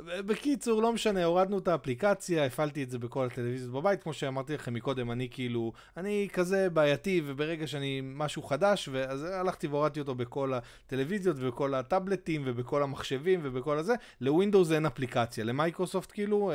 בקיצור, 0.00 0.82
לא 0.82 0.92
משנה, 0.92 1.24
הורדנו 1.24 1.58
את 1.58 1.68
האפליקציה, 1.68 2.44
הפעלתי 2.44 2.82
את 2.82 2.90
זה 2.90 2.98
בכל 2.98 3.26
הטלוויזיות 3.26 3.72
בבית, 3.72 4.02
כמו 4.02 4.12
שאמרתי 4.12 4.54
לכם 4.54 4.74
מקודם, 4.74 5.10
אני 5.10 5.28
כאילו, 5.30 5.72
אני 5.96 6.28
כזה 6.32 6.70
בעייתי, 6.70 7.22
וברגע 7.26 7.66
שאני 7.66 8.00
משהו 8.04 8.42
חדש, 8.42 8.88
אז 8.88 9.24
הלכתי 9.24 9.66
והורדתי 9.66 10.00
אותו 10.00 10.14
בכל 10.14 10.52
הטלוויזיות 10.54 11.36
ובכל 11.40 11.74
הטאבלטים 11.74 12.42
ובכל 12.44 12.82
המחשבים 12.82 13.40
ובכל 13.42 13.78
הזה, 13.78 13.94
לווינדוס 14.20 14.72
אין 14.72 14.86
אפליקציה, 14.86 15.44
למייקרוסופט 15.44 16.12
כאילו, 16.12 16.52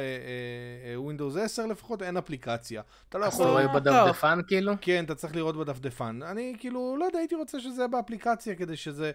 ווינדוס 0.96 1.38
אה, 1.38 1.44
10 1.44 1.66
לפחות, 1.66 2.02
אין 2.02 2.18
אפליקציה. 2.18 2.82
אתה 3.10 3.18
לא 3.18 3.26
יכול... 3.26 3.46
אתה 3.46 3.52
רואה 3.52 3.68
בדפדפן 3.68 4.40
כאילו? 4.48 4.74
כן, 4.82 5.04
אתה 5.04 5.16
צריך 5.16 5.36
לראות 5.36 5.58
בדפדפן. 5.58 6.20
אני 6.24 6.56
כאילו, 6.60 6.96
לא 7.00 7.06
יודע, 7.06 7.20
הייתי 7.20 7.36
רוצה 7.36 7.60
שזה 7.60 7.82
יהיה 7.82 7.88
באפליקציה 7.88 8.56
כדי 8.56 8.78
שזה... 8.78 9.12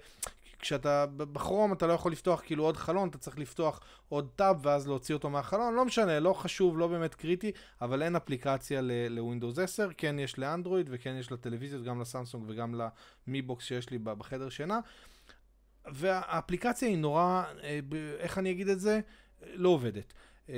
כשאתה 0.59 1.07
בכרום 1.07 1.73
אתה 1.73 1.87
לא 1.87 1.93
יכול 1.93 2.13
לפתוח 2.13 2.43
כאילו 2.45 2.65
עוד 2.65 2.77
חלון, 2.77 3.09
אתה 3.09 3.19
צריך 3.19 3.39
לפתוח 3.39 3.81
עוד 4.09 4.29
tab 4.37 4.67
ואז 4.67 4.89
להוציא 4.89 5.15
אותו 5.15 5.31
מהחלון, 5.31 5.75
לא 5.75 5.85
משנה, 5.85 6.21
לא 6.21 6.33
חשוב, 6.33 6.79
לא 6.79 6.87
באמת 6.87 7.15
קריטי, 7.15 7.53
אבל 7.81 8.03
אין 8.03 8.17
אפליקציה 8.17 8.81
לווינדוס 9.11 9.59
10, 9.59 9.89
כן 9.97 10.19
יש 10.19 10.39
לאנדרואיד 10.39 10.89
וכן 10.91 11.17
יש 11.21 11.33
לטלוויזיות, 11.33 11.85
גם 11.85 12.01
לסמסונג 12.01 12.45
וגם 12.49 12.81
למיבוקס 13.27 13.65
שיש 13.65 13.91
לי 13.91 13.99
בחדר 13.99 14.49
שינה. 14.49 14.81
והאפליקציה 15.93 16.89
היא 16.89 16.99
נורא, 16.99 17.45
אה, 17.63 17.79
איך 18.19 18.39
אני 18.39 18.51
אגיד 18.51 18.69
את 18.69 18.81
זה? 18.81 19.01
לא 19.43 19.69
עובדת. 19.69 20.13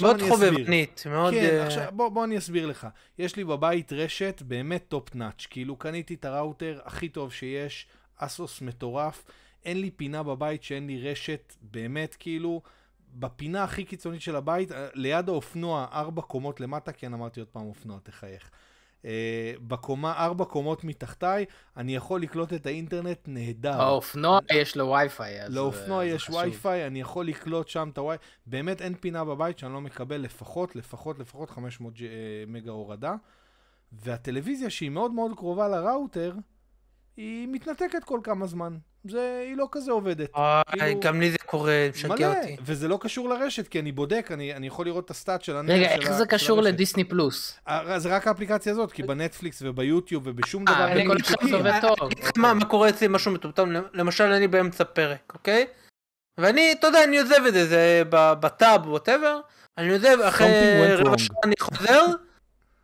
מאוד 0.00 0.22
חובבנית, 0.28 1.02
מאוד... 1.10 1.34
כן, 1.34 1.60
uh... 1.62 1.66
עכשיו 1.66 1.88
בוא, 1.92 2.08
בוא 2.08 2.24
אני 2.24 2.38
אסביר 2.38 2.66
לך. 2.66 2.86
יש 3.18 3.36
לי 3.36 3.44
בבית 3.44 3.92
רשת 3.92 4.42
באמת 4.46 4.84
top 4.88 5.14
notch, 5.14 5.46
כאילו 5.50 5.76
קניתי 5.76 6.14
את 6.14 6.24
הראוטר 6.24 6.80
הכי 6.84 7.08
טוב 7.08 7.32
שיש, 7.32 7.86
אסוס 8.24 8.62
מטורף, 8.62 9.24
אין 9.64 9.80
לי 9.80 9.90
פינה 9.90 10.22
בבית 10.22 10.62
שאין 10.62 10.86
לי 10.86 11.10
רשת, 11.10 11.54
באמת 11.60 12.16
כאילו, 12.18 12.62
בפינה 13.14 13.64
הכי 13.64 13.84
קיצונית 13.84 14.20
של 14.20 14.36
הבית, 14.36 14.72
אה, 14.72 14.88
ליד 14.94 15.28
האופנוע, 15.28 15.86
ארבע 15.92 16.22
קומות 16.22 16.60
למטה, 16.60 16.92
כן 16.92 17.14
אמרתי 17.14 17.40
עוד 17.40 17.48
פעם 17.48 17.66
אופנוע, 17.66 17.98
תחייך. 18.02 18.50
Uh, 19.02 19.06
בקומה, 19.68 20.12
ארבע 20.12 20.44
קומות 20.44 20.84
מתחתיי, 20.84 21.44
אני 21.76 21.96
יכול 21.96 22.22
לקלוט 22.22 22.52
את 22.52 22.66
האינטרנט 22.66 23.18
נהדר. 23.26 23.82
האופנוע 23.82 24.38
יש 24.52 24.76
לו 24.76 24.86
וי-פיי. 24.86 25.48
לאופנוע 25.48 26.02
uh, 26.02 26.06
יש 26.06 26.30
וי-פיי, 26.30 26.86
אני 26.86 27.00
יכול 27.00 27.26
לקלוט 27.26 27.68
שם 27.68 27.88
את 27.92 27.98
הווי... 27.98 28.16
באמת 28.46 28.82
אין 28.82 28.94
פינה 28.94 29.24
בבית 29.24 29.58
שאני 29.58 29.72
לא 29.72 29.80
מקבל 29.80 30.16
לפחות, 30.16 30.76
לפחות, 30.76 31.18
לפחות 31.18 31.50
500 31.50 31.94
מגה 32.46 32.70
הורדה. 32.70 33.14
והטלוויזיה 33.92 34.70
שהיא 34.70 34.90
מאוד 34.90 35.12
מאוד 35.12 35.36
קרובה 35.36 35.68
לראוטר, 35.68 36.34
היא 37.16 37.48
מתנתקת 37.50 38.04
כל 38.04 38.20
כמה 38.22 38.46
זמן. 38.46 38.76
זה, 39.08 39.42
היא 39.48 39.56
לא 39.56 39.68
כזה 39.72 39.92
עובדת. 39.92 40.30
כאילו, 40.66 41.00
גם 41.00 41.20
לי 41.20 41.30
זה 41.30 41.38
קורה, 41.46 41.88
משגע 41.94 42.38
אותי. 42.38 42.56
וזה 42.62 42.88
לא 42.88 42.98
קשור 43.00 43.28
לרשת, 43.28 43.68
כי 43.68 43.80
אני 43.80 43.92
בודק, 43.92 44.28
אני, 44.32 44.54
אני 44.54 44.66
יכול 44.66 44.86
לראות 44.86 45.04
את 45.04 45.10
הסטאט 45.10 45.42
של 45.42 45.56
הנט 45.56 45.70
רגע, 45.70 45.90
איך 45.90 46.12
זה 46.12 46.26
קשור 46.26 46.62
לדיסני 46.62 47.04
פלוס? 47.04 47.58
אה, 47.68 47.98
זה 47.98 48.16
רק 48.16 48.26
האפליקציה 48.26 48.72
הזאת, 48.72 48.92
כי 48.92 49.02
בנטפליקס 49.02 49.62
וביוטיוב 49.62 50.22
ובשום 50.26 50.64
דבר... 50.64 50.92
אני 50.92 51.06
כל 51.06 51.18
כך 51.18 51.46
זה 51.48 51.56
עובד 51.56 51.80
טוב. 51.80 52.10
מה, 52.36 52.54
מה 52.54 52.64
קורה 52.64 52.88
אצלי 52.88 53.08
משהו 53.10 53.32
מטומטם? 53.32 53.72
למשל, 53.92 54.24
אני 54.24 54.48
באמצע 54.48 54.84
פרק, 54.84 55.32
אוקיי? 55.34 55.66
ואני, 56.38 56.72
אתה 56.72 56.86
יודע, 56.86 57.04
אני 57.04 57.20
עוזב 57.20 57.44
את 57.48 57.54
זה, 57.54 57.66
זה 57.66 58.02
בטאב, 58.10 58.88
ווטאבר, 58.88 59.40
אני 59.78 59.92
עוזב, 59.92 60.16
אחרי 60.20 60.96
רבע 60.96 61.18
שעה 61.18 61.36
אני 61.44 61.54
חוזר. 61.60 62.06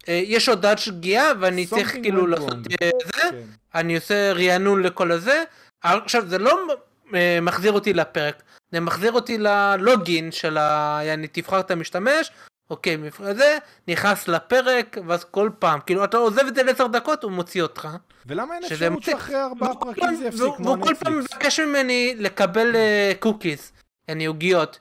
אה, 0.09 0.23
יש 0.25 0.49
הודעת 0.49 0.79
שגיאה 0.79 1.33
ואני 1.41 1.67
צריך 1.67 1.93
כאילו 1.93 2.27
לעשות 2.27 2.53
אה, 2.83 2.91
זה, 3.05 3.23
כן. 3.23 3.37
אני 3.75 3.97
עושה 3.97 4.33
רענון 4.33 4.83
לכל 4.83 5.13
הזה, 5.13 5.45
עכשיו 5.83 6.29
זה 6.29 6.39
לא 6.39 6.67
אה, 7.15 7.39
מחזיר 7.43 7.73
אותי 7.73 7.93
לפרק, 7.93 8.43
זה 8.73 8.81
מחזיר 8.81 9.13
אותי 9.13 9.39
ללוגין 9.39 10.33
של 10.33 10.59
ה... 10.59 11.01
יעני 11.05 11.27
תבחר 11.27 11.61
את 11.61 11.71
המשתמש, 11.71 12.31
אוקיי, 12.71 12.97
זה, 13.33 13.59
נכנס 13.89 14.29
לפרק, 14.29 14.99
ואז 15.07 15.25
כל 15.25 15.51
פעם, 15.59 15.81
כאילו 15.87 16.05
אתה 16.05 16.17
עוזב 16.17 16.47
את 16.47 16.55
זה 16.55 16.63
לעשר 16.63 16.87
דקות, 16.87 17.25
הוא 17.25 17.33
מוציא 17.33 17.63
אותך. 17.63 17.89
ולמה 18.27 18.55
אין 18.55 18.65
אפשרות 18.65 19.03
שאחרי 19.03 19.43
ארבעה 19.43 19.75
פרקים 19.75 20.15
זה 20.15 20.25
יפסיק 20.25 20.43
כמו 20.43 20.49
נטפליקס? 20.49 20.67
והוא 20.67 20.85
כל 20.85 20.95
פעם 20.95 21.19
מבקש 21.19 21.61
ממני 21.61 22.15
לקבל 22.19 22.77
קוקיס, 23.19 23.73
יעני 24.09 24.27
עוגיות. 24.27 24.79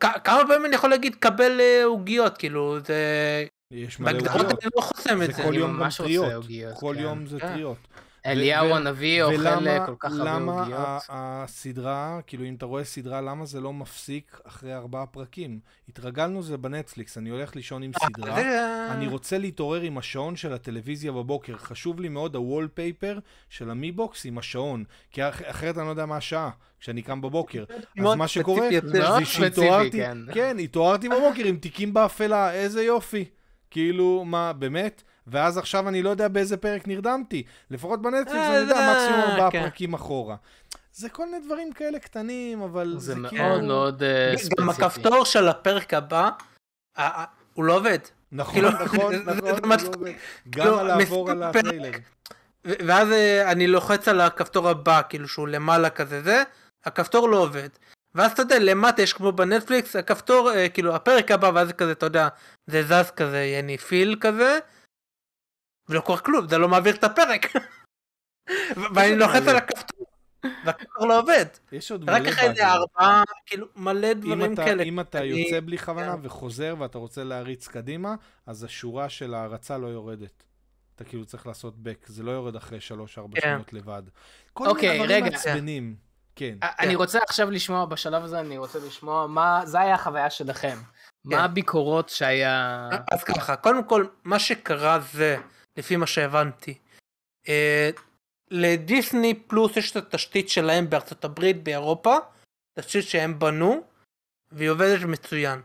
כמה 0.00 0.42
פעמים 0.48 0.66
אני 0.66 0.74
יכול 0.74 0.90
להגיד 0.90 1.14
קבל 1.14 1.60
עוגיות, 1.84 2.38
כאילו 2.38 2.78
זה 2.86 2.94
יש 3.70 4.00
מלא 4.00 4.18
עוגיות. 4.18 4.36
אני 4.36 4.70
לא 4.76 4.82
חוסם 4.82 5.22
את 5.22 5.34
זה. 5.34 5.42
כל 5.42 5.54
יום 5.54 5.80
גם 5.82 5.88
טריות. 5.96 6.44
כל 6.74 6.94
כן. 6.96 7.02
יום 7.02 7.26
זה 7.26 7.38
טריות. 7.38 7.76
אליהו 8.26 8.74
הנביא 8.74 9.22
אוכל 9.22 9.36
כל 9.86 9.94
כך 9.98 10.12
הרבה 10.12 10.32
עוגיות. 10.32 10.68
ולמה 10.68 10.98
הסדרה, 11.08 12.20
כאילו 12.26 12.44
אם 12.44 12.54
אתה 12.54 12.66
רואה 12.66 12.84
סדרה, 12.84 13.20
למה 13.20 13.46
זה 13.46 13.60
לא 13.60 13.72
מפסיק 13.72 14.40
אחרי 14.44 14.74
ארבעה 14.74 15.06
פרקים? 15.06 15.60
התרגלנו 15.88 16.42
זה 16.42 16.56
בנטפליקס, 16.56 17.18
אני 17.18 17.30
הולך 17.30 17.56
לישון 17.56 17.82
עם 17.82 17.90
אה, 18.02 18.06
סדרה, 18.06 18.92
אני 18.92 19.06
רוצה 19.06 19.38
להתעורר 19.38 19.80
עם 19.80 19.98
השעון 19.98 20.36
של 20.36 20.52
הטלוויזיה 20.52 21.12
בבוקר. 21.12 21.56
חשוב 21.56 22.00
לי 22.00 22.08
מאוד 22.08 22.36
ה 22.36 22.68
wallpaper 22.74 23.18
של 23.48 23.70
המיבוקס 23.70 24.26
עם 24.26 24.38
השעון, 24.38 24.84
כי 25.10 25.28
אחרת 25.28 25.78
אני 25.78 25.84
לא 25.86 25.90
יודע 25.90 26.06
מה 26.06 26.16
השעה. 26.16 26.50
כשאני 26.80 27.02
קם 27.02 27.20
בבוקר. 27.20 27.64
אז 27.98 28.14
מה 28.16 28.28
שקורה 28.28 28.68
זה 28.82 29.24
שהתעוררתי, 29.24 29.98
כן. 29.98 30.18
כן, 30.32 30.56
התעוררתי 30.58 31.08
בבוקר 31.08 31.44
עם 31.44 31.56
תיקים 31.56 31.94
באפלה, 31.94 32.52
איזה 32.52 32.82
יופי. 32.82 33.24
כאילו, 33.70 34.24
מה, 34.24 34.52
באמת? 34.52 35.02
ואז 35.26 35.58
עכשיו 35.58 35.88
אני 35.88 36.02
לא 36.02 36.10
יודע 36.10 36.28
באיזה 36.28 36.56
פרק 36.56 36.88
נרדמתי. 36.88 37.42
לפחות 37.70 38.02
בנטפליקס 38.02 38.46
אני 38.46 38.56
יודע 38.56 38.92
מקסימום 38.92 39.20
ארבעה 39.20 39.50
כן. 39.50 39.62
פרקים 39.62 39.94
אחורה. 39.94 40.36
זה 40.92 41.08
כל 41.08 41.26
מיני 41.26 41.46
דברים 41.46 41.72
כאלה 41.72 41.98
קטנים, 41.98 42.62
אבל 42.62 42.94
זה, 42.98 43.14
זה 43.14 43.28
כאילו... 43.28 43.44
מאוד 43.44 43.62
מאוד 43.62 44.02
אה, 44.02 44.32
ספציפי. 44.36 44.54
גם 44.62 44.68
הכפתור 44.70 45.24
של 45.24 45.48
הפרק 45.48 45.94
הבא, 45.94 46.30
הוא 47.54 47.64
לא 47.64 47.76
עובד. 47.76 47.98
נכון, 48.32 48.54
כאילו, 48.54 48.70
נכון, 48.70 48.86
נכון, 48.86 49.14
הוא 49.14 49.26
לא 49.26 49.50
עובד. 49.52 50.12
גם 50.50 50.66
כאילו, 50.66 50.84
לעבור 50.84 51.30
על 51.30 51.42
הטריילר. 51.42 51.90
ואז 52.64 53.12
אה, 53.12 53.52
אני 53.52 53.66
לוחץ 53.66 54.08
על 54.08 54.20
הכפתור 54.20 54.68
הבא, 54.68 55.02
כאילו 55.08 55.28
שהוא 55.28 55.48
למעלה 55.48 55.90
כזה 55.90 56.22
זה, 56.22 56.42
הכפתור 56.84 57.28
לא 57.28 57.36
עובד. 57.36 57.68
ואז 58.14 58.32
אתה 58.32 58.42
יודע, 58.42 58.58
למטה 58.58 59.02
יש 59.02 59.12
כמו 59.12 59.32
בנטפליקס, 59.32 59.96
הכפתור, 59.96 60.50
אה, 60.50 60.68
כאילו, 60.68 60.94
הפרק 60.94 61.30
הבא, 61.30 61.50
ואז 61.54 61.72
כזה, 61.72 61.92
אתה 61.92 62.06
יודע, 62.06 62.28
זה 62.66 62.82
זז 62.82 63.10
כזה, 63.10 63.38
יני 63.44 63.78
פיל 63.78 64.16
כזה, 64.20 64.58
ולא 65.88 66.00
קורה 66.00 66.20
כלום, 66.20 66.48
זה 66.48 66.58
לא 66.58 66.68
מעביר 66.68 66.94
את 66.94 67.04
הפרק. 67.04 67.46
ואני 68.94 69.16
לוחץ 69.16 69.48
על 69.48 69.56
הכפתור, 69.56 70.06
והכפתור 70.64 71.06
לא 71.06 71.20
עובד. 71.20 71.46
יש 71.72 71.92
עוד 71.92 72.04
מלא 72.04 72.12
רק 72.12 72.26
אחרי 72.26 72.54
זה 72.54 72.66
ארבעה, 72.66 73.22
כאילו, 73.46 73.66
מלא 73.76 74.12
דברים 74.12 74.56
כאלה. 74.56 74.82
אם 74.82 75.00
אתה 75.00 75.24
יוצא 75.24 75.60
בלי 75.60 75.78
כוונה 75.78 76.12
כן. 76.12 76.20
וחוזר 76.22 76.74
ואתה 76.78 76.98
רוצה 76.98 77.24
להריץ 77.24 77.68
קדימה, 77.68 78.14
אז 78.46 78.64
השורה 78.64 79.08
של 79.08 79.34
ההרצה 79.34 79.78
לא 79.78 79.86
יורדת. 79.86 80.44
אתה 80.94 81.04
כאילו 81.04 81.24
צריך 81.24 81.46
לעשות 81.46 81.74
back, 81.74 82.06
זה 82.06 82.22
לא 82.22 82.30
יורד 82.30 82.56
אחרי 82.56 82.78
3-4 82.78 83.34
כן. 83.34 83.40
שניות 83.40 83.72
לבד. 83.72 84.02
כל 84.52 84.64
מיני 84.64 84.74
אוקיי, 84.74 84.98
דברים 84.98 85.24
מעצבנים. 85.24 86.07
כן. 86.38 86.54
אני 86.78 86.94
רוצה 86.94 87.18
עכשיו 87.28 87.50
לשמוע, 87.50 87.84
בשלב 87.84 88.24
הזה 88.24 88.40
אני 88.40 88.58
רוצה 88.58 88.78
לשמוע 88.86 89.26
מה, 89.26 89.60
זה 89.64 89.80
היה 89.80 89.94
החוויה 89.94 90.30
שלכם. 90.30 90.78
מה 91.24 91.36
כן. 91.36 91.42
הביקורות 91.42 92.08
שהיה... 92.08 92.88
אז 93.12 93.24
ככה, 93.24 93.56
קודם 93.56 93.84
כל, 93.84 94.06
מה 94.24 94.38
שקרה 94.38 95.00
זה, 95.00 95.36
לפי 95.76 95.96
מה 95.96 96.06
שהבנתי, 96.06 96.78
אה, 97.48 97.90
לדיסני 98.50 99.34
פלוס 99.34 99.76
יש 99.76 99.90
את 99.90 99.96
התשתית 99.96 100.48
שלהם 100.48 100.90
בארצות 100.90 101.24
הברית, 101.24 101.62
באירופה, 101.62 102.16
תשתית 102.78 103.04
שהם 103.04 103.38
בנו, 103.38 103.82
והיא 104.52 104.70
עובדת 104.70 105.02
מצוין. 105.02 105.60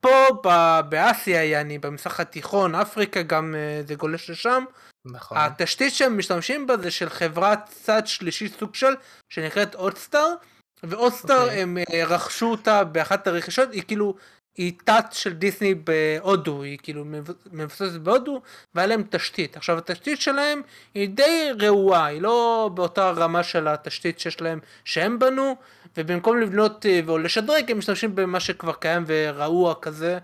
פה 0.00 0.42
באסיה, 0.88 1.44
יעני, 1.44 1.78
במזרח 1.78 2.20
התיכון, 2.20 2.74
אפריקה, 2.74 3.22
גם 3.22 3.54
אה, 3.54 3.82
זה 3.86 3.94
גולש 3.94 4.30
לשם, 4.30 4.64
נכון. 5.04 5.38
התשתית 5.38 5.94
שהם 5.94 6.18
משתמשים 6.18 6.66
בה 6.66 6.76
זה 6.76 6.90
של 6.90 7.08
חברת 7.08 7.58
צד 7.82 8.06
שלישי 8.06 8.48
סוג 8.48 8.74
של, 8.74 8.94
שנקראת 9.28 9.74
אודסטאר, 9.74 10.34
ואודסטאר 10.82 11.48
okay. 11.48 11.52
הם 11.52 11.78
אה, 11.78 12.04
רכשו 12.04 12.50
אותה 12.50 12.84
באחת 12.84 13.26
הרכישות, 13.26 13.72
היא 13.72 13.82
כאילו, 13.86 14.14
היא 14.56 14.72
תת 14.84 15.04
של 15.12 15.32
דיסני 15.32 15.74
בהודו, 15.74 16.62
היא 16.62 16.78
כאילו 16.82 17.04
מבוססת 17.52 18.00
בהודו, 18.00 18.42
והיה 18.74 18.86
להם 18.86 19.02
תשתית. 19.10 19.56
עכשיו 19.56 19.78
התשתית 19.78 20.20
שלהם 20.20 20.62
היא 20.94 21.08
די 21.08 21.50
רעועה, 21.60 22.06
היא 22.06 22.22
לא 22.22 22.70
באותה 22.74 23.10
רמה 23.10 23.42
של 23.42 23.68
התשתית 23.68 24.18
שיש 24.18 24.40
להם 24.40 24.58
שהם 24.84 25.18
בנו, 25.18 25.56
ובמקום 25.96 26.40
לבנות 26.40 26.86
אה, 26.86 27.00
או 27.08 27.18
לשדרג 27.18 27.70
הם 27.70 27.78
משתמשים 27.78 28.14
במה 28.14 28.40
שכבר 28.40 28.72
קיים 28.72 29.04
ורעוע 29.06 29.74
כזה, 29.82 30.18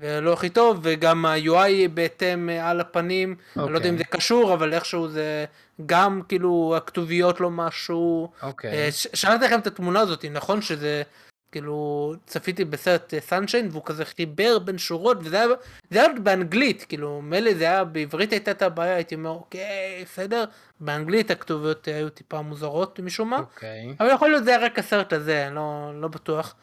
ולא 0.00 0.32
הכי 0.32 0.50
טוב, 0.50 0.80
וגם 0.82 1.26
ה-UI 1.26 1.88
בהתאם 1.94 2.50
אה, 2.50 2.70
על 2.70 2.80
הפנים, 2.80 3.36
okay. 3.38 3.60
אני 3.60 3.72
לא 3.72 3.78
יודע 3.78 3.88
אם 3.88 3.94
אוקיי. 3.94 4.06
זה 4.06 4.16
קשור, 4.16 4.54
אבל 4.54 4.74
איכשהו 4.74 5.08
זה 5.08 5.44
גם 5.86 6.22
כאילו 6.28 6.74
הכתוביות 6.76 7.40
לא 7.40 7.50
משהו. 7.50 8.30
אוקיי. 8.42 8.70
אה, 8.72 8.88
שאלתי 8.92 9.44
לכם 9.44 9.58
את 9.58 9.66
התמונה 9.66 10.00
הזאת, 10.00 10.24
נכון 10.24 10.62
שזה, 10.62 11.02
כאילו, 11.52 12.14
צפיתי 12.26 12.64
בסרט 12.64 13.14
סנשיין, 13.18 13.64
אה, 13.64 13.70
והוא 13.70 13.82
כזה 13.84 14.04
חיבר 14.04 14.58
בין 14.58 14.78
שורות, 14.78 15.18
וזה 15.20 15.36
היה, 15.36 15.48
זה 15.90 16.00
היה 16.00 16.08
באנגלית, 16.22 16.84
כאילו, 16.88 17.20
מילא 17.22 17.54
זה 17.54 17.64
היה, 17.64 17.84
בעברית 17.84 18.32
הייתה 18.32 18.50
את 18.50 18.62
הבעיה, 18.62 18.94
הייתי 18.94 19.14
אומר, 19.14 19.30
אוקיי, 19.30 20.04
בסדר, 20.04 20.44
באנגלית 20.80 21.30
הכתוביות 21.30 21.88
היו 21.88 22.08
טיפה 22.08 22.42
מוזרות 22.42 23.00
משום 23.00 23.30
מה, 23.30 23.38
אוקיי. 23.38 23.94
אבל 24.00 24.08
יכול 24.14 24.30
להיות 24.30 24.44
זה 24.44 24.50
היה 24.56 24.66
רק 24.66 24.78
הסרט 24.78 25.12
הזה, 25.12 25.48
לא, 25.52 25.92
לא 25.94 26.08
בטוח. 26.08 26.54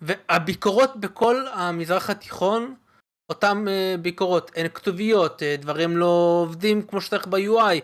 והביקורות 0.00 0.96
בכל 1.00 1.44
המזרח 1.52 2.10
התיכון, 2.10 2.74
אותן 3.30 3.64
ביקורות, 4.02 4.50
הן 4.56 4.68
כתוביות, 4.74 5.42
דברים 5.58 5.96
לא 5.96 6.38
עובדים 6.42 6.82
כמו 6.82 7.00
שצריך 7.00 7.26
ב-UI. 7.26 7.80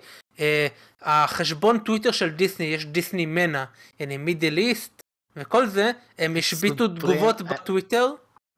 החשבון 1.02 1.78
טוויטר 1.78 2.12
של 2.12 2.30
דיסני, 2.30 2.66
יש 2.66 2.86
דיסני 2.86 3.26
מנה, 3.26 3.64
יעני 4.00 4.16
מידל 4.16 4.58
איסט, 4.58 5.02
וכל 5.36 5.66
זה, 5.66 5.90
הם 6.18 6.36
השביתו 6.36 6.88
תגובות 6.88 7.42
בטוויטר. 7.42 8.06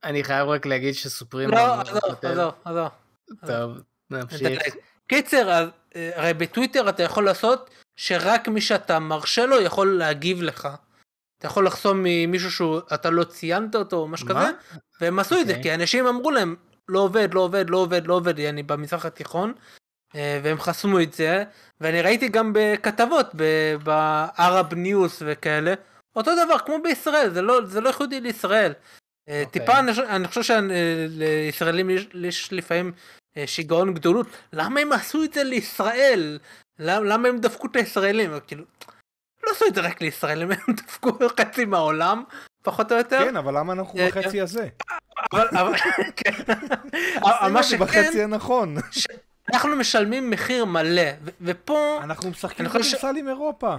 אני 0.05 0.24
חייב 0.24 0.48
רק 0.48 0.66
להגיד 0.66 0.94
שסופרים... 0.94 1.51
לא, 1.51 1.81
עזוב, 1.81 2.01
עזוב, 2.22 2.52
עזוב. 2.64 2.89
טוב, 3.47 3.78
נמשיך. 4.10 4.74
קיצר, 5.06 5.68
אה, 5.97 6.10
הרי 6.14 6.35
בטוויטר 6.35 6.89
אתה 6.89 7.02
יכול 7.02 7.24
לעשות 7.24 7.70
שרק 7.97 8.48
מי 8.48 8.60
שאתה 8.60 8.98
מרשה 8.98 9.47
לו 9.47 9.60
יכול 9.60 9.98
להגיב 9.98 10.43
לך. 10.43 10.68
אתה 11.44 11.50
יכול 11.50 11.66
לחסום 11.66 12.00
ממישהו 12.04 12.50
שאתה 12.50 13.10
לא 13.10 13.24
ציינת 13.24 13.74
אותו 13.74 13.96
או 13.96 14.08
משהו 14.08 14.28
כזה, 14.28 14.50
והם 15.00 15.18
עשו 15.18 15.40
את 15.40 15.46
זה, 15.46 15.52
אוקיי. 15.52 15.62
כי 15.62 15.74
אנשים 15.74 16.06
אמרו 16.06 16.30
להם, 16.30 16.56
לא 16.88 16.98
עובד, 16.98 17.34
לא 17.34 17.40
עובד, 17.40 17.70
לא 17.70 17.76
עובד, 17.76 18.06
לא 18.06 18.14
עובד, 18.14 18.40
אני 18.40 18.62
במזרח 18.62 19.06
התיכון, 19.06 19.52
אה, 20.14 20.40
והם 20.42 20.60
חסמו 20.60 21.00
את 21.00 21.12
זה, 21.12 21.44
ואני 21.80 22.02
ראיתי 22.02 22.28
גם 22.28 22.52
בכתבות, 22.54 23.26
בערב 23.82 24.74
ניוס 24.74 25.22
וכאלה, 25.26 25.74
אותו 26.16 26.30
דבר 26.44 26.58
כמו 26.58 26.76
בישראל, 26.82 27.30
זה 27.30 27.42
לא, 27.42 27.64
זה 27.64 27.80
לא 27.80 27.88
ייחודי 27.88 28.20
לישראל. 28.20 28.72
Okay. 28.72 29.30
אה, 29.30 29.42
אוקיי. 29.44 29.60
טיפה 29.60 29.78
אני, 29.78 29.92
אני 30.08 30.28
חושב 30.28 30.42
שלישראלים 30.42 31.90
יש, 31.90 32.08
יש 32.14 32.52
לפעמים 32.52 32.92
אה, 33.36 33.46
שיגעון 33.46 33.94
גדולות, 33.94 34.26
למה 34.52 34.80
הם 34.80 34.92
עשו 34.92 35.24
את 35.24 35.34
זה 35.34 35.44
לישראל? 35.44 36.38
למה, 36.78 37.06
למה 37.06 37.28
הם 37.28 37.38
דפקו 37.38 37.66
את 37.66 37.76
הישראלים? 37.76 38.30
כאילו, 38.46 38.64
עשו 39.55 39.66
את 39.66 39.74
זה 39.74 39.81
רק 39.81 40.01
לישראלים, 40.01 40.51
הם 40.51 40.74
דפקו 40.76 41.12
חצי 41.40 41.64
מהעולם, 41.64 42.22
פחות 42.62 42.93
או 42.93 42.97
יותר. 42.97 43.24
כן, 43.24 43.36
אבל 43.36 43.59
למה 43.59 43.72
אנחנו 43.72 43.98
אה, 43.98 44.09
בחצי 44.09 44.40
הזה? 44.40 44.68
אבל, 45.32 45.48
אבל, 45.51 45.72
כן. 46.16 46.43
מה 47.52 47.62
שכן, 47.62 47.78
בחצי 47.78 48.22
הנכון. 48.22 48.76
אנחנו 49.52 49.76
משלמים 49.76 50.31
מחיר 50.31 50.64
מלא, 50.64 51.10
ופה... 51.40 52.01
אנחנו 52.02 52.31
משחקים 52.31 52.68
כדורסל 52.68 53.16
עם 53.16 53.28
אירופה. 53.28 53.76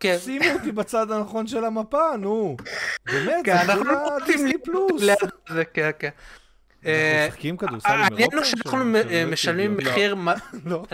כן. 0.00 0.16
שימו 0.20 0.44
אותי 0.52 0.72
בצד 0.72 1.10
הנכון 1.10 1.46
של 1.46 1.64
המפה, 1.64 2.16
נו. 2.18 2.56
באמת, 3.06 3.44
כן, 3.44 3.66
זה 3.66 3.72
כולה 3.72 4.16
דיסני 4.26 4.58
פלוס. 4.64 5.02
זה 5.48 5.64
כן, 5.64 5.90
כן. 5.98 6.08
אנחנו 6.82 6.86
אה, 6.86 7.26
משחקים 7.28 7.56
כדורסל 7.56 7.88
עם 7.88 7.94
אירופה? 7.94 8.14
העניין 8.14 8.30
הוא 8.32 8.44
שאנחנו 8.44 8.78
משלמים 9.26 9.76
מחיר, 9.76 10.16
לא. 10.64 10.84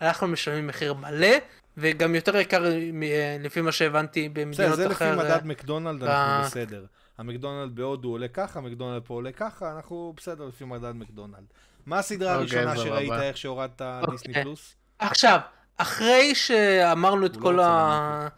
אנחנו 0.00 0.28
משלמים 0.28 0.66
מחיר 0.66 0.94
מלא, 0.94 1.36
וגם 1.80 2.14
יותר 2.14 2.36
יקר 2.36 2.64
אה, 2.66 3.36
לפי 3.40 3.60
מה 3.60 3.72
שהבנתי 3.72 4.28
במדינות 4.28 4.58
אחרות. 4.58 4.76
זה 4.76 4.88
לפי 4.88 5.04
מדד 5.16 5.46
מקדונלד, 5.46 6.04
אנחנו 6.04 6.44
בסדר. 6.44 6.84
המקדונלד 7.18 7.74
בהודו 7.74 8.08
עולה 8.08 8.28
ככה, 8.28 8.58
המקדונלד 8.58 9.02
פה 9.04 9.14
עולה 9.14 9.32
ככה, 9.32 9.72
אנחנו 9.76 10.14
בסדר 10.16 10.44
לפי 10.44 10.64
מדד 10.64 10.92
מקדונלד. 10.92 11.44
מה 11.86 11.98
הסדרה 11.98 12.36
אוקיי, 12.36 12.58
הראשונה 12.58 12.84
שראית 12.84 13.12
איך 13.22 13.36
שהורדת 13.36 13.82
דיסני 14.10 14.28
אוקיי. 14.28 14.42
פלוס? 14.42 14.74
עכשיו, 14.98 15.38
אחרי 15.76 16.34
שאמרנו 16.34 17.26
את 17.26 17.36
כל, 17.36 17.54
לא 17.56 17.64
ה... 17.64 18.28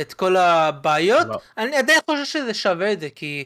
את 0.00 0.14
כל 0.14 0.36
הבעיות, 0.36 1.26
לא. 1.26 1.40
אני 1.58 1.76
עדיין 1.76 2.00
חושב 2.10 2.24
שזה 2.24 2.54
שווה 2.54 2.92
את 2.92 3.00
זה, 3.00 3.08
כי 3.10 3.44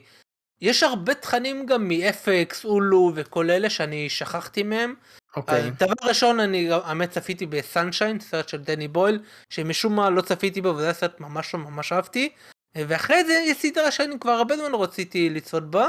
יש 0.61 0.83
הרבה 0.83 1.15
תכנים 1.15 1.67
גם 1.67 1.89
מ-FX, 1.89 2.65
אולו 2.65 3.13
וכל 3.15 3.51
אלה 3.51 3.71
שאני 3.71 4.11
שכחתי 4.11 4.63
מהם. 4.63 4.95
אוקיי. 5.37 5.71
דבר 5.71 5.95
ראשון, 6.03 6.41
אני 6.41 6.69
האמת 6.73 7.11
צפיתי 7.11 7.47
בסנשיין, 7.47 8.21
סרט 8.21 8.49
של 8.49 8.63
דני 8.63 8.89
בויל, 8.89 9.19
שמשום 9.51 9.97
מה 9.97 10.11
לא 10.11 10.23
צפיתי 10.23 10.61
בו, 10.61 10.69
וזה 10.69 10.93
סרט 10.93 11.21
ממש 11.21 11.55
ממש 11.55 11.93
אהבתי. 11.93 12.29
ואחרי 12.75 13.25
זה 13.25 13.33
יש 13.33 13.57
סדרה 13.57 13.91
שאני 13.91 14.19
כבר 14.21 14.33
הרבה 14.33 14.57
זמן 14.57 14.75
רציתי 14.75 15.31
לצעוד 15.31 15.71
בה, 15.71 15.89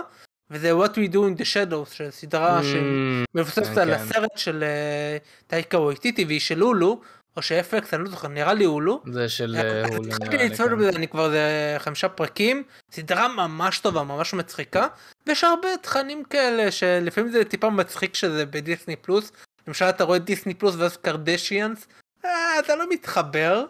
וזה 0.50 0.72
What 0.72 0.90
We 0.90 1.14
Do 1.14 1.16
in 1.16 1.42
the 1.42 1.46
Shadows, 1.46 1.94
של 1.94 2.12
סדרה 2.12 2.62
mm, 2.62 2.64
שמבוססת 2.64 3.74
כן, 3.74 3.82
על 3.82 3.98
כן. 3.98 4.04
הסרט 4.04 4.38
של 4.38 4.64
uh, 4.64 5.48
טייקה 5.48 5.80
וויטיטי 5.80 6.26
והיא 6.26 6.40
של 6.40 6.64
אולו, 6.64 7.02
או 7.38 7.42
שאפקס, 7.42 7.94
אני 7.94 8.04
לא 8.04 8.10
זוכר, 8.10 8.28
נראה 8.28 8.54
לי 8.54 8.64
הולו. 8.64 9.02
זה 9.12 9.30
של 9.30 9.56
אה, 9.56 9.86
הולו 9.86 10.04
נראה 10.04 10.18
לי. 10.30 10.46
התחלתי 10.46 10.76
בזה, 10.76 10.90
אני 10.90 11.08
כבר 11.08 11.30
זה 11.30 11.76
חמישה 11.80 12.10
פרקים, 12.10 12.64
סדרה 12.92 13.28
ממש 13.28 13.80
טובה, 13.80 14.04
ממש 14.04 14.34
מצחיקה, 14.34 14.88
ויש 15.28 15.44
הרבה 15.44 15.68
תכנים 15.82 16.24
כאלה 16.24 16.72
שלפעמים 16.72 17.32
זה 17.32 17.46
טיפה 17.46 17.70
מצחיק 17.70 18.16
שזה 18.16 18.46
בדיסני 18.46 18.96
פלוס, 18.96 19.32
למשל 19.68 19.86
אתה 19.86 20.04
רואה 20.04 20.20
דיסני 20.20 20.54
פלוס 20.54 20.76
ואז 20.76 20.98
קרדשיאנס, 20.98 21.88
אה, 22.26 22.60
אתה 22.60 22.76
לא 22.76 22.86
מתחבר, 22.90 23.66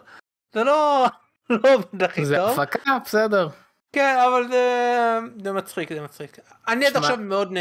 זה 0.52 0.64
לא, 0.64 1.06
לא 1.50 1.74
עובד 1.74 2.02
הכי 2.02 2.20
טוב. 2.20 2.28
זה 2.28 2.44
הפקה, 2.44 2.98
בסדר. 3.04 3.48
כן, 3.92 4.16
אבל 4.28 4.48
זה, 4.48 5.18
זה 5.44 5.52
מצחיק, 5.52 5.92
זה 5.92 6.00
מצחיק. 6.00 6.38
אני 6.68 6.86
עד 6.86 6.96
עכשיו 6.96 7.16
מאוד 7.16 7.52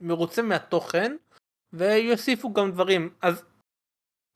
מרוצה 0.00 0.42
מהתוכן, 0.42 1.16
ויוסיפו 1.72 2.52
גם 2.52 2.72
דברים, 2.72 3.10
אז 3.22 3.42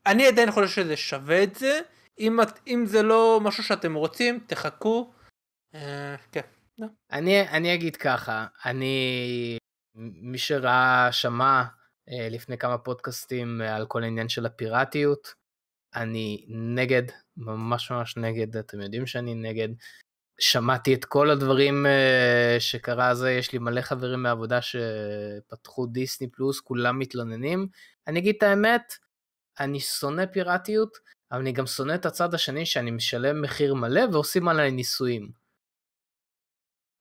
אני 0.07 0.27
עדיין 0.27 0.51
חושב 0.51 0.67
שזה 0.67 0.97
שווה 0.97 1.43
את 1.43 1.55
זה, 1.55 1.79
אם, 2.19 2.39
אם 2.67 2.83
זה 2.85 3.03
לא 3.03 3.39
משהו 3.43 3.63
שאתם 3.63 3.93
רוצים, 3.93 4.39
תחכו. 4.47 5.13
אה, 5.75 6.15
כן. 6.31 6.41
אני, 7.11 7.41
אני 7.49 7.73
אגיד 7.73 7.95
ככה, 7.95 8.45
אני, 8.65 9.57
מי 10.21 10.37
שראה, 10.37 11.09
שמע 11.11 11.63
אה, 12.09 12.29
לפני 12.31 12.57
כמה 12.57 12.77
פודקאסטים 12.77 13.61
על 13.61 13.85
כל 13.85 14.03
העניין 14.03 14.29
של 14.29 14.45
הפיראטיות, 14.45 15.33
אני 15.95 16.45
נגד, 16.49 17.03
ממש 17.37 17.91
ממש 17.91 18.17
נגד, 18.17 18.57
אתם 18.57 18.81
יודעים 18.81 19.07
שאני 19.07 19.33
נגד. 19.35 19.69
שמעתי 20.39 20.93
את 20.93 21.05
כל 21.05 21.29
הדברים 21.29 21.85
שקרה 22.59 23.15
זה, 23.15 23.31
יש 23.31 23.53
לי 23.53 23.59
מלא 23.59 23.81
חברים 23.81 24.23
מהעבודה 24.23 24.59
שפתחו 24.61 25.85
דיסני 25.85 26.27
פלוס, 26.31 26.59
כולם 26.59 26.99
מתלוננים. 26.99 27.67
אני 28.07 28.19
אגיד 28.19 28.35
את 28.37 28.43
האמת, 28.43 28.93
אני 29.59 29.79
שונא 29.79 30.25
פיראטיות, 30.25 30.97
אבל 31.31 31.39
אני 31.39 31.51
גם 31.51 31.65
שונא 31.65 31.95
את 31.95 32.05
הצד 32.05 32.33
השני 32.33 32.65
שאני 32.65 32.91
משלם 32.91 33.41
מחיר 33.41 33.73
מלא 33.73 34.01
ועושים 34.11 34.47
עליי 34.47 34.71
ניסויים. 34.71 35.31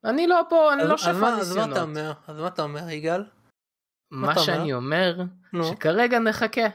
אני 0.05 0.27
לא 0.27 0.43
פה, 0.51 0.73
אני 0.73 0.83
לא 0.89 0.97
שפן 0.97 1.11
ניסיונות. 1.11 1.41
אז 1.41 1.57
מה 1.57 1.73
אתה 1.73 1.83
אומר? 1.83 2.13
אז 2.27 2.41
מה 2.41 2.49
אתה 2.49 2.63
אומר, 2.63 2.91
יגאל? 2.91 3.25
מה 4.11 4.39
שאני 4.39 4.73
אומר, 4.73 5.17
שכרגע 5.71 6.19
נחכה. 6.19 6.67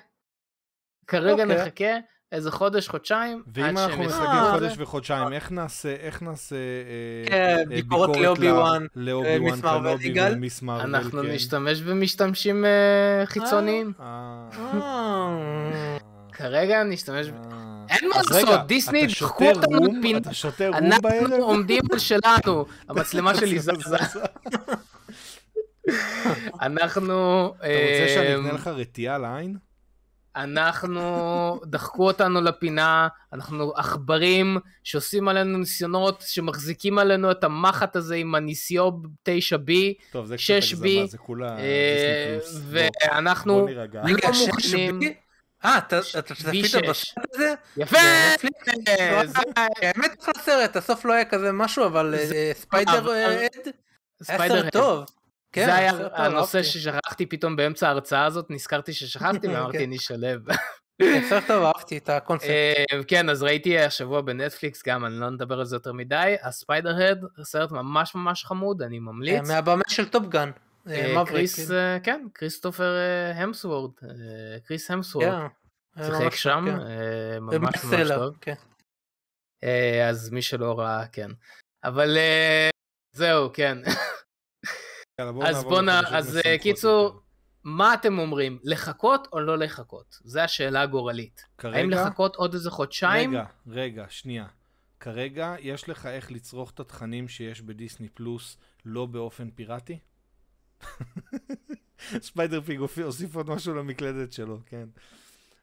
כרגע 1.08 1.44
אוקיי. 1.44 1.66
נחכה 1.66 2.12
איזה 2.32 2.52
חודש, 2.52 2.88
חודשיים. 2.88 3.44
ואם 3.54 3.78
אנחנו 3.78 4.04
נחכה 4.04 4.50
חודש 4.52 4.74
וחודשיים, 4.78 5.34
איך 5.34 5.52
נעשה, 5.52 5.96
איך 5.96 6.22
נעשה 6.22 6.56
אה, 6.56 7.30
כן, 7.30 7.58
אה, 7.58 7.64
ביקורת 7.68 8.18
לאובי 8.18 8.52
וואן, 8.52 8.86
לאובי 8.96 9.40
וואן 9.40 9.62
קנובי 9.62 10.14
ומיס 10.34 10.62
מרוויל? 10.62 10.96
אנחנו 10.96 11.24
נשתמש 11.24 11.82
במשתמשים 11.82 12.66
אה, 12.66 13.26
חיצוניים. 13.26 13.94
כרגע 16.32 16.84
נשתמש... 16.84 17.28
אין 17.90 18.10
מה 18.10 18.16
לעשות, 18.18 18.68
דיסני 18.68 19.08
דחקו 19.08 19.50
אותנו 19.50 19.80
לפינה. 19.80 20.18
אתה 20.18 20.34
שותה 20.34 20.68
רום 20.68 20.90
בערב? 21.02 21.24
אנחנו 21.24 21.44
עומדים 21.44 21.82
על 21.92 22.00
שלנו, 22.00 22.66
המצלמה 22.90 23.36
שלי 23.36 23.60
זזה. 23.60 23.98
אנחנו... 26.62 27.48
אתה 27.58 27.68
רוצה 27.68 28.14
שאני 28.16 28.36
אבנה 28.36 28.54
לך 28.54 28.68
רתיעה 28.68 29.18
לעין? 29.18 29.71
אנחנו, 30.36 31.60
דחקו 31.66 32.08
אותנו 32.08 32.42
לפינה, 32.42 33.08
אנחנו 33.34 33.74
עכברים 33.76 34.58
שעושים 34.84 35.28
עלינו 35.28 35.58
ניסיונות, 35.58 36.24
שמחזיקים 36.28 37.00
עלינו 37.00 37.32
את 37.32 37.44
המחט 37.44 37.96
הזה 37.96 38.16
עם 38.16 38.36
הניסיו 38.36 38.90
9B, 39.30 39.72
6B, 40.14 41.08
זה 41.08 41.18
כולה 41.18 41.58
אה, 41.60 42.38
ואנחנו 42.70 43.68
לא 44.04 44.32
מוכנים. 44.48 45.00
אה, 45.66 45.78
אתה 45.78 46.02
צפית 46.36 46.66
בסרט 46.66 47.26
הזה? 47.34 47.54
יפה! 47.78 47.98
האמת 49.82 50.22
אחלה 50.22 50.34
סרט, 50.44 50.76
הסוף 50.76 51.06
לא 51.06 51.14
היה 51.14 51.26
כזה 51.26 51.52
משהו, 51.52 51.86
אבל 51.86 52.16
אה, 52.18 52.52
ספיידר 52.54 53.00
אד? 53.00 53.68
היה 54.28 54.48
סרט 54.50 54.74
טוב. 54.74 55.06
כן, 55.52 55.66
זה 55.66 55.76
היה 55.76 55.92
הנושא 56.14 56.64
ששכחתי 56.64 57.26
פתאום 57.26 57.56
באמצע 57.56 57.88
ההרצאה 57.88 58.26
הזאת, 58.26 58.46
נזכרתי 58.50 58.94
ששכחתי 58.94 59.48
ואמרתי 59.48 59.78
כן. 59.78 59.84
אני 59.84 59.98
אשלב. 59.98 60.42
סרט 61.30 61.44
טוב, 61.48 61.64
אהבתי 61.64 61.98
את 61.98 62.10
הקונספט. 62.10 62.50
אה, 62.50 63.04
כן, 63.08 63.30
אז 63.30 63.44
ראיתי 63.44 63.80
השבוע 63.80 64.22
בנטפליקס 64.22 64.88
גם, 64.88 65.06
אני 65.06 65.20
לא 65.20 65.30
נדבר 65.30 65.60
על 65.60 65.66
זה 65.66 65.76
יותר 65.76 65.94
מדי, 65.94 66.36
הספיידר-הד, 66.44 67.22
סרט 67.44 67.72
ממש 67.72 68.16
ממש 68.16 68.46
חמוד, 68.46 68.82
אני 68.82 69.00
ממליץ. 69.00 69.50
אה, 69.50 69.56
מהבמאי 69.56 69.84
של 69.88 70.10
טופגן. 70.10 70.52
אה, 70.90 71.24
קריס, 71.28 71.72
כן. 71.72 71.98
כן, 72.04 72.26
כריסטופר 72.36 72.96
המסוורד, 73.36 73.92
קריס 74.66 74.92
המסוורד. 74.92 75.48
שיחק 75.98 76.36
שם, 76.36 76.66
כן. 76.66 76.78
ממש 77.42 77.84
ממש 77.84 78.10
טוב. 78.10 78.36
אז 80.10 80.30
מי 80.30 80.42
שלא 80.42 80.80
ראה, 80.80 81.08
כן. 81.08 81.32
אבל 81.84 82.18
זהו, 83.16 83.50
כן. 83.54 83.78
אז 85.18 85.64
בוא 85.64 85.82
נ... 85.82 85.90
אז 85.90 86.40
אה, 86.46 86.58
קיצור, 86.58 87.22
מה 87.64 87.94
אתם 87.94 88.20
אומרים? 88.20 88.60
לחכות 88.64 89.28
או 89.34 89.40
לא 89.40 89.58
לחכות? 89.58 90.20
זו 90.24 90.40
השאלה 90.40 90.82
הגורלית. 90.82 91.46
כרגע? 91.58 91.78
האם 91.78 91.90
לחכות 91.90 92.36
עוד 92.36 92.54
איזה 92.54 92.72
חודשיים? 92.72 93.30
רגע, 93.30 93.46
רגע, 93.68 94.06
שנייה. 94.10 94.46
כרגע 95.00 95.56
יש 95.60 95.90
לך 95.90 96.06
איך 96.06 96.32
לצרוך 96.32 96.72
את 96.72 96.80
התכנים 96.80 97.28
שיש 97.28 97.62
בדיסני 97.62 98.10
פלוס 98.10 98.58
לא 98.86 99.06
באופן 99.06 99.50
פיראטי? 99.50 100.00
ספיידר 102.22 102.62
פיג 102.62 102.80
הוסיף 102.80 103.36
עוד 103.36 103.50
משהו 103.50 103.76
למקלדת 103.76 104.32
שלו, 104.32 104.60
כן. 104.66 104.86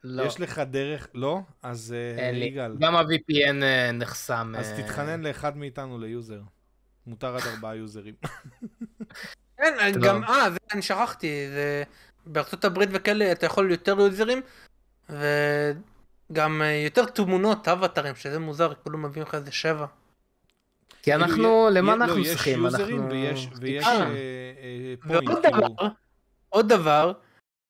לא. 0.04 0.22
יש 0.22 0.40
לך 0.40 0.58
דרך, 0.58 1.08
לא? 1.14 1.40
אז 1.62 1.94
uh, 2.18 2.36
יגאל. 2.36 2.76
גם 2.78 2.96
ה-VPN 2.96 3.62
uh, 3.62 3.92
נחסם. 3.92 4.54
אז 4.58 4.72
uh... 4.72 4.82
תתחנן 4.82 5.22
לאחד 5.22 5.56
מאיתנו 5.56 5.98
ל 5.98 6.05
user. 6.05 6.40
מותר 7.06 7.36
עד 7.36 7.42
ארבעה 7.54 7.76
יוזרים. 7.76 8.14
כן, 9.56 9.92
גם, 10.00 10.24
אה, 10.24 10.50
זה 10.50 10.58
אני 10.72 10.82
שכחתי, 10.82 11.48
זה... 11.48 11.82
בארצות 12.26 12.64
הברית 12.64 12.88
וכאלה 12.92 13.32
אתה 13.32 13.46
יכול 13.46 13.70
יותר 13.70 13.96
יוזרים, 14.00 14.40
וגם 15.10 16.62
יותר 16.84 17.04
תמונות, 17.04 17.68
אווטרים, 17.68 18.14
שזה 18.14 18.38
מוזר, 18.38 18.72
כולם 18.84 19.02
מביאים 19.02 19.26
לך 19.28 19.34
איזה 19.34 19.52
שבע. 19.52 19.86
כי 21.02 21.14
אנחנו, 21.14 21.68
למה 21.72 21.96
לא, 21.96 22.04
אנחנו 22.04 22.24
צריכים? 22.24 22.66
יש 22.66 22.72
יוזרים 22.72 23.08
ויש 23.08 23.48
point, 25.02 25.42
כאילו. 25.42 25.90
עוד 26.48 26.68
דבר, 26.68 27.12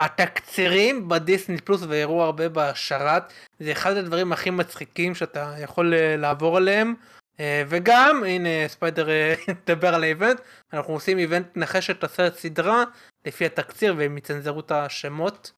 התקצירים 0.00 1.08
בדיסני 1.08 1.58
פלוס 1.58 1.82
והראו 1.88 2.22
הרבה 2.22 2.48
בשרת 2.48 3.32
זה 3.60 3.72
אחד 3.72 3.96
הדברים 3.96 4.32
הכי 4.32 4.50
מצחיקים 4.50 5.14
שאתה 5.14 5.54
יכול 5.58 5.94
אה, 5.94 6.16
לעבור 6.16 6.56
עליהם 6.56 6.94
אה, 6.98 7.17
וגם 7.40 8.22
הנה 8.26 8.48
ספיידר 8.68 9.10
אה, 9.10 9.34
דבר 9.66 9.94
על 9.94 10.02
ה 10.02 10.09
event 10.09 10.40
אנחנו 10.72 10.94
עושים 10.94 11.18
event 11.18 11.56
נחש 11.56 11.88
את 11.88 12.04
הסרט 12.04 12.36
סדרה 12.36 12.84
לפי 13.26 13.46
התקציר 13.46 13.94
והם 13.98 14.18
יצנזרו 14.18 14.60
את 14.60 14.70
השמות. 14.70 15.52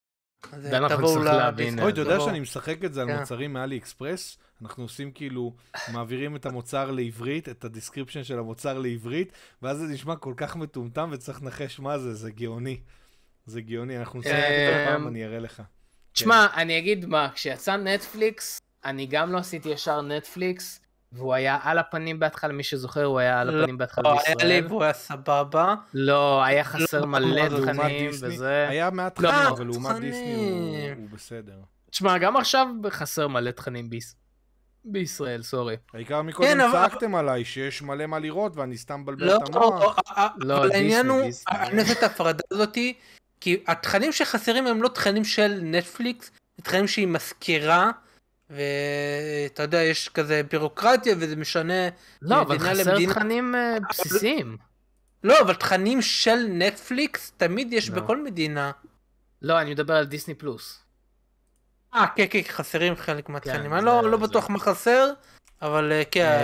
ואנחנו 0.52 1.02
נצטרך 1.02 1.24
להבין. 1.24 1.80
אוי 1.80 1.92
אתה 1.92 2.00
יודע 2.00 2.20
שאני 2.20 2.40
משחק 2.40 2.84
את 2.84 2.94
זה 2.94 3.02
על 3.02 3.08
כן. 3.08 3.18
מוצרים 3.18 3.52
מאלי 3.52 3.78
אקספרס 3.78 4.38
אנחנו 4.62 4.82
עושים 4.82 5.12
כאילו 5.12 5.54
מעבירים 5.92 6.36
את 6.36 6.46
המוצר 6.46 6.90
לעברית 6.90 7.48
את 7.48 7.64
ה 7.64 7.69
description 7.69 8.24
של 8.24 8.38
המוצר 8.38 8.78
לעברית 8.78 9.32
ואז 9.62 9.78
זה 9.78 9.84
נשמע 9.84 10.16
כל 10.16 10.34
כך 10.36 10.56
מטומטם 10.56 11.08
וצריך 11.12 11.42
לנחש 11.42 11.80
מה 11.80 11.98
זה 11.98 12.14
זה 12.14 12.30
גאוני. 12.30 12.80
זה 13.46 13.60
גאוני, 13.60 13.98
אנחנו 13.98 14.18
נשחק 14.18 14.32
את 14.32 14.74
זה 14.74 14.84
פעם, 14.86 15.08
אני 15.08 15.24
אראה 15.24 15.38
לך. 15.38 15.62
תשמע, 16.12 16.46
אני 16.54 16.78
אגיד 16.78 17.06
מה, 17.06 17.28
כשיצא 17.34 17.76
נטפליקס, 17.76 18.60
אני 18.84 19.06
גם 19.06 19.32
לא 19.32 19.38
עשיתי 19.38 19.68
ישר 19.68 20.02
נטפליקס, 20.02 20.80
והוא 21.12 21.34
היה 21.34 21.58
על 21.62 21.78
הפנים 21.78 22.18
בהתחלה, 22.18 22.52
מי 22.52 22.62
שזוכר, 22.62 23.04
הוא 23.04 23.18
היה 23.18 23.40
על 23.40 23.60
הפנים 23.62 23.78
בהתחלה 23.78 24.12
בישראל. 24.12 24.34
לא, 24.38 24.42
היה 24.42 24.60
לי 24.60 24.66
והוא 24.66 24.82
היה 24.82 24.92
סבבה. 24.92 25.74
לא, 25.94 26.42
היה 26.44 26.64
חסר 26.64 27.04
מלא 27.04 27.48
תכנים 27.48 28.10
וזה. 28.10 28.68
היה 28.68 28.90
מעט 28.90 29.14
תכנים, 29.14 29.46
אבל 29.48 29.66
לעומת 29.66 30.00
דיסני 30.00 30.90
הוא 30.96 31.08
בסדר. 31.12 31.56
תשמע, 31.90 32.18
גם 32.18 32.36
עכשיו 32.36 32.66
חסר 32.90 33.28
מלא 33.28 33.50
תכנים 33.50 33.90
בישראל, 34.84 35.42
סורי. 35.42 35.76
העיקר 35.94 36.22
מקודם 36.22 36.48
כן, 36.48 36.72
צעקתם 36.72 37.14
עליי 37.14 37.44
שיש 37.44 37.82
מלא 37.82 38.06
מה 38.06 38.18
לראות 38.18 38.56
ואני 38.56 38.76
סתם 38.76 39.00
מבלבל 39.00 39.26
לא, 39.26 39.36
את 39.36 39.54
המוח. 39.54 39.98
לא, 40.36 40.58
אבל 40.58 40.72
העניין 40.72 41.06
הוא, 41.06 41.22
אני 41.48 41.80
עושה 41.80 41.92
את 41.92 42.02
ההפרדה 42.02 42.42
הזאתי, 42.50 42.94
כי 43.40 43.62
התכנים 43.66 44.12
שחסרים 44.12 44.66
הם 44.66 44.82
לא 44.82 44.88
תכנים 44.88 45.24
של 45.24 45.60
נטפליקס, 45.62 46.30
זה 46.56 46.62
תכנים 46.62 46.88
שהיא 46.88 47.06
מזכירה, 47.06 47.90
ואתה 48.50 49.62
יודע, 49.62 49.82
יש 49.82 50.08
כזה 50.08 50.42
בירוקרטיה 50.50 51.14
וזה 51.18 51.36
משנה 51.36 51.88
לא, 52.22 52.40
אבל 52.40 52.58
חסר 52.58 52.90
למדינה. 52.92 53.14
תכנים 53.14 53.54
uh, 53.54 53.88
בסיסיים. 53.88 54.56
לא, 55.24 55.40
אבל 55.40 55.54
תכנים 55.54 56.02
של 56.02 56.46
נטפליקס 56.48 57.32
תמיד 57.36 57.72
יש 57.72 57.90
לא. 57.90 58.00
בכל 58.00 58.24
מדינה. 58.24 58.70
לא, 59.42 59.60
אני 59.60 59.70
מדבר 59.70 59.94
על 59.94 60.04
דיסני 60.04 60.34
פלוס. 60.34 60.78
אה, 61.94 62.06
כן, 62.16 62.26
כן, 62.30 62.40
חסרים 62.48 62.96
חלק 62.96 63.28
מהתכנים. 63.28 63.62
כן, 63.62 63.72
אני 63.72 63.84
לא, 63.84 64.10
לא 64.10 64.16
בטוח 64.16 64.50
מה 64.50 64.58
חסר, 64.58 65.12
אבל 65.62 65.92
אה, 65.92 66.02
כן, 66.10 66.38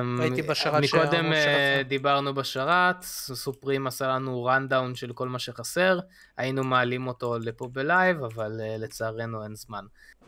אמ, 0.00 0.20
הייתי 0.20 0.42
בשרת 0.42 0.82
מקודם 0.84 1.32
אה, 1.32 1.82
דיברנו 1.88 2.34
בשרת, 2.34 3.02
סופרים 3.02 3.86
עשה 3.86 4.08
לנו 4.08 4.44
rundown 4.44 4.94
של 4.94 5.12
כל 5.12 5.28
מה 5.28 5.38
שחסר, 5.38 5.98
היינו 6.36 6.64
מעלים 6.64 7.06
אותו 7.06 7.38
לפה 7.38 7.68
ב 7.72 7.81
live, 7.81 8.24
אבל 8.24 8.60
אה, 8.60 8.76
לצערנו 8.78 9.44
אין 9.44 9.54
זמן. 9.54 9.84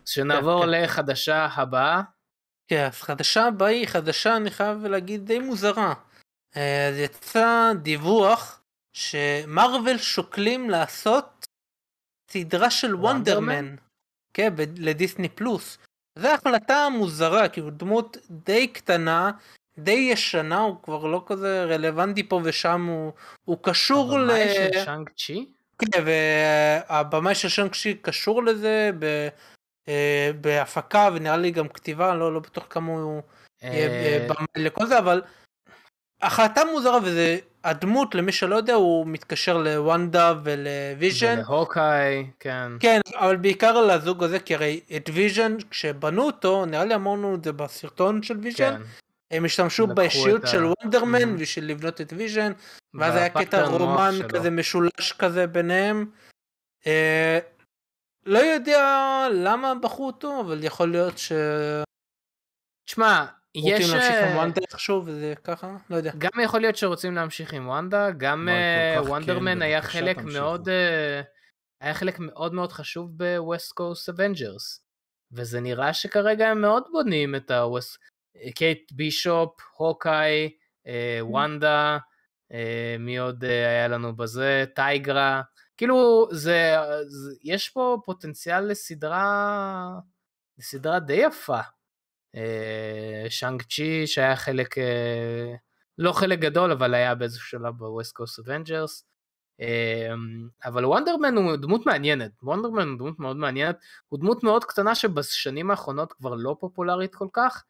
שנעבור 0.06 0.60
כן, 0.60 0.66
כן. 0.66 0.82
לחדשה 0.82 1.48
הבאה. 1.54 2.02
כן, 2.68 2.86
אז 2.86 3.02
חדשה 3.02 3.46
הבאה 3.46 3.68
היא 3.68 3.86
חדשה, 3.86 4.36
אני 4.36 4.50
חייב 4.50 4.86
להגיד, 4.86 5.26
די 5.26 5.38
מוזרה. 5.38 5.94
אז 6.54 6.98
יצא 6.98 7.72
דיווח 7.82 8.62
שמרוויל 8.92 9.98
שוקלים 9.98 10.70
לעשות 10.70 11.46
סדרה 12.30 12.70
של 12.70 12.94
וונדרמן. 12.94 13.76
כן, 14.34 14.54
לדיסני 14.76 15.28
פלוס. 15.28 15.78
זו 16.18 16.28
החלטה 16.28 16.88
מוזרה, 16.92 17.48
כאילו 17.48 17.70
דמות 17.70 18.16
די 18.30 18.68
קטנה, 18.68 19.30
די 19.78 20.08
ישנה, 20.12 20.58
הוא 20.58 20.82
כבר 20.82 21.06
לא 21.06 21.22
כזה 21.26 21.64
רלוונטי 21.64 22.28
פה 22.28 22.40
ושם, 22.44 22.86
הוא, 22.86 23.12
הוא 23.44 23.58
קשור 23.62 24.18
ל... 24.18 24.30
הבמאי 24.30 24.54
של 24.54 24.84
שאנג 24.84 25.10
צ'י? 25.16 25.46
כן, 25.78 26.04
והבמאי 26.04 27.34
של 27.34 27.48
שאנג 27.48 27.74
צ'י 27.74 27.94
קשור 27.94 28.44
לזה. 28.44 28.90
אה, 29.90 30.30
בהפקה 30.40 31.08
ונראה 31.14 31.36
לי 31.36 31.50
גם 31.50 31.68
כתיבה, 31.68 32.14
לא, 32.14 32.34
לא 32.34 32.40
בטוח 32.40 32.66
כמה 32.70 32.92
הוא 32.92 33.22
יהיה 33.62 33.88
אה, 33.88 34.26
במאי 34.28 34.64
לכל 34.64 34.86
זה, 34.86 34.98
אבל 34.98 35.22
החלטה 36.22 36.64
מוזרה 36.64 36.98
וזה 37.02 37.38
הדמות 37.64 38.14
למי 38.14 38.32
שלא 38.32 38.56
יודע 38.56 38.74
הוא 38.74 39.06
מתקשר 39.06 39.58
לוונדה 39.58 40.34
ולוויז'ן. 40.44 41.38
ולהוקאי, 41.38 42.26
כן. 42.40 42.72
כן, 42.80 43.00
אבל 43.14 43.36
בעיקר 43.36 43.86
לזוג 43.86 44.24
הזה 44.24 44.38
כי 44.38 44.54
הרי 44.54 44.80
את 44.96 45.10
ויז'ן 45.12 45.56
כשבנו 45.70 46.22
אותו 46.22 46.66
נראה 46.66 46.84
לי 46.84 46.94
אמרנו 46.94 47.34
את 47.34 47.44
זה 47.44 47.52
בסרטון 47.52 48.22
של 48.22 48.36
ויז'ן. 48.42 48.76
כן. 48.76 48.82
הם 49.30 49.44
השתמשו 49.44 49.86
באישיות 49.86 50.46
של 50.46 50.64
וונדרמן 50.64 51.22
mm-hmm. 51.22 51.40
בשביל 51.40 51.70
לבנות 51.70 52.00
את 52.00 52.12
ויז'ן 52.16 52.52
ואז 52.94 53.16
היה 53.16 53.28
קטע 53.28 53.64
רומן 53.64 54.14
כזה 54.28 54.50
משולש 54.50 55.12
כזה 55.18 55.46
ביניהם. 55.46 56.06
אה, 56.86 57.38
לא 58.26 58.38
יודע 58.38 59.26
למה 59.34 59.74
בחרו 59.74 60.06
אותו 60.06 60.40
אבל 60.40 60.64
יכול 60.64 60.90
להיות 60.90 61.18
ש... 61.18 61.32
תשמע 62.84 63.26
יש... 63.54 63.64
רוצים 63.64 63.96
להמשיך 63.96 64.14
עם 64.14 64.28
אה, 64.28 64.36
וונדה 64.36 64.60
איכשהו 64.60 65.02
וזה 65.06 65.34
ככה? 65.44 65.76
לא 65.90 65.96
יודע. 65.96 66.12
גם 66.18 66.30
יכול 66.44 66.60
להיות 66.60 66.76
שרוצים 66.76 67.14
להמשיך 67.14 67.52
עם 67.52 67.68
וונדה, 67.68 68.10
גם 68.10 68.48
וונדרמן 69.06 69.54
כן, 69.54 69.62
היה 69.62 69.82
חלק 69.82 70.18
מאוד... 70.18 70.68
אה, 70.68 71.20
היה 71.80 71.94
חלק 71.94 72.18
מאוד 72.18 72.54
מאוד 72.54 72.72
חשוב 72.72 73.10
ב 73.18 73.29
West 73.29 73.72
Coast 73.72 74.08
Avengers. 74.08 74.84
וזה 75.32 75.60
נראה 75.60 75.94
שכרגע 75.94 76.48
הם 76.48 76.60
מאוד 76.60 76.82
בונים 76.92 77.34
את 77.34 77.50
ה 77.50 77.56
West... 77.56 77.98
קייט 78.54 78.92
בישופ, 78.92 79.60
הוקאי, 79.76 80.50
אה, 80.86 81.18
וונדה, 81.22 81.98
מי 82.98 83.18
עוד 83.18 83.44
היה 83.44 83.88
לנו 83.88 84.16
בזה? 84.16 84.64
טייגרה. 84.74 85.42
כאילו, 85.80 86.28
זה, 86.30 86.76
זה... 87.06 87.34
יש 87.44 87.68
פה 87.68 87.98
פוטנציאל 88.04 88.64
לסדרה... 88.64 89.90
לסדרה 90.58 91.00
די 91.00 91.12
יפה. 91.12 91.60
אה, 92.34 93.26
שאנג 93.28 93.62
צ'י 93.62 94.06
שהיה 94.06 94.36
חלק, 94.36 94.78
אה, 94.78 95.54
לא 95.98 96.12
חלק 96.12 96.38
גדול 96.38 96.72
אבל 96.72 96.94
היה 96.94 97.14
באיזשהו 97.14 97.46
שלב 97.46 97.74
ב 97.76 97.84
West 97.84 98.12
Coast 98.12 98.38
Avengers. 98.38 99.06
אבל 100.64 100.84
וונדרמן 100.84 101.36
הוא 101.36 101.56
דמות 101.56 101.86
מעניינת, 101.86 102.32
וונדרמן 102.42 102.88
הוא 102.88 102.98
דמות 102.98 103.18
מאוד 103.18 103.36
מעניינת, 103.36 103.76
הוא 104.08 104.20
דמות 104.20 104.42
מאוד 104.42 104.64
קטנה 104.64 104.94
שבשנים 104.94 105.70
האחרונות 105.70 106.12
כבר 106.12 106.34
לא 106.34 106.56
פופולרית 106.60 107.14
כל 107.14 107.28
כך. 107.32 107.64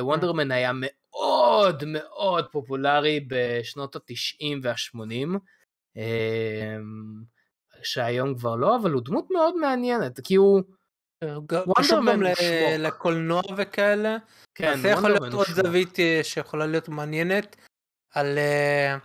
וונדרמן 0.00 0.50
היה 0.50 0.72
מאוד 0.74 1.84
מאוד 1.86 2.46
פופולרי 2.52 3.26
בשנות 3.28 3.96
התשעים 3.96 4.60
והשמונים, 4.62 5.38
שהיום 7.82 8.34
כבר 8.34 8.56
לא, 8.56 8.76
אבל 8.76 8.90
הוא 8.90 9.02
דמות 9.04 9.28
מאוד 9.30 9.56
מעניינת, 9.56 10.20
כי 10.20 10.34
הוא 10.34 10.62
קשור 11.78 11.98
גם 12.06 12.22
לקולנוע 12.78 13.42
וכאלה. 13.56 14.16
כן, 14.54 14.78
זה 14.78 14.88
יכול 14.88 15.10
להיות 15.10 15.32
עוד 15.32 15.46
זווית 15.46 16.00
אה, 16.00 16.20
שיכולה 16.22 16.66
להיות 16.66 16.88
מעניינת. 16.88 17.56
על 18.14 18.38
אה, 18.38 18.96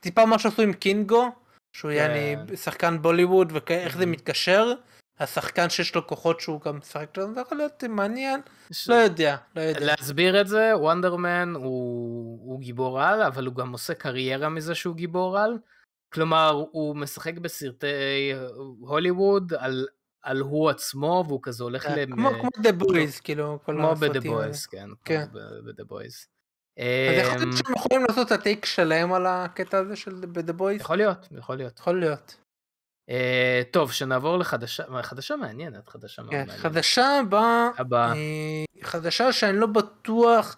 טיפה 0.00 0.26
מה 0.26 0.38
שעשו 0.38 0.62
עם 0.62 0.72
קינגו, 0.72 1.28
שהוא 1.76 1.90
יעני 1.90 2.36
כן. 2.48 2.56
שחקן 2.56 3.02
בוליווד 3.02 3.52
ואיך 3.52 3.96
זה 3.96 4.06
מתקשר. 4.06 4.72
השחקן 5.18 5.70
שיש 5.70 5.94
לו 5.94 6.06
כוחות 6.06 6.40
שהוא 6.40 6.60
גם 6.60 6.78
משחק 6.78 7.16
זה 7.34 7.40
יכול 7.40 7.58
להיות 7.58 7.84
מעניין, 7.84 8.40
לא 8.88 8.94
יודע, 8.94 9.36
לא 9.56 9.60
יודע. 9.60 9.80
להסביר 9.80 10.40
את 10.40 10.48
זה, 10.48 10.72
וונדרמן 10.76 11.52
הוא, 11.54 12.40
הוא 12.44 12.60
גיבור 12.60 13.00
על, 13.00 13.22
אבל 13.22 13.46
הוא 13.46 13.54
גם 13.54 13.72
עושה 13.72 13.94
קריירה 13.94 14.48
מזה 14.48 14.74
שהוא 14.74 14.96
גיבור 14.96 15.38
על. 15.38 15.58
כלומר, 16.12 16.64
הוא 16.70 16.96
משחק 16.96 17.38
בסרטי 17.38 18.32
הוליווד 18.80 19.52
על 19.58 19.86
על 20.22 20.40
הוא 20.40 20.70
עצמו 20.70 21.24
והוא 21.28 21.40
כזה 21.42 21.64
הולך 21.64 21.82
כן, 21.82 22.10
ל... 22.10 22.12
כמו 22.12 22.48
The 22.62 22.72
Boys 22.72 23.20
כאילו 23.20 23.58
כמו 23.64 23.94
ב 23.94 24.01
The 24.01 24.20
Boys 24.20 24.66
כן, 24.66 24.88
כן. 25.04 25.26
ב 25.66 25.70
The 25.70 25.84
Boys. 25.84 26.26
אז 26.78 27.18
יכול 27.18 27.34
להיות 27.34 27.48
אמ, 27.48 27.56
שהם 27.56 27.74
יכולים 27.76 28.04
לעשות 28.08 28.26
את 28.26 28.32
ה 28.32 28.38
take 28.38 28.64
שלהם 28.64 29.12
על 29.12 29.26
הקטע 29.26 29.78
הזה 29.78 29.96
של 29.96 30.14
ב 30.14 30.23
The 30.23 30.52
Boys? 30.52 30.80
יכול 30.80 30.96
להיות 30.96 31.28
יכול 31.38 31.56
להיות 31.56 31.78
יכול 31.78 32.00
להיות. 32.00 32.36
Uh, 33.10 33.14
טוב, 33.70 33.92
שנעבור 33.92 34.38
לחדשה, 34.38 35.02
חדשה 35.02 35.36
מעניינת, 35.36 35.88
חדשה 35.88 36.22
מאוד 36.22 36.30
כן, 36.30 36.38
מעניינת. 36.38 36.60
חדשה 36.60 37.18
הבאה, 37.18 37.70
הבא. 37.78 38.12
uh, 38.12 38.84
חדשה 38.86 39.32
שאני 39.32 39.58
לא 39.58 39.66
בטוח 39.66 40.56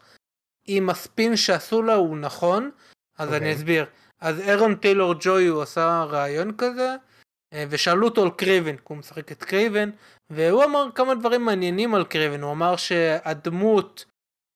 אם 0.68 0.90
הספין 0.90 1.36
שעשו 1.36 1.82
לה 1.82 1.94
הוא 1.94 2.16
נכון, 2.16 2.70
אז 3.18 3.28
okay. 3.28 3.30
אני 3.30 3.38
אוקיי. 3.38 3.54
אסביר. 3.54 3.86
אז 4.24 4.40
אירון 4.40 4.74
טיילור 4.74 5.14
ג'וי 5.20 5.46
הוא 5.46 5.62
עשה 5.62 6.04
ראיון 6.08 6.56
כזה, 6.58 6.94
uh, 6.94 7.56
ושאלו 7.70 8.06
אותו 8.06 8.22
על 8.22 8.30
קריבן, 8.30 8.76
כי 8.76 8.82
הוא 8.88 8.98
משחק 8.98 9.32
את 9.32 9.44
קריבן, 9.44 9.90
והוא 10.30 10.64
אמר 10.64 10.86
כמה 10.94 11.14
דברים 11.14 11.44
מעניינים 11.44 11.94
על 11.94 12.04
קריבן, 12.04 12.42
הוא 12.42 12.52
אמר 12.52 12.76
שהדמות, 12.76 14.04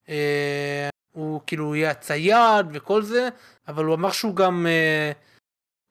uh, 0.06 0.10
הוא 1.12 1.40
כאילו 1.46 1.74
יהיה 1.74 1.90
הצייד 1.90 2.66
וכל 2.72 3.02
זה, 3.02 3.28
אבל 3.68 3.84
הוא 3.84 3.94
אמר 3.94 4.10
שהוא 4.10 4.36
גם, 4.36 4.66
uh, 4.66 5.16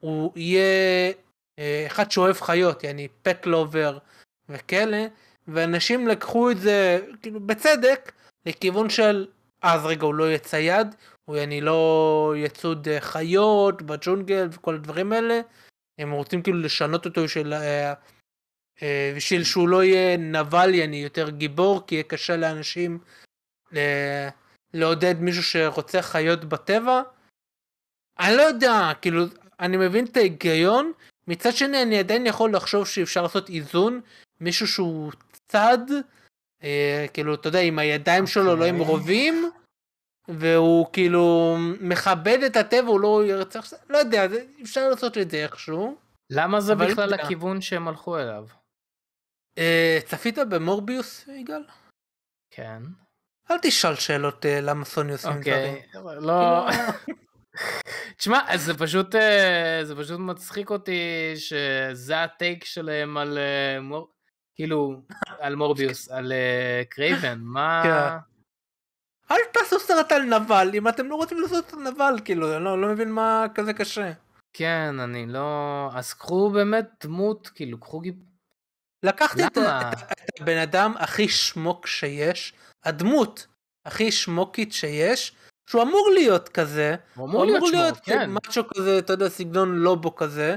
הוא 0.02 0.32
יהיה 0.36 1.12
אה, 1.60 1.84
אחד 1.88 2.12
שאוהב 2.12 2.36
חיות, 2.42 2.84
יעני 2.84 3.08
פט 3.22 3.46
לובר 3.46 3.98
וכאלה, 4.50 5.08
ואנשים 5.48 6.08
לקחו 6.08 6.52
את 6.52 6.60
זה, 6.60 7.00
כאילו 7.22 7.40
בצדק, 7.40 8.12
לכיוון 8.46 8.90
של, 8.90 9.28
אז 9.62 9.86
רגע 9.86 10.06
הוא 10.06 10.14
לא 10.14 10.24
יהיה 10.24 10.40
צייד, 10.40 10.96
יעני 11.36 11.62
לא 11.62 12.34
יצוד 12.38 12.88
אה, 12.88 13.02
חיות 13.02 13.82
בג'ונגל 13.82 14.48
וכל 14.52 14.76
הדברים 14.76 15.14
האלה, 15.14 15.42
הם 16.00 16.12
רוצים 16.12 16.42
כאילו 16.42 16.60
לשנות 16.60 17.06
אותו 17.06 17.30
של... 17.30 17.54
אה, 17.54 17.94
בשביל 19.16 19.44
שהוא 19.44 19.70
לא 19.70 19.84
יהיה 19.84 20.18
נבל 20.18 20.74
יעני 20.74 20.98
יותר 20.98 21.30
גיבור, 21.30 21.88
כי 21.88 21.96
יהיה 21.96 22.04
קשה 22.04 22.38
לאנשים 22.38 23.00
לעודד 24.74 25.16
מישהו 25.20 25.44
שרוצה 25.44 26.02
חיות 26.02 26.46
בטבע. 26.46 27.02
אני 28.20 28.38
לא 28.38 28.42
יודע, 28.42 28.92
כאילו, 29.02 29.24
אני 29.60 29.78
מבין 29.78 30.06
את 30.06 30.18
ההיגיון, 30.18 30.92
מצד 31.28 31.54
שני 31.54 31.82
אני 31.82 32.00
עדיין 32.00 32.26
יכול 32.26 32.56
לחשוב 32.56 32.88
שאפשר 32.88 33.22
לעשות 33.22 33.50
איזון, 33.50 34.02
מישהו 34.42 34.68
שהוא 34.68 35.12
צד, 35.48 35.78
אה, 36.64 37.06
כאילו 37.14 37.34
אתה 37.34 37.48
יודע 37.48 37.60
עם 37.60 37.80
הידיים 37.80 38.24
okay. 38.24 38.28
שלו 38.28 38.56
לא 38.56 38.66
עם 38.66 38.80
אוקיי. 38.80 38.94
רובים, 38.94 39.52
והוא 40.28 40.88
כאילו 40.94 41.56
מכבד 41.82 42.38
את 42.46 42.56
הטבע 42.56 42.88
הוא 42.88 43.00
לא 43.00 43.26
ירצה, 43.26 43.60
לא 43.90 43.98
יודע 43.98 44.26
אפשר 44.62 44.90
לעשות 44.90 45.18
את 45.18 45.32
זה 45.32 45.38
איכשהו. 45.38 45.98
למה 46.30 46.62
זה 46.62 46.76
בכלל 46.76 47.12
יודע. 47.12 47.24
הכיוון 47.24 47.62
שהם 47.62 47.88
הלכו 47.88 48.18
אליו? 48.18 48.46
אה, 49.58 50.00
צפית 50.06 50.38
במורביוס 50.50 51.28
יגאל? 51.28 51.64
כן. 52.54 52.84
אל 53.52 53.58
תשאל 53.62 53.96
שאלות 53.96 54.46
אה, 54.46 54.62
למה 54.62 54.86
סוני 54.86 55.12
עושים 55.12 55.32
דברים. 55.32 55.76
אוקיי, 55.96 56.22
לא. 56.22 56.68
תשמע, 58.18 58.58
זה 58.58 58.78
פשוט, 58.78 59.16
אה, 59.16 59.80
זה 59.84 59.96
פשוט 59.96 60.20
מצחיק 60.20 60.70
אותי 60.70 61.34
שזה 61.36 62.24
ה 62.24 62.32
take 62.32 62.66
שלהם 62.66 63.18
על, 63.18 63.38
אה, 63.38 63.82
מור... 63.82 64.14
כאילו, 64.56 65.02
על 65.40 65.56
מורביוס, 65.56 66.10
על 66.10 66.32
אה, 66.32 66.84
קרייבן, 66.90 67.40
מה... 67.42 67.84
אל 69.32 69.38
תעשו 69.54 69.80
סרט 69.80 70.12
על 70.12 70.22
נבל, 70.22 70.70
אם 70.74 70.88
אתם 70.88 71.06
לא 71.10 71.16
רוצים 71.16 71.42
לעשות 71.42 71.74
נבל, 71.74 72.20
כאילו, 72.26 72.56
אני 72.56 72.64
לא, 72.64 72.82
לא 72.82 72.88
מבין 72.88 73.12
מה 73.12 73.46
כזה 73.56 73.74
קשה. 73.74 74.12
כן, 74.54 74.96
אני 75.00 75.26
לא... 75.28 75.90
אז 75.94 76.14
קחו 76.14 76.50
באמת 76.50 76.86
דמות, 77.04 77.48
כאילו, 77.56 77.80
קחו 77.80 78.00
גיב... 78.00 78.16
לקחתי 79.04 79.46
את, 79.48 79.58
את, 79.58 80.12
את 80.12 80.42
הבן 80.42 80.58
אדם 80.58 80.94
הכי 80.98 81.28
שמוק 81.28 81.88
שיש, 81.88 82.54
הדמות 82.86 83.48
הכי 83.86 84.12
שמוקית 84.12 84.74
שיש, 84.74 85.36
שהוא 85.70 85.82
אמור 85.82 86.10
להיות 86.14 86.50
כזה, 86.50 86.96
הוא 87.16 87.28
אמור 87.28 87.46
להיות, 87.46 87.64
להיות 87.72 87.98
כן. 88.04 88.30
משהו 88.30 88.64
כזה, 88.76 89.00
אתה 89.00 89.14
יודע, 89.14 89.30
סגנון 89.30 89.76
לובו 89.76 90.16
כזה, 90.16 90.56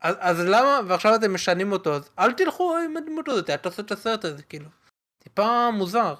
אז, 0.00 0.16
אז 0.18 0.40
למה, 0.40 0.80
ועכשיו 0.86 1.14
אתם 1.14 1.34
משנים 1.34 1.72
אותו, 1.72 1.94
אז 1.94 2.10
אל 2.18 2.32
תלכו 2.32 2.76
עם 2.84 2.96
הדמות 2.96 3.28
הזאת, 3.28 3.50
אל 3.50 3.56
תעשו 3.56 3.82
את 3.82 3.92
הסרט 3.92 4.24
הזה, 4.24 4.42
כאילו, 4.42 4.68
טיפה 5.18 5.70
מוזר. 5.70 6.14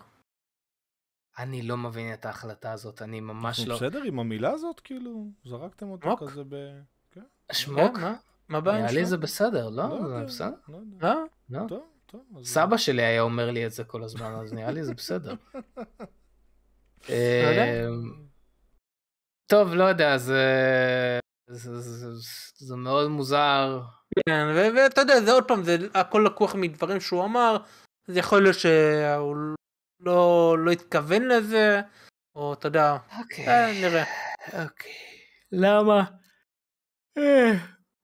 אני 1.38 1.62
לא 1.62 1.76
מבין 1.76 2.12
את 2.12 2.26
ההחלטה 2.26 2.72
הזאת, 2.72 3.02
אני 3.02 3.20
ממש 3.20 3.60
לא... 3.60 3.76
בסדר 3.76 4.02
עם 4.02 4.18
המילה 4.18 4.50
הזאת, 4.50 4.80
כאילו, 4.80 5.26
זרקתם 5.44 5.88
אותו 5.90 6.09
מוק? 6.09 6.22
כזה 6.22 6.42
ב... 6.48 6.56
כן. 7.10 7.20
שמוק? 7.52 7.98
מה? 7.98 8.14
מה 8.48 8.59
הבעיה 8.59 8.78
נראה 8.78 8.92
לי 8.92 9.04
זה 9.04 9.16
בסדר, 9.16 9.68
לא? 9.68 9.88
לא 9.88 10.09
זה 10.09 10.24
בסדר? 10.24 10.56
לא? 10.68 10.78
לא? 11.00 11.24
לא. 11.50 11.68
טוב, 11.68 11.82
טוב. 12.06 12.44
סבא 12.44 12.76
שלי 12.76 13.02
היה 13.02 13.22
אומר 13.22 13.50
לי 13.50 13.66
את 13.66 13.72
זה 13.72 13.84
כל 13.84 14.02
הזמן, 14.02 14.34
אז 14.34 14.52
נראה 14.52 14.70
לי 14.70 14.84
זה 14.84 14.94
בסדר. 14.94 15.34
אמ, 17.09 18.26
טוב, 19.46 19.74
לא 19.74 19.84
יודע, 19.84 20.18
זה... 20.18 20.42
זה, 21.50 21.80
זה, 21.80 22.09
זה 22.56 22.76
מאוד 22.76 23.10
מוזר. 23.10 23.80
כן, 24.28 24.46
ואתה 24.76 25.00
יודע, 25.00 25.20
זה 25.20 25.32
עוד 25.32 25.44
פעם, 25.48 25.64
זה 25.64 25.76
הכל 25.94 26.24
לקוח 26.26 26.54
מדברים 26.54 27.00
שהוא 27.00 27.24
אמר, 27.24 27.56
אז 28.09 28.16
יכול 28.16 28.42
להיות 28.42 28.56
שהוא 28.59 29.36
לא, 30.02 30.56
לא 30.58 30.70
התכוון 30.70 31.28
לזה, 31.28 31.80
או 32.34 32.52
אתה 32.52 32.68
יודע, 32.68 32.96
אוקיי, 33.18 33.48
אה, 33.48 33.72
נראה. 33.80 34.04
אוקיי, 34.64 34.92
למה? 35.52 36.04
אה, 37.18 37.52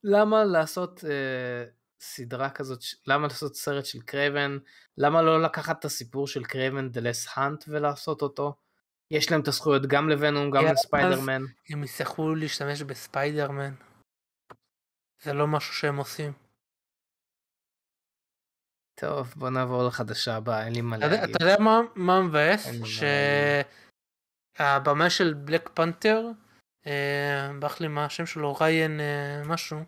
למה 0.05 0.45
לעשות 0.45 1.05
אה, 1.05 1.65
סדרה 2.01 2.51
כזאת, 2.51 2.81
למה 3.07 3.27
לעשות 3.27 3.57
סרט 3.57 3.85
של 3.85 4.01
קרייבן? 4.01 4.59
למה 4.99 5.23
לא 5.23 5.43
לקחת 5.43 5.79
את 5.79 5.85
הסיפור 5.85 6.27
של 6.27 6.45
קרייבן 6.45 6.89
The 6.89 7.01
Last 7.01 7.37
Hunt 7.37 7.65
ולעשות 7.69 8.23
אותו? 8.23 8.55
יש 9.11 9.31
להם 9.31 9.41
את 9.41 9.49
הזכויות 9.49 9.87
גם 9.87 10.09
לוונום, 10.09 10.51
גם 10.51 10.65
לספיידרמן. 10.65 11.43
הם 11.71 11.85
יצטרכו 11.85 12.35
להשתמש 12.35 12.83
בספיידרמן. 12.83 13.75
זה 15.23 15.33
לא 15.33 15.47
משהו 15.47 15.75
שהם 15.75 15.97
עושים. 15.97 16.48
טוב, 19.01 19.35
בוא 19.37 19.51
נעבור 19.51 19.83
לחדשה 19.83 20.37
הבאה, 20.37 20.65
אין 20.65 20.73
לי 20.73 20.81
מה 20.81 20.97
להגיד. 20.97 21.19
אתה 21.19 21.45
יודע 21.45 21.57
מה 21.97 22.21
מבאס? 22.21 22.69
שהבמאי 24.59 25.11
של 25.11 25.35
Black 25.35 25.71
Panther, 25.75 26.27
אה, 26.87 27.51
ברח 27.59 27.81
לי 27.81 27.89
מה 27.89 28.05
השם 28.05 28.27
שלו, 28.27 28.55
ראיין 28.55 29.01
אה, 29.01 29.43
משהו, 29.47 29.79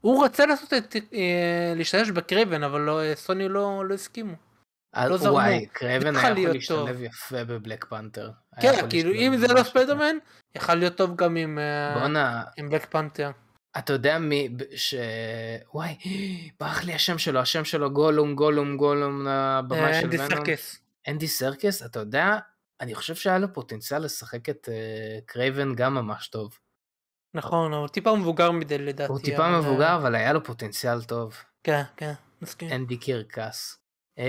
הוא 0.00 0.24
רצה 0.24 0.46
לעשות 0.46 0.72
את, 0.72 0.96
אה, 1.14 1.72
להשתמש 1.76 2.10
בקרייבן, 2.10 2.62
אבל 2.62 2.80
לא, 2.80 3.00
סוני 3.14 3.48
לא, 3.48 3.84
לא 3.84 3.94
הסכימו. 3.94 4.34
לא 4.96 5.16
זרמו. 5.16 5.34
וואי, 5.34 5.66
קרייבן 5.72 6.16
היה 6.16 6.30
יכול 6.30 6.52
להשתלב 6.52 7.02
יפה 7.02 7.44
בבלק 7.44 7.84
Panther. 7.84 8.30
כן, 8.60 8.90
כאילו 8.90 9.12
אם 9.12 9.36
זה 9.36 9.46
לא 9.48 9.62
ספיידרמן, 9.62 10.16
יכול 10.54 10.74
להיות 10.74 10.96
טוב 10.96 11.16
גם 11.16 11.36
עם, 11.36 11.58
אה, 11.58 12.42
עם 12.56 12.70
Black 12.70 12.86
Panther. 12.90 13.30
אתה 13.78 13.92
יודע 13.92 14.18
מי, 14.18 14.48
ש... 14.76 14.94
וואי, 15.74 15.96
ברח 16.60 16.84
לי 16.84 16.94
השם 16.94 17.18
שלו, 17.18 17.40
השם 17.40 17.64
שלו 17.64 17.90
גולום, 17.92 18.34
גולום, 18.34 18.76
גולום, 18.76 19.26
הבמאי 19.26 19.88
אה, 19.88 20.00
של 20.00 20.08
ונום. 20.08 20.20
אנדי 20.20 20.34
סרקס. 20.34 20.80
אנדי 21.08 21.28
סרקס, 21.28 21.82
אתה 21.82 21.98
יודע, 21.98 22.38
אני 22.80 22.94
חושב 22.94 23.14
שהיה 23.14 23.38
לו 23.38 23.52
פוטנציאל 23.52 24.04
לשחק 24.04 24.48
את 24.48 24.68
uh, 24.68 25.24
קרייבן 25.26 25.74
גם 25.74 25.94
ממש 25.94 26.28
טוב. 26.28 26.58
נכון, 27.34 27.72
הוא 27.72 27.88
טיפה 27.88 28.16
מבוגר 28.16 28.50
מדי 28.50 28.78
לדעתי. 28.78 29.12
הוא 29.12 29.20
טיפה 29.20 29.58
מבוגר, 29.58 29.96
אבל 29.96 30.14
היה 30.14 30.32
לו 30.32 30.44
פוטנציאל 30.44 31.02
טוב. 31.02 31.36
כן, 31.64 31.82
כן, 31.96 32.12
מסכים. 32.42 32.72
אנדי 32.72 32.96
סרקס. 32.96 33.78
אמ, 34.18 34.24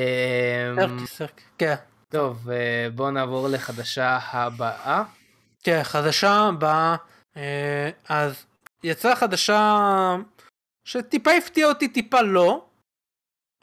כן. 1.58 1.76
טוב, 2.10 2.50
אה, 2.50 2.88
בואו 2.96 3.12
נעבור 3.12 3.48
לחדשה 3.48 4.20
הבאה. 4.32 5.04
כן, 5.64 5.84
חדשה 5.84 6.34
הבאה, 6.34 6.96
אה, 7.38 7.90
אז 8.10 8.46
יצאה 8.84 9.16
חדשה 9.16 10.16
שטיפה 10.88 11.32
הפתיע 11.32 11.68
אותי, 11.68 11.88
טיפה 11.88 12.22
לא. 12.22 12.66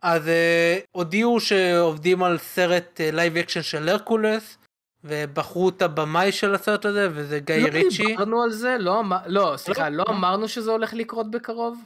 אז 0.02 0.26
uh, 0.26 0.84
הודיעו 0.92 1.40
שעובדים 1.40 2.22
על 2.22 2.38
סרט 2.38 3.00
live 3.12 3.36
uh, 3.36 3.40
action 3.40 3.62
של 3.62 3.88
הרקולס, 3.88 4.58
ובחרו 5.04 5.68
את 5.68 5.82
הבמאי 5.82 6.32
של 6.32 6.54
הסרט 6.54 6.84
הזה, 6.84 7.08
וזה 7.12 7.40
גיא 7.40 7.56
לא 7.56 7.68
ריצ'י. 7.68 8.02
לא 8.02 8.08
דיברנו 8.08 8.42
על 8.42 8.50
זה? 8.50 8.76
לא, 8.78 9.02
לא 9.26 9.54
סליחה, 9.56 9.88
לא, 9.88 9.96
לא 9.96 10.04
אמרנו 10.08 10.48
שזה 10.48 10.70
הולך 10.70 10.94
לקרות 10.94 11.30
בקרוב? 11.30 11.78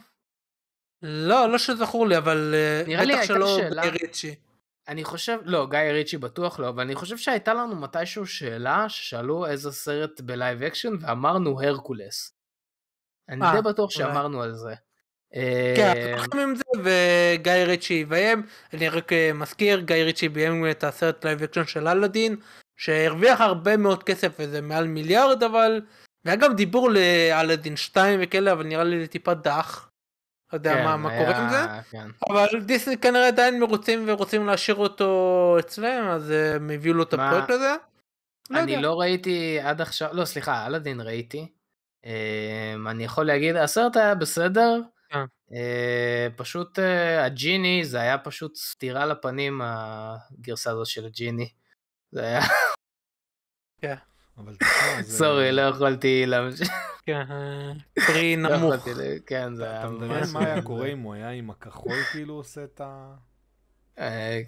לא, 1.01 1.49
לא 1.49 1.57
שזכור 1.57 2.07
לי, 2.07 2.17
אבל 2.17 2.55
אה, 2.55 3.05
בטח 3.05 3.23
שלא 3.23 3.57
גיא 3.81 3.91
ריצ'י. 4.01 4.35
אני 4.87 5.03
חושב, 5.03 5.37
לא, 5.45 5.67
גיא 5.69 5.79
ריצ'י 5.79 6.17
בטוח 6.17 6.59
לא, 6.59 6.69
אבל 6.69 6.83
אני 6.83 6.95
חושב 6.95 7.17
שהייתה 7.17 7.53
לנו 7.53 7.75
מתישהו 7.75 8.27
שאלה 8.27 8.89
ששאלו 8.89 9.45
איזה 9.45 9.71
סרט 9.71 10.21
ב 10.21 10.29
live 10.29 10.63
action 10.63 10.93
ואמרנו 10.99 11.61
הרקולס. 11.61 12.36
אני 13.29 13.39
די 13.39 13.45
אה, 13.45 13.61
בטוח 13.61 13.89
שאמרנו 13.91 14.41
על 14.41 14.55
זה. 14.55 14.73
כן, 15.75 15.93
אה, 15.97 16.13
אנחנו 16.13 16.41
עם 16.41 16.55
זה 16.55 16.63
וגיא 16.83 17.53
ריצ'י 17.53 17.93
יביים, 17.93 18.43
אני 18.73 18.89
רק 18.89 19.11
מזכיר, 19.33 19.79
גיא 19.79 19.95
ריצ'י 19.95 20.29
ביים 20.29 20.69
את 20.71 20.83
הסרט 20.83 21.25
live 21.25 21.43
action 21.43 21.65
של 21.65 21.87
אלאדין, 21.87 22.35
שהרוויח 22.77 23.41
הרבה 23.41 23.77
מאוד 23.77 24.03
כסף 24.03 24.35
וזה 24.39 24.61
מעל 24.61 24.87
מיליארד 24.87 25.43
אבל, 25.43 25.81
והיה 26.25 26.37
גם 26.37 26.55
דיבור 26.55 26.89
לאלאדין 26.89 27.75
2 27.75 28.19
וכאלה, 28.23 28.51
אבל 28.51 28.63
נראה 28.63 28.83
לי 28.83 29.01
זה 29.01 29.07
טיפה 29.07 29.33
דח. 29.33 29.89
לא 30.53 30.57
יודע 30.57 30.73
כן, 30.73 30.83
מה, 30.83 30.97
מה 30.97 31.09
היה... 31.09 31.25
קורה 31.25 31.37
עם 31.37 31.49
זה, 31.49 31.59
כן. 31.91 32.07
אבל 32.29 32.61
דיסני 32.61 32.97
כנראה 32.97 33.27
עדיין 33.27 33.59
מרוצים 33.59 34.03
ורוצים 34.07 34.45
להשאיר 34.45 34.77
אותו 34.77 35.55
אצלם, 35.59 36.07
אז 36.07 36.29
הם 36.29 36.69
הביאו 36.69 36.93
לו 36.93 37.03
את 37.03 37.13
הפרויקט 37.13 37.49
הזה. 37.49 37.75
לא 38.49 38.59
אני 38.59 38.71
יודע. 38.71 38.87
לא 38.87 38.99
ראיתי 38.99 39.59
עד 39.59 39.81
עכשיו, 39.81 40.09
לא 40.13 40.25
סליחה, 40.25 40.65
אלאדין 40.67 41.01
ראיתי. 41.01 41.47
אמ, 42.07 42.87
אני 42.87 43.03
יכול 43.03 43.25
להגיד, 43.25 43.55
הסרט 43.55 43.97
היה 43.97 44.15
בסדר, 44.15 44.81
כן. 45.09 45.25
אה, 45.53 46.27
פשוט 46.35 46.79
אה, 46.79 47.25
הג'יני, 47.25 47.85
זה 47.85 48.01
היה 48.01 48.17
פשוט 48.17 48.55
סטירה 48.55 49.05
לפנים, 49.05 49.61
הגרסה 49.63 50.71
הזאת 50.71 50.85
של 50.87 51.05
הג'יני. 51.05 51.49
זה 52.11 52.21
היה... 52.21 52.41
כן. 53.81 53.95
סורי, 55.01 55.51
לא 55.51 55.61
יכולתי 55.61 56.25
להמשיך. 56.25 56.69
כן, 57.05 57.23
פרי 58.07 58.35
לא 58.37 58.57
נמוך. 58.57 58.73
כן, 59.25 59.55
זה 59.55 59.69
היה... 59.69 59.79
אתה 59.79 59.89
מדמיין 59.89 60.23
מה 60.33 60.39
היה 60.39 60.61
קורה 60.61 60.87
אם 60.87 60.99
הוא 60.99 61.13
היה 61.13 61.29
עם 61.29 61.49
הכחול 61.49 62.03
כאילו 62.11 62.33
עושה 62.33 62.63
את 62.63 62.81
ה... 62.81 63.13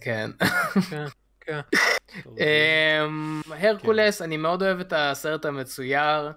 כן. 0.01 0.31
כן. 0.89 1.05
כן. 1.39 1.59
אמ, 2.27 3.41
הרקולס, 3.51 4.21
אני 4.21 4.37
מאוד 4.37 4.63
אוהב 4.63 4.79
את 4.79 4.93
הסרט 4.95 5.45
המצויר. 5.45 6.31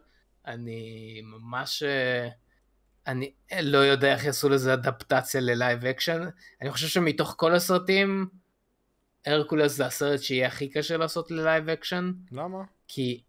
אני 0.46 1.20
ממש... 1.24 1.82
אה, 1.82 2.28
אני 3.06 3.32
לא 3.62 3.78
יודע 3.78 4.14
איך 4.14 4.24
יעשו 4.24 4.48
לזה 4.48 4.74
אדפטציה 4.74 5.40
ל 5.40 5.49
live 5.49 5.84
action. 5.84 6.28
אני 6.60 6.70
חושב 6.70 6.86
שמתוך 6.86 7.34
כל 7.38 7.54
הסרטים, 7.54 8.28
הרקולס 9.26 9.72
זה 9.72 9.86
הסרט 9.86 10.20
שיהיה 10.20 10.48
הכי 10.48 10.68
קשה 10.68 10.96
לעשות 10.96 11.30
ל 11.30 11.38
live 11.38 11.68
action. 11.68 12.12
למה? 12.32 12.58
כי 12.88 13.22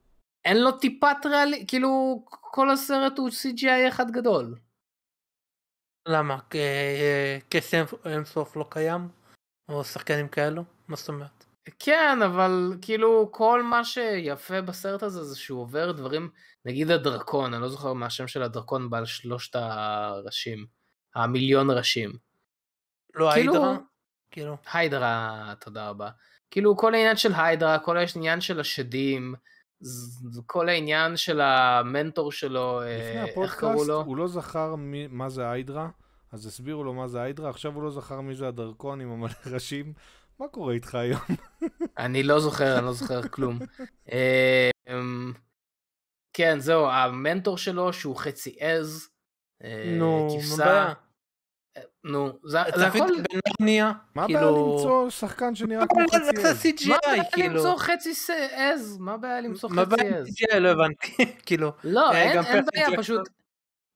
אין 0.46 0.58
לו 0.58 0.72
טיפת 0.72 1.26
ריאלי, 1.26 1.66
כאילו 1.68 2.24
כל 2.30 2.70
הסרט 2.70 3.18
הוא 3.18 3.30
CGI 3.30 3.88
אחד 3.88 4.12
גדול. 4.12 4.56
למה? 6.08 6.38
קסם 7.50 7.84
אינסוף 8.06 8.56
לא 8.56 8.66
קיים? 8.70 9.10
או 9.70 9.84
שחקנים 9.84 10.28
כאלו? 10.28 10.64
מה 10.88 10.96
זאת 10.96 11.10
אומרת? 11.10 11.43
כן, 11.80 12.20
אבל 12.26 12.78
כאילו 12.82 13.30
כל 13.32 13.64
מה 13.64 13.84
שיפה 13.86 14.62
בסרט 14.62 15.04
הזה 15.04 15.24
זה 15.24 15.38
שהוא 15.38 15.62
עובר 15.62 15.92
דברים, 15.92 16.30
נגיד 16.66 16.92
הדרקון, 16.92 17.54
אני 17.54 17.62
לא 17.62 17.70
זוכר 17.70 17.94
מה 17.94 18.06
השם 18.06 18.28
של 18.28 18.44
הדרקון 18.44 18.90
בעל 18.90 19.06
שלושת 19.06 19.56
הראשים, 19.56 20.66
המיליון 21.16 21.72
ראשים. 21.72 22.14
לא 23.14 23.32
כאילו, 23.34 23.54
היידרה? 23.54 23.78
כאילו. 24.32 24.58
היידרה, 24.74 25.54
תודה 25.60 25.90
רבה. 25.90 26.10
כאילו 26.52 26.78
כל 26.78 26.94
העניין 26.94 27.18
של 27.18 27.34
היידרה, 27.36 27.80
כל 27.80 27.98
העניין 27.98 28.42
של 28.42 28.60
השדים, 28.60 29.36
כל 30.46 30.70
העניין 30.70 31.18
של 31.18 31.42
המנטור 31.42 32.32
שלו, 32.32 32.82
אה, 32.82 33.26
איך 33.44 33.56
קראו 33.56 33.84
לו? 33.84 34.02
הוא 34.02 34.18
לא 34.18 34.28
זכר 34.28 34.76
מי, 34.76 35.08
מה 35.08 35.30
זה 35.30 35.50
היידרה, 35.50 35.90
אז 36.32 36.46
הסבירו 36.46 36.84
לו 36.84 36.94
מה 36.94 37.08
זה 37.08 37.22
היידרה, 37.22 37.50
עכשיו 37.50 37.74
הוא 37.76 37.84
לא 37.84 37.92
זכר 37.92 38.22
מי 38.22 38.36
זה 38.36 38.48
הדרקון 38.48 39.02
עם 39.02 39.12
המלא 39.12 39.34
ראשים. 39.54 39.94
מה 40.40 40.48
קורה 40.48 40.74
איתך 40.74 40.96
היום? 40.96 41.22
אני 41.98 42.24
לא 42.24 42.40
זוכר, 42.40 42.78
אני 42.78 42.86
לא 42.86 42.94
זוכר 42.94 43.28
כלום. 43.28 43.60
אמ, 44.12 45.34
כן, 46.34 46.60
זהו, 46.60 46.88
המנטור 46.90 47.58
שלו 47.58 47.94
שהוא 47.94 48.16
חצי 48.16 48.56
עז. 48.60 49.10
אה, 49.64 49.96
נו, 50.00 50.38
מה 50.58 50.64
הבעיה? 50.64 50.94
נו, 52.04 52.40
זה 52.44 52.62
הכל... 52.62 53.00
בנרניה, 53.60 53.92
מה 54.16 54.24
הבעיה 54.24 54.40
כאילו- 54.40 54.78
למצוא 54.78 55.10
שחקן 55.10 55.56
שנראה 55.56 55.86
כמו 55.88 56.02
חצי 56.08 56.48
עז? 56.48 56.88
מה 56.88 56.96
הבעיה 57.04 57.24
כאילו? 57.32 57.56
למצוא 57.56 57.78
חצי 57.78 58.14
עז? 58.52 58.98
מה 58.98 59.14
הבעיה 59.14 59.42
למצוא 59.42 59.70
חצי 59.70 59.80
עז? 59.82 59.88
מה 59.88 59.96
הבעיה 59.96 60.22
CGI? 60.22 60.60
לא 60.60 60.70
הבנתי, 60.70 61.16
כאילו... 61.46 61.72
לא, 61.84 62.12
אה, 62.12 62.32
אין 62.32 62.66
בעיה, 62.74 62.88
פשוט... 62.98 63.30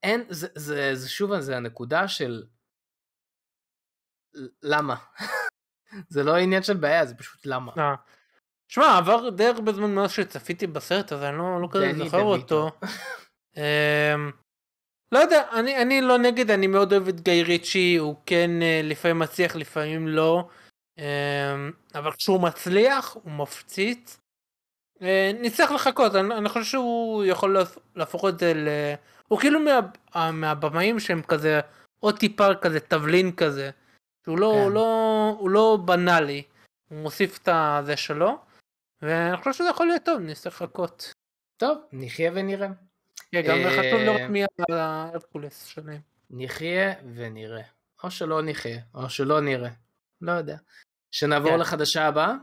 אין, 0.02 0.24
זה 0.94 1.08
שוב, 1.08 1.40
זה 1.40 1.56
הנקודה 1.56 2.08
של... 2.08 2.42
למה? 4.62 4.96
זה 6.08 6.24
לא 6.24 6.36
עניין 6.36 6.62
של 6.62 6.76
בעיה, 6.76 7.06
זה 7.06 7.14
פשוט 7.14 7.46
למה. 7.46 7.72
אה. 7.78 7.94
שמע, 8.68 8.96
עבר 8.96 9.28
די 9.28 9.46
הרבה 9.46 9.72
זמן 9.72 9.94
מאז 9.94 10.10
שצפיתי 10.10 10.66
בסרט 10.66 11.12
הזה, 11.12 11.28
אני 11.28 11.38
לא, 11.38 11.62
לא 11.62 11.68
כזה 11.70 11.92
זוכר 11.98 12.22
אותו. 12.22 12.70
אמ, 13.56 14.30
לא 15.12 15.18
יודע, 15.18 15.42
אני, 15.52 15.82
אני 15.82 16.00
לא 16.00 16.18
נגד, 16.18 16.50
אני 16.50 16.66
מאוד 16.66 16.92
אוהב 16.92 17.08
את 17.08 17.20
גיא 17.20 17.44
ריצ'י, 17.44 17.96
הוא 17.96 18.16
כן 18.26 18.50
אה, 18.62 18.80
לפעמים 18.84 19.18
מצליח, 19.18 19.56
לפעמים 19.56 20.08
לא. 20.08 20.48
אמ, 20.98 21.04
אבל 21.94 22.12
כשהוא 22.12 22.40
מצליח, 22.40 23.16
הוא 23.22 23.32
מפציץ. 23.32 24.20
אה, 25.02 25.30
נצטרך 25.40 25.70
לחכות, 25.70 26.14
אני, 26.14 26.34
אני 26.34 26.48
חושב 26.48 26.64
שהוא 26.64 27.24
יכול 27.24 27.56
להפוך 27.96 28.24
את 28.28 28.38
זה 28.38 28.54
ל... 28.54 28.68
הוא 29.28 29.40
כאילו 29.40 29.60
מה, 29.60 30.30
מהבמאים 30.32 31.00
שהם 31.00 31.22
כזה, 31.22 31.60
עוד 32.00 32.18
טיפה 32.18 32.54
כזה 32.54 32.80
תבלין 32.80 33.32
כזה. 33.32 33.70
שהוא 34.28 34.38
לא, 34.38 34.52
כן. 34.54 34.62
הוא 34.62 34.70
לא, 34.70 35.36
הוא 35.38 35.50
לא 35.50 35.78
בנאלי, 35.84 36.42
הוא 36.88 36.98
מוסיף 36.98 37.38
את 37.42 37.48
הזה 37.52 37.96
שלו, 37.96 38.38
ואני 39.02 39.36
חושב 39.36 39.52
שזה 39.52 39.68
יכול 39.68 39.86
להיות 39.86 40.02
טוב, 40.04 40.20
נצטרך 40.20 40.62
לחכות. 40.62 41.12
טוב, 41.56 41.78
נחיה 41.92 42.30
ונראה. 42.34 42.68
כן, 43.32 43.42
גם 43.42 43.56
אה, 43.58 43.70
חשוב 43.70 44.00
לראות 44.00 44.30
מי 44.30 44.44
ההרקולס 44.70 45.64
שלהם. 45.64 46.00
נחיה 46.30 46.94
ונראה. 47.14 47.62
או 48.04 48.10
שלא 48.10 48.42
נחיה, 48.42 48.80
או 48.94 49.10
שלא 49.10 49.40
נראה. 49.40 49.70
לא 50.20 50.32
יודע. 50.32 50.56
שנעבור 51.10 51.50
כן. 51.50 51.58
לחדשה 51.58 52.06
הבאה? 52.06 52.34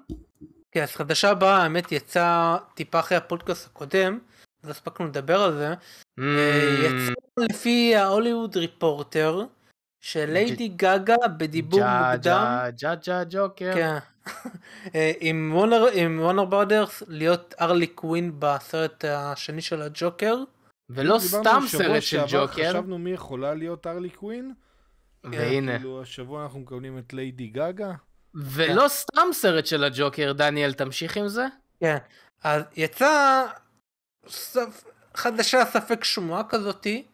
כן, 0.72 0.82
אז 0.82 0.92
חדשה 0.92 1.30
הבאה, 1.30 1.64
האמת 1.64 1.92
יצא 1.92 2.58
טיפה 2.74 3.00
אחרי 3.00 3.18
הפודקאסט 3.18 3.66
הקודם, 3.68 4.20
אז 4.64 4.70
הספקנו 4.70 5.06
לדבר 5.06 5.42
על 5.42 5.54
זה. 5.54 5.74
Mm. 6.20 6.24
יצא 6.86 7.14
לפי 7.38 7.96
ה 7.96 8.02
Hollywood 8.02 8.58
Reporter, 8.58 9.46
של 10.06 10.30
ליידי 10.32 10.68
גאגה 10.68 11.16
בדיבור 11.38 11.80
מוקדם. 11.80 12.70
ג'ה 12.78 12.96
ג'ה 12.96 13.24
ג'וקר. 13.30 13.72
כן. 13.74 13.98
אה, 14.96 15.12
עם 15.20 15.52
Warner 16.20 16.46
Brothers 16.46 17.04
להיות 17.08 17.54
הארלי 17.62 17.88
קווין 17.88 18.32
בסרט 18.40 19.06
השני 19.08 19.62
של 19.62 19.82
הג'וקר. 19.82 20.36
ולא 20.90 21.20
סתם 21.20 21.62
סרט 21.68 22.02
של 22.02 22.22
ג'וקר. 22.28 22.70
חשבנו 22.70 22.98
מי 22.98 23.12
יכולה 23.12 23.54
להיות 23.54 23.88
הארלי 23.88 24.10
קווין. 24.10 24.54
והנה. 25.24 25.78
כאילו 25.78 26.02
השבוע 26.02 26.44
אנחנו 26.44 26.60
מקבלים 26.60 26.98
את 26.98 27.14
ליידי 27.14 27.48
גאגה. 27.48 27.92
ולא 28.34 28.88
סתם 28.88 29.28
סרט 29.34 29.66
של 29.66 29.84
הג'וקר, 29.84 30.34
דניאל, 30.34 30.74
תמשיך 30.74 31.18
עם 31.18 31.28
זה? 31.28 31.46
כן. 31.80 31.98
אז 32.44 32.64
יצא 32.76 33.46
חדשה 35.16 35.66
ספק 35.66 36.04
שמועה 36.04 36.44
כזאתי, 36.44 37.06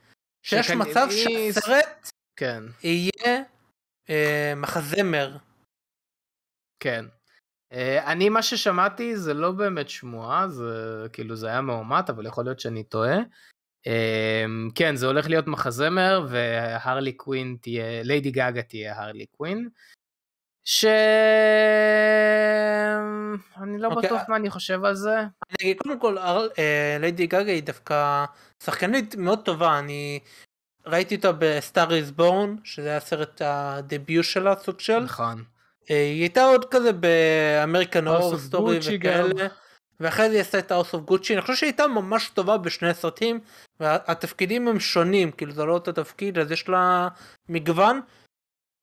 שיש 0.44 0.72
מצב 0.72 1.08
שהסרט 1.12 2.12
כן. 2.36 2.64
יהיה 2.84 3.44
אה, 4.10 4.54
מחזמר. 4.56 5.38
כן. 6.80 7.06
אה, 7.74 8.12
אני, 8.12 8.30
מה 8.30 8.42
ששמעתי 8.44 9.18
זה 9.18 9.34
לא 9.34 9.52
באמת 9.52 9.90
שמועה, 9.90 10.48
זה 10.48 11.08
כאילו 11.14 11.36
זה 11.36 11.48
היה 11.48 11.62
מאומת, 11.62 12.10
אבל 12.10 12.26
יכול 12.26 12.46
להיות 12.46 12.60
שאני 12.60 12.84
טועה. 12.84 13.18
אה, 13.88 14.46
כן, 14.76 14.96
זה 14.96 15.08
הולך 15.08 15.30
להיות 15.30 15.48
מחזמר, 15.48 16.26
והרלי 16.30 17.14
קווין 17.14 17.58
תהיה, 17.62 18.04
ליידי 18.04 18.32
גאגה 18.32 18.62
תהיה 18.62 19.02
הרלי 19.02 19.26
קווין. 19.26 19.70
ש... 20.66 20.86
אני 23.62 23.78
לא 23.80 23.88
okay. 23.88 23.96
אוקיי, 23.96 24.10
בטוח 24.10 24.22
מה 24.30 24.36
אני 24.36 24.50
חושב 24.50 24.86
על 24.86 24.96
זה. 24.96 25.20
אני 25.62 25.76
קודם 25.76 26.00
כל, 26.00 26.18
אה, 26.18 26.98
ליידי 27.00 27.28
גאגה 27.28 27.52
היא 27.52 27.64
דווקא 27.64 28.26
שחקנית 28.64 29.16
מאוד 29.16 29.46
טובה, 29.46 29.80
אני 29.80 30.20
ראיתי 30.86 31.16
אותה 31.16 31.32
ב-A 31.40 31.63
Star 31.63 31.94
Is 31.94 32.12
Born, 32.12 32.56
שזה 32.64 32.90
היה 32.90 33.00
סרט 33.00 33.42
ה 33.46 33.59
debut 33.59 34.26
שלה, 34.26 34.54
סוג 34.64 34.80
של. 34.80 35.00
נכון. 35.00 35.44
אה, 35.90 35.96
היא 35.96 36.22
הייתה 36.22 36.44
עוד 36.44 36.66
כזה 36.66 36.92
ב 36.94 37.07
American 37.07 38.08
Horror 38.08 38.38
Story 38.38 38.80
וכאלה. 38.80 39.48
ואחרי 40.00 40.30
זה 40.30 40.36
היא 40.36 40.42
עשתה 40.42 40.60
את 40.60 40.72
House 40.72 40.94
of 40.94 41.02
Gucci, 41.02 41.34
אני 41.34 41.42
חושב 41.42 41.56
שהיא 41.56 41.68
הייתה 41.68 41.88
ממש 41.88 42.30
טובה 42.30 42.58
בשני 42.58 42.90
הסרטים, 42.90 43.40
והתפקידים 43.80 44.68
הם 44.68 44.80
שונים, 44.80 45.32
כאילו 45.32 45.52
זה 45.52 45.66
לא 45.66 45.74
אותו 45.74 45.92
תפקיד, 45.92 46.40
אז 46.40 46.52
יש 46.52 46.70
לה 46.70 47.08
מגוון. 47.50 48.02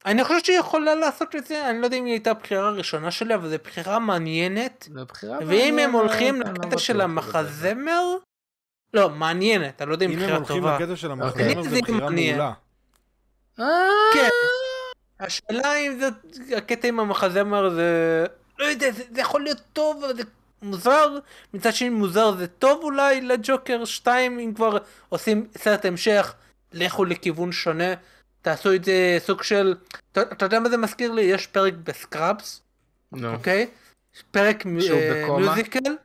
אני 0.07 0.25
חושב 0.25 0.45
שהיא 0.45 0.59
יכולה 0.59 0.95
לעשות 0.95 1.37
את 1.37 1.47
זה, 1.47 1.70
אני 1.70 1.81
לא 1.81 1.85
יודע 1.85 1.97
אם 1.97 2.05
היא 2.05 2.12
הייתה 2.12 2.31
הבחירה 2.31 2.69
הראשונה 2.69 3.11
שלי, 3.11 3.35
אבל 3.35 3.49
זו 3.49 3.57
בחירה 3.65 3.99
מעניינת. 3.99 4.89
ואם 5.47 5.79
הם 5.79 5.93
הולכים 5.93 6.43
לקטע 6.43 6.79
של 6.79 7.01
המחזמר, 7.01 8.16
לא, 8.94 9.10
מעניינת, 9.10 9.82
אני 9.82 9.89
לא 9.89 9.94
יודע 9.94 10.06
אם 10.06 10.12
בחירה 10.12 10.39
טובה. 10.39 10.55
אם 10.55 10.65
הם 10.65 10.69
הולכים 10.69 10.86
לקטע 10.86 10.97
של 10.97 11.10
המחקרים, 11.10 11.62
זה 11.62 11.81
בחירה 11.82 12.10
מעולה. 12.10 12.52
כן. 14.15 14.28
השאלה 15.20 15.74
אם 15.77 15.98
זה, 16.01 16.09
הקטע 16.56 16.89
עם 16.89 17.01
המחזמר 17.01 17.70
זה, 17.70 18.27
לא 18.59 18.65
יודע, 18.65 18.90
זה, 18.90 19.02
זה 19.15 19.20
יכול 19.20 19.43
להיות 19.43 19.60
טוב, 19.73 20.05
אבל 20.05 20.16
זה 20.16 20.23
מוזר, 20.62 21.19
מצד 21.55 21.73
שני 21.73 21.89
מוזר 21.89 22.36
זה 22.36 22.47
טוב 22.47 22.81
אולי 22.82 23.20
לג'וקר 23.20 23.85
2, 23.85 24.39
אם 24.39 24.52
כבר 24.55 24.78
עושים 25.09 25.47
סרט 25.59 25.85
המשך, 25.85 26.35
לכו 26.73 27.05
לכיוון 27.05 27.52
שונה, 27.52 27.94
תעשו 28.43 28.74
את 28.74 28.85
זה 28.85 29.19
סוג 29.19 29.43
של, 29.43 29.74
אתה, 30.12 30.23
אתה 30.23 30.44
יודע 30.44 30.60
מה 30.60 30.69
זה 30.69 30.77
מזכיר 30.77 31.12
לי? 31.12 31.23
יש 31.23 31.47
פרק 31.47 31.74
בסקראבס, 31.85 32.62
אוקיי? 33.24 33.66
פרק 34.31 34.65
מיוזיקל. 34.65 35.97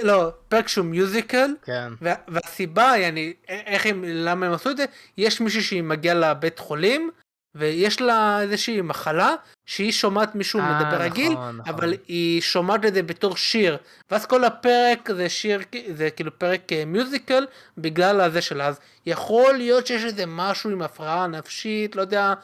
כן, 0.00 0.06
לא, 0.06 0.30
פרק 0.48 0.68
שהוא 0.68 0.86
מיוזיקל, 0.86 1.50
כן. 1.64 1.92
והסיבה, 2.28 3.08
אני, 3.08 3.32
איך 3.48 3.86
הם, 3.86 4.04
למה 4.06 4.46
הם 4.46 4.52
עשו 4.52 4.70
את 4.70 4.76
זה, 4.76 4.84
יש 5.16 5.40
מישהי 5.40 5.62
שהיא 5.62 5.82
מגיעה 5.82 6.14
לבית 6.14 6.58
חולים, 6.58 7.10
ויש 7.54 8.00
לה 8.00 8.40
איזושהי 8.40 8.80
מחלה 8.80 9.34
שהיא 9.66 9.92
שומעת 9.92 10.34
מישהו 10.34 10.60
아, 10.60 10.62
מדבר 10.62 10.88
נכון, 10.88 11.00
רגיל, 11.00 11.32
נכון. 11.32 11.60
אבל 11.66 11.94
היא 12.08 12.40
שומעת 12.40 12.84
את 12.84 12.94
זה 12.94 13.02
בתור 13.02 13.36
שיר, 13.36 13.76
ואז 14.10 14.26
כל 14.26 14.44
הפרק 14.44 15.10
זה 15.16 15.28
שיר, 15.28 15.60
זה 15.94 16.10
כאילו 16.10 16.38
פרק 16.38 16.62
מיוזיקל 16.86 17.46
בגלל 17.78 18.20
הזה 18.20 18.42
שלה, 18.42 18.66
אז 18.66 18.80
יכול 19.06 19.54
להיות 19.54 19.86
שיש 19.86 20.04
איזה 20.04 20.24
משהו 20.26 20.70
עם 20.70 20.82
הפרעה 20.82 21.26
נפשית, 21.26 21.96
לא 21.96 22.00
יודע, 22.00 22.34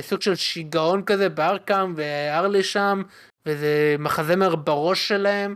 סוג 0.00 0.22
של 0.22 0.34
שיגעון 0.34 1.02
כזה 1.04 1.28
בארקאם 1.28 1.94
וארלי 1.96 2.62
שם, 2.62 3.02
וזה 3.46 3.96
מחזמר 3.98 4.54
בראש 4.54 5.08
שלהם. 5.08 5.54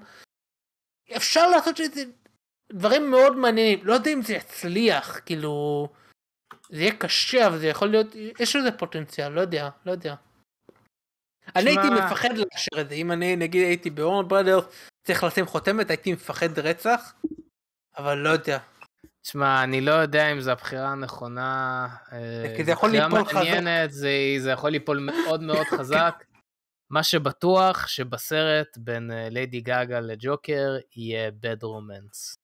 אפשר 1.16 1.50
לעשות 1.50 1.76
שזה 1.76 2.02
דברים 2.72 3.10
מאוד 3.10 3.36
מעניינים, 3.36 3.86
לא 3.86 3.92
יודע 3.92 4.10
אם 4.10 4.22
זה 4.22 4.34
יצליח, 4.34 5.20
כאילו, 5.26 5.88
זה 6.70 6.80
יהיה 6.80 6.96
קשה, 6.96 7.46
אבל 7.46 7.58
זה 7.58 7.66
יכול 7.66 7.88
להיות, 7.88 8.06
יש 8.40 8.56
לזה 8.56 8.72
פוטנציאל, 8.72 9.28
לא 9.28 9.40
יודע, 9.40 9.68
לא 9.86 9.92
יודע. 9.92 10.14
אני 11.56 11.70
הייתי 11.70 11.90
מפחד 11.90 12.28
לאשר 12.36 12.80
את 12.80 12.88
זה, 12.88 12.94
אם 12.94 13.12
אני 13.12 13.36
נגיד 13.36 13.62
הייתי 13.62 13.90
באורן 13.90 14.28
ברדרס, 14.28 14.64
צריך 15.06 15.24
לשים 15.24 15.46
חותמת, 15.46 15.90
הייתי 15.90 16.12
מפחד 16.12 16.58
רצח, 16.58 17.14
אבל 17.98 18.18
לא 18.18 18.28
יודע. 18.28 18.58
תשמע, 19.22 19.62
אני 19.62 19.80
לא 19.80 19.92
יודע 19.92 20.32
אם 20.32 20.40
זו 20.40 20.50
הבחירה 20.50 20.88
הנכונה. 20.88 21.88
כי 22.56 22.64
זה 22.64 22.70
יכול 22.70 22.90
ליפול 22.90 23.24
חזק. 23.24 23.86
זה, 23.88 24.10
זה 24.38 24.50
יכול 24.50 24.70
ליפול 24.70 24.98
מאוד 24.98 25.42
מאוד 25.42 25.66
חזק. 25.66 26.24
מה 26.90 27.02
שבטוח 27.02 27.86
שבסרט 27.86 28.78
בין 28.78 29.10
ליידי 29.30 29.60
גאגה 29.60 30.00
לג'וקר 30.00 30.76
יהיה 30.96 31.30
בד 31.30 31.62
רומנס. 31.62 32.38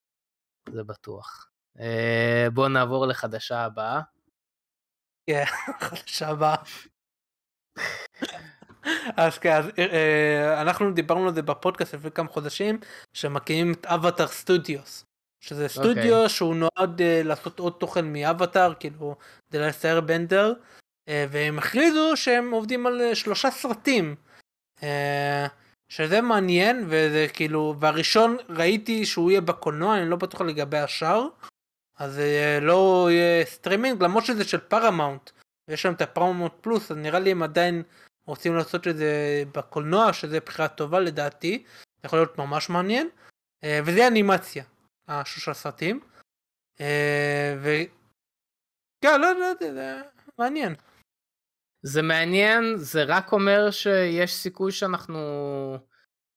זה 0.73 0.85
בטוח. 0.85 1.51
Uh, 1.79 2.51
בואו 2.55 2.69
נעבור 2.69 3.07
לחדשה 3.07 3.61
הבאה. 3.61 4.01
כן, 5.27 5.45
חדשה 5.81 6.29
הבאה. 6.29 6.57
אז 9.17 9.39
כן, 9.39 9.53
אז, 9.53 9.67
uh, 9.67 10.61
אנחנו 10.61 10.93
דיברנו 10.93 11.29
על 11.29 11.35
זה 11.35 11.43
בפודקאסט 11.43 11.95
לפני 11.95 12.11
כמה 12.11 12.29
חודשים, 12.29 12.81
שמקימים 13.13 13.73
את 13.73 13.87
אבטאר 13.87 14.27
סטודיוס. 14.27 15.05
שזה 15.41 15.65
אוקיי. 15.65 15.83
סטודיו 15.83 16.25
okay. 16.25 16.29
שהוא 16.29 16.55
נועד 16.55 17.01
uh, 17.01 17.27
לעשות 17.27 17.59
עוד 17.59 17.73
תוכן 17.81 18.13
מאבטאר, 18.13 18.75
כאילו, 18.75 19.17
כדי 19.51 19.59
לסייר 19.59 20.01
בנדר, 20.01 20.53
uh, 20.53 21.13
והם 21.31 21.59
הכריזו 21.59 22.17
שהם 22.17 22.51
עובדים 22.51 22.87
על 22.87 23.01
uh, 23.01 23.15
שלושה 23.15 23.51
סרטים. 23.51 24.17
Uh, 24.81 24.85
שזה 25.89 26.21
מעניין, 26.21 26.85
וזה 26.87 27.27
כאילו, 27.33 27.77
והראשון 27.81 28.37
ראיתי 28.49 29.07
שהוא 29.07 29.31
יהיה 29.31 29.41
בקולנוע, 29.41 29.99
אני 29.99 30.11
לא 30.11 30.17
בטוח 30.17 30.41
לגבי 30.41 30.79
השאר. 30.79 31.29
אז 31.99 32.19
uh, 32.19 32.65
לא 32.65 33.09
יהיה 33.11 33.45
סטרימינג, 33.45 34.03
למרות 34.03 34.25
שזה 34.25 34.45
של 34.45 34.61
פרמאונט, 34.61 35.31
ויש 35.69 35.83
שם 35.83 35.93
את 35.93 36.01
הפרמאונט 36.03 36.53
פלוס, 36.61 36.91
אז 36.91 36.97
נראה 36.97 37.19
לי 37.19 37.31
הם 37.31 37.43
עדיין 37.43 37.83
רוצים 38.27 38.57
לעשות 38.57 38.89
את 38.89 38.97
זה 38.97 39.43
בקולנוע, 39.55 40.13
שזה 40.13 40.41
בחירה 40.41 40.69
טובה 40.69 41.01
לדעתי, 41.01 41.65
יכול 42.05 42.19
להיות 42.19 42.39
ממש 42.39 42.69
מעניין, 42.69 43.09
uh, 43.65 43.69
וזה 43.85 44.07
אנימציה, 44.07 44.65
השלושה 45.09 45.55
סרטים, 45.55 46.01
uh, 46.79 46.81
ו... 47.59 47.71
כן, 49.05 49.21
לא, 49.21 49.33
לא 49.41 49.45
יודע, 49.45 49.73
זה 49.73 50.01
מעניין. 50.39 50.75
זה 51.83 52.03
מעניין, 52.03 52.77
זה 52.77 53.05
רק 53.05 53.33
אומר 53.33 53.71
שיש 53.71 54.35
סיכוי 54.35 54.73
שאנחנו... 54.73 55.19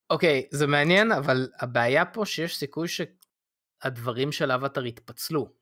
אוקיי, 0.10 0.48
זה 0.52 0.68
מעניין, 0.68 1.12
אבל 1.12 1.48
הבעיה 1.60 2.06
פה 2.06 2.26
שיש 2.26 2.58
סיכוי 2.58 2.88
שהדברים 2.88 4.32
של 4.32 4.52
אווטאר 4.52 4.86
יתפצלו. 4.86 5.54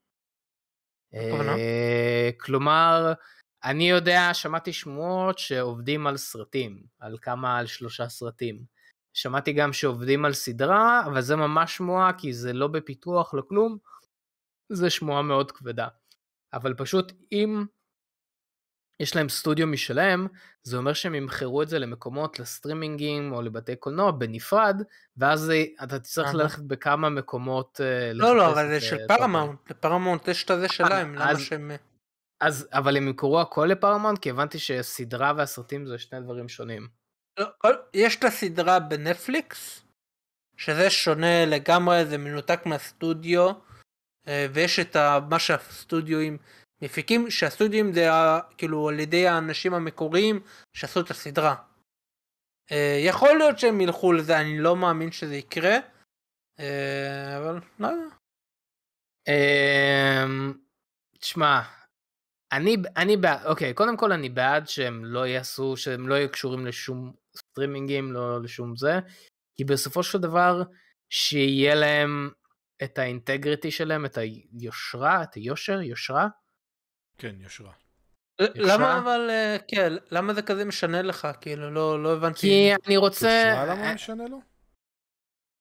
כלומר, 2.39 3.13
אני 3.63 3.89
יודע, 3.89 4.29
שמעתי 4.33 4.73
שמועות 4.73 5.39
שעובדים 5.39 6.07
על 6.07 6.17
סרטים, 6.17 6.83
על 6.99 7.17
כמה, 7.21 7.57
על 7.57 7.67
שלושה 7.67 8.09
סרטים. 8.09 8.63
שמעתי 9.13 9.53
גם 9.53 9.73
שעובדים 9.73 10.25
על 10.25 10.33
סדרה, 10.33 11.03
אבל 11.05 11.21
זה 11.21 11.35
ממש 11.35 11.77
שמועה, 11.77 12.11
כי 12.17 12.33
זה 12.33 12.53
לא 12.53 12.67
בפיתוח, 12.67 13.33
לא 13.33 13.41
כלום. 13.49 13.77
זה 14.69 14.89
שמועה 14.89 15.21
מאוד 15.21 15.51
כבדה. 15.51 15.87
אבל 16.53 16.73
פשוט 16.73 17.11
אם 17.31 17.65
יש 19.01 19.15
להם 19.15 19.29
סטודיו 19.29 19.67
משלהם, 19.67 20.27
זה 20.63 20.77
אומר 20.77 20.93
שהם 20.93 21.15
ימכרו 21.15 21.61
את 21.61 21.69
זה 21.69 21.79
למקומות, 21.79 22.39
לסטרימינגים 22.39 23.33
או 23.33 23.41
לבתי 23.41 23.75
קולנוע 23.75 24.11
בנפרד, 24.11 24.81
ואז 25.17 25.51
אתה 25.83 25.99
תצטרך 25.99 26.33
ללכת 26.33 26.61
בכמה 26.61 27.09
מקומות. 27.09 27.81
אה, 27.83 28.13
לא, 28.13 28.35
לא, 28.35 28.51
אבל 28.51 28.67
זה 28.67 28.81
של 28.81 28.97
פרמאונט, 29.07 29.71
לפרמאונט 29.71 30.27
יש 30.27 30.43
את 30.43 30.51
הזה 30.51 30.67
שלהם, 30.67 31.15
למה 31.15 31.39
שהם... 31.39 31.71
אז, 32.41 32.67
אבל 32.73 32.97
הם 32.97 33.07
ימכרו 33.07 33.41
הכל 33.41 33.65
לפרמאונט? 33.71 34.19
כי 34.19 34.29
הבנתי 34.29 34.59
שסדרה 34.59 35.33
והסרטים 35.37 35.85
זה 35.85 35.97
שני 35.97 36.19
דברים 36.21 36.49
שונים. 36.49 36.87
לא, 37.39 37.47
יש 37.93 38.15
את 38.15 38.23
הסדרה 38.23 38.79
בנטפליקס, 38.79 39.83
שזה 40.57 40.89
שונה 40.89 41.45
לגמרי, 41.45 42.05
זה 42.05 42.17
מנותק 42.17 42.65
מהסטודיו, 42.65 43.51
אה, 44.27 44.47
ויש 44.53 44.79
את 44.79 44.95
מה 45.29 45.39
שהסטודיו 45.39 46.19
מפיקים 46.81 47.29
שהסטודיו 47.29 47.93
זה 47.93 48.07
כאילו 48.57 48.89
על 48.89 48.99
ידי 48.99 49.27
האנשים 49.27 49.73
המקוריים 49.73 50.39
שעשו 50.73 50.99
את 50.99 51.11
הסדרה. 51.11 51.55
אה, 52.71 52.97
יכול 53.05 53.37
להיות 53.37 53.59
שהם 53.59 53.81
ילכו 53.81 54.13
לזה, 54.13 54.39
אני 54.39 54.59
לא 54.59 54.75
מאמין 54.75 55.11
שזה 55.11 55.35
יקרה, 55.35 55.77
אה, 56.59 57.37
אבל 57.37 57.59
לא 57.79 57.87
יודע. 57.87 58.15
אמ, 59.27 60.53
תשמע, 61.19 61.61
אני, 62.51 62.77
אני 62.97 63.17
בעד, 63.17 63.45
אוקיי, 63.45 63.73
קודם 63.73 63.97
כל 63.97 64.11
אני 64.11 64.29
בעד 64.29 64.67
שהם 64.67 65.05
לא 65.05 65.27
יעשו, 65.27 65.77
שהם 65.77 66.09
לא 66.09 66.15
יהיו 66.15 66.31
קשורים 66.31 66.65
לשום 66.65 67.13
סטרימינגים, 67.37 68.11
לא 68.11 68.41
לשום 68.41 68.75
זה, 68.75 68.99
כי 69.55 69.63
בסופו 69.63 70.03
של 70.03 70.17
דבר, 70.17 70.63
שיהיה 71.09 71.75
להם 71.75 72.29
את 72.83 72.97
האינטגריטי 72.97 73.71
שלהם, 73.71 74.05
את 74.05 74.17
היושרה, 74.17 75.23
את 75.23 75.33
היושר, 75.33 75.81
יושרה, 75.81 76.27
כן, 77.21 77.35
יושרה. 77.39 77.71
למה 78.55 78.97
אבל, 78.97 79.27
אה, 79.29 79.57
כן, 79.67 79.93
למה 80.11 80.33
זה 80.33 80.41
כזה 80.41 80.65
משנה 80.65 81.01
לך? 81.01 81.27
כאילו, 81.41 81.71
לא, 81.71 82.03
לא 82.03 82.13
הבנתי. 82.13 82.39
כי 82.39 82.71
אני 82.87 82.97
רוצה... 82.97 83.43
יושרה 83.47 83.65
למה 83.65 83.93
משנה 83.93 84.23
לו? 84.27 84.41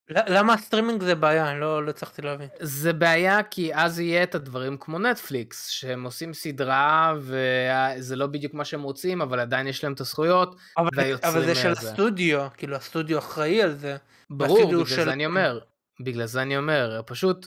למה 0.09 0.55
הסטרימינג 0.55 1.03
זה 1.03 1.15
בעיה? 1.15 1.51
אני 1.51 1.61
לא, 1.61 1.85
לא 1.85 1.91
הצלחתי 1.91 2.23
להבין. 2.23 2.49
זה 2.61 2.93
בעיה 2.93 3.43
כי 3.43 3.75
אז 3.75 4.01
יהיה 4.01 4.23
את 4.23 4.35
הדברים 4.35 4.77
כמו 4.77 4.99
נטפליקס, 4.99 5.69
שהם 5.69 6.05
עושים 6.05 6.35
סדרה 6.35 7.15
וזה 7.19 8.17
לא 8.17 8.27
בדיוק 8.27 8.55
מה 8.55 8.65
שהם 8.65 8.83
רוצים, 8.83 9.23
אבל 9.23 9.41
עדיין 9.41 9.67
יש 9.67 9.85
להם 9.85 9.93
את 9.93 10.01
הזכויות, 10.01 10.57
אבל, 10.79 11.15
אבל 11.23 11.45
זה 11.45 11.55
של 11.55 11.71
הסטודיו, 11.71 12.49
כאילו 12.57 12.77
הסטודיו 12.77 13.19
אחראי 13.19 13.63
על 13.63 13.75
זה. 13.75 13.97
ברור, 14.31 14.67
בגלל 14.67 14.87
של... 14.87 15.05
זה 15.05 15.13
אני 15.13 15.27
אומר. 15.27 15.61
בגלל 16.01 16.27
זה 16.27 16.43
אני 16.43 16.57
אומר, 16.57 17.01
פשוט, 17.07 17.47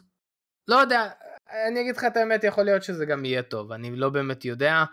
לא 0.68 0.76
יודע, 0.76 1.10
אני 1.68 1.82
אגיד 1.82 1.98
לך 1.98 2.04
את 2.04 2.18
האמת, 2.18 2.44
יכול 2.44 2.64
להיות 2.64 2.84
שזה 2.84 3.06
גם 3.06 3.26
יהיה 3.26 3.44
טוב, 3.44 3.72
אני 3.72 3.96
לא 3.96 4.10
באמת 4.10 4.46
יודע. 4.46 4.84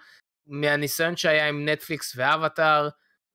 מהניסיון 0.46 1.16
שהיה 1.16 1.48
עם 1.48 1.68
נטפליקס 1.68 2.12
ואווטאר, 2.16 2.88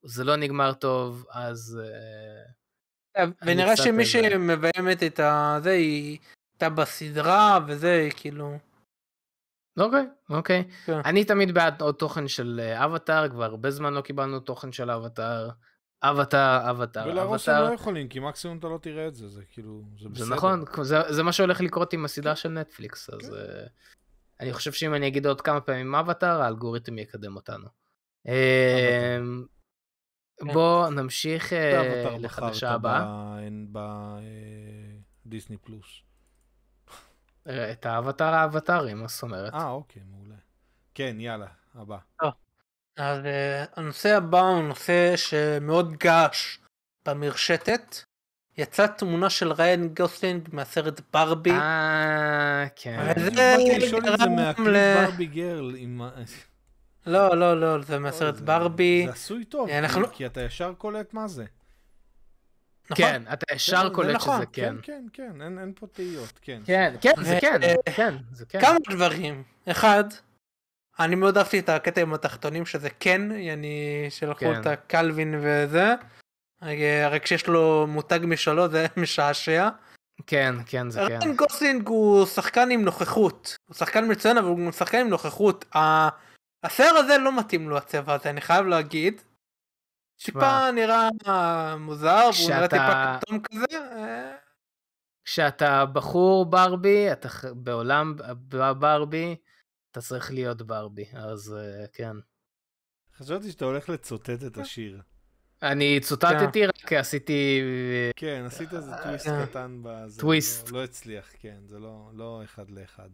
זה 0.03 0.23
לא 0.23 0.35
נגמר 0.35 0.73
טוב, 0.73 1.25
אז... 1.31 1.81
אה, 3.17 3.25
ונראה 3.41 3.77
שמי 3.77 4.05
שמביימת 4.05 5.03
את 5.03 5.19
הזה, 5.23 5.71
היא 5.71 6.17
הייתה 6.53 6.69
בסדרה 6.69 7.59
וזה, 7.67 8.09
כאילו... 8.15 8.57
אוקיי, 9.77 10.07
אוקיי. 10.29 10.63
כן. 10.85 10.99
אני 11.05 11.25
תמיד 11.25 11.53
בעד 11.53 11.81
עוד 11.81 11.95
תוכן 11.95 12.27
של 12.27 12.61
אה, 12.63 12.85
אבטאר, 12.85 13.29
כבר 13.29 13.43
הרבה 13.43 13.71
זמן 13.71 13.93
לא 13.93 14.01
קיבלנו 14.01 14.39
תוכן 14.39 14.71
של 14.71 14.91
אבטאר. 14.91 15.49
אבטאר, 16.09 16.69
אבטאר, 16.69 17.07
ולהרוס 17.07 17.49
הם 17.49 17.61
לא 17.61 17.73
יכולים, 17.73 18.07
כי 18.07 18.19
מקסימום 18.19 18.57
אתה 18.57 18.67
לא 18.67 18.77
תראה 18.77 19.07
את 19.07 19.15
זה, 19.15 19.27
זה 19.27 19.43
כאילו, 19.51 19.81
זה 19.99 20.09
בסדר. 20.09 20.25
זה 20.25 20.35
נכון, 20.35 20.63
זה, 20.81 21.13
זה 21.13 21.23
מה 21.23 21.31
שהולך 21.31 21.61
לקרות 21.61 21.93
עם 21.93 22.05
הסדרה 22.05 22.35
של 22.35 22.49
נטפליקס, 22.49 23.09
אז 23.09 23.19
כן. 23.19 23.27
uh, 23.27 23.69
אני 24.39 24.53
חושב 24.53 24.71
שאם 24.71 24.93
אני 24.93 25.07
אגיד 25.07 25.25
עוד 25.25 25.41
כמה 25.41 25.61
פעמים 25.61 25.95
אבטאר, 25.95 26.41
האלגוריתם 26.41 26.97
יקדם 26.97 27.35
אותנו. 27.35 27.67
Uh, 28.27 28.31
בוא 30.53 30.89
נמשיך 30.89 31.53
uh, 31.53 31.55
לחדשה 32.19 32.71
הבאה. 32.71 33.37
בדיסני 35.25 35.57
פלוס. 35.57 36.01
את 37.43 37.85
האבטאר 37.85 38.33
האבטארים, 38.33 39.01
מה 39.01 39.07
זאת 39.07 39.23
אומרת? 39.23 39.53
אה, 39.53 39.69
אוקיי, 39.69 40.01
מעולה. 40.05 40.35
כן, 40.93 41.15
יאללה, 41.19 41.47
הבא. 41.75 41.97
אז 42.97 43.19
uh, 43.19 43.69
הנושא 43.75 44.17
הבא 44.17 44.39
הוא 44.41 44.63
נושא 44.63 45.15
שמאוד 45.15 45.97
געש 45.97 46.57
במרשתת. 47.05 47.95
יצאה 48.57 48.87
תמונה 48.87 49.29
של 49.29 49.51
ריין 49.51 49.93
גוסלינג 49.97 50.49
מהסרט 50.51 51.01
ברבי. 51.13 51.51
אה, 51.51 52.65
כן. 52.75 53.13
וזה 53.15 53.55
את 53.97 54.19
זה 54.19 54.29
מהקליפ 54.29 54.97
ברבי 54.97 55.25
גרל 55.25 55.75
עם... 55.77 56.01
לא, 57.05 57.37
לא, 57.37 57.61
לא, 57.61 57.81
זה 57.81 57.99
מהסרט 57.99 58.39
ברבי. 58.39 59.03
זה 59.05 59.11
עשוי 59.11 59.45
טוב, 59.45 59.69
אנחנו... 59.69 60.07
כי 60.11 60.25
אתה 60.25 60.41
ישר 60.41 60.73
קולט 60.77 61.13
מה 61.13 61.27
זה. 61.27 61.45
נכון. 62.89 63.05
כן, 63.05 63.21
אתה 63.33 63.55
ישר 63.55 63.89
קולט 63.93 64.15
נכון. 64.15 64.37
שזה 64.37 64.45
כן. 64.45 64.75
כן, 64.81 65.05
כן, 65.13 65.31
כן, 65.33 65.41
אין, 65.41 65.59
אין 65.59 65.73
פה 65.79 65.87
תהיות, 65.87 66.39
כן. 66.41 66.61
כן, 66.65 66.95
כן, 67.01 67.13
זה 67.21 67.37
כן, 67.41 67.59
כן, 67.95 68.15
זה 68.31 68.45
כן. 68.45 68.61
כמה 68.61 68.77
דברים. 68.89 69.43
אחד, 69.67 70.03
אני 70.99 71.15
מאוד 71.15 71.37
אהבתי 71.37 71.59
את 71.59 71.69
הקטע 71.69 72.01
עם 72.01 72.13
התחתונים 72.13 72.65
שזה 72.65 72.89
כן, 72.99 73.31
אני 73.31 74.05
שלך 74.09 74.39
כן. 74.39 74.61
את 74.61 74.65
הקלווין 74.65 75.35
וזה. 75.41 75.93
הרי 76.61 77.19
כשיש 77.23 77.47
לו 77.47 77.85
מותג 77.87 78.19
משלו 78.23 78.69
זה 78.69 78.85
משעשע. 78.97 79.69
כן, 80.27 80.55
כן, 80.65 80.89
זה 80.89 80.99
כן. 80.99 81.05
ריין 81.05 81.35
גוסלינג 81.35 81.87
הוא 81.87 82.25
שחקן 82.25 82.71
עם 82.71 82.85
נוכחות. 82.85 83.55
הוא 83.65 83.75
שחקן 83.75 84.11
מצוין 84.11 84.37
אבל 84.37 84.47
הוא 84.47 84.71
שחקן 84.71 84.99
עם 84.99 85.09
נוכחות. 85.09 85.65
השיער 86.63 86.95
הזה 86.97 87.17
לא 87.17 87.39
מתאים 87.39 87.69
לו 87.69 87.77
הצבע 87.77 88.13
הזה, 88.13 88.29
אני 88.29 88.41
חייב 88.41 88.65
להגיד. 88.65 89.21
טיפה 90.23 90.71
נראה 90.71 91.09
מוזר, 91.77 92.29
והוא 92.37 92.49
נראה 92.49 92.67
טיפה 92.67 93.17
כתום 93.19 93.39
כזה. 93.39 93.77
אה. 93.77 94.35
כשאתה 95.25 95.85
בחור 95.85 96.45
ברבי, 96.45 97.11
אתה 97.11 97.29
בעולם 97.53 98.15
ברבי, 98.79 99.35
אתה 99.95 100.03
צריך 100.03 100.31
להיות 100.31 100.61
ברבי, 100.61 101.05
אז 101.13 101.55
אה, 101.57 101.87
כן. 101.93 102.15
חשבתי 103.17 103.51
שאתה 103.51 103.65
הולך 103.65 103.89
לצוטט 103.89 104.43
את 104.47 104.57
השיר. 104.57 105.01
אני 105.63 105.99
צוטטתי, 105.99 106.61
כן. 106.61 106.67
רק 106.67 106.93
עשיתי... 106.93 107.61
כן, 108.15 108.43
עשית 108.45 108.73
איזה 108.73 108.91
טוויסט 109.03 109.25
כן. 109.25 109.45
קטן 109.45 109.79
בזה. 109.83 110.19
טוויסט. 110.19 110.71
לא, 110.71 110.79
לא 110.79 110.83
הצליח, 110.83 111.25
כן, 111.39 111.57
זה 111.65 111.79
לא, 111.79 112.09
לא 112.13 112.41
אחד 112.43 112.69
לאחד. 112.69 113.09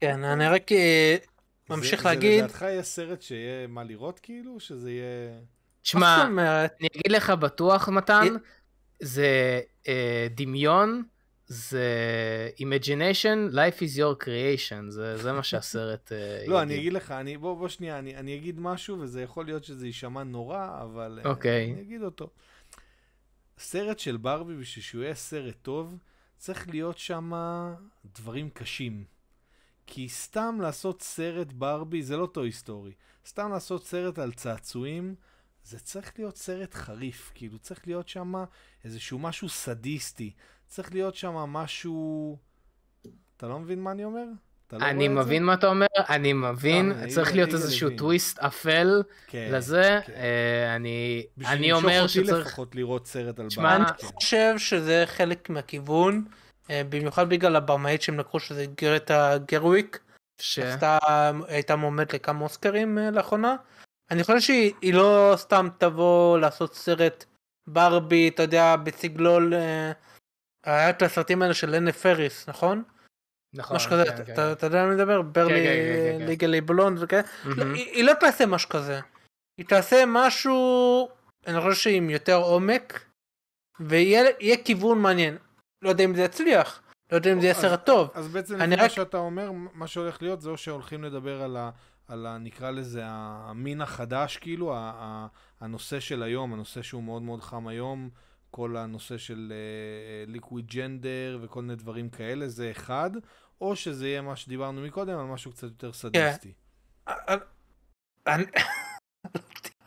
כן, 0.00 0.24
אני 0.24 0.48
רק 0.48 0.72
אה, 0.72 1.16
ממשיך 1.70 2.06
להגיד... 2.06 2.40
זה 2.40 2.44
לדעתך 2.44 2.62
יהיה 2.62 2.82
סרט 2.82 3.22
שיהיה 3.22 3.66
מה 3.66 3.84
לראות 3.84 4.18
כאילו? 4.18 4.60
שזה 4.60 4.90
יהיה... 4.90 5.40
תשמע, 5.82 6.24
אני 6.80 6.88
אגיד 6.96 7.12
לך 7.12 7.30
בטוח, 7.30 7.88
מתן, 7.88 8.34
זה 9.00 9.60
אה, 9.88 10.26
דמיון, 10.30 11.02
זה 11.48 12.50
imagination, 12.58 13.52
life 13.52 13.78
is 13.78 13.98
your 13.98 14.24
creation, 14.24 14.90
זה, 14.90 15.16
זה 15.16 15.32
מה 15.32 15.42
שהסרט 15.42 16.12
uh, 16.12 16.14
יגיד. 16.40 16.48
לא, 16.50 16.62
אני 16.62 16.78
אגיד 16.78 16.92
לך, 16.92 17.10
אני, 17.10 17.36
בוא, 17.36 17.54
בוא 17.54 17.68
שנייה, 17.68 17.98
אני, 17.98 18.16
אני 18.16 18.36
אגיד 18.36 18.60
משהו, 18.60 19.00
וזה 19.00 19.22
יכול 19.22 19.44
להיות 19.44 19.64
שזה 19.64 19.86
יישמע 19.86 20.24
נורא, 20.24 20.82
אבל 20.82 21.20
okay. 21.22 21.28
אוקיי. 21.28 21.70
uh, 21.70 21.72
אני 21.74 21.82
אגיד 21.82 22.02
אותו. 22.02 22.30
סרט 23.58 23.98
של 23.98 24.16
ברבי, 24.16 24.56
בשביל 24.56 24.82
שהוא 24.84 25.02
יהיה 25.02 25.14
סרט 25.14 25.56
טוב, 25.62 25.96
צריך 26.36 26.68
להיות 26.68 26.98
שם 26.98 27.32
דברים 28.14 28.50
קשים. 28.50 29.04
כי 29.86 30.08
סתם 30.08 30.58
לעשות 30.62 31.02
סרט 31.02 31.52
ברבי 31.52 32.02
זה 32.02 32.16
לא 32.16 32.26
Toy 32.26 32.52
Story. 32.52 32.92
סתם 33.26 33.50
לעשות 33.52 33.86
סרט 33.86 34.18
על 34.18 34.32
צעצועים, 34.32 35.14
זה 35.64 35.78
צריך 35.78 36.12
להיות 36.18 36.36
סרט 36.36 36.74
חריף. 36.74 37.32
כאילו, 37.34 37.58
צריך 37.58 37.86
להיות 37.86 38.08
שם 38.08 38.34
איזשהו 38.84 39.18
משהו 39.18 39.48
סדיסטי. 39.48 40.32
צריך 40.66 40.92
להיות 40.92 41.14
שם 41.14 41.34
משהו... 41.34 42.36
אתה 43.36 43.48
לא 43.48 43.58
מבין 43.58 43.82
מה 43.82 43.90
אני 43.92 44.04
אומר? 44.04 44.24
לא 44.72 44.78
אני 44.78 45.08
מבין 45.08 45.44
מה 45.44 45.54
אתה 45.54 45.66
אומר, 45.66 45.86
אני 45.96 46.32
מבין, 46.32 46.92
לא, 47.02 47.08
צריך 47.08 47.34
להיות 47.34 47.54
איזשהו 47.54 47.90
טוויסט 47.98 48.38
אפל 48.38 49.02
כן, 49.26 49.48
לזה, 49.52 50.00
כן. 50.06 50.12
אה, 50.12 50.74
אני 50.74 51.72
אומר 51.72 52.06
שצריך... 52.06 52.24
בשביל 52.24 52.24
למשוך 52.24 52.38
אותי 52.38 52.48
לפחות 52.48 52.74
לראות 52.74 53.06
סרט 53.06 53.38
על 53.38 53.46
בעיה. 53.56 53.76
אני 53.76 53.84
חושב 54.02 54.54
שזה 54.58 55.02
חלק 55.06 55.50
מהכיוון, 55.50 56.24
אה, 56.70 56.82
במיוחד 56.88 57.28
בגלל 57.28 57.56
הבמאית 57.56 58.02
שהם 58.02 58.18
לקחו 58.18 58.40
שזה 58.40 58.66
גרטה 58.80 59.38
גרוויק, 59.48 59.98
שהייתה 60.40 61.76
מועמדת 61.76 62.14
לכמה 62.14 62.44
אוסקרים 62.44 62.98
אה, 62.98 63.10
לאחרונה. 63.10 63.56
אני 64.10 64.24
חושב 64.24 64.40
שהיא 64.40 64.94
לא 64.94 65.32
סתם 65.36 65.68
תבוא 65.78 66.38
לעשות 66.38 66.74
סרט 66.74 67.24
ברבי, 67.66 68.28
אתה 68.28 68.42
יודע, 68.42 68.76
בסגלול 68.76 69.52
היה 70.66 70.90
את 70.90 71.02
הסרטים 71.02 71.42
האלה 71.42 71.54
של 71.54 71.70
לנה 71.70 71.92
פריס, 71.92 72.48
נכון? 72.48 72.82
נכון, 73.54 73.76
משהו 73.76 73.90
כזה, 73.90 74.04
כן, 74.04 74.14
אתה, 74.14 74.24
כן. 74.24 74.52
אתה 74.52 74.66
יודע 74.66 74.80
על 74.80 74.86
מה 74.86 74.92
אני 74.92 75.02
מדבר? 75.02 75.22
ברלי 75.22 75.64
כן, 75.64 76.18
כן, 76.18 76.26
ליגלי 76.26 76.60
בלונד 76.60 76.98
וכאלה. 77.00 77.22
לא, 77.44 77.64
היא 77.74 78.04
לא 78.04 78.12
תעשה 78.20 78.46
משהו 78.46 78.68
כזה. 78.68 79.00
היא 79.58 79.66
תעשה 79.66 80.04
משהו, 80.06 81.08
אני 81.46 81.60
חושב 81.60 81.74
שעם 81.74 82.10
יותר 82.10 82.36
עומק, 82.36 83.04
ויהיה 83.80 84.56
כיוון 84.64 84.98
מעניין. 84.98 85.36
לא 85.82 85.88
יודע 85.88 86.04
אם 86.04 86.14
זה 86.14 86.22
יצליח, 86.22 86.82
לא 87.12 87.16
יודע 87.16 87.32
אם 87.32 87.40
זה 87.40 87.46
יהיה 87.46 87.54
סרט 87.54 87.86
טוב. 87.86 88.10
אז 88.14 88.28
בעצם 88.28 88.56
לפי 88.56 88.76
מה 88.76 88.88
שאתה 88.88 89.16
אומר, 89.16 89.50
מה 89.74 89.86
שהולך 89.86 90.22
להיות 90.22 90.40
זה 90.40 90.50
או 90.50 90.56
שהולכים 90.56 91.04
לדבר 91.04 91.42
על 91.42 91.56
ה... 91.56 91.70
על 92.08 92.26
ה... 92.26 92.38
נקרא 92.38 92.70
לזה 92.70 93.02
המין 93.06 93.80
החדש, 93.80 94.36
כאילו, 94.36 94.74
הנושא 95.60 96.00
של 96.00 96.22
היום, 96.22 96.52
הנושא 96.52 96.82
שהוא 96.82 97.02
מאוד 97.02 97.22
מאוד 97.22 97.40
חם 97.40 97.68
היום, 97.68 98.10
כל 98.56 98.76
הנושא 98.76 99.18
של 99.18 99.52
ליקוויד 100.26 100.64
uh, 100.70 100.74
ג'נדר 100.74 101.38
וכל 101.42 101.62
מיני 101.62 101.76
דברים 101.76 102.08
כאלה, 102.08 102.48
זה 102.48 102.70
אחד, 102.70 103.10
או 103.60 103.76
שזה 103.76 104.08
יהיה 104.08 104.22
מה 104.22 104.36
שדיברנו 104.36 104.80
מקודם, 104.80 105.18
על 105.18 105.26
משהו 105.26 105.52
קצת 105.52 105.62
יותר 105.62 105.92
סדיסטי. 105.92 106.52
כן. 108.24 108.40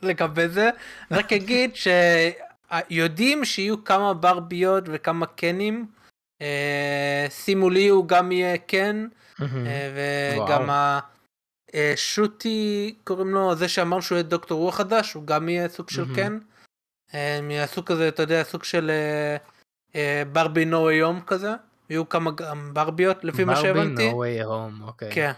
לגבי 0.02 0.48
זה, 0.48 0.70
רק 1.10 1.32
אגיד 1.32 1.70
שיודעים 1.74 3.44
שיהיו 3.44 3.84
כמה 3.84 4.14
ברביות 4.14 4.84
וכמה 4.86 5.26
קנים, 5.26 5.86
אה, 6.42 7.26
שימו 7.30 7.70
לי 7.70 7.88
הוא 7.88 8.08
גם 8.08 8.32
יהיה 8.32 8.58
קן, 8.58 9.06
אה, 9.40 10.34
וגם 10.36 10.70
השוטי, 11.74 12.94
קוראים 13.04 13.30
לו, 13.30 13.56
זה 13.56 13.68
שאמר 13.68 14.00
שהוא 14.00 14.16
יהיה 14.16 14.22
דוקטור 14.22 14.60
רוח 14.60 14.76
חדש, 14.76 15.12
הוא 15.12 15.26
גם 15.26 15.48
יהיה 15.48 15.68
סוג 15.68 15.90
של 15.90 16.14
קן. 16.14 16.38
הם 17.12 17.50
יעשו 17.50 17.84
כזה, 17.84 18.08
אתה 18.08 18.22
יודע, 18.22 18.42
סוג 18.42 18.64
של 18.64 18.90
אה, 18.90 19.36
אה, 19.94 20.22
ברבי 20.32 20.64
No 20.64 20.78
Way 20.78 21.00
Home 21.00 21.20
כזה. 21.20 21.50
יהיו 21.90 22.08
כמה 22.08 22.30
גם 22.30 22.74
ברביות 22.74 23.24
לפי 23.24 23.44
מה 23.44 23.56
שהבנתי. 23.56 23.94
ברבי 23.94 24.10
נו 24.10 24.16
ווי 24.16 24.42
הום, 24.42 24.82
אוקיי. 24.82 25.12
כן. 25.12 25.32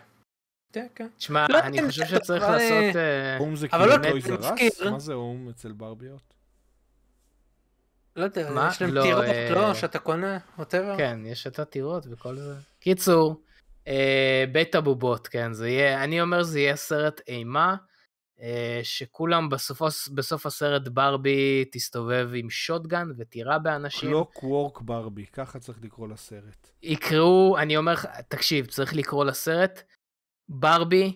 כן, 0.72 0.86
כן. 0.94 1.08
תשמע, 1.16 1.46
לא, 1.48 1.58
אני 1.58 1.86
חושב 1.86 2.06
שצריך 2.06 2.42
לעשות... 2.42 2.96
Home 3.38 3.56
זה 3.56 3.68
כאילו 3.68 3.84
Toys 4.02 4.30
R 4.30 4.43
Us? 4.43 4.82
מה 4.82 4.98
זה 4.98 5.12
Home 5.12 5.48
אצל 5.48 5.72
ברביות? 5.72 6.32
לא 8.16 8.24
יודע, 8.24 8.50
יש 8.70 8.82
להם 8.82 8.94
לא, 8.94 9.02
טירות, 9.02 9.24
לא, 9.50 9.74
שאתה 9.74 9.98
קונה, 9.98 10.38
whatever. 10.58 10.96
כן, 10.96 11.18
יש 11.26 11.46
את 11.46 11.58
הטירות 11.58 12.06
וכל 12.10 12.36
זה. 12.36 12.54
קיצור, 12.80 13.40
בית 14.52 14.74
הבובות, 14.74 15.28
כן, 15.28 15.52
זה 15.52 15.68
יהיה, 15.68 16.04
אני 16.04 16.20
אומר 16.20 16.42
זה 16.42 16.60
יהיה 16.60 16.76
סרט 16.76 17.20
אימה. 17.28 17.76
אה, 18.42 18.80
שכולם 18.82 19.48
בסופו, 19.48 19.86
בסוף 20.14 20.46
הסרט 20.46 20.88
ברבי 20.88 21.64
תסתובב 21.72 22.30
עם 22.34 22.50
שוטגן 22.50 23.08
ותירה 23.18 23.58
באנשים. 23.58 24.10
קלוק 24.10 24.42
וורק 24.42 24.80
ברבי, 24.80 25.26
ככה 25.26 25.58
צריך 25.58 25.78
לקרוא 25.82 26.08
לסרט. 26.08 26.70
יקראו, 26.82 27.58
אני 27.58 27.76
אומר 27.76 27.92
לך, 27.92 28.06
תקשיב, 28.28 28.66
צריך 28.66 28.94
לקרוא 28.94 29.24
לסרט 29.24 29.82
ברבי, 30.48 31.14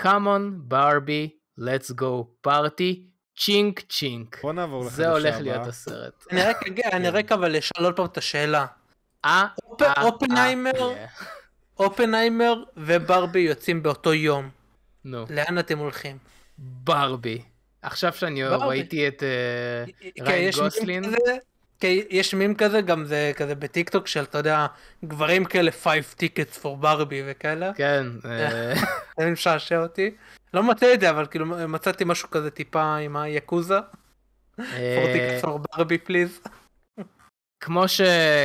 come 0.00 0.04
on 0.04 0.42
ברבי, 0.56 1.30
let's 1.60 1.92
go 2.00 2.46
party, 2.48 2.96
צ'ינק 3.38 3.80
צ'ינק. 3.80 4.42
בוא 4.42 4.52
נעבור 4.52 4.84
לחדשה 4.84 5.08
הבאה. 5.08 5.20
זה 5.20 5.28
הולך 5.28 5.40
להיות 5.40 5.66
הסרט. 5.66 6.24
אני 6.30 6.42
רק 6.42 6.66
אגיד, 6.66 6.84
אני 6.92 7.08
רק 7.08 7.32
אבל 7.32 7.56
אשאל 7.56 7.84
עוד 7.84 7.96
פעם 7.96 8.06
את 8.06 8.18
השאלה. 8.18 8.66
אה? 9.24 9.46
אה 9.82 10.02
אופנהיימר, 10.02 10.92
אה, 10.92 11.06
אופנהיימר 11.78 12.64
וברבי 12.76 13.40
יוצאים 13.40 13.82
באותו 13.82 14.14
יום. 14.14 14.50
נו. 15.04 15.24
לאן 15.30 15.58
אתם 15.58 15.78
הולכים? 15.78 16.18
ברבי. 16.58 17.42
עכשיו 17.82 18.12
שאני 18.12 18.44
ברבי. 18.44 18.66
ראיתי 18.66 19.08
את 19.08 19.22
uh, 19.22 20.22
ריין 20.22 20.50
גוסלין. 20.58 21.04
כי 21.80 22.04
יש 22.10 22.34
מים 22.34 22.54
כזה, 22.54 22.80
גם 22.80 23.04
זה 23.04 23.32
כזה 23.36 23.54
בטיקטוק 23.54 24.06
של, 24.06 24.22
אתה 24.22 24.38
יודע, 24.38 24.66
גברים 25.04 25.44
כאלה 25.44 25.70
5 25.70 26.04
tickets 26.20 26.62
for 26.62 26.68
ברבי 26.80 27.22
וכאלה. 27.26 27.72
כן. 27.74 28.06
אה. 28.24 28.74
זה 29.20 29.30
משעשע 29.30 29.82
אותי. 29.82 30.10
לא 30.54 30.62
מצא 30.62 30.94
את 30.94 31.00
זה, 31.00 31.10
אבל 31.10 31.26
כאילו 31.26 31.46
מצאתי 31.46 32.04
משהו 32.04 32.30
כזה 32.30 32.50
טיפה 32.50 32.96
עם 32.96 33.16
היקוזה. 33.16 33.78
4 34.58 34.66
tickets 35.14 35.44
for 35.44 35.50
ברבי 35.72 35.98
פליז. 35.98 36.40
כמו, 37.60 37.88
ש... 37.88 38.00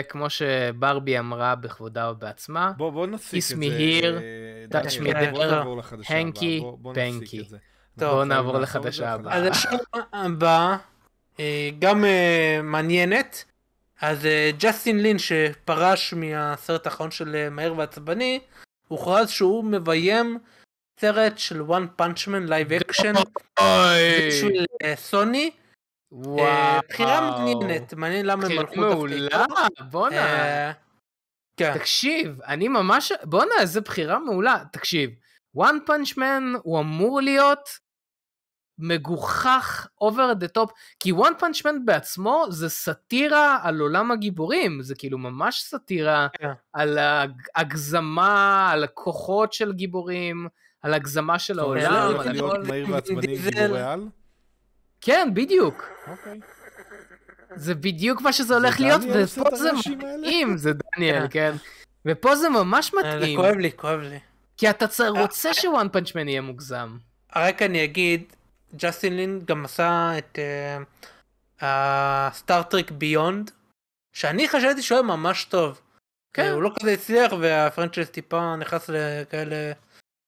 כמו 0.10 0.30
שברבי 0.30 1.20
אמרה 1.20 1.56
בכבודה 1.56 2.12
ובעצמה, 2.12 2.72
בוא, 2.78 2.92
בוא 2.92 3.08
נפסיק 3.08 3.44
את 3.44 3.48
זה. 3.48 3.56
Kiss 3.56 3.58
me 3.58 3.72
here, 3.72 4.74
touch 4.74 5.02
me 5.02 5.14
there, 5.14 6.04
hanky, 6.04 6.62
panky. 7.98 8.06
בואו 8.06 8.26
נעבור 8.26 8.60
לחדשה 8.60 9.14
הבאה. 9.14 9.34
אז 9.34 9.46
החדשה 9.46 10.00
הבאה 10.14 10.78
אה, 11.40 11.70
גם 11.80 12.06
אה, 12.06 12.60
מעניינת. 12.64 13.44
אז 14.02 14.26
אה, 14.26 14.52
ג'סטין 14.58 15.00
לין 15.04 15.18
שפרש 15.20 16.14
מהסרט 16.14 16.86
האחרון 16.86 17.12
של 17.12 17.50
מהיר 17.50 17.74
ועצבני, 17.78 18.40
הוכרז 18.88 19.30
שהוא 19.30 19.64
מביים 19.64 20.38
סרט 21.00 21.38
של 21.38 21.62
One 21.62 21.88
Punch 21.96 22.27
Man 22.27 22.46
live 22.46 22.74
action 22.74 23.14
בשביל 24.28 24.66
סוני. 24.96 25.52
וואו. 26.12 26.82
בחירה 26.90 27.22
מעניינת, 27.22 27.94
מעניין 27.94 28.26
למה 28.26 28.46
הם 28.46 28.52
הלכו 28.52 28.76
דווקא. 28.76 28.80
מעולה, 28.80 29.46
בואנה. 29.90 30.72
כן. 31.58 31.74
תקשיב, 31.78 32.42
אני 32.42 32.68
ממש, 32.68 33.12
בואנה, 33.24 33.54
איזה 33.60 33.82
בחירה 33.82 34.20
מעולה. 34.20 34.64
תקשיב, 34.72 35.10
וואן 35.56 35.78
פאנץ' 35.86 36.18
מן 36.18 36.54
הוא 36.64 36.80
אמור 36.80 37.22
להיות 37.22 37.70
מגוחך 38.82 39.88
over 40.04 40.44
the 40.44 40.58
top, 40.58 40.72
כי 41.00 41.12
one 41.12 41.42
punch 41.42 41.64
man 41.64 41.76
בעצמו 41.86 42.46
זה 42.50 42.70
סאטירה 42.70 43.60
על 43.64 43.80
עולם 43.80 44.12
הגיבורים, 44.12 44.82
זה 44.82 44.96
כאילו 44.96 45.18
ממש 45.18 45.62
סאטירה 45.62 46.28
yeah. 46.28 46.38
כן. 46.38 46.52
על 46.74 46.98
הגזמה, 47.56 48.70
על 48.72 48.84
הכוחות 48.84 49.54
של 49.54 49.74
גיבורים, 49.74 50.48
על 50.82 50.94
הגזמה 50.94 51.40
של 51.40 51.60
העולם. 51.60 52.12
הולך 52.12 52.26
להיות 52.26 52.68
מהיר 52.68 52.90
ועצבני 52.90 53.38
גיבורי 53.38 53.82
על? 53.82 54.08
כן, 55.02 55.30
בדיוק. 55.34 55.84
אוקיי. 56.08 56.40
זה 57.56 57.76
בדיוק 57.76 58.22
מה 58.22 58.34
שזה 58.34 58.54
הולך 58.54 58.80
להיות, 58.80 59.02
ופה 59.14 59.56
זה 59.56 59.70
מתאים, 59.74 60.58
זה 60.58 60.72
דניאל, 60.74 61.26
כן. 61.30 61.56
ופה 62.06 62.36
זה 62.36 62.50
ממש 62.50 62.94
אה, 62.94 63.00
מתאים. 63.00 63.38
זה 63.38 63.44
כואב 63.44 63.58
לי, 63.58 63.72
כואב 63.76 64.00
לי. 64.00 64.20
כי 64.58 64.70
אתה 64.70 64.86
רוצה 65.10 65.54
ש 65.54 65.68
One 65.68 65.90
Punch 65.90 66.13
Man 66.13 66.28
יהיה 66.28 66.42
מוגזם. 66.42 66.98
רק 67.36 67.62
אני 67.62 67.84
אגיד, 67.84 68.34
ג'סטין 68.76 69.18
לין 69.18 69.42
גם 69.46 69.66
עשה 69.66 70.12
את 70.18 70.40
Star 72.34 72.63
Trek 72.63 72.92
Beyond, 72.92 73.52
שאני 74.14 74.50
חשבתי 74.50 74.82
שהוא 74.82 74.96
היה 74.96 75.04
ממש 75.04 75.46
טוב. 75.46 75.82
כן. 76.34 76.52
הוא 76.52 76.62
לא 76.62 76.72
כזה 76.80 76.92
הצליח 76.92 77.32
וה 77.40 77.52
franchise 77.52 78.10
טיפה 78.10 78.56
נכנס 78.56 78.90
לכאלה, 78.90 79.72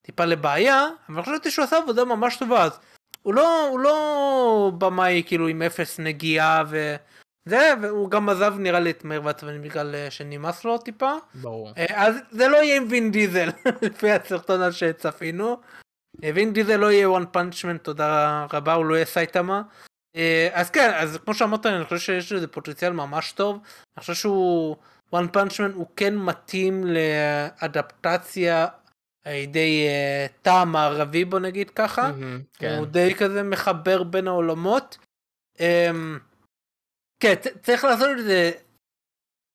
טיפה 0.01 0.25
לבעיה, 0.25 0.87
אבל 1.09 1.23
חשבתי 1.23 1.51
שהוא 1.51 1.65
עשה 1.65 1.77
עבודה 1.77 2.05
ממש 2.05 2.37
טובה 2.37 2.63
אז. 2.63 2.79
הוא 3.21 3.33
לא, 3.33 3.67
הוא 3.67 3.79
לא 3.79 4.71
במאי 4.77 5.23
כאילו 5.25 5.47
עם 5.47 5.61
אפס 5.61 5.99
נגיעה 5.99 6.63
ו... 6.69 6.95
זה, 7.45 7.73
והוא 7.81 8.09
גם 8.09 8.29
עזב 8.29 8.53
נראה 8.59 8.79
לי 8.79 8.89
את 8.91 9.03
מהיר 9.03 9.25
ועצבני 9.25 9.59
בגלל 9.59 9.95
אה, 9.95 10.11
שנמאס 10.11 10.65
לו 10.65 10.77
טיפה. 10.77 11.11
ברור. 11.35 11.71
אה, 11.77 12.05
אז 12.07 12.15
זה 12.31 12.47
לא 12.47 12.57
יהיה 12.57 12.77
עם 12.77 12.87
וין 12.89 13.11
דיזל, 13.11 13.49
לפי 13.81 14.11
הסרטון 14.11 14.71
שצפינו. 14.71 15.57
אה, 16.23 16.29
וין 16.35 16.53
דיזל 16.53 16.75
לא 16.75 16.91
יהיה 16.91 17.09
One 17.09 17.23
Punch 17.31 17.57
Man, 17.57 17.77
תודה 17.77 18.45
רבה, 18.53 18.73
הוא 18.73 18.85
לא 18.85 18.95
יהיה 18.95 19.05
סייטמה. 19.05 19.61
אז 20.53 20.69
כן, 20.69 20.91
אז 20.95 21.17
כמו 21.25 21.33
שאמרת, 21.33 21.65
אני 21.65 21.83
חושב 21.83 21.97
שיש 21.97 22.31
לזה 22.31 22.47
פוטנציאל 22.47 22.93
ממש 22.93 23.31
טוב. 23.31 23.59
אני 23.97 24.01
חושב 24.01 24.13
שהוא, 24.13 24.75
One 25.13 25.27
Punch 25.27 25.55
Man 25.55 25.71
הוא 25.71 25.87
כן 25.95 26.17
מתאים 26.17 26.83
לאדפטציה 26.85 28.67
על 29.25 29.33
ידי 29.33 29.87
דה 30.41 30.63
מערבי 30.65 31.25
בוא 31.25 31.39
נגיד 31.39 31.69
ככה. 31.69 32.11
כן. 32.53 32.75
הוא 32.77 32.85
די 32.85 33.15
כזה 33.15 33.43
מחבר 33.43 34.03
בין 34.03 34.27
העולמות. 34.27 34.97
כן, 37.23 37.33
צריך 37.61 37.83
לעשות 37.83 38.09
את 38.19 38.23
זה 38.23 38.51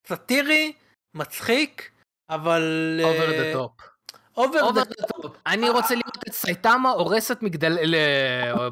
סאטירי, 0.07 0.73
מצחיק, 1.15 1.91
אבל... 2.31 2.63
Over 3.05 3.31
the 3.31 3.53
top. 3.53 3.73
Over 4.37 4.71
the 4.71 4.85
top. 4.85 5.37
אני 5.47 5.71
רוצה 5.71 5.95
לראות 5.95 6.19
את 6.29 6.33
סייטמה 6.33 6.91
הורס 6.91 7.25
את 7.25 7.43
מגדלי... 7.43 7.93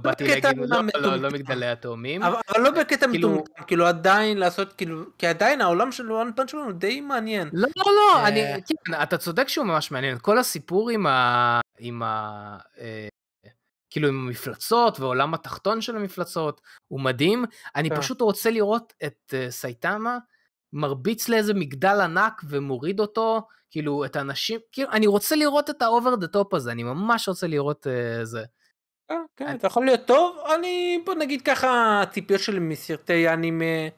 באתי 0.02 0.28
להגיד, 0.28 0.58
לא, 0.58 0.80
לא, 0.94 1.16
לא 1.16 1.28
מגדלי 1.30 1.66
התאומים. 1.66 2.22
אבל 2.22 2.40
לא 2.56 2.70
בקטע 2.70 3.06
כאילו- 3.10 3.30
מטומטם, 3.30 3.62
כאילו 3.66 3.86
עדיין 3.86 4.38
לעשות, 4.38 4.72
כאילו, 4.72 5.04
כי 5.18 5.26
עדיין 5.26 5.60
העולם 5.60 5.92
של 5.92 6.12
One 6.12 6.30
Punch 6.36 6.54
הוא 6.54 6.72
די 6.72 7.00
מעניין. 7.00 7.50
לא, 7.52 7.68
לא, 7.76 7.92
לא, 7.92 8.26
אני, 8.26 8.42
כן, 8.86 9.02
אתה 9.02 9.18
צודק 9.18 9.48
שהוא 9.48 9.66
ממש 9.66 9.90
מעניין. 9.90 10.18
כל 10.18 10.38
הסיפור 10.38 10.90
עם 11.78 12.02
ה... 12.02 12.58
אה, 13.96 14.00
כאילו 14.00 14.08
עם 14.08 14.26
המפלצות 14.26 15.00
ועולם 15.00 15.34
התחתון 15.34 15.80
של 15.80 15.96
המפלצות, 15.96 16.60
הוא 16.88 17.00
מדהים. 17.00 17.44
אני 17.76 17.90
כן. 17.90 17.96
פשוט 17.96 18.20
רוצה 18.20 18.50
לראות 18.50 18.92
את 19.04 19.34
uh, 19.34 19.50
סייטמה 19.50 20.18
מרביץ 20.72 21.28
לאיזה 21.28 21.54
מגדל 21.54 22.00
ענק 22.00 22.42
ומוריד 22.48 23.00
אותו, 23.00 23.42
כאילו 23.70 24.04
את 24.04 24.16
האנשים, 24.16 24.60
כאילו 24.72 24.90
אני 24.90 25.06
רוצה 25.06 25.36
לראות 25.36 25.70
את 25.70 25.82
ה 25.82 25.89
over 25.89 26.14
the 26.14 26.26
top 26.26 26.54
הזה, 26.54 26.72
אני 26.72 26.82
ממש 26.82 27.28
רוצה 27.28 27.46
לראות 27.46 27.86
uh, 27.86 28.24
זה. 28.24 28.44
כן, 29.08 29.22
כן, 29.36 29.58
זה 29.60 29.66
יכול 29.66 29.84
להיות 29.84 30.06
טוב, 30.06 30.36
אני 30.54 31.02
בוא 31.06 31.14
נגיד 31.14 31.42
ככה, 31.42 32.02
הציפיות 32.02 32.40
שלי 32.40 32.58
מסרטי 32.58 33.28
אנימה, 33.28 33.88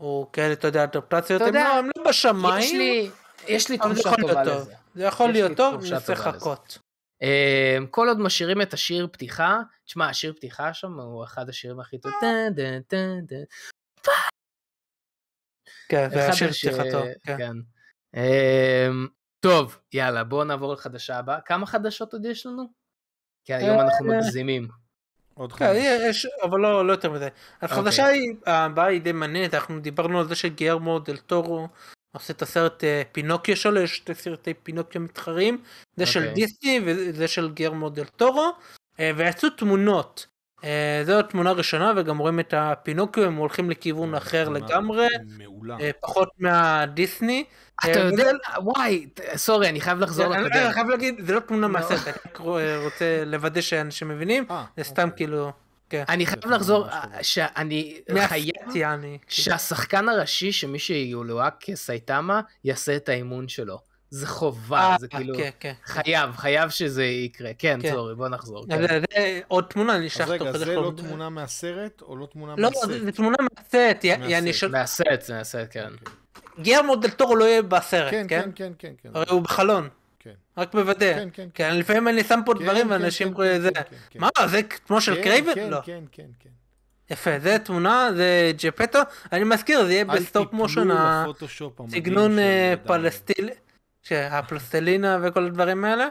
או 0.00 0.28
כאלה, 0.32 0.52
אתה 0.52 0.68
יודע, 0.68 0.84
אדפטציות, 0.84 1.42
הם 1.42 1.54
לא, 1.54 1.80
לא 1.96 2.08
בשמיים. 2.08 2.58
יש 2.58 2.72
לי, 2.72 3.10
יש 3.48 3.68
לי 3.68 3.78
תחושה 3.78 4.10
טובה 4.20 4.42
לזה. 4.42 4.72
זה 4.94 5.04
יכול 5.04 5.30
להיות 5.30 5.56
טוב, 5.56 5.84
נצטרך 5.84 6.26
לחכות. 6.26 6.89
אמ, 7.22 7.86
כל 7.90 8.08
עוד 8.08 8.20
משאירים 8.20 8.62
את 8.62 8.74
השיר 8.74 9.08
פתיחה, 9.12 9.60
תשמע, 9.84 10.08
השיר 10.08 10.32
פתיחה 10.32 10.74
שם 10.74 11.00
הוא 11.00 11.24
אחד 11.24 11.48
השירים 11.48 11.80
הכי 11.80 11.98
טוב. 11.98 12.12
כן, 15.88 16.10
זה 16.10 16.28
השיר 16.28 16.52
פתיחה 16.52 16.82
טוב. 16.92 17.04
כן. 17.22 17.36
כן. 17.36 17.56
אמ, 18.14 19.06
טוב, 19.40 19.78
יאללה, 19.92 20.24
בואו 20.24 20.44
נעבור 20.44 20.72
לחדשה 20.72 21.18
הבאה. 21.18 21.40
כמה 21.40 21.66
חדשות 21.66 22.12
עוד 22.12 22.24
יש 22.24 22.46
לנו? 22.46 22.62
כי 23.44 23.54
היום 23.54 23.80
אנחנו 23.80 24.12
אה, 24.12 24.18
מגזימים. 24.18 24.68
עוד 25.34 25.52
כן, 25.52 25.66
חמש. 25.66 25.76
יש, 26.08 26.26
אבל 26.42 26.60
לא, 26.60 26.86
לא 26.86 26.92
יותר 26.92 27.10
מדי. 27.10 27.28
החדשה 27.62 28.02
אוקיי. 28.02 28.36
הבאה 28.46 28.86
היא 28.86 29.00
די 29.00 29.12
מעניינת, 29.12 29.54
אנחנו 29.54 29.80
דיברנו 29.80 30.20
על 30.20 30.28
זה 30.28 30.34
שגיירמו 30.34 30.98
דל 30.98 31.16
טורו 31.16 31.68
עושה 32.12 32.32
את 32.32 32.42
הסרט 32.42 32.84
אה, 32.84 33.02
פינוקיו 33.12 33.56
שלו, 33.56 33.80
יש 33.80 33.96
שתי 33.96 34.14
סרטי 34.14 34.54
פינוקיו 34.54 35.00
מתחרים, 35.00 35.58
זה 35.96 36.06
של 36.06 36.20
אוקיי. 36.20 36.34
דיסני 36.34 36.80
וזה 36.84 37.28
של 37.28 37.50
גרמו 37.54 37.90
דל 37.90 38.04
טורו, 38.04 38.50
אה, 39.00 39.10
ויצאו 39.16 39.50
תמונות. 39.50 40.26
אה, 40.64 41.02
זו 41.06 41.18
התמונה 41.18 41.50
הראשונה 41.50 41.92
וגם 41.96 42.18
רואים 42.18 42.40
את 42.40 42.54
הפינוקיו 42.56 43.24
הם 43.24 43.36
הולכים 43.36 43.70
לכיוון 43.70 44.14
אחר 44.14 44.48
לגמרי 44.48 45.06
מעולה. 45.38 45.76
פחות 46.00 46.28
מהדיסני. 46.38 47.44
אתה 47.84 47.98
יודע 47.98 48.30
וואי 48.58 49.06
סורי 49.36 49.68
אני 49.68 49.80
חייב 49.80 49.98
לחזור 49.98 50.26
לקודם. 50.26 50.52
אני 50.52 50.72
חייב 50.72 50.88
להגיד 50.88 51.14
זה 51.26 51.34
לא 51.34 51.40
תמונה 51.40 51.68
מהסרט 51.68 52.08
אני 52.08 52.76
רוצה 52.84 53.24
לוודא 53.26 53.60
שאנשים 53.60 54.08
מבינים 54.08 54.44
זה 54.76 54.84
סתם 54.84 55.08
אוקיי. 55.08 55.16
כאילו 55.16 55.52
כן. 55.90 56.04
אני 56.08 56.26
חייב 56.26 56.46
לחזור, 56.46 56.86
שאני 57.22 58.00
חייב, 58.28 58.52
שהשחקן 59.28 60.08
הראשי, 60.08 60.52
שמי 60.52 60.78
שיולואה 60.78 61.48
כסייטמה, 61.60 62.40
יעשה 62.64 62.96
את 62.96 63.08
האימון 63.08 63.48
שלו. 63.48 63.78
זה 64.10 64.26
חובה, 64.26 64.80
אה, 64.80 64.96
זה 65.00 65.08
כאילו, 65.08 65.34
כן, 65.36 65.50
כן. 65.60 65.72
חייב, 65.84 66.36
חייב 66.36 66.70
שזה 66.70 67.04
יקרה. 67.04 67.50
כן, 67.58 67.78
סורי, 67.90 68.14
בוא 68.14 68.28
נחזור. 68.28 68.66
עוד 69.48 69.64
תמונה, 69.68 69.96
אני 69.96 70.06
אשלח 70.06 70.28
תוך 70.28 70.36
כדי 70.36 70.48
אז 70.48 70.54
רגע, 70.54 70.64
זה 70.64 70.76
לא 70.76 70.92
תמונה 70.96 71.28
מהסרט, 71.28 72.02
או 72.02 72.16
לא 72.16 72.26
תמונה 72.26 72.56
מהסרט? 72.56 72.90
לא, 72.90 72.98
זה 73.04 73.12
תמונה 73.12 73.36
מהסרט. 73.40 74.04
מהסרט, 74.70 75.22
זה 75.22 75.34
מהסרט, 75.34 75.68
כן. 75.70 75.88
אוקיי. 75.92 76.14
גרמו 76.60 76.96
דל 76.96 77.10
טורו 77.10 77.36
לא 77.36 77.44
יהיה 77.44 77.62
בסרט, 77.62 78.10
כן? 78.10 78.26
כן, 78.28 78.50
כן, 78.54 78.72
כן. 78.78 78.92
כן. 79.02 79.08
הרי 79.14 79.26
הוא 79.30 79.42
בחלון. 79.42 79.88
כן. 80.60 80.62
רק 80.62 80.74
מוודא. 80.74 81.14
כן, 81.14 81.28
כן, 81.32 81.48
כן. 81.54 81.76
לפעמים 81.76 82.08
אני 82.08 82.24
שם 82.24 82.40
פה 82.46 82.54
דברים 82.54 82.90
ואנשים 82.90 83.34
קוראים 83.34 83.52
לזה. 83.52 83.70
מה, 84.14 84.28
זה 84.46 84.62
כמו 84.62 85.00
של 85.00 85.22
קרייבן? 85.22 85.70
לא. 85.70 85.80
כן, 85.84 86.04
כן, 86.12 86.26
כן. 86.40 86.50
יפה, 87.10 87.38
זה 87.38 87.58
תמונה, 87.58 88.08
זה 88.16 88.52
ג'פטו. 88.58 88.98
אני 89.32 89.44
מזכיר, 89.44 89.84
זה 89.84 89.92
יהיה 89.92 90.04
ב 90.04 90.14
stop 90.14 90.52
motion, 90.52 90.88
הסגנון 91.78 92.38
אה, 92.38 92.74
פלסטיל, 92.86 93.50
הפלסטלינה 94.10 95.18
וכל 95.22 95.46
הדברים 95.46 95.84
האלה. 95.84 96.08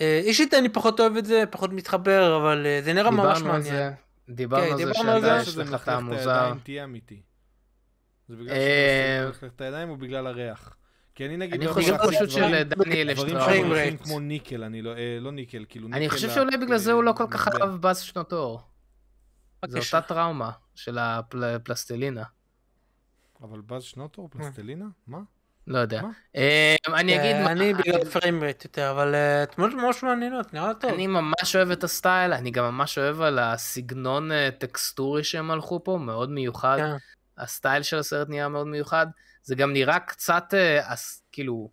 אה, 0.00 0.20
אישית 0.24 0.54
אני 0.54 0.68
פחות 0.68 1.00
אוהב 1.00 1.16
את 1.16 1.26
זה, 1.26 1.44
פחות 1.50 1.72
מתחבר, 1.72 2.36
אבל 2.36 2.66
אה, 2.66 2.80
זה 2.84 2.92
נראה 2.92 3.10
ממש 3.10 3.42
מעניין. 3.42 3.92
דיברנו 4.28 5.10
על 5.10 5.20
זה 5.20 5.44
שאתה 5.44 5.62
יש 5.62 5.68
לך 5.68 5.84
טעם 5.84 6.04
מוזר. 6.04 6.52
זה 8.28 8.36
בגלל 8.36 8.54
שזה 8.54 9.46
מלכלך 9.46 9.52
את 9.54 9.60
הידיים 9.60 9.90
או 9.90 9.96
בגלל 9.96 10.26
הריח? 10.26 10.76
כי 11.20 11.26
אני 11.26 11.36
נגיד... 11.36 11.54
אני 11.54 11.66
לא 11.66 11.72
חושב 11.72 11.96
פשוט 12.08 12.30
שלדניאל 12.30 13.10
יש 13.10 13.24
דברים 13.24 13.96
כמו 13.96 14.20
ניקל, 14.20 14.64
אני 14.64 14.82
לא, 14.82 14.90
אה, 14.96 15.18
לא 15.20 15.32
ניקל, 15.32 15.64
כאילו 15.68 15.88
ניקל... 15.88 15.98
אני 15.98 16.10
חושב 16.10 16.30
שאולי 16.30 16.56
בגלל 16.56 16.78
זה 16.78 16.92
הוא 16.92 17.04
לא 17.04 17.12
כל 17.12 17.26
כך 17.30 17.48
אהב 17.48 17.70
באז 17.70 18.00
שנות 18.00 18.32
אור. 18.32 18.60
זו 19.66 19.78
אותה 19.78 20.00
טראומה 20.00 20.50
של 20.74 20.98
הפלסטלינה. 20.98 22.22
אבל 23.42 23.60
באז 23.60 23.82
שנות 23.82 24.18
אור, 24.18 24.28
פלסטלינה? 24.28 24.84
מה? 25.06 25.18
לא 25.66 25.78
יודע. 25.78 26.02
אה, 26.36 26.76
אני 26.88 27.20
אגיד 27.20 27.36
מה... 27.44 27.52
אני 27.52 27.74
בגלל 27.74 28.04
frame 28.04 28.37
rate 28.37 28.64
יותר, 28.64 28.90
אבל 28.90 29.14
אה, 29.14 29.44
תמונות 29.46 29.74
ממש 29.74 30.02
מעניינות, 30.02 30.54
נראה 30.54 30.74
טוב. 30.74 30.92
אני 30.92 31.06
ממש 31.06 31.56
אוהב 31.56 31.70
את 31.70 31.84
ה 31.84 31.91
style, 31.91 32.32
אני 32.32 32.50
גם 32.50 32.64
ממש 32.64 32.98
אוהב 32.98 33.20
על 33.20 33.38
הסגנון 33.38 34.30
טקסטורי 34.58 35.24
שהם 35.24 35.50
הלכו 35.50 35.84
פה, 35.84 35.98
מאוד 36.02 36.30
מיוחד. 36.30 36.76
כן. 36.78 36.96
הסטייל 37.38 37.82
של 37.82 37.98
הסרט 37.98 38.28
נהיה 38.28 38.48
מאוד 38.48 38.66
מיוחד. 38.66 39.06
זה 39.42 39.54
גם 39.54 39.72
נראה 39.72 39.98
קצת, 39.98 40.54
אה, 40.54 40.92
אס, 40.92 41.22
כאילו, 41.32 41.70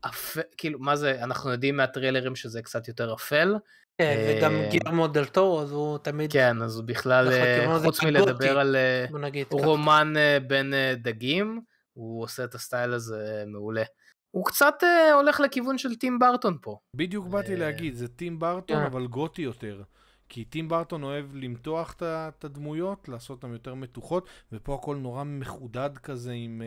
אפ, 0.00 0.36
כאילו, 0.56 0.78
מה 0.78 0.96
זה, 0.96 1.22
אנחנו 1.22 1.50
יודעים 1.50 1.76
מהטריילרים 1.76 2.36
שזה 2.36 2.62
קצת 2.62 2.88
יותר 2.88 3.14
אפל. 3.14 3.54
כן, 3.98 4.04
אה, 4.04 4.36
וגם 4.38 4.52
גירמו 4.70 5.08
דל 5.08 5.24
טורו, 5.24 5.62
אז 5.62 5.72
הוא 5.72 5.98
תמיד... 5.98 6.32
כן, 6.32 6.62
אז 6.62 6.80
בכלל, 6.80 7.32
אה, 7.32 7.78
חוץ 7.84 8.02
מלדבר 8.02 8.58
על 8.58 8.76
אה, 8.76 9.06
רומן 9.50 10.14
בין 10.46 10.74
דגים, 10.96 11.60
הוא 11.92 12.22
עושה 12.22 12.44
את 12.44 12.54
הסטייל 12.54 12.92
הזה 12.92 13.44
מעולה. 13.46 13.82
הוא 14.30 14.44
קצת 14.44 14.74
הולך 15.12 15.40
לכיוון 15.40 15.78
של 15.78 15.94
טים 15.94 16.18
ברטון 16.18 16.58
פה. 16.62 16.78
בדיוק 16.94 17.26
באתי 17.26 17.56
להגיד, 17.56 17.94
זה 17.94 18.08
טים 18.08 18.38
ברטון, 18.38 18.82
אבל 18.82 19.06
גותי 19.06 19.42
יותר. 19.42 19.82
כי 20.28 20.44
טים 20.44 20.68
ברטון 20.68 21.02
אוהב 21.02 21.26
למתוח 21.34 21.94
את 22.02 22.44
הדמויות, 22.44 23.08
לעשות 23.08 23.30
אותן 23.30 23.52
יותר 23.52 23.74
מתוחות, 23.74 24.28
ופה 24.52 24.74
הכל 24.74 24.96
נורא 24.96 25.24
מחודד 25.24 25.90
כזה 26.02 26.32
עם... 26.32 26.62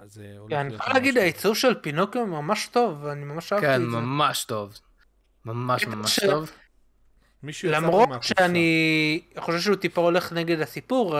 אז 0.00 0.22
כן, 0.48 0.56
אני 0.56 0.74
יכול 0.74 0.94
להגיד, 0.94 1.18
העיצוב 1.18 1.56
של 1.56 1.74
פינוקיו 1.80 2.26
ממש 2.26 2.66
טוב, 2.66 3.06
אני 3.06 3.24
ממש 3.24 3.52
אהבתי 3.52 3.66
כן, 3.66 3.74
את 3.74 3.90
זה. 3.90 3.96
כן, 3.96 4.02
ממש 4.02 4.44
טוב. 4.44 4.78
ממש 5.44 5.86
ממש 5.86 6.20
טוב. 6.20 6.50
למרות 7.64 8.08
שאני 8.22 9.20
חושב 9.38 9.60
שהוא 9.60 9.76
טיפה 9.76 10.00
הולך 10.00 10.32
נגד 10.32 10.60
הסיפור, 10.60 11.16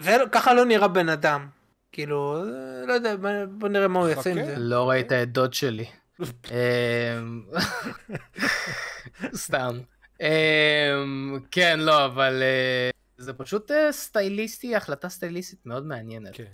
זה 0.00 0.16
ככה 0.32 0.54
לא 0.54 0.64
נראה 0.64 0.88
בן 0.88 1.08
אדם. 1.08 1.48
כאילו, 1.92 2.44
לא 2.86 2.92
יודע, 2.92 3.14
בוא 3.50 3.68
נראה 3.68 3.88
מה 3.88 3.98
הוא 3.98 4.08
יעשה 4.08 4.30
עם 4.30 4.44
זה. 4.44 4.54
לא 4.58 4.90
ראית 4.90 5.12
את 5.12 5.32
דוד 5.32 5.54
שלי. 5.54 5.86
סתם. 9.34 9.78
אמ, 10.22 11.38
כן, 11.50 11.80
לא, 11.80 12.04
אבל 12.04 12.42
אה, 12.42 12.90
זה 13.16 13.32
פשוט 13.32 13.70
אה, 13.70 13.92
סטייליסטי, 13.92 14.76
החלטה 14.76 15.08
סטייליסטית 15.08 15.66
מאוד 15.66 15.86
מעניינת. 15.86 16.36
כן. 16.36 16.44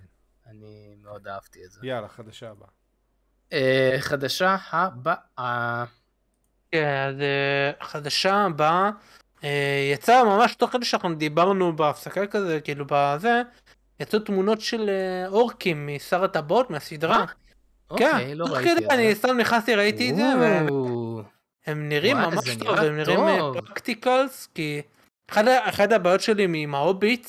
אני 0.51 0.95
מאוד 1.03 1.29
אהבתי 1.29 1.65
את 1.65 1.71
זה. 1.71 1.81
יאללה, 1.83 2.09
חדשה 2.09 2.51
הבאה. 2.51 2.69
אה, 3.53 3.97
חדשה 4.01 4.57
הבאה. 4.73 5.85
כן, 6.73 6.87
אז 7.09 7.15
חדשה 7.81 8.35
הבאה. 8.35 8.91
יצא 9.93 10.25
ממש 10.25 10.55
תוך 10.55 10.71
כדי 10.71 10.85
שאנחנו 10.85 11.15
דיברנו 11.15 11.77
בהפסקה 11.77 12.27
כזה, 12.27 12.61
כאילו 12.61 12.85
בזה, 12.89 13.43
יצאו 14.01 14.19
תמונות 14.19 14.61
של 14.61 14.91
אורקים 15.27 15.87
משר 15.87 16.25
הטבעות 16.25 16.71
מהסדרה. 16.71 17.25
אוקיי, 17.91 18.13
כן, 18.13 18.37
לא 18.37 18.45
ראיתי. 18.45 18.87
אני 18.91 19.15
סתם 19.15 19.37
נכנסתי, 19.37 19.75
ראיתי 19.75 20.11
את 20.11 20.17
זה, 20.17 20.23
והם 21.69 21.89
נראים 21.89 22.17
ממש 22.17 22.57
טוב, 22.59 22.79
הם 22.79 22.97
נראים 22.97 23.19
פרקטיקלס, 23.53 24.49
כי 24.55 24.83
אחת 25.47 25.93
הבעיות 25.93 26.21
שלי 26.21 26.47
עם 26.55 26.75
ההוביט, 26.75 27.29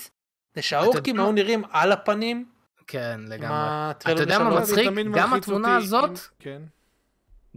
זה 0.55 0.61
שהאורקים 0.61 1.19
היו 1.19 1.31
נראים 1.31 1.63
על 1.71 1.91
הפנים. 1.91 2.45
כן, 2.87 3.19
לגמרי. 3.27 3.91
אתה 3.91 4.11
יודע 4.11 4.39
מה 4.39 4.59
מצחיק? 4.59 4.89
גם 5.13 5.33
התמונה 5.33 5.77
הזאת, 5.77 6.19
כן. 6.39 6.61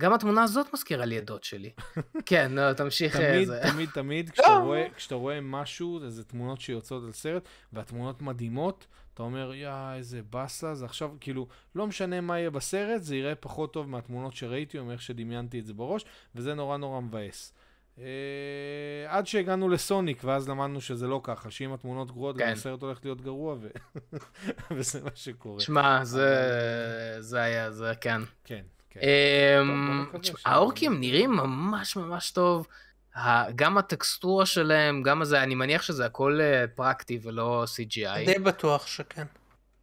גם 0.01 0.13
התמונה 0.13 0.43
הזאת 0.43 0.67
מזכירה 0.75 1.05
לי 1.05 1.19
עדות 1.19 1.45
שלי. 1.45 1.71
כן, 2.27 2.53
לא, 2.53 2.73
תמשיך. 2.73 3.17
תמיד, 3.17 3.49
תמיד, 3.71 3.91
תמיד, 3.91 4.31
כשאתה 4.33 4.55
רואה, 4.55 4.87
כשאתה 4.97 5.15
רואה 5.15 5.41
משהו, 5.41 6.05
איזה 6.05 6.25
תמונות 6.25 6.61
שיוצאות 6.61 7.05
על 7.05 7.13
סרט, 7.13 7.49
והתמונות 7.73 8.23
מדהימות, 8.23 8.87
אתה 9.15 9.23
אומר, 9.23 9.55
יא, 9.55 9.71
איזה 9.95 10.21
באסה, 10.31 10.75
זה 10.75 10.85
עכשיו, 10.85 11.11
כאילו, 11.21 11.47
לא 11.75 11.87
משנה 11.87 12.21
מה 12.21 12.39
יהיה 12.39 12.51
בסרט, 12.51 13.03
זה 13.03 13.17
יראה 13.17 13.35
פחות 13.35 13.73
טוב 13.73 13.89
מהתמונות 13.89 14.35
שראיתי, 14.35 14.79
או 14.79 14.85
מאיך 14.85 15.03
שדמיינתי 15.03 15.59
את 15.59 15.67
זה 15.67 15.75
בראש, 15.75 16.05
וזה 16.35 16.55
נורא 16.55 16.77
נורא 16.77 17.01
מבאס. 17.01 17.53
Uh, 17.97 18.01
עד 19.09 19.27
שהגענו 19.27 19.69
לסוניק, 19.69 20.25
ואז 20.25 20.49
למדנו 20.49 20.81
שזה 20.81 21.07
לא 21.07 21.21
ככה, 21.23 21.51
שאם 21.51 21.73
התמונות 21.73 22.11
גרועות, 22.11 22.37
כן. 22.37 22.47
גם 22.47 22.53
הסרט 22.53 22.83
הולך 22.83 22.99
להיות 23.05 23.21
גרוע, 23.21 23.57
ו... 23.61 23.69
וזה 24.77 25.03
מה 25.05 25.11
שקורה. 25.15 25.61
שמע, 25.61 26.05
זה... 26.05 26.37
זה 27.21 27.41
היה, 27.41 27.71
זה 27.71 27.93
כן. 28.01 28.21
כן, 28.45 28.63
כן. 28.91 29.01
Um, 29.01 30.29
האורקים 30.45 31.01
נראים 31.01 31.31
ממש 31.31 31.97
ממש 31.97 32.31
טוב. 32.31 32.67
גם 33.55 33.79
הטקסטורה 33.79 34.47
שלהם, 34.47 35.03
גם 35.03 35.23
הזה, 35.23 35.43
אני 35.43 35.55
מניח 35.55 35.83
שזה 35.83 36.07
הכל 36.07 36.39
אה, 36.41 36.65
פרקטי 36.75 37.19
ולא 37.23 37.65
CGI. 37.65 38.27
די 38.27 38.39
בטוח 38.39 38.87
שכן. 38.87 39.27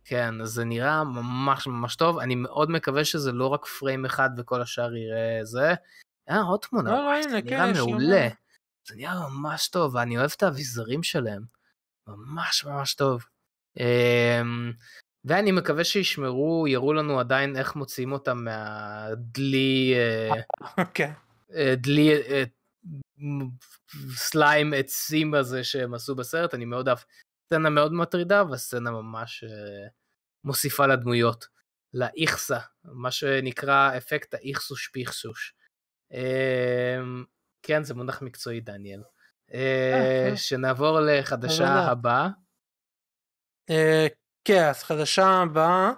כן, 0.06 0.41
אז 0.41 0.49
זה 0.49 0.65
נראה 0.65 1.03
ממש 1.03 1.68
ממש 1.68 1.95
טוב, 1.95 2.18
אני 2.19 2.35
מאוד 2.35 2.72
מקווה 2.72 3.06
שזה 3.06 3.31
לא 3.31 3.47
רק 3.47 3.65
פריים 3.65 4.06
אחד 4.06 4.30
וכל 4.38 4.61
השאר 4.61 4.95
יראה 4.95 5.39
זה. 5.43 5.73
אה, 6.30 6.41
עוד 6.41 6.60
תמונה, 6.60 6.91
לא, 6.91 6.97
לא, 6.97 7.22
זה 7.22 7.41
נראה 7.41 7.73
כן, 7.73 7.77
מעולה. 7.77 8.27
זה 8.88 8.95
נראה 8.95 9.30
ממש 9.30 9.68
טוב, 9.68 9.95
ואני 9.95 10.18
אוהב 10.18 10.31
את 10.35 10.43
האביזרים 10.43 11.03
שלהם. 11.03 11.43
ממש 12.07 12.65
ממש 12.65 12.95
טוב. 12.95 13.26
אמ, 13.80 14.72
ואני 15.26 15.51
מקווה 15.51 15.84
שישמרו, 15.84 16.68
יראו 16.68 16.93
לנו 16.93 17.19
עדיין 17.19 17.56
איך 17.56 17.76
מוציאים 17.76 18.11
אותם 18.11 18.43
מהדלי, 18.43 19.93
כן. 20.93 21.11
דלי 21.77 22.11
סליים 24.16 24.74
עצים 24.74 25.34
הזה 25.34 25.64
שהם 25.64 25.94
עשו 25.94 26.16
בסרט, 26.16 26.53
אני 26.53 26.66
מאוד 26.66 26.88
אהב. 26.88 26.98
סצנה 27.45 27.70
מאוד 27.70 27.94
מטרידה 27.94 28.44
והסצנה 28.44 28.91
ממש 28.91 29.44
uh, 29.44 29.90
מוסיפה 30.44 30.88
לדמויות, 30.88 31.48
לאיכסה, 31.94 32.60
מה 32.84 33.11
שנקרא 33.11 33.98
אפקט 33.98 34.34
האיכסוש 34.34 34.88
פיכסוש. 34.88 35.53
Uh, 36.14 37.26
כן, 37.61 37.84
זה 37.84 37.94
מונח 37.94 38.22
מקצועי, 38.22 38.60
דניאל. 38.60 39.02
Uh, 39.52 40.36
שנעבור 40.36 40.99
לחדשה 40.99 41.68
הבאה. 41.68 42.30
כן, 44.45 44.64
אז 44.70 44.84
חדשה 44.84 45.28
הבאה 45.28 45.91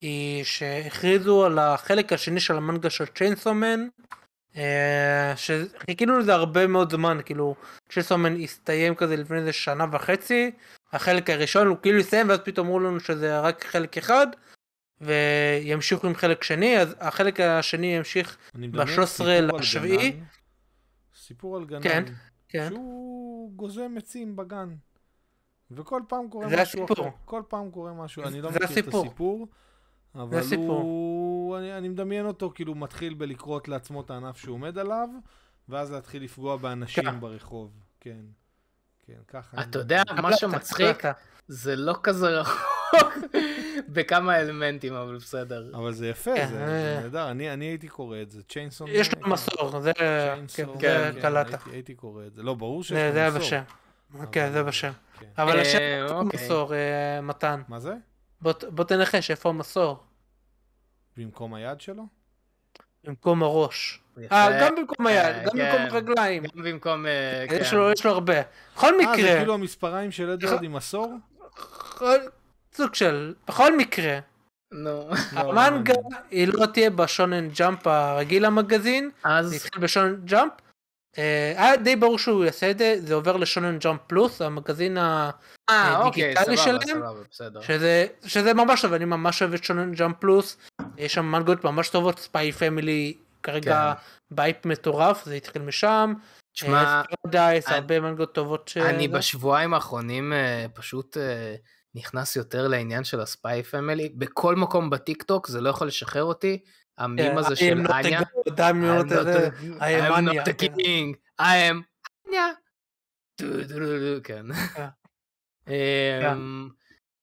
היא 0.00 0.44
שהכריזו 0.44 1.46
על 1.46 1.58
החלק 1.58 2.12
השני 2.12 2.40
של 2.40 2.56
המנגה 2.56 2.90
של 2.90 3.06
צ'יינסומן, 3.06 3.80
אה, 3.80 4.16
שחיכינו 5.36 6.18
לזה 6.18 6.34
הרבה 6.34 6.66
מאוד 6.66 6.92
זמן, 6.92 7.18
כאילו, 7.24 7.54
צ'יינסומן 7.88 8.40
הסתיים 8.40 8.94
כזה 8.94 9.16
לפני 9.16 9.38
איזה 9.38 9.52
שנה 9.52 9.86
וחצי, 9.92 10.50
החלק 10.92 11.30
הראשון 11.30 11.66
הוא 11.66 11.76
כאילו 11.82 11.98
הסתיים 11.98 12.28
ואז 12.28 12.38
פתאום 12.44 12.66
אמרו 12.66 12.80
לנו 12.80 13.00
שזה 13.00 13.40
רק 13.40 13.64
חלק 13.64 13.98
אחד, 13.98 14.26
וימשיכו 15.00 16.06
עם 16.06 16.14
חלק 16.14 16.44
שני, 16.44 16.78
אז 16.78 16.96
החלק 17.00 17.40
השני 17.40 17.96
ימשיך 17.96 18.36
ב-13 18.54 19.24
לשביעי. 19.24 20.20
סיפור 21.16 21.56
על 21.56 21.64
גנן, 21.64 21.82
כן, 21.82 22.04
כן. 22.48 22.68
שהוא 22.68 23.52
גוזם 23.56 23.94
עצים 23.98 24.36
בגן. 24.36 24.74
וכל 25.70 26.02
פעם 26.08 26.28
קורה 26.28 26.46
משהו 26.46 26.60
הסיפור. 26.60 27.08
אחר. 27.08 27.16
כל 27.24 27.42
פעם 27.48 27.70
קורה 27.70 27.92
משהו, 27.92 28.22
אני 28.22 28.40
לא 28.42 28.50
מכיר 28.50 28.64
הסיפור. 28.64 29.02
את 29.02 29.06
הסיפור. 29.06 29.46
אבל 30.14 30.40
הוא, 30.56 31.58
אני, 31.58 31.78
אני 31.78 31.88
מדמיין 31.88 32.26
אותו 32.26 32.52
כאילו 32.54 32.74
מתחיל 32.74 33.14
בלקרות 33.14 33.68
לעצמו 33.68 34.00
את 34.00 34.10
הענף 34.10 34.36
שהוא 34.36 34.54
עומד 34.54 34.78
עליו, 34.78 35.08
ואז 35.68 35.92
להתחיל 35.92 36.22
לפגוע 36.24 36.56
באנשים 36.56 37.04
כן. 37.04 37.20
ברחוב. 37.20 37.70
כן, 38.00 38.20
כן, 39.06 39.20
ככה. 39.28 39.62
אתה 39.62 39.78
יודע, 39.78 40.02
מה 40.22 40.36
שמצחיק, 40.36 41.04
זה 41.48 41.76
לא 41.76 41.94
כזה 42.02 42.28
רחוק 42.28 43.18
בכמה 43.94 44.40
אלמנטים, 44.40 44.94
אבל 44.94 45.16
בסדר. 45.16 45.70
אבל 45.74 45.92
זה 45.92 46.08
יפה, 46.08 46.34
כן. 46.36 46.48
זה 46.48 46.98
נהדר, 47.02 47.30
אני, 47.30 47.52
אני 47.52 47.64
הייתי 47.64 47.88
קורא 47.88 48.22
את 48.22 48.30
זה, 48.30 48.42
צ'יינסון. 48.42 48.88
יש 48.90 49.14
לו 49.14 49.28
מסור, 49.28 49.80
זה 49.80 49.92
קלטת. 51.20 51.58
הייתי 51.72 51.94
קורא 51.94 52.26
את 52.26 52.34
זה, 52.34 52.42
לא, 52.42 52.54
ברור 52.54 52.82
שיש 52.82 52.92
לו 52.92 52.98
מסור. 52.98 53.30
זה 53.30 53.38
בשם. 53.38 53.62
כן, 54.32 54.52
זה 54.52 54.62
בשם. 54.62 54.92
אבל 55.38 55.56
אה, 55.56 55.62
השם 55.62 56.06
אוקיי. 56.10 56.44
מסור, 56.44 56.74
אה, 56.74 57.20
מתן. 57.20 57.62
מה 57.68 57.80
זה? 57.80 57.94
בוא 58.42 58.84
תנחש 58.84 59.30
איפה 59.30 59.48
המסור. 59.48 59.98
במקום 61.16 61.54
היד 61.54 61.80
שלו? 61.80 62.06
במקום 63.04 63.42
הראש. 63.42 64.00
אה, 64.32 64.60
גם 64.60 64.74
במקום 64.76 65.06
היד, 65.06 65.36
גם 65.44 65.52
כן. 65.52 65.72
במקום 65.72 65.96
הרגליים. 65.96 66.42
גם 66.42 66.62
במקום, 66.64 67.06
אה, 67.06 67.44
כן. 67.48 67.58
יש 67.92 68.04
לו 68.04 68.10
הרבה. 68.10 68.34
בכל 68.74 68.98
מקרה... 68.98 69.14
אה, 69.14 69.22
זה 69.22 69.38
כאילו 69.38 69.54
המספריים 69.54 70.10
של 70.10 70.30
אדוארד 70.30 70.62
עם 70.62 70.76
מסור? 70.76 71.14
סוג 72.72 72.94
של... 72.94 73.34
בכל 73.48 73.76
מקרה. 73.76 74.18
נו. 74.72 75.10
לא, 75.32 75.40
המנגה 75.40 75.94
היא 76.30 76.48
לא 76.48 76.66
תהיה 76.66 76.90
ב 76.90 76.98
Shonen 76.98 77.48
Jump 77.48 77.86
הרגיל 77.86 78.44
המגזין. 78.44 79.10
אז... 79.24 79.46
זה 79.46 79.56
התחיל 79.56 79.82
ב 79.82 79.87
Shonen 79.87 80.16
Jump. 80.24 80.52
אה, 81.18 81.52
היה 81.56 81.76
די 81.76 81.96
ברור 81.96 82.18
שהוא 82.18 82.44
יעשה 82.44 82.70
את 82.70 82.78
זה, 82.78 82.96
זה 82.98 83.14
עובר 83.14 83.36
ל 83.36 83.42
Shonen 83.42 83.78
Jump 83.78 84.00
Plus, 84.06 84.42
המגזין 84.42 84.98
הדיגיטלי 85.68 86.56
שלהם, 86.56 87.00
שזה, 87.60 88.06
שזה 88.26 88.54
ממש 88.54 88.82
טוב, 88.82 88.92
אני 88.92 89.04
ממש 89.04 89.42
אוהב 89.42 89.54
את 89.54 89.64
Shonen 89.64 89.92
Jump 89.92 90.16
Plus, 90.18 90.56
יש 90.98 91.14
שם 91.14 91.24
מנגות 91.24 91.64
ממש 91.64 91.88
טובות, 91.88 92.18
Spy 92.18 92.52
Family 92.52 93.14
כרגע 93.42 93.94
כן. 93.96 94.34
הייפ 94.36 94.66
מטורף, 94.66 95.24
זה 95.24 95.34
התחיל 95.34 95.62
משם, 95.62 96.14
תשמע, 96.52 97.02
דייס, 97.26 97.68
הרבה 97.68 98.00
מנגות 98.00 98.34
טובות. 98.34 98.68
ש... 98.68 98.76
אני 98.76 99.08
בשבועיים 99.08 99.74
האחרונים 99.74 100.32
אה, 100.32 100.66
פשוט 100.74 101.16
אה, 101.16 101.54
נכנס 101.94 102.36
יותר 102.36 102.68
לעניין 102.68 103.04
של 103.04 103.20
ה 103.20 103.31
Spy 103.31 103.62
Family, 103.62 104.08
בכל 104.08 104.56
מקום 104.56 104.90
בטיק 104.90 105.22
טוק 105.22 105.48
זה 105.48 105.60
לא 105.60 105.70
יכול 105.70 105.86
לשחרר 105.86 106.24
אותי. 106.24 106.58
המים 106.98 107.38
הזה 107.38 107.56
של 107.56 107.86
אניה. 107.92 108.20
I 108.20 109.92
am 110.00 110.24
not 110.24 110.44
the 110.44 110.54
king, 110.54 111.14
I 111.40 111.56
am 111.70 111.82
אניה. 112.28 112.46
כן. 114.24 114.46
אמ, 115.68 116.68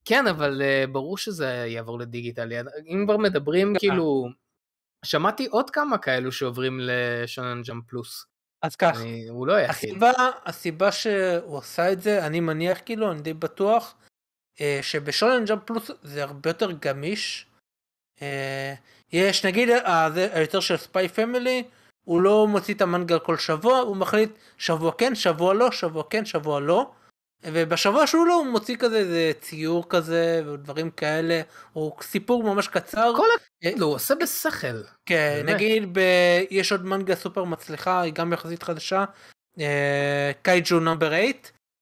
כן, 0.05 0.27
אבל 0.27 0.61
אה, 0.61 0.83
ברור 0.91 1.17
שזה 1.17 1.65
יעבור 1.67 1.99
לדיגיטלי. 1.99 2.55
אם 2.87 3.03
כבר 3.05 3.17
מדברים, 3.17 3.73
כאילו, 3.79 4.29
שמעתי 5.05 5.45
עוד 5.45 5.69
כמה 5.69 5.97
כאלו 5.97 6.31
שעוברים 6.31 6.79
לשונן 6.81 7.61
ג'אם 7.61 7.81
פלוס. 7.87 8.25
אז 8.61 8.75
כך, 8.75 8.99
הוא 9.29 9.47
לא 9.47 9.53
היחיד. 9.53 9.89
הסיבה, 9.89 10.11
הסיבה 10.45 10.91
שהוא 10.91 11.57
עשה 11.57 11.91
את 11.91 12.01
זה, 12.01 12.25
אני 12.27 12.39
מניח 12.39 12.79
כאילו, 12.85 13.11
אני 13.11 13.21
די 13.21 13.33
בטוח, 13.33 13.95
אה, 14.61 14.79
שבשונן 14.81 15.45
ג'אם 15.45 15.59
פלוס 15.65 15.91
זה 16.03 16.23
הרבה 16.23 16.49
יותר 16.49 16.71
גמיש. 16.71 17.47
אה, 19.13 19.19
יש 19.19 19.45
נגיד 19.45 19.69
היותר 20.33 20.59
של 20.59 20.77
ספיי 20.77 21.07
פמילי, 21.07 21.63
הוא 22.03 22.21
לא 22.21 22.47
מוציא 22.47 22.73
את 22.73 22.81
המנגל 22.81 23.19
כל 23.19 23.37
שבוע, 23.37 23.77
הוא 23.77 23.97
מחליט 23.97 24.31
שבוע 24.57 24.91
כן, 24.97 25.15
שבוע 25.15 25.53
לא, 25.53 25.71
שבוע 25.71 26.03
כן, 26.09 26.25
שבוע 26.25 26.59
לא. 26.59 26.91
ובשבוע 27.43 28.07
שהוא 28.07 28.27
לא, 28.27 28.33
הוא 28.33 28.47
מוציא 28.47 28.77
כזה 28.77 28.97
איזה 28.97 29.31
ציור 29.41 29.89
כזה 29.89 30.43
ודברים 30.45 30.91
כאלה, 30.91 31.41
או 31.75 31.97
סיפור 32.01 32.43
ממש 32.43 32.67
קצר. 32.67 33.13
כל 33.15 33.27
הכבוד, 33.35 33.81
הוא 33.81 33.93
עושה 33.93 34.15
בשכל. 34.15 34.81
כן, 35.05 35.43
נגיד 35.45 35.89
ב... 35.93 35.99
יש 36.49 36.71
עוד 36.71 36.85
מנגה 36.85 37.15
סופר 37.15 37.43
מצליחה, 37.43 38.01
היא 38.01 38.13
גם 38.13 38.33
יחסית 38.33 38.63
חדשה, 38.63 39.05
קייג'ו 40.41 40.79
נאמבר 40.79 41.09
8, 41.09 41.23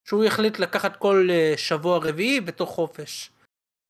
שהוא 0.08 0.26
החליט 0.26 0.60
לקחת 0.60 0.96
כל 0.96 1.28
אה, 1.32 1.54
שבוע 1.58 1.98
רביעי 1.98 2.42
בתוך 2.42 2.70
חופש. 2.70 3.32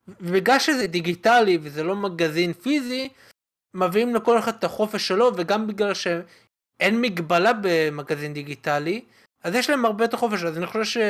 ובגלל 0.08 0.60
שזה 0.60 0.88
דיגיטלי 0.88 1.58
וזה 1.62 1.84
לא 1.84 1.96
מגזין 1.96 2.54
פיזי, 2.54 3.10
מביאים 3.74 4.16
לכל 4.16 4.40
אחד 4.40 4.54
את 4.56 4.64
החופש 4.64 5.08
שלו, 5.08 5.32
וגם 5.36 5.68
בגלל 5.68 5.94
שאין 5.94 7.02
מגבלה 7.02 7.52
במגזין 7.62 8.34
דיגיטלי, 8.34 9.06
אז 9.44 9.56
יש 9.56 9.70
להם 9.70 9.86
הרבה 9.86 10.04
יותר 10.04 10.18
חופש, 10.18 10.44
אז 10.44 10.58
אני 10.58 10.66
חושב 10.66 11.02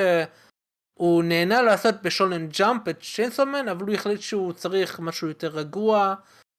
שהוא 0.97 1.23
נהנה 1.23 1.61
לעשות 1.61 1.95
בשולן 2.01 2.47
ג'אמפ 2.47 2.87
את 2.87 3.01
צ'יינסומן, 3.01 3.67
אבל 3.67 3.85
הוא 3.85 3.93
החליט 3.93 4.21
שהוא 4.21 4.53
צריך 4.53 4.99
משהו 4.99 5.27
יותר 5.27 5.47
רגוע, 5.47 6.15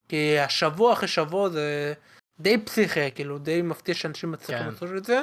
כי 0.08 0.38
השבוע 0.38 0.92
אחרי 0.92 1.08
שבוע 1.08 1.48
זה 1.48 1.94
די 2.40 2.58
פסיכי, 2.58 3.10
כאילו 3.14 3.38
די 3.38 3.62
מפתיע 3.62 3.94
שאנשים 3.94 4.32
מצליחים 4.32 4.64
כן. 4.64 4.70
לעשות 4.70 4.88
את 4.96 5.04
זה. 5.04 5.22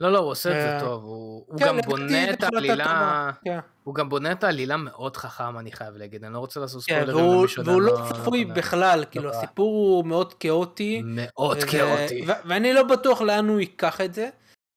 לא, 0.00 0.12
לא, 0.12 0.18
הוא 0.18 0.30
עושה 0.30 0.48
את 0.50 0.54
זה 0.54 0.74
אה, 0.74 0.80
טוב, 0.80 1.04
הוא 1.04 1.58
כן, 1.58 1.66
גם 1.66 1.78
בונה 1.80 2.30
את 2.32 2.42
העלילה, 2.42 3.30
כן. 3.44 3.58
הוא 3.84 3.94
גם 3.94 4.08
בונה 4.08 4.32
את 4.32 4.44
העלילה 4.44 4.76
מאוד 4.76 5.16
חכם, 5.16 5.58
אני 5.58 5.72
חייב 5.72 5.96
להגיד, 5.96 6.24
אני 6.24 6.32
לא 6.32 6.38
רוצה 6.38 6.60
לעשות 6.60 6.82
ספוילרים 6.82 7.38
למישהו 7.38 7.64
והוא 7.64 7.82
לא 7.82 7.98
צפוי 8.08 8.44
בכלל, 8.44 9.04
כאילו 9.10 9.28
לא. 9.28 9.36
הסיפור 9.36 9.68
הוא 9.68 10.06
מאוד 10.06 10.34
כאוטי. 10.34 11.02
מאוד 11.04 11.58
כאוטי. 11.64 12.26
ואני 12.46 12.72
לא 12.72 12.82
בטוח 12.82 13.20
לאן 13.20 13.48
הוא 13.48 13.60
ייקח 13.60 14.00
את 14.00 14.14
זה. 14.14 14.28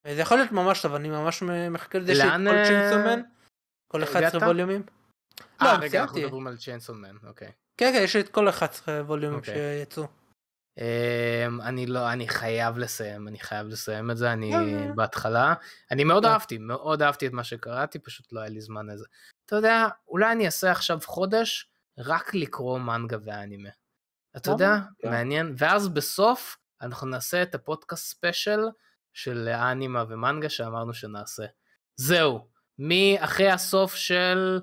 זה 0.07 0.21
יכול 0.21 0.37
להיות 0.37 0.51
ממש 0.51 0.81
טוב, 0.81 0.95
אני 0.95 1.09
ממש 1.09 1.43
מחכה 1.71 1.99
לזה 1.99 2.15
שכל 2.15 2.65
צ'יינסומן, 2.65 3.21
כל 3.91 4.03
11 4.03 4.47
ווליומים. 4.47 4.83
אה, 5.61 5.77
רגע, 5.77 6.01
אנחנו 6.01 6.19
מדברים 6.19 6.47
על 6.47 6.57
צ'יינסומן, 6.57 7.15
אוקיי. 7.27 7.51
כן, 7.77 7.91
כן, 7.93 8.01
יש 8.03 8.15
את 8.15 8.29
כל 8.29 8.49
11 8.49 9.01
ווליומים 9.05 9.39
אוקיי. 9.39 9.53
שיצאו. 9.53 10.20
Um, 10.79 11.61
אני 11.63 11.85
לא, 11.85 12.11
אני 12.11 12.27
חייב 12.27 12.77
לסיים, 12.77 13.27
אני 13.27 13.39
חייב 13.39 13.67
לסיים 13.67 14.11
את 14.11 14.17
זה, 14.17 14.33
אני 14.33 14.55
אה. 14.55 14.91
בהתחלה, 14.95 15.53
אני 15.91 16.03
מאוד 16.03 16.25
אה. 16.25 16.31
אהבתי, 16.31 16.57
מאוד 16.57 17.01
אהבתי 17.01 17.27
את 17.27 17.33
מה 17.33 17.43
שקראתי, 17.43 17.99
פשוט 17.99 18.33
לא 18.33 18.39
היה 18.39 18.49
לי 18.49 18.61
זמן 18.61 18.89
לזה. 18.89 19.05
אתה 19.45 19.55
יודע, 19.55 19.87
אולי 20.07 20.31
אני 20.31 20.45
אעשה 20.45 20.71
עכשיו 20.71 20.99
חודש 21.05 21.69
רק 21.97 22.33
לקרוא 22.33 22.79
מנגה 22.79 23.17
ואנימה. 23.25 23.69
אתה 24.37 24.51
יודע, 24.51 24.75
כן. 24.99 25.09
מעניין, 25.09 25.55
ואז 25.57 25.89
בסוף 25.89 26.57
אנחנו 26.81 27.07
נעשה 27.07 27.43
את 27.43 27.55
הפודקאסט 27.55 28.05
ספיישל 28.05 28.61
של 29.13 29.49
אנימה 29.49 30.03
ומנגה 30.09 30.49
שאמרנו 30.49 30.93
שנעשה. 30.93 31.45
זהו, 31.95 32.47
מאחרי 32.79 33.51
הסוף 33.51 33.95
של 33.95 34.59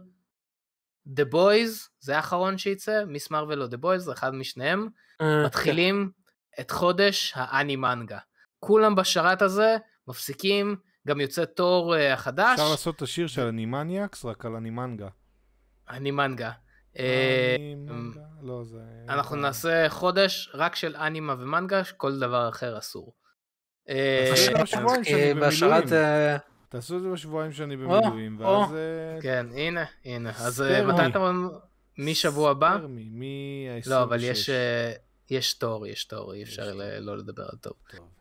The 1.08 1.32
Boys, 1.32 1.88
זה 2.00 2.16
האחרון 2.16 2.58
שייצא, 2.58 3.04
מיס 3.04 3.30
מרוויל 3.30 3.62
או 3.62 3.66
The 3.66 3.78
Boys, 3.82 4.12
אחד 4.12 4.34
משניהם. 4.34 4.88
אה, 5.20 5.44
מתחילים 5.46 6.10
את 6.60 6.70
חודש 6.70 7.32
האני 7.36 7.76
מנגה. 7.76 8.18
כולם 8.60 8.94
בשרת 8.94 9.42
הזה, 9.42 9.76
מפסיקים, 10.08 10.76
גם 11.08 11.20
יוצא 11.20 11.44
תור 11.44 11.94
החדש. 11.94 12.52
אפשר 12.52 12.70
לעשות 12.70 12.96
את 12.96 13.02
השיר 13.02 13.26
של 13.26 13.42
אנימניאקס, 13.42 14.24
רק 14.24 14.46
על 14.46 14.54
אנימנגה. 14.54 15.08
אנימנגה. 15.90 16.50
אה, 16.98 17.56
לא, 18.42 18.64
זה... 18.64 18.78
אנחנו 19.08 19.36
נעשה 19.36 19.88
חודש 19.88 20.50
רק 20.54 20.76
של 20.76 20.96
אנימה 20.96 21.34
ומנגה, 21.38 21.82
כל 21.96 22.18
דבר 22.18 22.48
אחר 22.48 22.78
אסור. 22.78 23.14
תעשו 26.68 26.96
את 26.96 27.02
זה 27.02 27.08
בשבועיים 27.08 27.52
שאני 27.52 27.76
במילואים, 27.76 28.40
ואז... 28.40 28.76
כן, 29.22 29.46
הנה, 29.54 29.84
הנה. 30.04 30.30
אז 30.30 30.64
מתי 30.86 31.06
אתה... 31.06 31.30
משבוע 31.98 32.50
הבא? 32.50 32.78
מ-26. 32.88 33.90
לא, 33.90 34.02
אבל 34.02 34.24
יש... 34.24 34.50
יש 35.30 35.54
תור, 35.54 35.86
יש 35.86 36.04
תור, 36.04 36.34
אי 36.34 36.42
אפשר 36.42 36.74
לא 37.00 37.16
לדבר 37.16 37.42
על 37.42 37.58
טוב. 37.60 37.72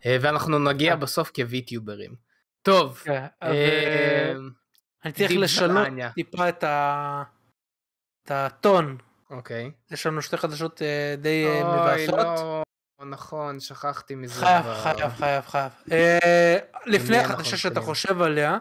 אה, 0.06 0.18
ואנחנו 0.22 0.60
נגיע 0.60 0.92
אה. 0.92 0.96
בסוף 0.96 1.32
כוויטיוברים. 1.36 2.16
טוב. 2.62 3.02
כן, 3.04 3.26
אה, 3.44 4.34
אני 5.06 5.14
צריך 5.14 5.32
לשנות 5.32 5.88
טיפה 6.16 6.50
את 6.50 6.64
הטון. 8.32 8.98
אוקיי. 9.30 9.72
יש 9.92 10.08
לנו 10.08 10.22
שתי 10.22 10.38
חדשות 10.38 10.82
די 11.18 11.46
מבאסות. 11.64 12.20
אוי, 12.20 12.64
לא, 13.00 13.06
נכון, 13.06 13.60
שכחתי 13.60 14.16
מזה. 14.16 14.40
חייב, 14.40 14.66
חייב, 14.84 15.10
חייב, 15.10 15.46
חייב. 15.46 15.72
לפני 16.86 17.18
החדשה 17.18 17.58
שאתה 17.58 17.82
חושב 17.82 18.22
עליה, 18.22 18.58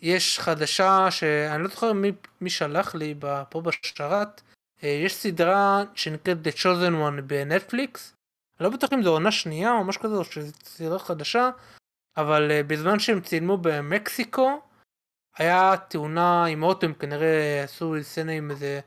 יש 0.00 0.40
חדשה 0.40 1.10
שאני 1.10 1.62
לא 1.62 1.68
זוכר 1.68 1.92
מי 2.40 2.50
שלח 2.50 2.94
לי 2.94 3.14
פה 3.48 3.60
בשרת, 3.60 4.42
יש 4.82 5.14
סדרה 5.14 5.82
שנקראת 5.94 6.36
The 6.46 6.50
Chosen 6.50 6.92
One 6.92 7.20
בנטפליקס, 7.26 8.14
לא 8.60 8.68
בטוח 8.68 8.92
אם 8.92 9.02
זו 9.02 9.10
עונה 9.10 9.32
שנייה 9.32 9.72
או 9.72 9.84
משהו 9.84 10.02
כזה 10.02 10.14
או 10.14 10.24
שזו 10.24 10.52
סדרה 10.64 10.98
חדשה, 10.98 11.50
אבל 12.16 12.50
אה, 12.50 12.62
בזמן 12.62 12.98
שהם 12.98 13.20
צילמו 13.20 13.56
במקסיקו, 13.56 14.60
היה 15.36 15.76
תאונה 15.88 16.44
עם 16.44 16.62
אוטו, 16.62 16.86
הם 16.86 16.94
כנראה 16.94 17.62
עשו 17.64 17.94
סצנה 18.02 18.32
עם 18.32 18.50
איזה 18.50 18.80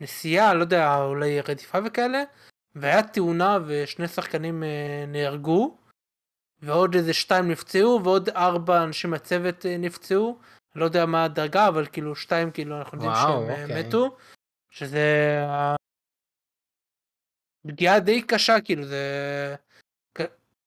נסיעה, 0.00 0.54
לא 0.54 0.60
יודע, 0.60 0.96
אולי 0.96 1.40
רדיפה 1.40 1.78
וכאלה, 1.84 2.22
והיה 2.74 3.02
תאונה 3.02 3.58
ושני 3.66 4.08
שחקנים 4.08 4.62
אה, 4.62 5.04
נהרגו, 5.08 5.76
ועוד 6.62 6.94
איזה 6.94 7.14
שתיים 7.14 7.50
נפצעו, 7.50 8.00
ועוד 8.04 8.28
ארבע 8.28 8.84
אנשים 8.84 9.10
מהצוות 9.10 9.66
נפצעו, 9.78 10.38
לא 10.74 10.84
יודע 10.84 11.06
מה 11.06 11.24
הדרגה, 11.24 11.68
אבל 11.68 11.86
כאילו 11.86 12.16
שתיים 12.16 12.50
כאילו 12.50 12.78
אנחנו 12.78 12.96
יודעים 12.98 13.14
שהם 13.14 13.62
אוקיי. 13.62 13.82
מתו. 13.82 14.16
שזה 14.76 15.38
פגיעה 17.66 18.00
די 18.00 18.22
קשה 18.22 18.60
כאילו 18.60 18.84
זה 18.84 19.04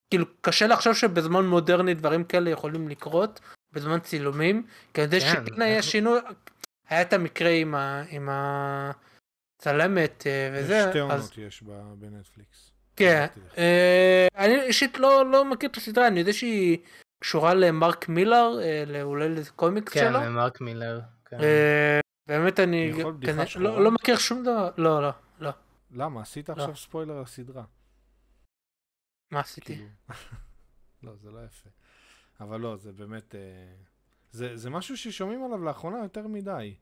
כאילו 0.10 0.26
קשה 0.42 0.68
לחשוב 0.68 0.94
שבזמן 0.94 1.46
מודרני 1.46 1.94
דברים 1.94 2.24
כאלה 2.24 2.50
יכולים 2.50 2.88
לקרות 2.88 3.40
בזמן 3.72 4.00
צילומים 4.00 4.66
כי 4.94 5.02
אני 5.02 5.16
יודע 5.16 5.20
כן, 5.20 5.46
שכן 5.46 5.62
היה 5.62 5.82
שינוי 5.82 6.20
היה 6.90 7.02
את 7.02 7.14
המקרה 7.14 7.50
עם, 7.50 7.76
ה, 7.76 8.04
עם 8.10 8.30
הצלמת 8.32 10.24
אה, 10.28 10.50
וזה. 10.54 10.76
יש 10.76 10.86
שתי 10.90 11.00
עונות 11.00 11.38
יש 11.38 11.64
בנטפליקס. 11.96 12.72
כן. 12.96 13.26
אה, 13.58 14.28
אני 14.36 14.62
אישית 14.62 14.98
לא, 14.98 15.32
לא 15.32 15.46
מכיר 15.46 15.70
את 15.70 15.78
הסדרה 15.78 16.08
אני 16.08 16.20
יודע 16.20 16.34
שהיא 16.34 16.78
קשורה 17.20 17.54
למרק 17.54 18.10
מילר 18.10 18.60
אה, 18.62 19.02
אולי 19.02 19.30
לקומיקס 19.30 19.94
כן, 19.94 20.00
שלו. 20.00 20.20
כן 20.20 20.26
למרק 20.26 20.62
מילר. 20.62 21.00
כן. 21.26 21.38
באמת 22.30 22.60
אני 22.60 22.92
כנראה, 23.22 23.46
לא, 23.56 23.84
לא 23.84 23.92
מכיר 23.92 24.18
שום 24.18 24.44
דבר, 24.44 24.70
לא, 24.78 25.02
לא, 25.02 25.10
לא. 25.40 25.52
למה? 25.92 26.22
עשית 26.22 26.50
לא. 26.50 26.54
עכשיו 26.54 26.76
ספוילר 26.76 27.22
לסדרה. 27.22 27.64
מה 29.32 29.40
עשיתי? 29.40 29.76
כאילו... 29.76 29.90
לא, 31.04 31.12
זה 31.22 31.32
לא 31.32 31.40
יפה. 31.46 31.70
אבל 32.40 32.60
לא, 32.60 32.76
זה 32.76 32.92
באמת... 32.92 33.36
אה, 33.36 33.40
זה, 34.32 34.58
זה 34.58 34.70
משהו 34.70 34.98
ששומעים 34.98 35.44
עליו 35.44 35.64
לאחרונה 35.64 35.98
יותר 36.04 36.28
מדי. 36.28 36.76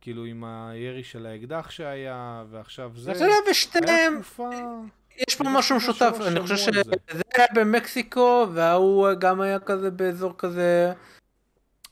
כאילו 0.00 0.24
עם 0.24 0.44
הירי 0.44 1.04
של 1.04 1.26
האקדח 1.26 1.70
שהיה, 1.70 2.44
ועכשיו 2.50 2.92
זה... 2.96 3.14
זה 3.14 3.26
לא 3.26 3.50
בשתיהם. 3.50 4.20
יש 5.28 5.36
פה 5.36 5.44
משהו 5.44 5.76
משותף, 5.76 6.16
אני 6.26 6.40
חושב 6.40 6.56
שזה 6.56 6.82
היה 7.34 7.46
במקסיקו, 7.54 8.46
וההוא 8.54 9.08
גם 9.18 9.40
היה 9.40 9.60
כזה 9.60 9.90
באזור 9.90 10.34
כזה 10.38 10.92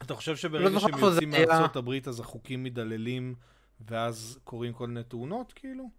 אתה 0.02 0.14
חושב 0.14 0.36
שברגע 0.36 0.68
לא 0.68 0.80
שהם 0.80 0.98
יוצאים 0.98 1.30
מארצות 1.30 1.76
הברית 1.76 2.08
אז 2.08 2.20
החוקים 2.20 2.64
מדללים 2.64 3.34
ואז 3.88 4.38
קורים 4.44 4.72
כל 4.72 4.86
מיני 4.86 5.02
תאונות 5.02 5.52
כאילו? 5.52 5.90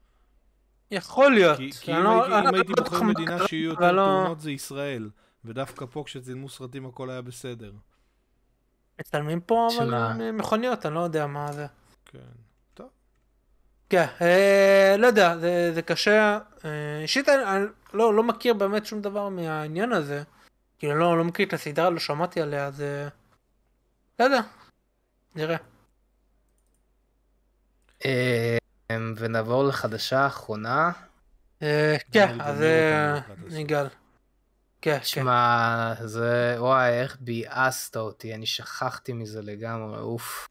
יכול 0.91 1.31
להיות. 1.33 1.57
כי, 1.57 1.71
כי 1.71 1.91
אם, 1.91 2.03
לא, 2.03 2.23
הייתי, 2.23 2.49
אם 2.49 2.55
הייתי 2.55 2.73
לא 2.77 2.83
בוחר 2.83 3.03
מדינה 3.03 3.47
שיהיו 3.47 3.69
יותר 3.69 3.91
לא... 3.91 4.05
תאונות 4.05 4.39
זה 4.39 4.51
ישראל, 4.51 5.09
ודווקא 5.45 5.85
פה 5.85 6.03
כשצילמו 6.05 6.49
סרטים 6.49 6.85
הכל 6.85 7.09
היה 7.09 7.21
בסדר. 7.21 7.71
מצלמים 8.99 9.41
פה 9.41 9.67
אבל 9.77 10.31
מכוניות, 10.31 10.85
אני 10.85 10.95
לא 10.95 10.99
יודע 10.99 11.27
מה 11.27 11.51
זה. 11.51 11.65
כן, 12.05 12.19
טוב. 12.73 12.87
כן, 13.89 14.05
אה, 14.21 14.95
לא 14.97 15.07
יודע, 15.07 15.37
זה, 15.37 15.71
זה 15.73 15.81
קשה. 15.81 16.39
אה, 16.65 16.99
אישית 17.01 17.29
אני, 17.29 17.43
אני 17.43 17.65
לא, 17.93 18.13
לא 18.13 18.23
מכיר 18.23 18.53
באמת 18.53 18.85
שום 18.85 19.01
דבר 19.01 19.29
מהעניין 19.29 19.91
הזה. 19.91 20.23
כאילו 20.79 20.95
לא, 20.95 21.17
לא 21.17 21.23
מכיר 21.23 21.47
את 21.47 21.53
הסדרה, 21.53 21.89
לא 21.89 21.99
שמעתי 21.99 22.41
עליה, 22.41 22.71
זה... 22.71 23.09
לא 24.19 24.25
יודע, 24.25 24.41
נראה. 25.35 25.57
אמ, 28.05 29.13
ונעבור 29.17 29.63
לחדשה 29.63 30.19
האחרונה. 30.19 30.91
אה, 31.61 31.95
כן, 32.11 32.41
אז 32.41 32.61
אה, 32.61 33.19
נגאל. 33.49 33.87
כן, 34.81 34.97
כן. 34.97 35.03
שמע, 35.03 35.93
זה, 36.03 36.55
וואי, 36.57 36.89
איך 36.89 37.17
ביאסת 37.19 37.97
אותי, 37.97 38.33
אני 38.35 38.45
שכחתי 38.45 39.13
מזה 39.13 39.41
לגמרי, 39.41 39.99
אוף. 39.99 40.47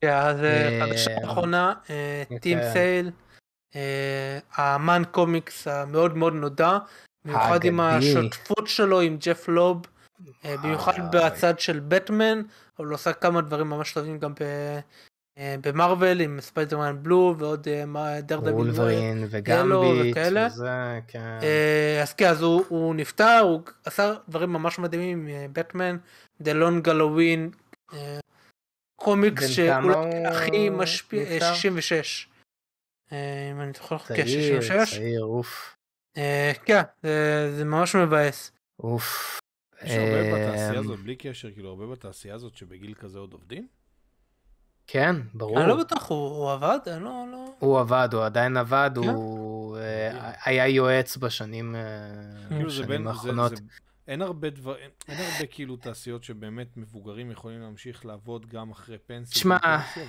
כן, 0.00 0.12
החדשה 0.12 1.10
אה, 1.10 1.16
האחרונה, 1.22 1.74
טים 2.40 2.58
סייל, 2.72 3.10
האמן 4.52 5.02
קומיקס 5.10 5.68
המאוד 5.68 6.16
מאוד 6.16 6.32
נודע, 6.32 6.78
במיוחד 7.24 7.64
עם 7.64 7.80
השותפות 7.80 8.66
שלו 8.66 9.00
עם 9.00 9.16
ג'ף 9.16 9.48
לוב, 9.48 9.82
במיוחד 10.44 10.92
בצד 11.12 11.58
של 11.58 11.80
בטמן. 11.80 12.42
אבל 12.78 12.86
הוא 12.86 12.94
עושה 12.94 13.12
כמה 13.12 13.40
דברים 13.40 13.70
ממש 13.70 13.92
טובים 13.92 14.18
גם 14.18 14.32
אה, 15.38 15.56
ב 15.60 15.69
Marvel 15.69 16.20
עם 16.20 16.40
Spider-Man 16.40 17.02
Blue 17.02 17.34
ועוד 17.38 17.68
Daredevil 18.22 18.52
Wolverine 18.52 19.26
ו 19.30 19.42
Gambit 19.42 20.16
וזה, 20.46 21.00
כן. 21.08 21.38
אה, 21.42 22.02
אז 22.02 22.12
כן 22.12 22.28
אז 22.28 22.42
הוא, 22.42 22.64
הוא 22.68 22.94
נפטר 22.94 23.40
הוא 23.42 23.60
עשה 23.84 24.14
דברים 24.28 24.52
ממש 24.52 24.78
מדהימים 24.78 25.26
עם 25.26 25.52
בטמן 25.52 25.96
The 26.40 26.52
Long 26.52 26.82
Halloween 26.82 27.50
קומיקס 28.96 29.46
שאולי 29.46 30.26
הכי 30.26 30.70
משפיע 30.70 31.54
66 31.54 32.28
אם 33.52 33.60
אני 33.60 33.72
זוכר, 33.76 33.98
כן, 33.98 34.26
66. 34.26 34.94
צעיר, 34.94 35.24
אוף. 35.24 35.76
כן, 36.64 36.82
זה 37.56 37.62
ממש 37.64 37.96
מבאס. 37.96 38.52
אוף. 38.80 39.40
יש 39.84 39.90
הרבה 39.90 40.34
בתעשייה 40.34 40.80
הזאת, 40.80 40.98
בלי 40.98 41.16
קשר, 41.16 41.50
כאילו 41.50 41.68
הרבה 41.68 41.86
בתעשייה 41.86 42.34
הזאת 42.34 42.56
שבגיל 42.56 42.94
כזה 42.94 43.18
עוד 43.18 43.32
עובדים? 43.32 43.66
כן, 44.86 45.16
ברור. 45.34 45.60
אני 45.60 45.68
לא 45.68 45.76
בטוח, 45.80 46.08
הוא 46.08 46.52
עבד? 46.52 46.78
אני 46.86 47.04
לא, 47.04 47.26
לא... 47.32 47.54
הוא 47.58 47.80
עבד, 47.80 48.08
הוא 48.12 48.24
עדיין 48.24 48.56
עבד, 48.56 48.90
כן? 49.02 49.08
הוא 49.08 49.78
היה 50.44 50.68
יועץ 50.68 51.16
בשנים 51.16 51.74
כאילו 52.48 53.08
האחרונות. 53.08 53.52
אין 54.08 54.22
הרבה 54.22 54.50
דבר, 54.50 54.76
אין, 54.76 54.90
אין 55.08 55.18
הרבה 55.20 55.46
כאילו 55.46 55.76
תעשיות 55.76 56.24
שבאמת 56.24 56.76
מבוגרים 56.76 57.30
יכולים 57.30 57.60
להמשיך 57.60 58.06
לעבוד 58.06 58.46
גם 58.46 58.70
אחרי 58.70 58.98
פנסיה. 58.98 59.34
תשמע, 59.34 59.56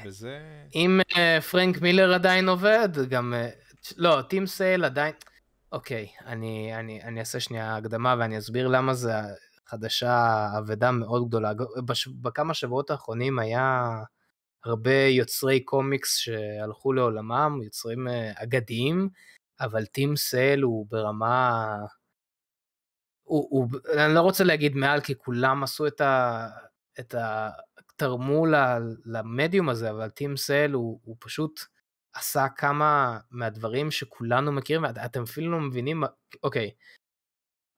וזה... 0.05 0.39
אם 0.75 0.99
uh, 1.11 1.41
פרנק 1.51 1.81
מילר 1.81 2.13
עדיין 2.13 2.49
עובד, 2.49 2.89
גם... 3.09 3.33
Uh, 3.33 3.93
לא, 3.97 4.21
טים 4.21 4.47
סייל 4.47 4.85
עדיין... 4.85 5.13
אוקיי, 5.71 6.07
אני, 6.25 6.71
אני, 6.75 7.03
אני 7.03 7.19
אעשה 7.19 7.39
שנייה 7.39 7.75
הקדמה 7.75 8.15
ואני 8.19 8.37
אסביר 8.37 8.67
למה 8.67 8.93
זה 8.93 9.11
חדשה 9.67 10.47
אבדה 10.57 10.91
מאוד 10.91 11.27
גדולה. 11.27 11.51
בש, 11.85 12.07
בכמה 12.07 12.53
שבועות 12.53 12.89
האחרונים 12.89 13.39
היה 13.39 13.89
הרבה 14.63 14.97
יוצרי 15.07 15.59
קומיקס 15.59 16.17
שהלכו 16.17 16.93
לעולמם, 16.93 17.59
יוצרים 17.63 18.07
uh, 18.07 18.11
אגדיים, 18.43 19.09
אבל 19.59 19.85
טים 19.85 20.15
סייל 20.15 20.61
הוא 20.61 20.87
ברמה... 20.89 21.65
הוא, 23.23 23.47
הוא, 23.49 23.67
אני 23.97 24.13
לא 24.13 24.21
רוצה 24.21 24.43
להגיד 24.43 24.75
מעל 24.75 25.01
כי 25.01 25.15
כולם 25.17 25.63
עשו 25.63 25.87
את 25.87 26.01
ה... 26.01 26.47
את 26.99 27.15
ה 27.15 27.49
תרמו 27.95 28.45
למדיום 29.05 29.69
הזה, 29.69 29.91
אבל 29.91 30.09
טים 30.09 30.37
סל 30.37 30.71
הוא, 30.71 30.99
הוא 31.03 31.15
פשוט 31.19 31.59
עשה 32.13 32.45
כמה 32.57 33.19
מהדברים 33.31 33.91
שכולנו 33.91 34.51
מכירים, 34.51 34.83
ואתם 34.83 35.23
אפילו 35.23 35.51
לא 35.51 35.59
מבינים, 35.59 36.03
אוקיי, 36.43 36.71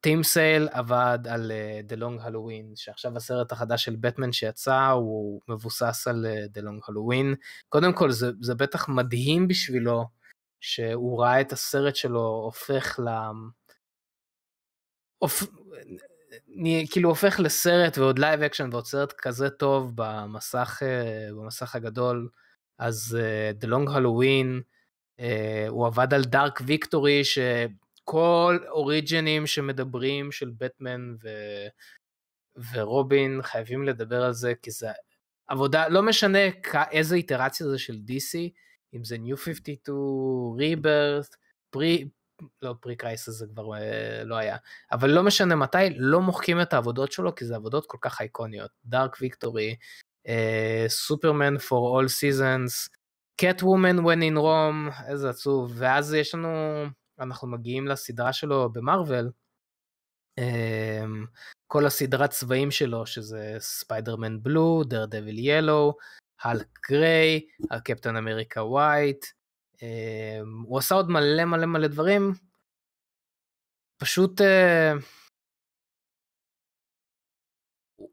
טים 0.02 0.24
סייל 0.24 0.68
עבד 0.72 1.20
על 1.30 1.52
uh, 1.52 1.92
The 1.92 1.96
Long 2.00 2.26
Halloween, 2.26 2.76
שעכשיו 2.76 3.18
הסרט 3.18 3.52
החדש 3.52 3.86
של 3.86 3.96
בטמן 3.96 4.32
שיצא 4.32 4.88
הוא 4.88 5.42
מבוסס 5.48 6.08
על 6.08 6.26
uh, 6.26 6.58
The 6.58 6.62
Long 6.62 6.90
Halloween. 6.90 7.36
קודם 7.70 7.94
כל 7.94 8.12
זה, 8.12 8.32
זה 8.42 8.56
בטח 8.56 8.90
מדהים 8.90 9.48
בשבילו 9.48 10.06
שהוא 10.62 11.22
ראה 11.22 11.42
את 11.42 11.52
הסרט 11.52 11.96
שלו 11.96 12.42
הופך 12.46 13.00
ל... 13.00 13.10
אופ... 15.22 15.44
כאילו 16.92 17.10
הופך 17.10 17.40
לסרט 17.40 17.98
ועוד 17.98 18.20
live 18.20 18.42
action 18.42 18.70
ועוד 18.72 18.86
סרט 18.86 19.14
כזה 19.18 19.50
טוב 19.50 19.92
במסך, 19.96 20.80
אה, 20.84 21.30
במסך 21.32 21.76
הגדול, 21.76 22.30
אז 22.80 23.18
uh, 23.20 23.64
The 23.64 23.68
Long 23.68 23.90
Halloween, 23.90 24.62
הוא 25.70 25.88
עבד 25.88 26.14
על 26.14 26.24
Dark 26.24 26.62
Victory, 26.66 27.22
שכל 28.08 28.58
origin 28.70 29.28
ים 29.28 29.48
שמדברים 29.48 30.32
של 30.32 30.52
בטמן 30.58 31.16
ו... 31.24 31.30
ורובין 32.74 33.42
חייבים 33.42 33.84
לדבר 33.84 34.24
על 34.24 34.34
זה, 34.34 34.54
כי 34.62 34.72
זה 34.72 34.88
עבודה, 35.48 35.88
לא 35.88 36.04
משנה 36.04 36.40
איזה 36.92 37.16
איטרציה 37.16 37.68
זה 37.68 37.78
של 37.80 37.94
DC, 37.94 38.38
אם 38.94 39.04
זה 39.04 39.16
New 39.16 39.38
52, 39.38 39.98
Rebirth, 40.58 41.36
pre, 41.70 42.10
לא 42.62 42.76
pre 42.82 42.96
Crisis 42.96 43.30
זה 43.30 43.46
כבר 43.48 43.76
אה, 43.76 44.24
לא 44.24 44.36
היה, 44.36 44.58
אבל 44.92 45.10
לא 45.10 45.24
משנה 45.24 45.56
מתי, 45.56 45.78
לא 45.96 46.22
מוחקים 46.22 46.62
את 46.62 46.74
העבודות 46.74 47.12
שלו, 47.12 47.36
כי 47.36 47.46
זה 47.46 47.56
עבודות 47.56 47.86
כל 47.86 47.98
כך 48.02 48.22
אייקוניות. 48.22 48.72
Dark 48.86 49.18
Victory, 49.22 49.76
Superman 50.88 51.58
For 51.58 51.88
All 51.88 52.08
Seasons, 52.08 52.90
Catwoman 53.42 54.00
when 54.00 54.22
in 54.22 54.38
Rome, 54.38 55.08
איזה 55.08 55.30
עצוב, 55.30 55.74
ואז 55.76 56.14
יש 56.14 56.36
לנו, 56.36 56.50
אנחנו 57.20 57.48
מגיעים 57.48 57.88
לסדרה 57.88 58.34
שלו 58.34 58.70
ב 58.70 58.77
Marvel, 58.77 59.30
אה, 60.40 61.06
כל 61.68 61.86
הסדרת 61.86 62.30
צבעים 62.30 62.72
שלו, 62.72 63.06
שזה 63.06 63.56
ספיידרמן 63.60 64.44
בלו, 64.44 64.84
דר 64.84 65.06
דביל 65.06 65.40
ילו, 65.40 65.98
הלק 66.42 66.68
גריי, 66.90 67.42
הקפטן 67.72 68.16
אמריקה 68.16 68.64
ווייט, 68.64 69.26
אמ, 69.82 70.64
הוא 70.66 70.80
עשה 70.80 70.96
עוד 70.96 71.10
מלא 71.10 71.46
מלא 71.46 71.66
מלא 71.66 71.88
דברים. 71.88 72.34
פשוט 73.98 74.42
אה, 74.42 74.94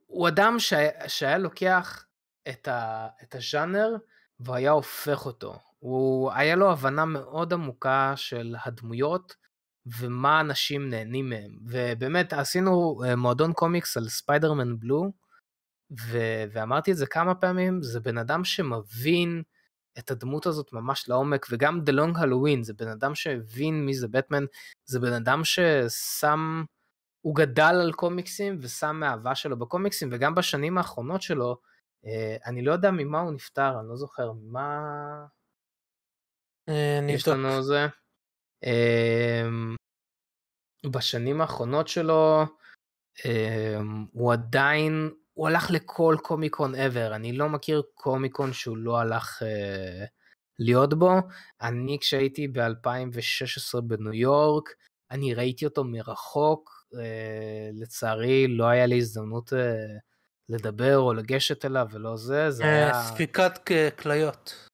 הוא 0.07 0.29
אדם 0.29 0.55
שהיה, 0.59 1.09
שהיה 1.09 1.39
לוקח 1.39 2.07
את, 2.49 2.69
ה, 2.69 3.09
את 3.23 3.35
הז'אנר 3.35 3.97
והיה 4.41 4.71
הופך 4.71 5.27
אותו. 5.27 5.59
הוא 5.85 6.33
היה 6.33 6.57
לו 6.57 6.73
הבנה 6.73 7.05
מאוד 7.05 7.53
עמוקה 7.53 8.13
של 8.17 8.57
הדמויות 8.65 9.37
ומה 9.87 10.41
אנשים 10.41 10.91
נהנים 10.91 11.29
מהם. 11.29 11.59
ובאמת 11.67 12.33
עשינו 12.33 13.01
אה, 13.05 13.17
מועדון 13.17 13.53
קומיקס 13.53 13.97
על 13.97 14.09
ספיידרמן 14.09 14.79
בלו, 14.79 15.13
ו- 16.01 16.45
ואמרתי 16.53 16.93
את 16.93 16.97
זה 16.97 17.07
כמה 17.07 17.35
פעמים, 17.35 17.83
זה 17.83 18.01
בן 18.01 18.19
אדם 18.19 18.45
שמבין 18.45 19.43
את 19.99 20.11
הדמות 20.11 20.47
הזאת 20.47 20.73
ממש 20.73 21.09
לעומק, 21.09 21.47
וגם 21.51 21.81
The 21.87 21.93
Long 21.93 22.19
Halloween, 22.19 22.63
זה 22.63 22.75
בן 22.75 22.89
אדם 22.89 23.15
שהבין 23.15 23.87
מי 23.87 23.95
זה 23.95 24.09
בטמן, 24.09 24.45
זה 24.85 25.01
בן 25.01 25.13
אדם 25.13 25.41
ששם, 25.45 26.65
הוא 27.21 27.37
גדל 27.37 27.75
על 27.83 27.93
קומיקסים 27.93 28.59
ושם 28.61 28.97
מאהבה 29.01 29.35
שלו 29.35 29.59
בקומיקסים, 29.59 30.09
וגם 30.13 30.35
בשנים 30.35 30.79
האחרונות 30.79 31.23
שלו, 31.23 31.57
אה, 32.07 32.37
אני 32.47 32.63
לא 32.63 32.73
יודע 32.73 32.91
ממה 32.91 33.21
הוא 33.21 33.33
נפטר, 33.33 33.81
אני 33.81 33.89
לא 33.89 33.97
זוכר, 33.97 34.33
ממה... 34.33 34.81
אה, 36.69 36.99
אני 36.99 37.13
יש 37.13 37.29
לנו 37.29 37.63
זה. 37.63 37.87
אמ, 38.65 39.77
בשנים 40.87 41.41
האחרונות 41.41 41.89
שלו, 41.89 42.43
אמ, 43.25 44.07
הוא 44.13 44.33
עדיין 44.33 45.11
הוא 45.35 45.49
הלך 45.49 45.71
לכל 45.71 46.17
קומיקון 46.23 46.75
ever, 46.75 47.15
אני 47.15 47.33
לא 47.33 47.49
מכיר 47.49 47.83
קומיקון 47.95 48.53
שהוא 48.53 48.77
לא 48.77 48.99
הלך 48.99 49.43
uh, 49.43 50.07
להיות 50.59 50.95
בו. 50.95 51.13
אני 51.63 51.99
כשהייתי 52.01 52.49
ב-2016 52.49 53.81
בניו 53.81 54.15
יורק, 54.15 54.69
אני 55.11 55.35
ראיתי 55.35 55.65
אותו 55.65 55.85
מרחוק, 55.85 56.71
uh, 56.93 56.97
לצערי 57.73 58.49
לא 58.49 58.65
היה 58.65 58.87
לי 58.87 58.99
הזדמנות 58.99 59.53
לדבר 60.49 60.99
או 60.99 61.15
לגשת 61.15 61.65
אליו 61.65 61.87
ולא 61.93 62.17
זה, 62.17 62.51
זה 62.51 62.65
היה... 62.65 63.03
ספיקת 63.03 63.71
כליות. 63.99 64.69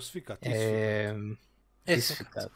ספיקת, 0.00 0.46
אי 1.88 2.00
ספיקת. 2.00 2.50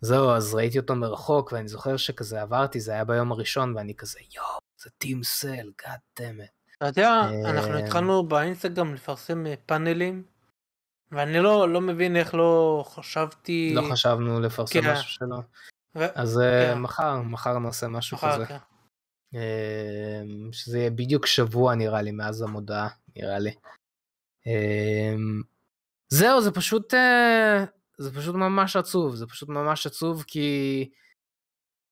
זהו, 0.00 0.30
אז 0.30 0.54
ראיתי 0.54 0.78
אותו 0.78 0.94
מרחוק, 0.94 1.52
ואני 1.52 1.68
זוכר 1.68 1.96
שכזה 1.96 2.42
עברתי, 2.42 2.80
זה 2.80 2.92
היה 2.92 3.04
ביום 3.04 3.32
הראשון, 3.32 3.76
ואני 3.76 3.94
כזה, 3.94 4.18
יואו, 4.34 4.58
זה 4.82 4.90
טים 4.98 5.22
סל, 5.22 5.70
גאד 5.82 5.98
דמת. 6.18 6.48
אתה 6.76 6.86
יודע, 6.86 7.20
אנחנו 7.44 7.74
אה, 7.74 7.78
התחלנו 7.78 8.28
באינסטגרם 8.28 8.94
לפרסם 8.94 9.46
אה, 9.46 9.54
פאנלים, 9.66 10.22
ואני 11.12 11.38
לא, 11.38 11.68
לא 11.68 11.80
מבין 11.80 12.16
איך 12.16 12.34
לא 12.34 12.84
חשבתי... 12.86 13.72
לא 13.74 13.82
חשבנו 13.92 14.40
לפרסם 14.40 14.80
כן. 14.80 14.92
משהו 14.92 15.08
שלו. 15.08 15.42
ו... 15.96 16.04
אז 16.14 16.40
אה, 16.40 16.72
כן. 16.74 16.78
מחר, 16.80 17.22
מחר 17.22 17.58
נעשה 17.58 17.88
משהו 17.88 18.16
מחר, 18.16 18.34
כזה. 18.34 18.46
כן. 18.46 18.58
שזה 20.52 20.78
יהיה 20.78 20.90
בדיוק 20.90 21.26
שבוע 21.26 21.74
נראה 21.74 22.02
לי 22.02 22.10
מאז 22.10 22.42
המודעה, 22.42 22.88
נראה 23.16 23.38
לי. 23.38 23.54
זהו, 26.08 26.40
זה 26.40 26.50
פשוט... 26.50 26.94
זה 27.98 28.14
פשוט 28.14 28.34
ממש 28.34 28.76
עצוב, 28.76 29.14
זה 29.14 29.26
פשוט 29.26 29.48
ממש 29.48 29.86
עצוב 29.86 30.24
כי... 30.26 30.90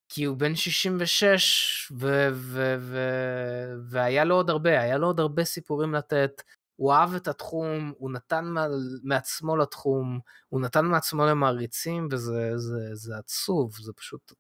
כי 0.09 0.25
הוא 0.25 0.37
בן 0.37 0.55
66 0.55 1.93
ו- 1.93 2.29
ו- 2.33 2.77
ו- 2.79 3.75
והיה 3.91 4.25
לו 4.25 4.35
עוד 4.35 4.51
הרבה, 4.51 4.81
היה 4.81 4.99
לו 4.99 5.07
עוד 5.07 5.21
הרבה 5.21 5.45
סיפורים 5.45 5.95
לתת. 5.95 6.43
הוא 6.77 6.93
אהב 6.93 7.15
את 7.15 7.29
התחום, 7.29 7.93
הוא 7.99 8.11
נתן 8.11 8.45
מעצמו 9.03 9.57
לתחום, 9.57 10.21
הוא 10.49 10.61
נתן 10.61 10.85
מעצמו 10.85 11.27
למעריצים 11.27 12.09
וזה 12.11 12.59
זה, 12.59 12.95
זה 12.95 13.19
עצוב, 13.19 13.77
זה 13.77 13.93
פשוט, 13.93 14.33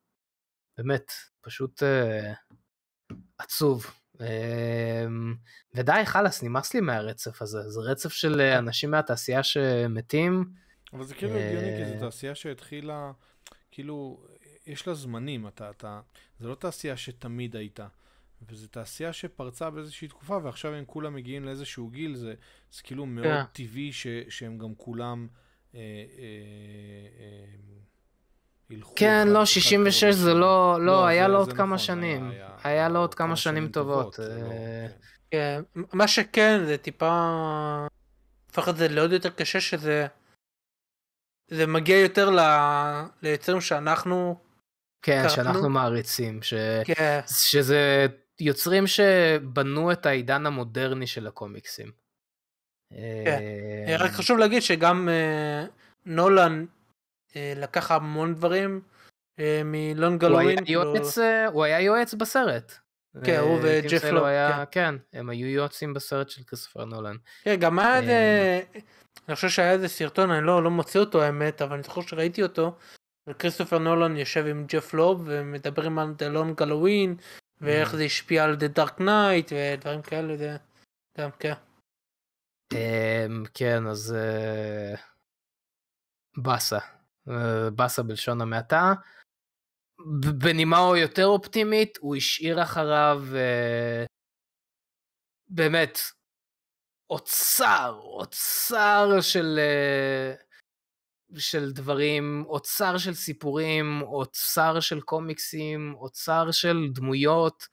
באמת, 0.78 1.12
פשוט 1.40 1.82
uh, 1.82 2.55
עצוב. 3.39 4.02
Uh, 4.23 4.24
ודי, 5.74 5.93
חלאס, 6.05 6.43
נמאס 6.43 6.74
לי 6.74 6.81
מהרצף 6.81 7.43
הזה, 7.43 7.70
זה 7.70 7.81
רצף 7.81 8.12
של 8.12 8.40
אנשים 8.40 8.90
מהתעשייה 8.90 9.43
שמתים. 9.43 10.44
אבל 10.93 11.05
זה 11.05 11.15
כאילו 11.15 11.36
הגיוני, 11.36 11.77
כי 11.78 11.85
זו 11.86 11.94
אה, 11.94 12.01
תעשייה 12.01 12.35
שהתחילה, 12.35 13.12
כאילו, 13.70 14.27
יש 14.66 14.86
לה 14.86 14.94
זמנים, 14.94 15.47
אתה, 15.47 15.70
אתה, 15.70 16.01
זה 16.40 16.49
לא 16.49 16.55
תעשייה 16.55 16.97
שתמיד 16.97 17.57
הייתה. 17.57 17.86
וזו 18.49 18.66
תעשייה 18.66 19.12
שפרצה 19.12 19.70
באיזושהי 19.70 20.09
תקופה, 20.09 20.39
ועכשיו 20.43 20.74
הם 20.74 20.85
כולם 20.85 21.15
מגיעים 21.15 21.44
לאיזשהו 21.44 21.90
גיל, 21.90 22.15
זה, 22.15 22.35
זה 22.73 22.82
כאילו 22.82 23.07
מאוד 23.07 23.27
yeah. 23.27 23.28
כן. 23.28 23.65
טבעי 23.65 23.93
ש, 23.93 24.07
שהם 24.28 24.59
גם 24.59 24.74
כולם 24.74 25.28
אה, 25.74 25.81
אה, 25.81 25.85
אה, 27.19 27.44
ילכו. 28.73 28.93
כן, 28.97 29.28
לא, 29.28 29.47
66 29.47 30.15
זה 30.15 30.35
לא, 30.35 30.39
לא, 30.39 30.86
לא 30.86 31.07
היה 31.07 31.28
לו 31.28 31.39
עוד 31.39 31.53
כמה 31.53 31.65
נכון, 31.65 31.78
שנים. 31.78 32.32
היה, 32.65 32.89
לו 32.89 32.99
עוד 32.99 33.15
כמה 33.15 33.36
שנים 33.36 33.69
טובות. 33.69 34.16
טובות. 34.16 34.19
לא, 34.19 34.53
אה... 34.53 34.86
כן. 35.31 35.62
כן, 35.74 35.82
מה 35.93 36.09
שכן, 36.09 36.65
זה 36.66 36.78
טיפה... 36.78 37.86
הופך 38.47 38.69
את 38.69 38.77
זה 38.77 38.89
לעוד 38.89 39.12
יותר 39.12 39.31
קשה 39.31 39.61
שזה 39.61 40.07
זה 41.51 41.66
מגיע 41.66 42.01
יותר 42.01 42.31
ל... 42.31 42.40
ליוצרים 43.23 43.61
שאנחנו 43.61 44.36
כן. 45.03 45.28
שאנחנו 45.28 45.70
מעריצים, 45.70 46.43
ש... 46.43 46.55
כן. 46.85 47.20
שזה 47.27 48.07
יוצרים 48.40 48.86
שבנו 48.86 49.93
את 49.93 50.07
העידן 50.07 50.47
המודרני 50.47 51.07
של 51.07 51.27
הקומיקסים. 51.27 51.90
כן. 53.24 53.39
אה, 53.89 53.97
רק 53.99 54.11
חשוב 54.11 54.39
להגיד 54.39 54.62
שגם 54.62 55.09
אה, 55.09 55.66
נולן 56.07 56.61
אה, 56.61 56.66
לקח 57.37 57.91
המון 57.91 58.35
דברים 58.35 58.81
מלונג 59.65 60.25
הלואוין. 60.25 60.59
הוא 61.53 61.65
היה 61.65 61.81
יועץ 61.81 62.15
בסרט. 62.15 62.73
כן, 63.25 63.39
הוא 63.41 63.59
וג'ף 63.63 64.05
לוק. 64.05 64.25
כן. 64.25 64.65
כן, 64.71 64.95
הם 65.13 65.31
היו 65.31 65.47
יועצים 65.47 65.95
בסרט 65.95 66.29
של 66.29 66.43
כריסטופר 66.43 66.85
נולן. 66.85 67.17
כן, 67.43 67.57
גם 67.61 67.79
היה 67.79 67.99
איזה, 67.99 68.61
אני 69.29 69.35
חושב 69.35 69.49
שהיה 69.49 69.73
איזה 69.73 69.89
סרטון, 69.89 70.31
אני 70.31 70.47
לא, 70.47 70.63
לא 70.63 70.71
מוציא 70.71 71.01
אותו 71.01 71.23
האמת, 71.23 71.63
אבל 71.63 71.75
אני 71.75 71.83
זוכר 71.83 72.01
שראיתי 72.01 72.43
אותו. 72.43 72.77
כריסטופר 73.39 73.79
נולן 73.79 74.17
יושב 74.17 74.47
עם 74.47 74.67
ג'ף 74.69 74.95
לוב 74.95 75.23
ומדברים 75.27 75.99
על 75.99 76.15
The 76.19 76.35
Long 76.37 76.63
Halloween 76.63 77.23
ואיך 77.61 77.93
mm. 77.93 77.97
זה 77.97 78.03
השפיע 78.03 78.45
על 78.45 78.55
The 78.55 78.79
Dark 78.79 78.99
Knight 78.99 79.53
ודברים 79.53 80.03
כאלה, 80.03 80.37
זה 80.37 80.57
גם 81.19 81.31
כן. 81.39 81.53
אמ, 82.73 83.45
כן, 83.55 83.87
אז 83.87 84.17
אה, 84.19 84.95
באסה. 86.37 86.79
אה, 87.28 87.70
באסה 87.70 88.03
בלשון 88.03 88.40
המעטה. 88.40 88.94
בנימה 90.39 90.77
יותר 90.97 91.27
אופטימית, 91.27 91.99
הוא 92.01 92.16
השאיר 92.16 92.62
אחריו 92.62 93.23
אה, 93.35 94.05
באמת 95.49 95.99
אוצר, 97.11 98.01
אוצר 98.03 99.20
של, 99.20 99.61
של 101.36 101.73
דברים, 101.73 102.44
אוצר 102.47 102.99
של 102.99 103.15
סיפורים, 103.15 104.03
אוצר 104.03 104.81
של 104.81 105.01
קומיקסים, 105.01 105.94
אוצר 105.94 106.51
של 106.51 106.77
דמויות. 106.93 107.66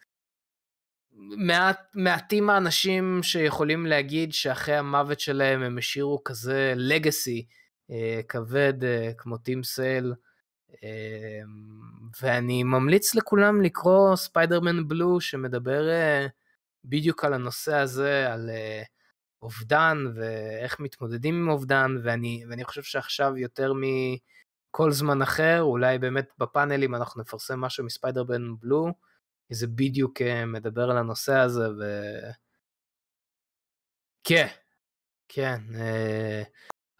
מעט, 1.38 1.80
מעטים 1.94 2.50
האנשים 2.50 3.20
שיכולים 3.24 3.86
להגיד 3.86 4.34
שאחרי 4.34 4.76
המוות 4.76 5.20
שלהם 5.20 5.62
הם 5.62 5.78
השאירו 5.78 6.24
כזה 6.24 6.74
לגאסי 6.76 7.46
אה, 7.50 7.56
כבד 8.28 8.84
אה, 8.84 9.12
כמו 9.18 9.38
טים 9.38 9.64
סייל. 9.64 10.14
אה, 10.84 11.42
ואני 12.22 12.64
ממליץ 12.64 13.16
לכולם 13.16 13.62
לקרוא 13.62 14.16
ספיידרמן 14.16 14.88
בלו 14.88 15.22
שמדבר 15.22 15.90
אה, 15.90 16.28
בדיוק 16.84 17.26
על 17.26 17.34
הנושא 17.34 17.76
הזה, 17.76 18.34
על 18.34 18.50
אה, 18.50 18.84
אובדן 19.42 19.98
ואיך 20.16 20.80
מתמודדים 20.80 21.36
עם 21.36 21.50
אובדן, 21.50 21.96
ואני, 22.04 22.44
ואני 22.50 22.64
חושב 22.64 22.84
שעכשיו 22.84 23.38
יותר 23.38 23.74
מכל 23.74 24.92
זמן 24.92 25.22
אחר, 25.22 25.62
אולי 25.62 26.00
באמת 26.00 26.30
בפאנלים 26.38 26.96
אנחנו 26.96 27.22
נפרסם 27.22 27.62
משהו 27.62 27.86
מספיידרמן 27.86 28.56
בלו. 28.60 28.94
כי 29.50 29.56
זה 29.56 29.68
בדיוק 29.68 30.22
אה, 30.22 30.46
מדבר 30.46 30.92
על 30.92 30.98
הנושא 30.98 31.34
הזה, 31.34 31.70
ו... 31.70 31.84
כן, 34.24 34.48
כן, 35.28 35.62
אה, 35.76 36.44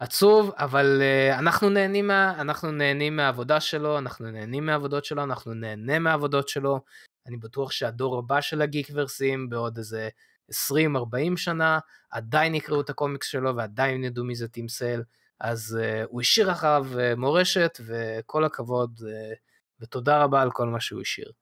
עצוב, 0.00 0.52
אבל 0.56 0.98
אה, 1.02 1.38
אנחנו 1.38 1.70
נהנים, 1.70 2.06
מה, 2.06 2.40
אנחנו 2.40 2.72
נהנים 2.72 3.16
מהעבודה 3.16 3.60
שלו, 3.60 3.98
אנחנו 3.98 4.30
נהנים 4.30 4.66
מהעבודות 4.66 5.04
שלו, 5.04 5.22
אנחנו 5.22 5.54
נהנה 5.54 5.98
מהעבודות 5.98 6.48
שלו. 6.48 6.80
אני 7.26 7.36
בטוח 7.36 7.72
שהדור 7.72 8.18
הבא 8.18 8.40
של 8.40 8.62
הגיקוורסים 8.62 9.50
בעוד 9.50 9.78
איזה 9.78 10.08
20-40 10.52 11.36
שנה, 11.36 11.78
עדיין 12.10 12.54
יקראו 12.54 12.80
את 12.80 12.90
הקומיקס 12.90 13.26
שלו 13.26 13.56
ועדיין 13.56 14.04
ידעו 14.04 14.24
מי 14.24 14.34
זה 14.34 14.48
טים 14.48 14.68
סייל. 14.68 15.02
אז 15.40 15.78
uh, 15.80 16.06
הוא 16.10 16.20
השאיר 16.20 16.52
אחריו 16.52 16.86
uh, 16.92 17.16
מורשת, 17.16 17.80
וכל 17.86 18.44
הכבוד, 18.44 18.98
uh, 18.98 19.36
ותודה 19.80 20.22
רבה 20.22 20.42
על 20.42 20.50
כל 20.50 20.66
מה 20.66 20.80
שהוא 20.80 21.00
השאיר. 21.00 21.32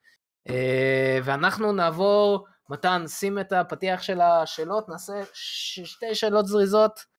אה, 0.49 1.19
ואנחנו 1.25 1.73
נעבור, 1.73 2.47
מתן, 2.69 3.07
שים 3.07 3.39
את 3.39 3.53
הפתיח 3.53 4.03
של 4.03 4.21
השאלות, 4.21 4.89
נעשה 4.89 5.13
שתי 5.33 6.15
שאלות 6.15 6.47
זריזות. 6.47 7.18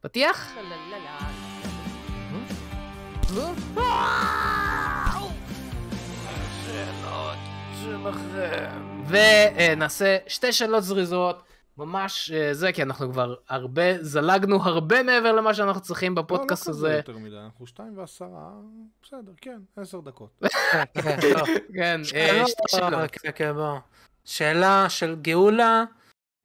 פתיח? 0.00 0.54
ונעשה 9.08 10.16
שתי 10.26 10.52
שאלות 10.52 10.84
זריזות. 10.84 11.42
ממש 11.78 12.30
אה, 12.30 12.54
זה, 12.54 12.72
כי 12.72 12.82
אנחנו 12.82 13.12
כבר 13.12 13.34
הרבה, 13.48 14.02
זלגנו 14.02 14.62
הרבה 14.62 15.02
מעבר 15.02 15.32
למה 15.32 15.54
שאנחנו 15.54 15.80
צריכים 15.80 16.14
בפודקאסט 16.14 16.68
הזה. 16.68 16.88
לא, 16.88 16.94
לא 16.94 17.02
כזה 17.02 17.10
יותר 17.12 17.18
מדי, 17.18 17.36
אנחנו 17.36 17.66
שתיים 17.66 17.98
ועשרה, 17.98 18.50
בסדר, 19.02 19.32
כן, 19.40 19.58
עשר 19.76 20.00
דקות. 20.00 20.40
כן, 21.76 22.00
אה, 22.14 22.46
שתי 22.46 22.62
שאלות. 22.68 23.10
כן, 23.10 23.30
כן, 23.34 23.52
בוא. 23.52 23.78
שאלה 24.24 24.88
של 24.88 25.16
גאולה, 25.22 25.84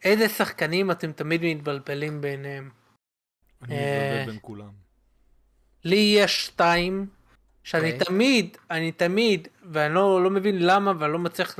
איזה 0.03 0.29
שחקנים 0.29 0.91
אתם 0.91 1.11
תמיד 1.11 1.41
מתבלבלים 1.43 2.21
ביניהם? 2.21 2.82
אני 3.63 3.75
אה, 3.75 4.23
בין 4.27 4.37
כולם. 4.41 4.71
לי 5.83 6.15
יש 6.17 6.45
שתיים, 6.45 7.09
שאני 7.63 7.91
אוקיי. 7.91 8.05
תמיד, 8.05 8.57
אני 8.71 8.91
תמיד, 8.91 9.47
ואני 9.71 9.93
לא 9.93 10.29
מבין 10.29 10.55
למה 10.59 10.93
ואני 10.99 11.13
לא 11.13 11.19
מצליח 11.19 11.59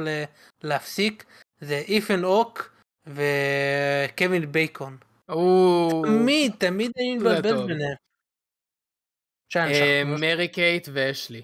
להפסיק, 0.63 1.25
זה 1.59 1.75
איפן 1.87 2.23
אוק. 2.23 2.73
וקווין 3.05 4.51
בייקון. 4.51 4.97
תמיד, 6.05 6.51
תמיד 6.59 6.91
אני 6.97 7.17
מבלבל 7.17 7.67
ביניהם. 7.67 7.97
אה, 9.55 10.03
מרי 10.19 10.47
קייט 10.47 10.87
ואשלי. 10.93 11.41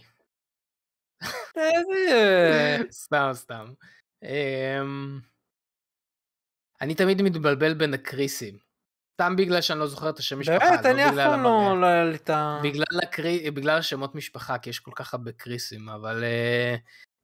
סתם, 2.92 3.30
סתם. 3.34 3.74
אמ, 4.24 5.20
אני 6.82 6.96
תמיד 6.96 7.22
מתבלבל 7.22 7.74
בין 7.74 7.94
הקריסים. 7.94 8.58
סתם 9.20 9.36
בגלל 9.36 9.62
שאני 9.62 9.80
לא 9.80 9.88
זוכר 9.88 10.10
את 10.10 10.20
השם 10.20 10.40
משפחה. 10.40 10.60
באמת, 10.60 10.86
אני 10.86 11.10
אף 11.10 11.14
פעם 11.16 11.44
לא 11.82 11.86
היה 11.86 12.06
לי 12.06 12.16
את 12.16 12.30
ה... 12.30 12.62
בגלל 13.54 13.78
השמות 13.78 14.16
משפחה, 14.16 14.58
כי 14.58 14.70
יש 14.70 14.80
כל 14.80 14.92
כך 14.96 15.14
הרבה 15.14 15.32
קריסים, 15.32 15.90
אבל 15.90 16.24
אה, 16.24 16.76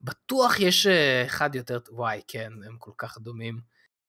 בטוח 0.01 0.59
יש 0.59 0.87
אה, 0.87 1.23
אחד 1.25 1.55
יותר, 1.55 1.79
וואי, 1.89 2.21
כן, 2.27 2.51
הם 2.65 2.77
כל 2.77 2.91
כך 2.97 3.17
דומים. 3.17 3.59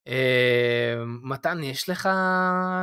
אה, 0.07 0.95
מתן, 1.05 1.63
יש 1.63 1.89
לך 1.89 2.09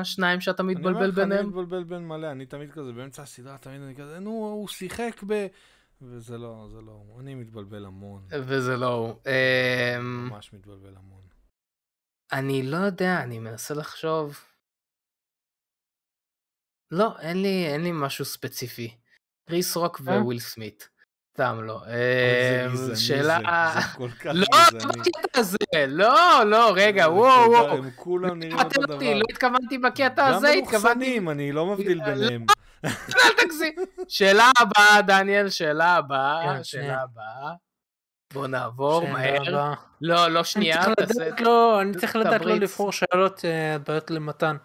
שניים 0.04 0.40
שאתה 0.40 0.62
מתבלבל 0.62 1.10
ביניהם? 1.10 1.40
אני 1.40 1.48
מתבלבל 1.48 1.84
בין 1.84 2.08
מלא, 2.08 2.30
אני 2.30 2.46
תמיד 2.46 2.72
כזה, 2.72 2.92
באמצע 2.92 3.22
הסדרה 3.22 3.58
תמיד 3.58 3.82
אני 3.82 3.94
כזה, 3.96 4.18
נו, 4.18 4.30
הוא 4.30 4.68
שיחק 4.68 5.24
ב... 5.26 5.46
וזה 6.02 6.38
לא, 6.38 6.68
זה 6.72 6.80
לא, 6.80 7.02
אני 7.20 7.34
מתבלבל 7.34 7.84
המון. 7.84 8.22
וזה 8.30 8.76
לא. 8.76 9.18
אה, 9.26 9.96
ממש 10.00 10.52
מתבלבל 10.52 10.96
המון. 10.96 11.22
אני 12.32 12.62
לא 12.62 12.76
יודע, 12.76 13.22
אני 13.22 13.38
מנסה 13.38 13.74
לחשוב. 13.74 14.53
לא, 16.94 17.14
אין 17.20 17.42
לי, 17.42 17.66
אין 17.66 17.82
לי 17.82 17.90
משהו 17.92 18.24
ספציפי. 18.24 18.94
קריס 19.48 19.76
רוק 19.76 20.00
אה? 20.08 20.22
וויל 20.22 20.38
סמית. 20.38 20.88
סתם 21.34 21.60
לא. 21.62 21.80
שאלה... 22.94 23.38
לא, 24.24 24.34
לא 24.34 24.46
בקטע 24.88 25.40
הזה, 25.40 25.56
לא, 25.88 26.42
לא, 26.46 26.72
רגע, 26.76 27.08
וואו, 27.10 27.50
וואו. 27.50 27.76
הם 27.76 27.90
כולם 27.96 28.38
נראים 28.38 28.58
אותו 28.58 28.82
דבר. 28.82 29.14
לא 29.14 29.24
התכוונתי 29.30 29.78
בקטע 29.78 30.26
הזה, 30.26 30.50
התכוונתי... 30.50 31.16
גם 31.16 31.28
אני 31.28 31.52
לא 31.52 31.66
מבדיל 31.66 31.98
לא, 31.98 32.04
ביניהם. 32.04 32.46
אל 32.84 33.44
תגזים. 33.44 33.74
שאלה 34.08 34.50
הבאה, 34.58 35.02
דניאל, 35.02 35.48
שאלה 35.48 35.96
הבאה, 35.96 36.56
כן, 36.56 36.64
שאלה 36.64 37.02
הבאה. 37.02 37.52
בוא 38.32 38.46
נעבור 38.46 39.08
מהר. 39.08 39.74
לא, 40.00 40.28
לא 40.28 40.44
שנייה. 40.44 40.84
אני 41.80 41.94
צריך 41.94 42.16
לדעת 42.16 42.44
לא 42.44 42.54
לבחור 42.54 42.92
שאלות 42.92 43.44
אה, 43.44 43.78
בעיות 43.78 44.10
למתן. 44.10 44.56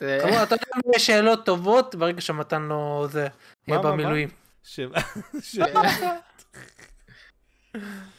כמובן, 0.22 0.42
אתה 0.42 0.54
יודע 0.54 0.66
אם 0.76 0.80
יש 0.96 1.06
שאלות 1.06 1.46
טובות, 1.46 1.94
ברגע 1.94 2.20
שמתן 2.20 2.62
לא 2.62 3.06
זה, 3.10 3.28
יהיה 3.68 3.80
במילואים. 3.80 4.28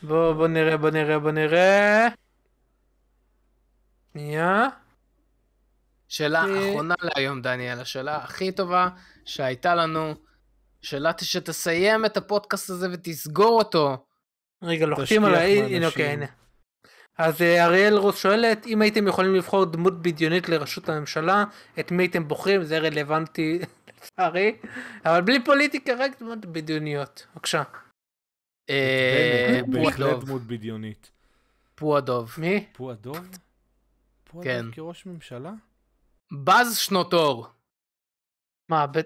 בוא, 0.03 0.33
בוא 0.33 0.47
נראה, 0.47 0.77
בוא 0.77 0.89
נראה, 0.89 1.19
בוא 1.19 1.31
נראה. 1.31 2.07
שנייה. 4.13 4.67
שאלה 6.07 6.45
אה, 6.45 6.69
אחרונה 6.69 6.95
להיום, 7.01 7.41
דניאל, 7.41 7.79
השאלה 7.79 8.17
הכי 8.17 8.51
טובה 8.51 8.89
שהייתה 9.25 9.75
לנו, 9.75 10.15
שאלה 10.81 11.11
שתסיים 11.21 12.05
את 12.05 12.17
הפודקאסט 12.17 12.69
הזה 12.69 12.87
ותסגור 12.91 13.59
אותו. 13.59 14.05
רגע, 14.61 14.85
לוחצים 14.85 15.25
על 15.25 15.35
ה... 15.35 15.41
הנה, 15.41 15.87
אוקיי, 15.87 16.07
הנה. 16.07 16.25
אז 17.17 17.41
אה, 17.41 17.65
אריאל 17.65 17.97
רוס 17.97 18.17
שואלת, 18.17 18.65
אם 18.65 18.81
הייתם 18.81 19.07
יכולים 19.07 19.35
לבחור 19.35 19.65
דמות 19.65 20.01
בדיונית 20.01 20.49
לראשות 20.49 20.89
הממשלה, 20.89 21.43
את 21.79 21.91
מי 21.91 22.03
הייתם 22.03 22.27
בוחרים? 22.27 22.63
זה 22.63 22.79
רלוונטי 22.79 23.59
לצערי, 23.87 24.55
אבל 25.05 25.21
בלי 25.21 25.45
פוליטיקה, 25.45 25.93
רק 25.99 26.19
דמות 26.19 26.45
בדיוניות. 26.45 27.27
בבקשה. 27.33 27.63
אה, 28.69 29.59
בהחלט 29.67 30.23
דמות 30.23 30.41
בדיונית. 30.41 31.11
פועדוב. 31.75 32.35
מי? 32.37 32.65
פועדוב? 32.73 33.29
כן. 34.43 34.65
כראש 34.71 35.05
ממשלה? 35.05 35.51
באז 36.31 36.77
שנות 36.77 37.13
אור. 37.13 37.47
מה, 38.69 38.87
ב... 38.87 38.97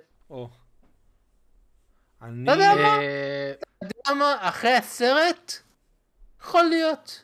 אני... 2.22 2.46
לא 2.46 2.52
יודע 2.52 2.76
מה. 2.76 3.02
אה, 3.02 3.54
אתה 3.78 3.98
יודע 3.98 4.20
מה, 4.20 4.36
אחרי 4.50 4.74
הסרט, 4.74 5.54
יכול 6.42 6.64
להיות. 6.64 7.24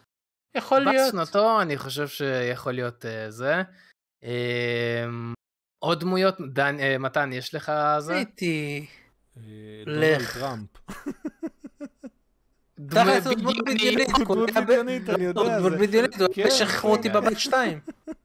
יכול 0.56 0.80
להיות. 0.80 1.12
שנות 1.12 1.36
אור, 1.36 1.62
אני 1.62 1.78
חושב 1.78 2.08
שיכול 2.08 2.74
להיות 2.74 3.06
אה, 3.06 3.32
זה. 3.32 3.62
אה, 4.24 5.06
עוד 5.80 6.00
דמויות, 6.00 6.36
דן, 6.54 6.80
אה, 6.80 6.98
מתן, 6.98 7.30
יש 7.34 7.56
לך 7.56 7.72
זה? 8.00 8.16
הייתי... 8.16 8.86
אה, 9.38 9.42
לך. 9.86 10.38
דונלד 12.80 13.24
טראמפ. 13.24 13.38
דמות 13.38 13.56
בדיונית. 13.66 14.10
הוא 14.28 14.36
דמות 14.36 14.50
בדיונית, 14.50 15.10
אני 15.10 15.34
דמות 15.34 15.46
זה- 15.62 15.78
בדיונית, 15.78 16.16
כן, 16.34 16.48
אותי 16.84 17.10
כן. 17.10 17.14
בבית 17.16 17.40
שתיים. 17.40 17.80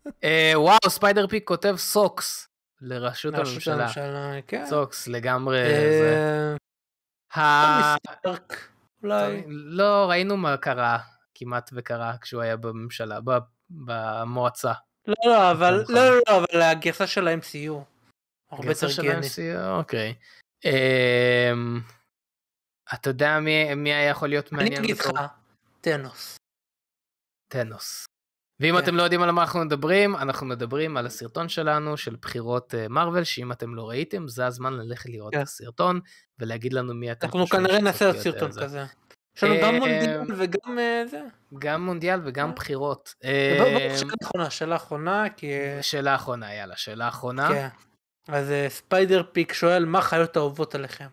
וואו, 0.54 0.78
ספיידר 0.88 1.26
פיק 1.26 1.48
כותב 1.48 1.74
סוקס 1.76 2.48
לראשות 2.80 3.34
ראשות 3.34 3.68
הממשלה. 3.68 4.40
כן. 4.46 4.66
סוקס 4.66 5.08
לגמרי. 5.08 5.58
לא, 9.48 10.06
ראינו 10.08 10.36
מה 10.36 10.56
קרה, 10.56 10.98
כמעט 11.44 11.70
וקרה 11.72 12.14
כשהוא 12.20 12.42
היה 12.42 12.56
בממשלה, 12.56 13.18
במועצה. 13.70 14.72
לא, 15.06 15.14
לא, 15.26 15.50
אבל. 15.50 15.84
לא, 15.88 16.08
לא, 16.08 16.20
לא, 16.28 16.36
אבל 16.36 16.62
הגרסה 16.62 17.06
של 17.06 17.28
ה-MCU. 17.28 17.72
הרבה 18.50 18.68
יותר. 18.68 18.86
ה-MCU, 18.86 19.78
אוקיי. 19.78 20.14
אמ, 20.64 21.80
אתה 22.94 23.10
יודע 23.10 23.40
מי 23.40 23.74
מי 23.74 23.92
היה 23.92 24.10
יכול 24.10 24.28
להיות 24.28 24.52
אני 24.52 24.62
מעניין 24.62 24.84
אגיד 24.84 24.98
לך, 24.98 25.10
טנוס. 25.80 26.36
טנוס. 27.48 28.06
ואם 28.60 28.74
כן. 28.76 28.82
אתם 28.82 28.96
לא 28.96 29.02
יודעים 29.02 29.22
על 29.22 29.30
מה 29.30 29.42
אנחנו 29.42 29.60
מדברים, 29.60 30.16
אנחנו 30.16 30.46
מדברים 30.46 30.96
על 30.96 31.06
הסרטון 31.06 31.48
שלנו 31.48 31.96
של 31.96 32.16
בחירות 32.22 32.74
מארוול, 32.90 33.24
שאם 33.24 33.52
אתם 33.52 33.74
לא 33.74 33.88
ראיתם, 33.88 34.28
זה 34.28 34.46
הזמן 34.46 34.72
ללכת 34.72 35.10
לראות 35.10 35.32
כן. 35.32 35.38
את 35.38 35.46
הסרטון 35.46 36.00
ולהגיד 36.38 36.72
לנו 36.72 36.94
מי 36.94 37.12
אתם 37.12 37.26
אנחנו 37.26 37.46
כנראה 37.46 37.80
נעשה 37.80 38.12
סרטון 38.12 38.48
אה, 38.48 38.52
זה. 38.52 38.60
כזה. 38.60 38.84
יש 39.36 39.44
לנו 39.44 39.54
גם 39.62 39.74
אה, 39.74 39.78
מונדיאל 39.78 40.20
וגם 40.38 40.78
אה, 40.78 41.02
זה. 41.06 41.20
גם 41.58 41.84
מונדיאל 41.84 42.20
וגם 42.24 42.48
אה. 42.48 42.54
בחירות. 42.54 43.14
שאלה 43.98 44.14
אחרונה, 44.22 44.50
שאלה 44.50 44.76
אחרונה, 44.76 45.24
כי... 45.36 45.46
שאלה 45.82 46.14
אחרונה, 46.14 46.54
יאללה, 46.54 46.76
שאלה 46.76 47.08
אחרונה. 47.08 47.48
כן. 47.48 47.68
אז 48.28 48.50
אה, 48.50 48.66
ספיידר 48.68 49.22
פיק 49.32 49.52
שואל, 49.52 49.84
מה 49.84 49.98
החיות 49.98 50.36
האהובות 50.36 50.74
עליכם? 50.74 51.08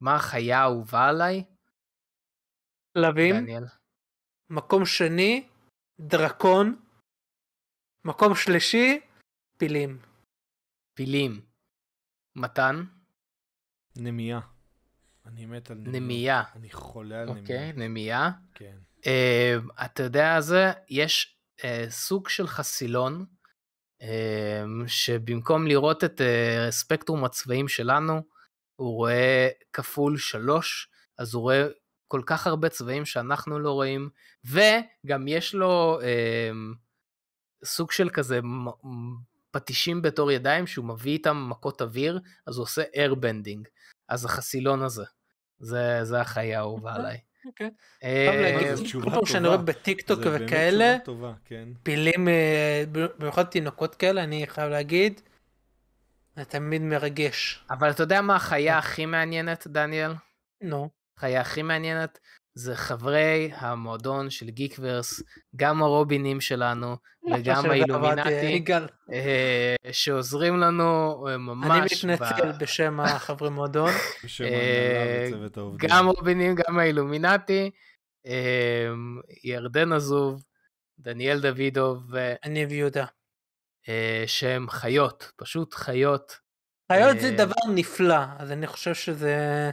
מה 0.00 0.14
החיה 0.14 0.58
האהובה 0.58 1.08
עליי? 1.08 1.44
כלבים, 2.98 3.34
דניאל. 3.34 3.64
מקום 4.50 4.86
שני, 4.86 5.48
דרקון, 6.00 6.82
מקום 8.04 8.34
שלישי, 8.34 9.00
פילים. 9.58 9.98
פילים. 10.94 11.40
מתן? 12.36 12.84
נמייה. 13.96 14.53
אני 15.26 15.46
מת 15.46 15.70
על 15.70 15.76
נמייה. 15.76 16.00
נמייה. 16.00 16.42
אני 16.56 16.70
חולה 16.70 17.20
על 17.22 17.28
אוקיי, 17.28 17.72
נמייה. 17.72 17.88
נמייה. 17.88 18.30
כן. 18.54 18.76
אה, 19.06 19.56
אתה 19.84 20.02
יודע 20.02 20.40
זה, 20.40 20.72
יש 20.88 21.36
אה, 21.64 21.86
סוג 21.90 22.28
של 22.28 22.46
חסילון, 22.46 23.26
אה, 24.02 24.64
שבמקום 24.86 25.66
לראות 25.66 26.04
את 26.04 26.20
אה, 26.20 26.66
ספקטרום 26.70 27.24
הצבעים 27.24 27.68
שלנו, 27.68 28.22
הוא 28.76 28.96
רואה 28.96 29.48
כפול 29.72 30.16
שלוש, 30.18 30.88
אז 31.18 31.34
הוא 31.34 31.42
רואה 31.42 31.66
כל 32.08 32.22
כך 32.26 32.46
הרבה 32.46 32.68
צבעים 32.68 33.04
שאנחנו 33.04 33.58
לא 33.58 33.72
רואים, 33.72 34.10
וגם 34.44 35.28
יש 35.28 35.54
לו 35.54 36.00
אה, 36.02 36.50
סוג 37.64 37.92
של 37.92 38.08
כזה 38.10 38.40
פטישים 39.50 40.02
בתור 40.02 40.32
ידיים 40.32 40.66
שהוא 40.66 40.84
מביא 40.84 41.12
איתם 41.12 41.46
מכות 41.50 41.82
אוויר, 41.82 42.20
אז 42.46 42.56
הוא 42.56 42.62
עושה 42.62 42.82
airbending. 42.82 43.68
אז 44.08 44.24
החסילון 44.24 44.82
הזה, 44.82 45.04
זה, 45.58 46.04
זה 46.04 46.20
החיה 46.20 46.58
האהובה 46.58 46.90
אוקיי. 46.90 47.04
עליי. 47.04 47.18
אוקיי. 47.46 47.70
אה, 48.04 48.76
זו 48.76 48.84
כל 49.02 49.10
פעם 49.10 49.26
שאני. 49.26 49.48
רואה 49.48 49.58
בטיקטוק 49.58 50.20
וכאלה, 50.24 50.96
כן. 51.44 51.68
פילים, 51.82 52.28
אה, 52.28 52.84
במיוחד 52.92 53.44
תינוקות 53.44 53.94
כאלה, 53.94 54.24
אני 54.24 54.46
חייב 54.46 54.70
להגיד, 54.70 55.20
זה 56.36 56.44
תמיד 56.44 56.82
מרגש. 56.82 57.64
אבל 57.70 57.90
אתה 57.90 58.02
יודע 58.02 58.20
מה 58.20 58.36
החיה 58.36 58.78
הכי 58.78 59.06
מעניינת, 59.06 59.66
דניאל? 59.66 60.12
נו. 60.60 60.90
החיה 61.18 61.40
הכי 61.40 61.62
מעניינת 61.62 62.18
זה 62.54 62.76
חברי 62.76 63.50
המועדון 63.54 64.30
של 64.30 64.50
גיקוורס, 64.50 65.22
גם 65.56 65.82
הרובינים 65.82 66.40
שלנו 66.40 66.96
וגם 67.34 67.62
של 67.62 67.70
האילומינטי, 67.70 68.64
אה. 68.70 68.84
אה, 69.12 69.92
שעוזרים 69.92 70.56
לנו 70.56 71.24
אה, 71.28 71.34
אני 71.34 71.42
ממש, 71.42 72.04
מתנצל 72.04 72.52
ב- 72.52 72.58
בשם 72.58 73.00
החברי 73.00 73.50
מועדון. 73.50 73.90
אה. 74.44 75.30
גם 75.76 76.06
רובינים, 76.06 76.54
גם 76.54 76.78
האילומינטי, 76.78 77.70
אה, 78.26 78.88
ירדן 79.44 79.92
עזוב, 79.92 80.42
דניאל 80.98 81.40
דוידוב, 81.40 82.04
ו- 82.12 82.34
אני 82.44 82.66
ויהודה. 82.66 83.04
אה, 83.88 84.24
שהם 84.26 84.70
חיות, 84.70 85.32
פשוט 85.36 85.74
חיות. 85.74 86.38
חיות 86.92 87.20
זה 87.20 87.28
אה, 87.28 87.36
דבר 87.36 87.72
נפלא, 87.74 88.18
אז 88.38 88.52
אני 88.52 88.66
חושב 88.66 88.94
שזה... 88.94 89.70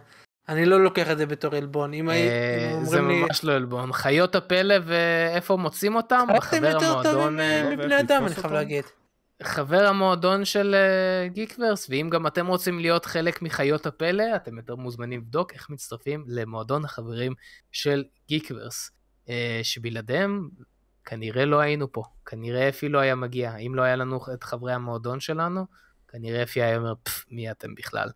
אני 0.52 0.65
לא 0.65 0.84
לוקח 0.84 1.11
את 1.11 1.18
זה 1.18 1.26
בתור 1.26 1.56
עלבון. 1.56 1.94
אם 1.94 2.10
אה, 2.10 2.80
זה 2.84 2.99
אומרים 2.99 3.07
לי... 3.07 3.23
ממש 3.23 3.44
לא 3.44 3.53
עלבון. 3.53 3.94
חיות 3.94 4.36
הפלא 4.36 4.76
ואיפה 4.86 5.57
מוצאים 5.57 5.95
אותם? 5.95 6.28
בחבר 6.38 6.68
יותר 6.68 7.03
טובים 7.03 7.40
אה, 7.40 7.61
אה, 7.65 7.76
מבני 7.76 7.99
אדם, 7.99 8.26
אני 8.26 8.36
חייב? 8.36 8.53
להגיד. 8.53 8.84
חבר 9.44 9.86
המועדון 9.86 10.46
של 10.46 10.76
גיקוורס, 11.26 11.89
ואם 11.89 12.10
גם 12.12 12.28
אתם 12.28 12.47
רוצים 12.47 12.80
להיות 12.80 13.05
חלק 13.05 13.41
מחיות 13.41 13.86
הפלא, 13.86 14.23
אתם 14.36 14.57
יותר 14.57 14.76
מוזמנים 14.76 15.20
לבדוק 15.20 15.54
איך 15.54 15.70
מצטרפים 15.70 16.26
למועדון 16.28 16.86
החברים 16.86 17.34
של 17.71 18.04
גיקוורס, 18.28 18.91
שבלעדיהם 19.63 20.49
כנראה 21.05 21.46
לא 21.46 21.60
היינו 21.60 21.91
פה, 21.91 22.04
כנראה 22.26 22.70
אפי 22.70 22.89
לא 22.89 22.99
היה 22.99 23.15
מגיע, 23.15 23.55
אם 23.55 23.76
לא 23.76 23.81
היה 23.81 23.96
לנו 23.96 24.20
את 24.34 24.44
חברי 24.44 24.73
המועדון 24.73 25.20
שלנו, 25.20 25.65
כנראה 26.07 26.44
אפי 26.44 26.62
היה 26.62 26.78
אומר, 26.78 26.94
פפ, 27.04 27.26
מי 27.31 27.52
אתם 27.52 27.76
בכלל. 27.76 28.10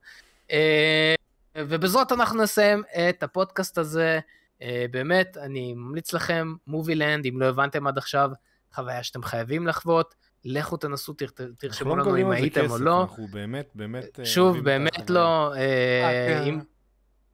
ובזאת 1.57 2.11
אנחנו 2.11 2.43
נסיים 2.43 2.83
את 3.09 3.23
הפודקאסט 3.23 3.77
הזה. 3.77 4.19
אה, 4.61 4.85
באמת, 4.91 5.37
אני 5.37 5.73
ממליץ 5.73 6.13
לכם, 6.13 6.53
מובילנד, 6.67 7.25
אם 7.25 7.41
לא 7.41 7.45
הבנתם 7.45 7.87
עד 7.87 7.97
עכשיו, 7.97 8.31
חוויה 8.73 9.03
שאתם 9.03 9.23
חייבים 9.23 9.67
לחוות. 9.67 10.15
לכו 10.45 10.77
תנסו, 10.77 11.13
תר- 11.13 11.25
תרשמו 11.59 11.95
לא 11.95 12.03
לנו 12.03 12.17
אם 12.17 12.31
הייתם 12.31 12.61
או 12.61 12.65
כסף, 12.65 12.79
לא. 12.79 13.01
אנחנו 13.01 13.27
באמת, 13.27 13.69
באמת... 13.75 14.19
אה, 14.19 14.25
שוב, 14.25 14.57
באמת. 14.59 15.09
לא. 15.09 15.53
אה, 15.55 16.27
כן. 16.27 16.43
אם- 16.47 16.59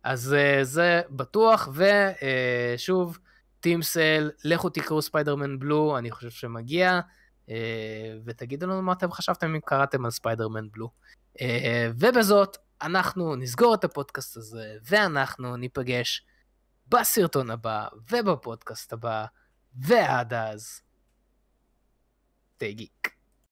אז 0.04 0.36
זה 0.62 1.02
בטוח, 1.10 1.70
ושוב, 2.76 3.18
טים 3.60 3.82
סל, 3.82 4.32
לכו 4.46 4.70
תקראו 4.70 5.02
ספיידרמן 5.02 5.60
בלו, 5.60 5.98
אני 5.98 6.12
חושב 6.12 6.30
שמגיע, 6.30 7.00
ותגידו 8.26 8.68
לנו 8.68 8.82
מה 8.82 8.92
אתם 8.94 9.12
חשבתם 9.12 9.56
אם 9.56 9.60
קראתם 9.66 10.06
על 10.06 10.12
ספיידרמן 10.12 10.68
בלו. 10.72 10.90
ובזאת, 11.96 12.58
אנחנו 12.82 13.36
נסגור 13.36 13.76
את 13.76 13.84
הפודקאסט 13.84 14.38
הזה, 14.38 14.78
ואנחנו 14.84 15.58
ניפגש 15.58 16.26
בסרטון 16.88 17.50
הבא, 17.50 17.88
ובפודקאסט 18.12 18.94
הבא, 18.94 19.26
ועד 19.76 20.34
אז, 20.34 20.82
stay 22.58 22.80
geek. 22.80 23.11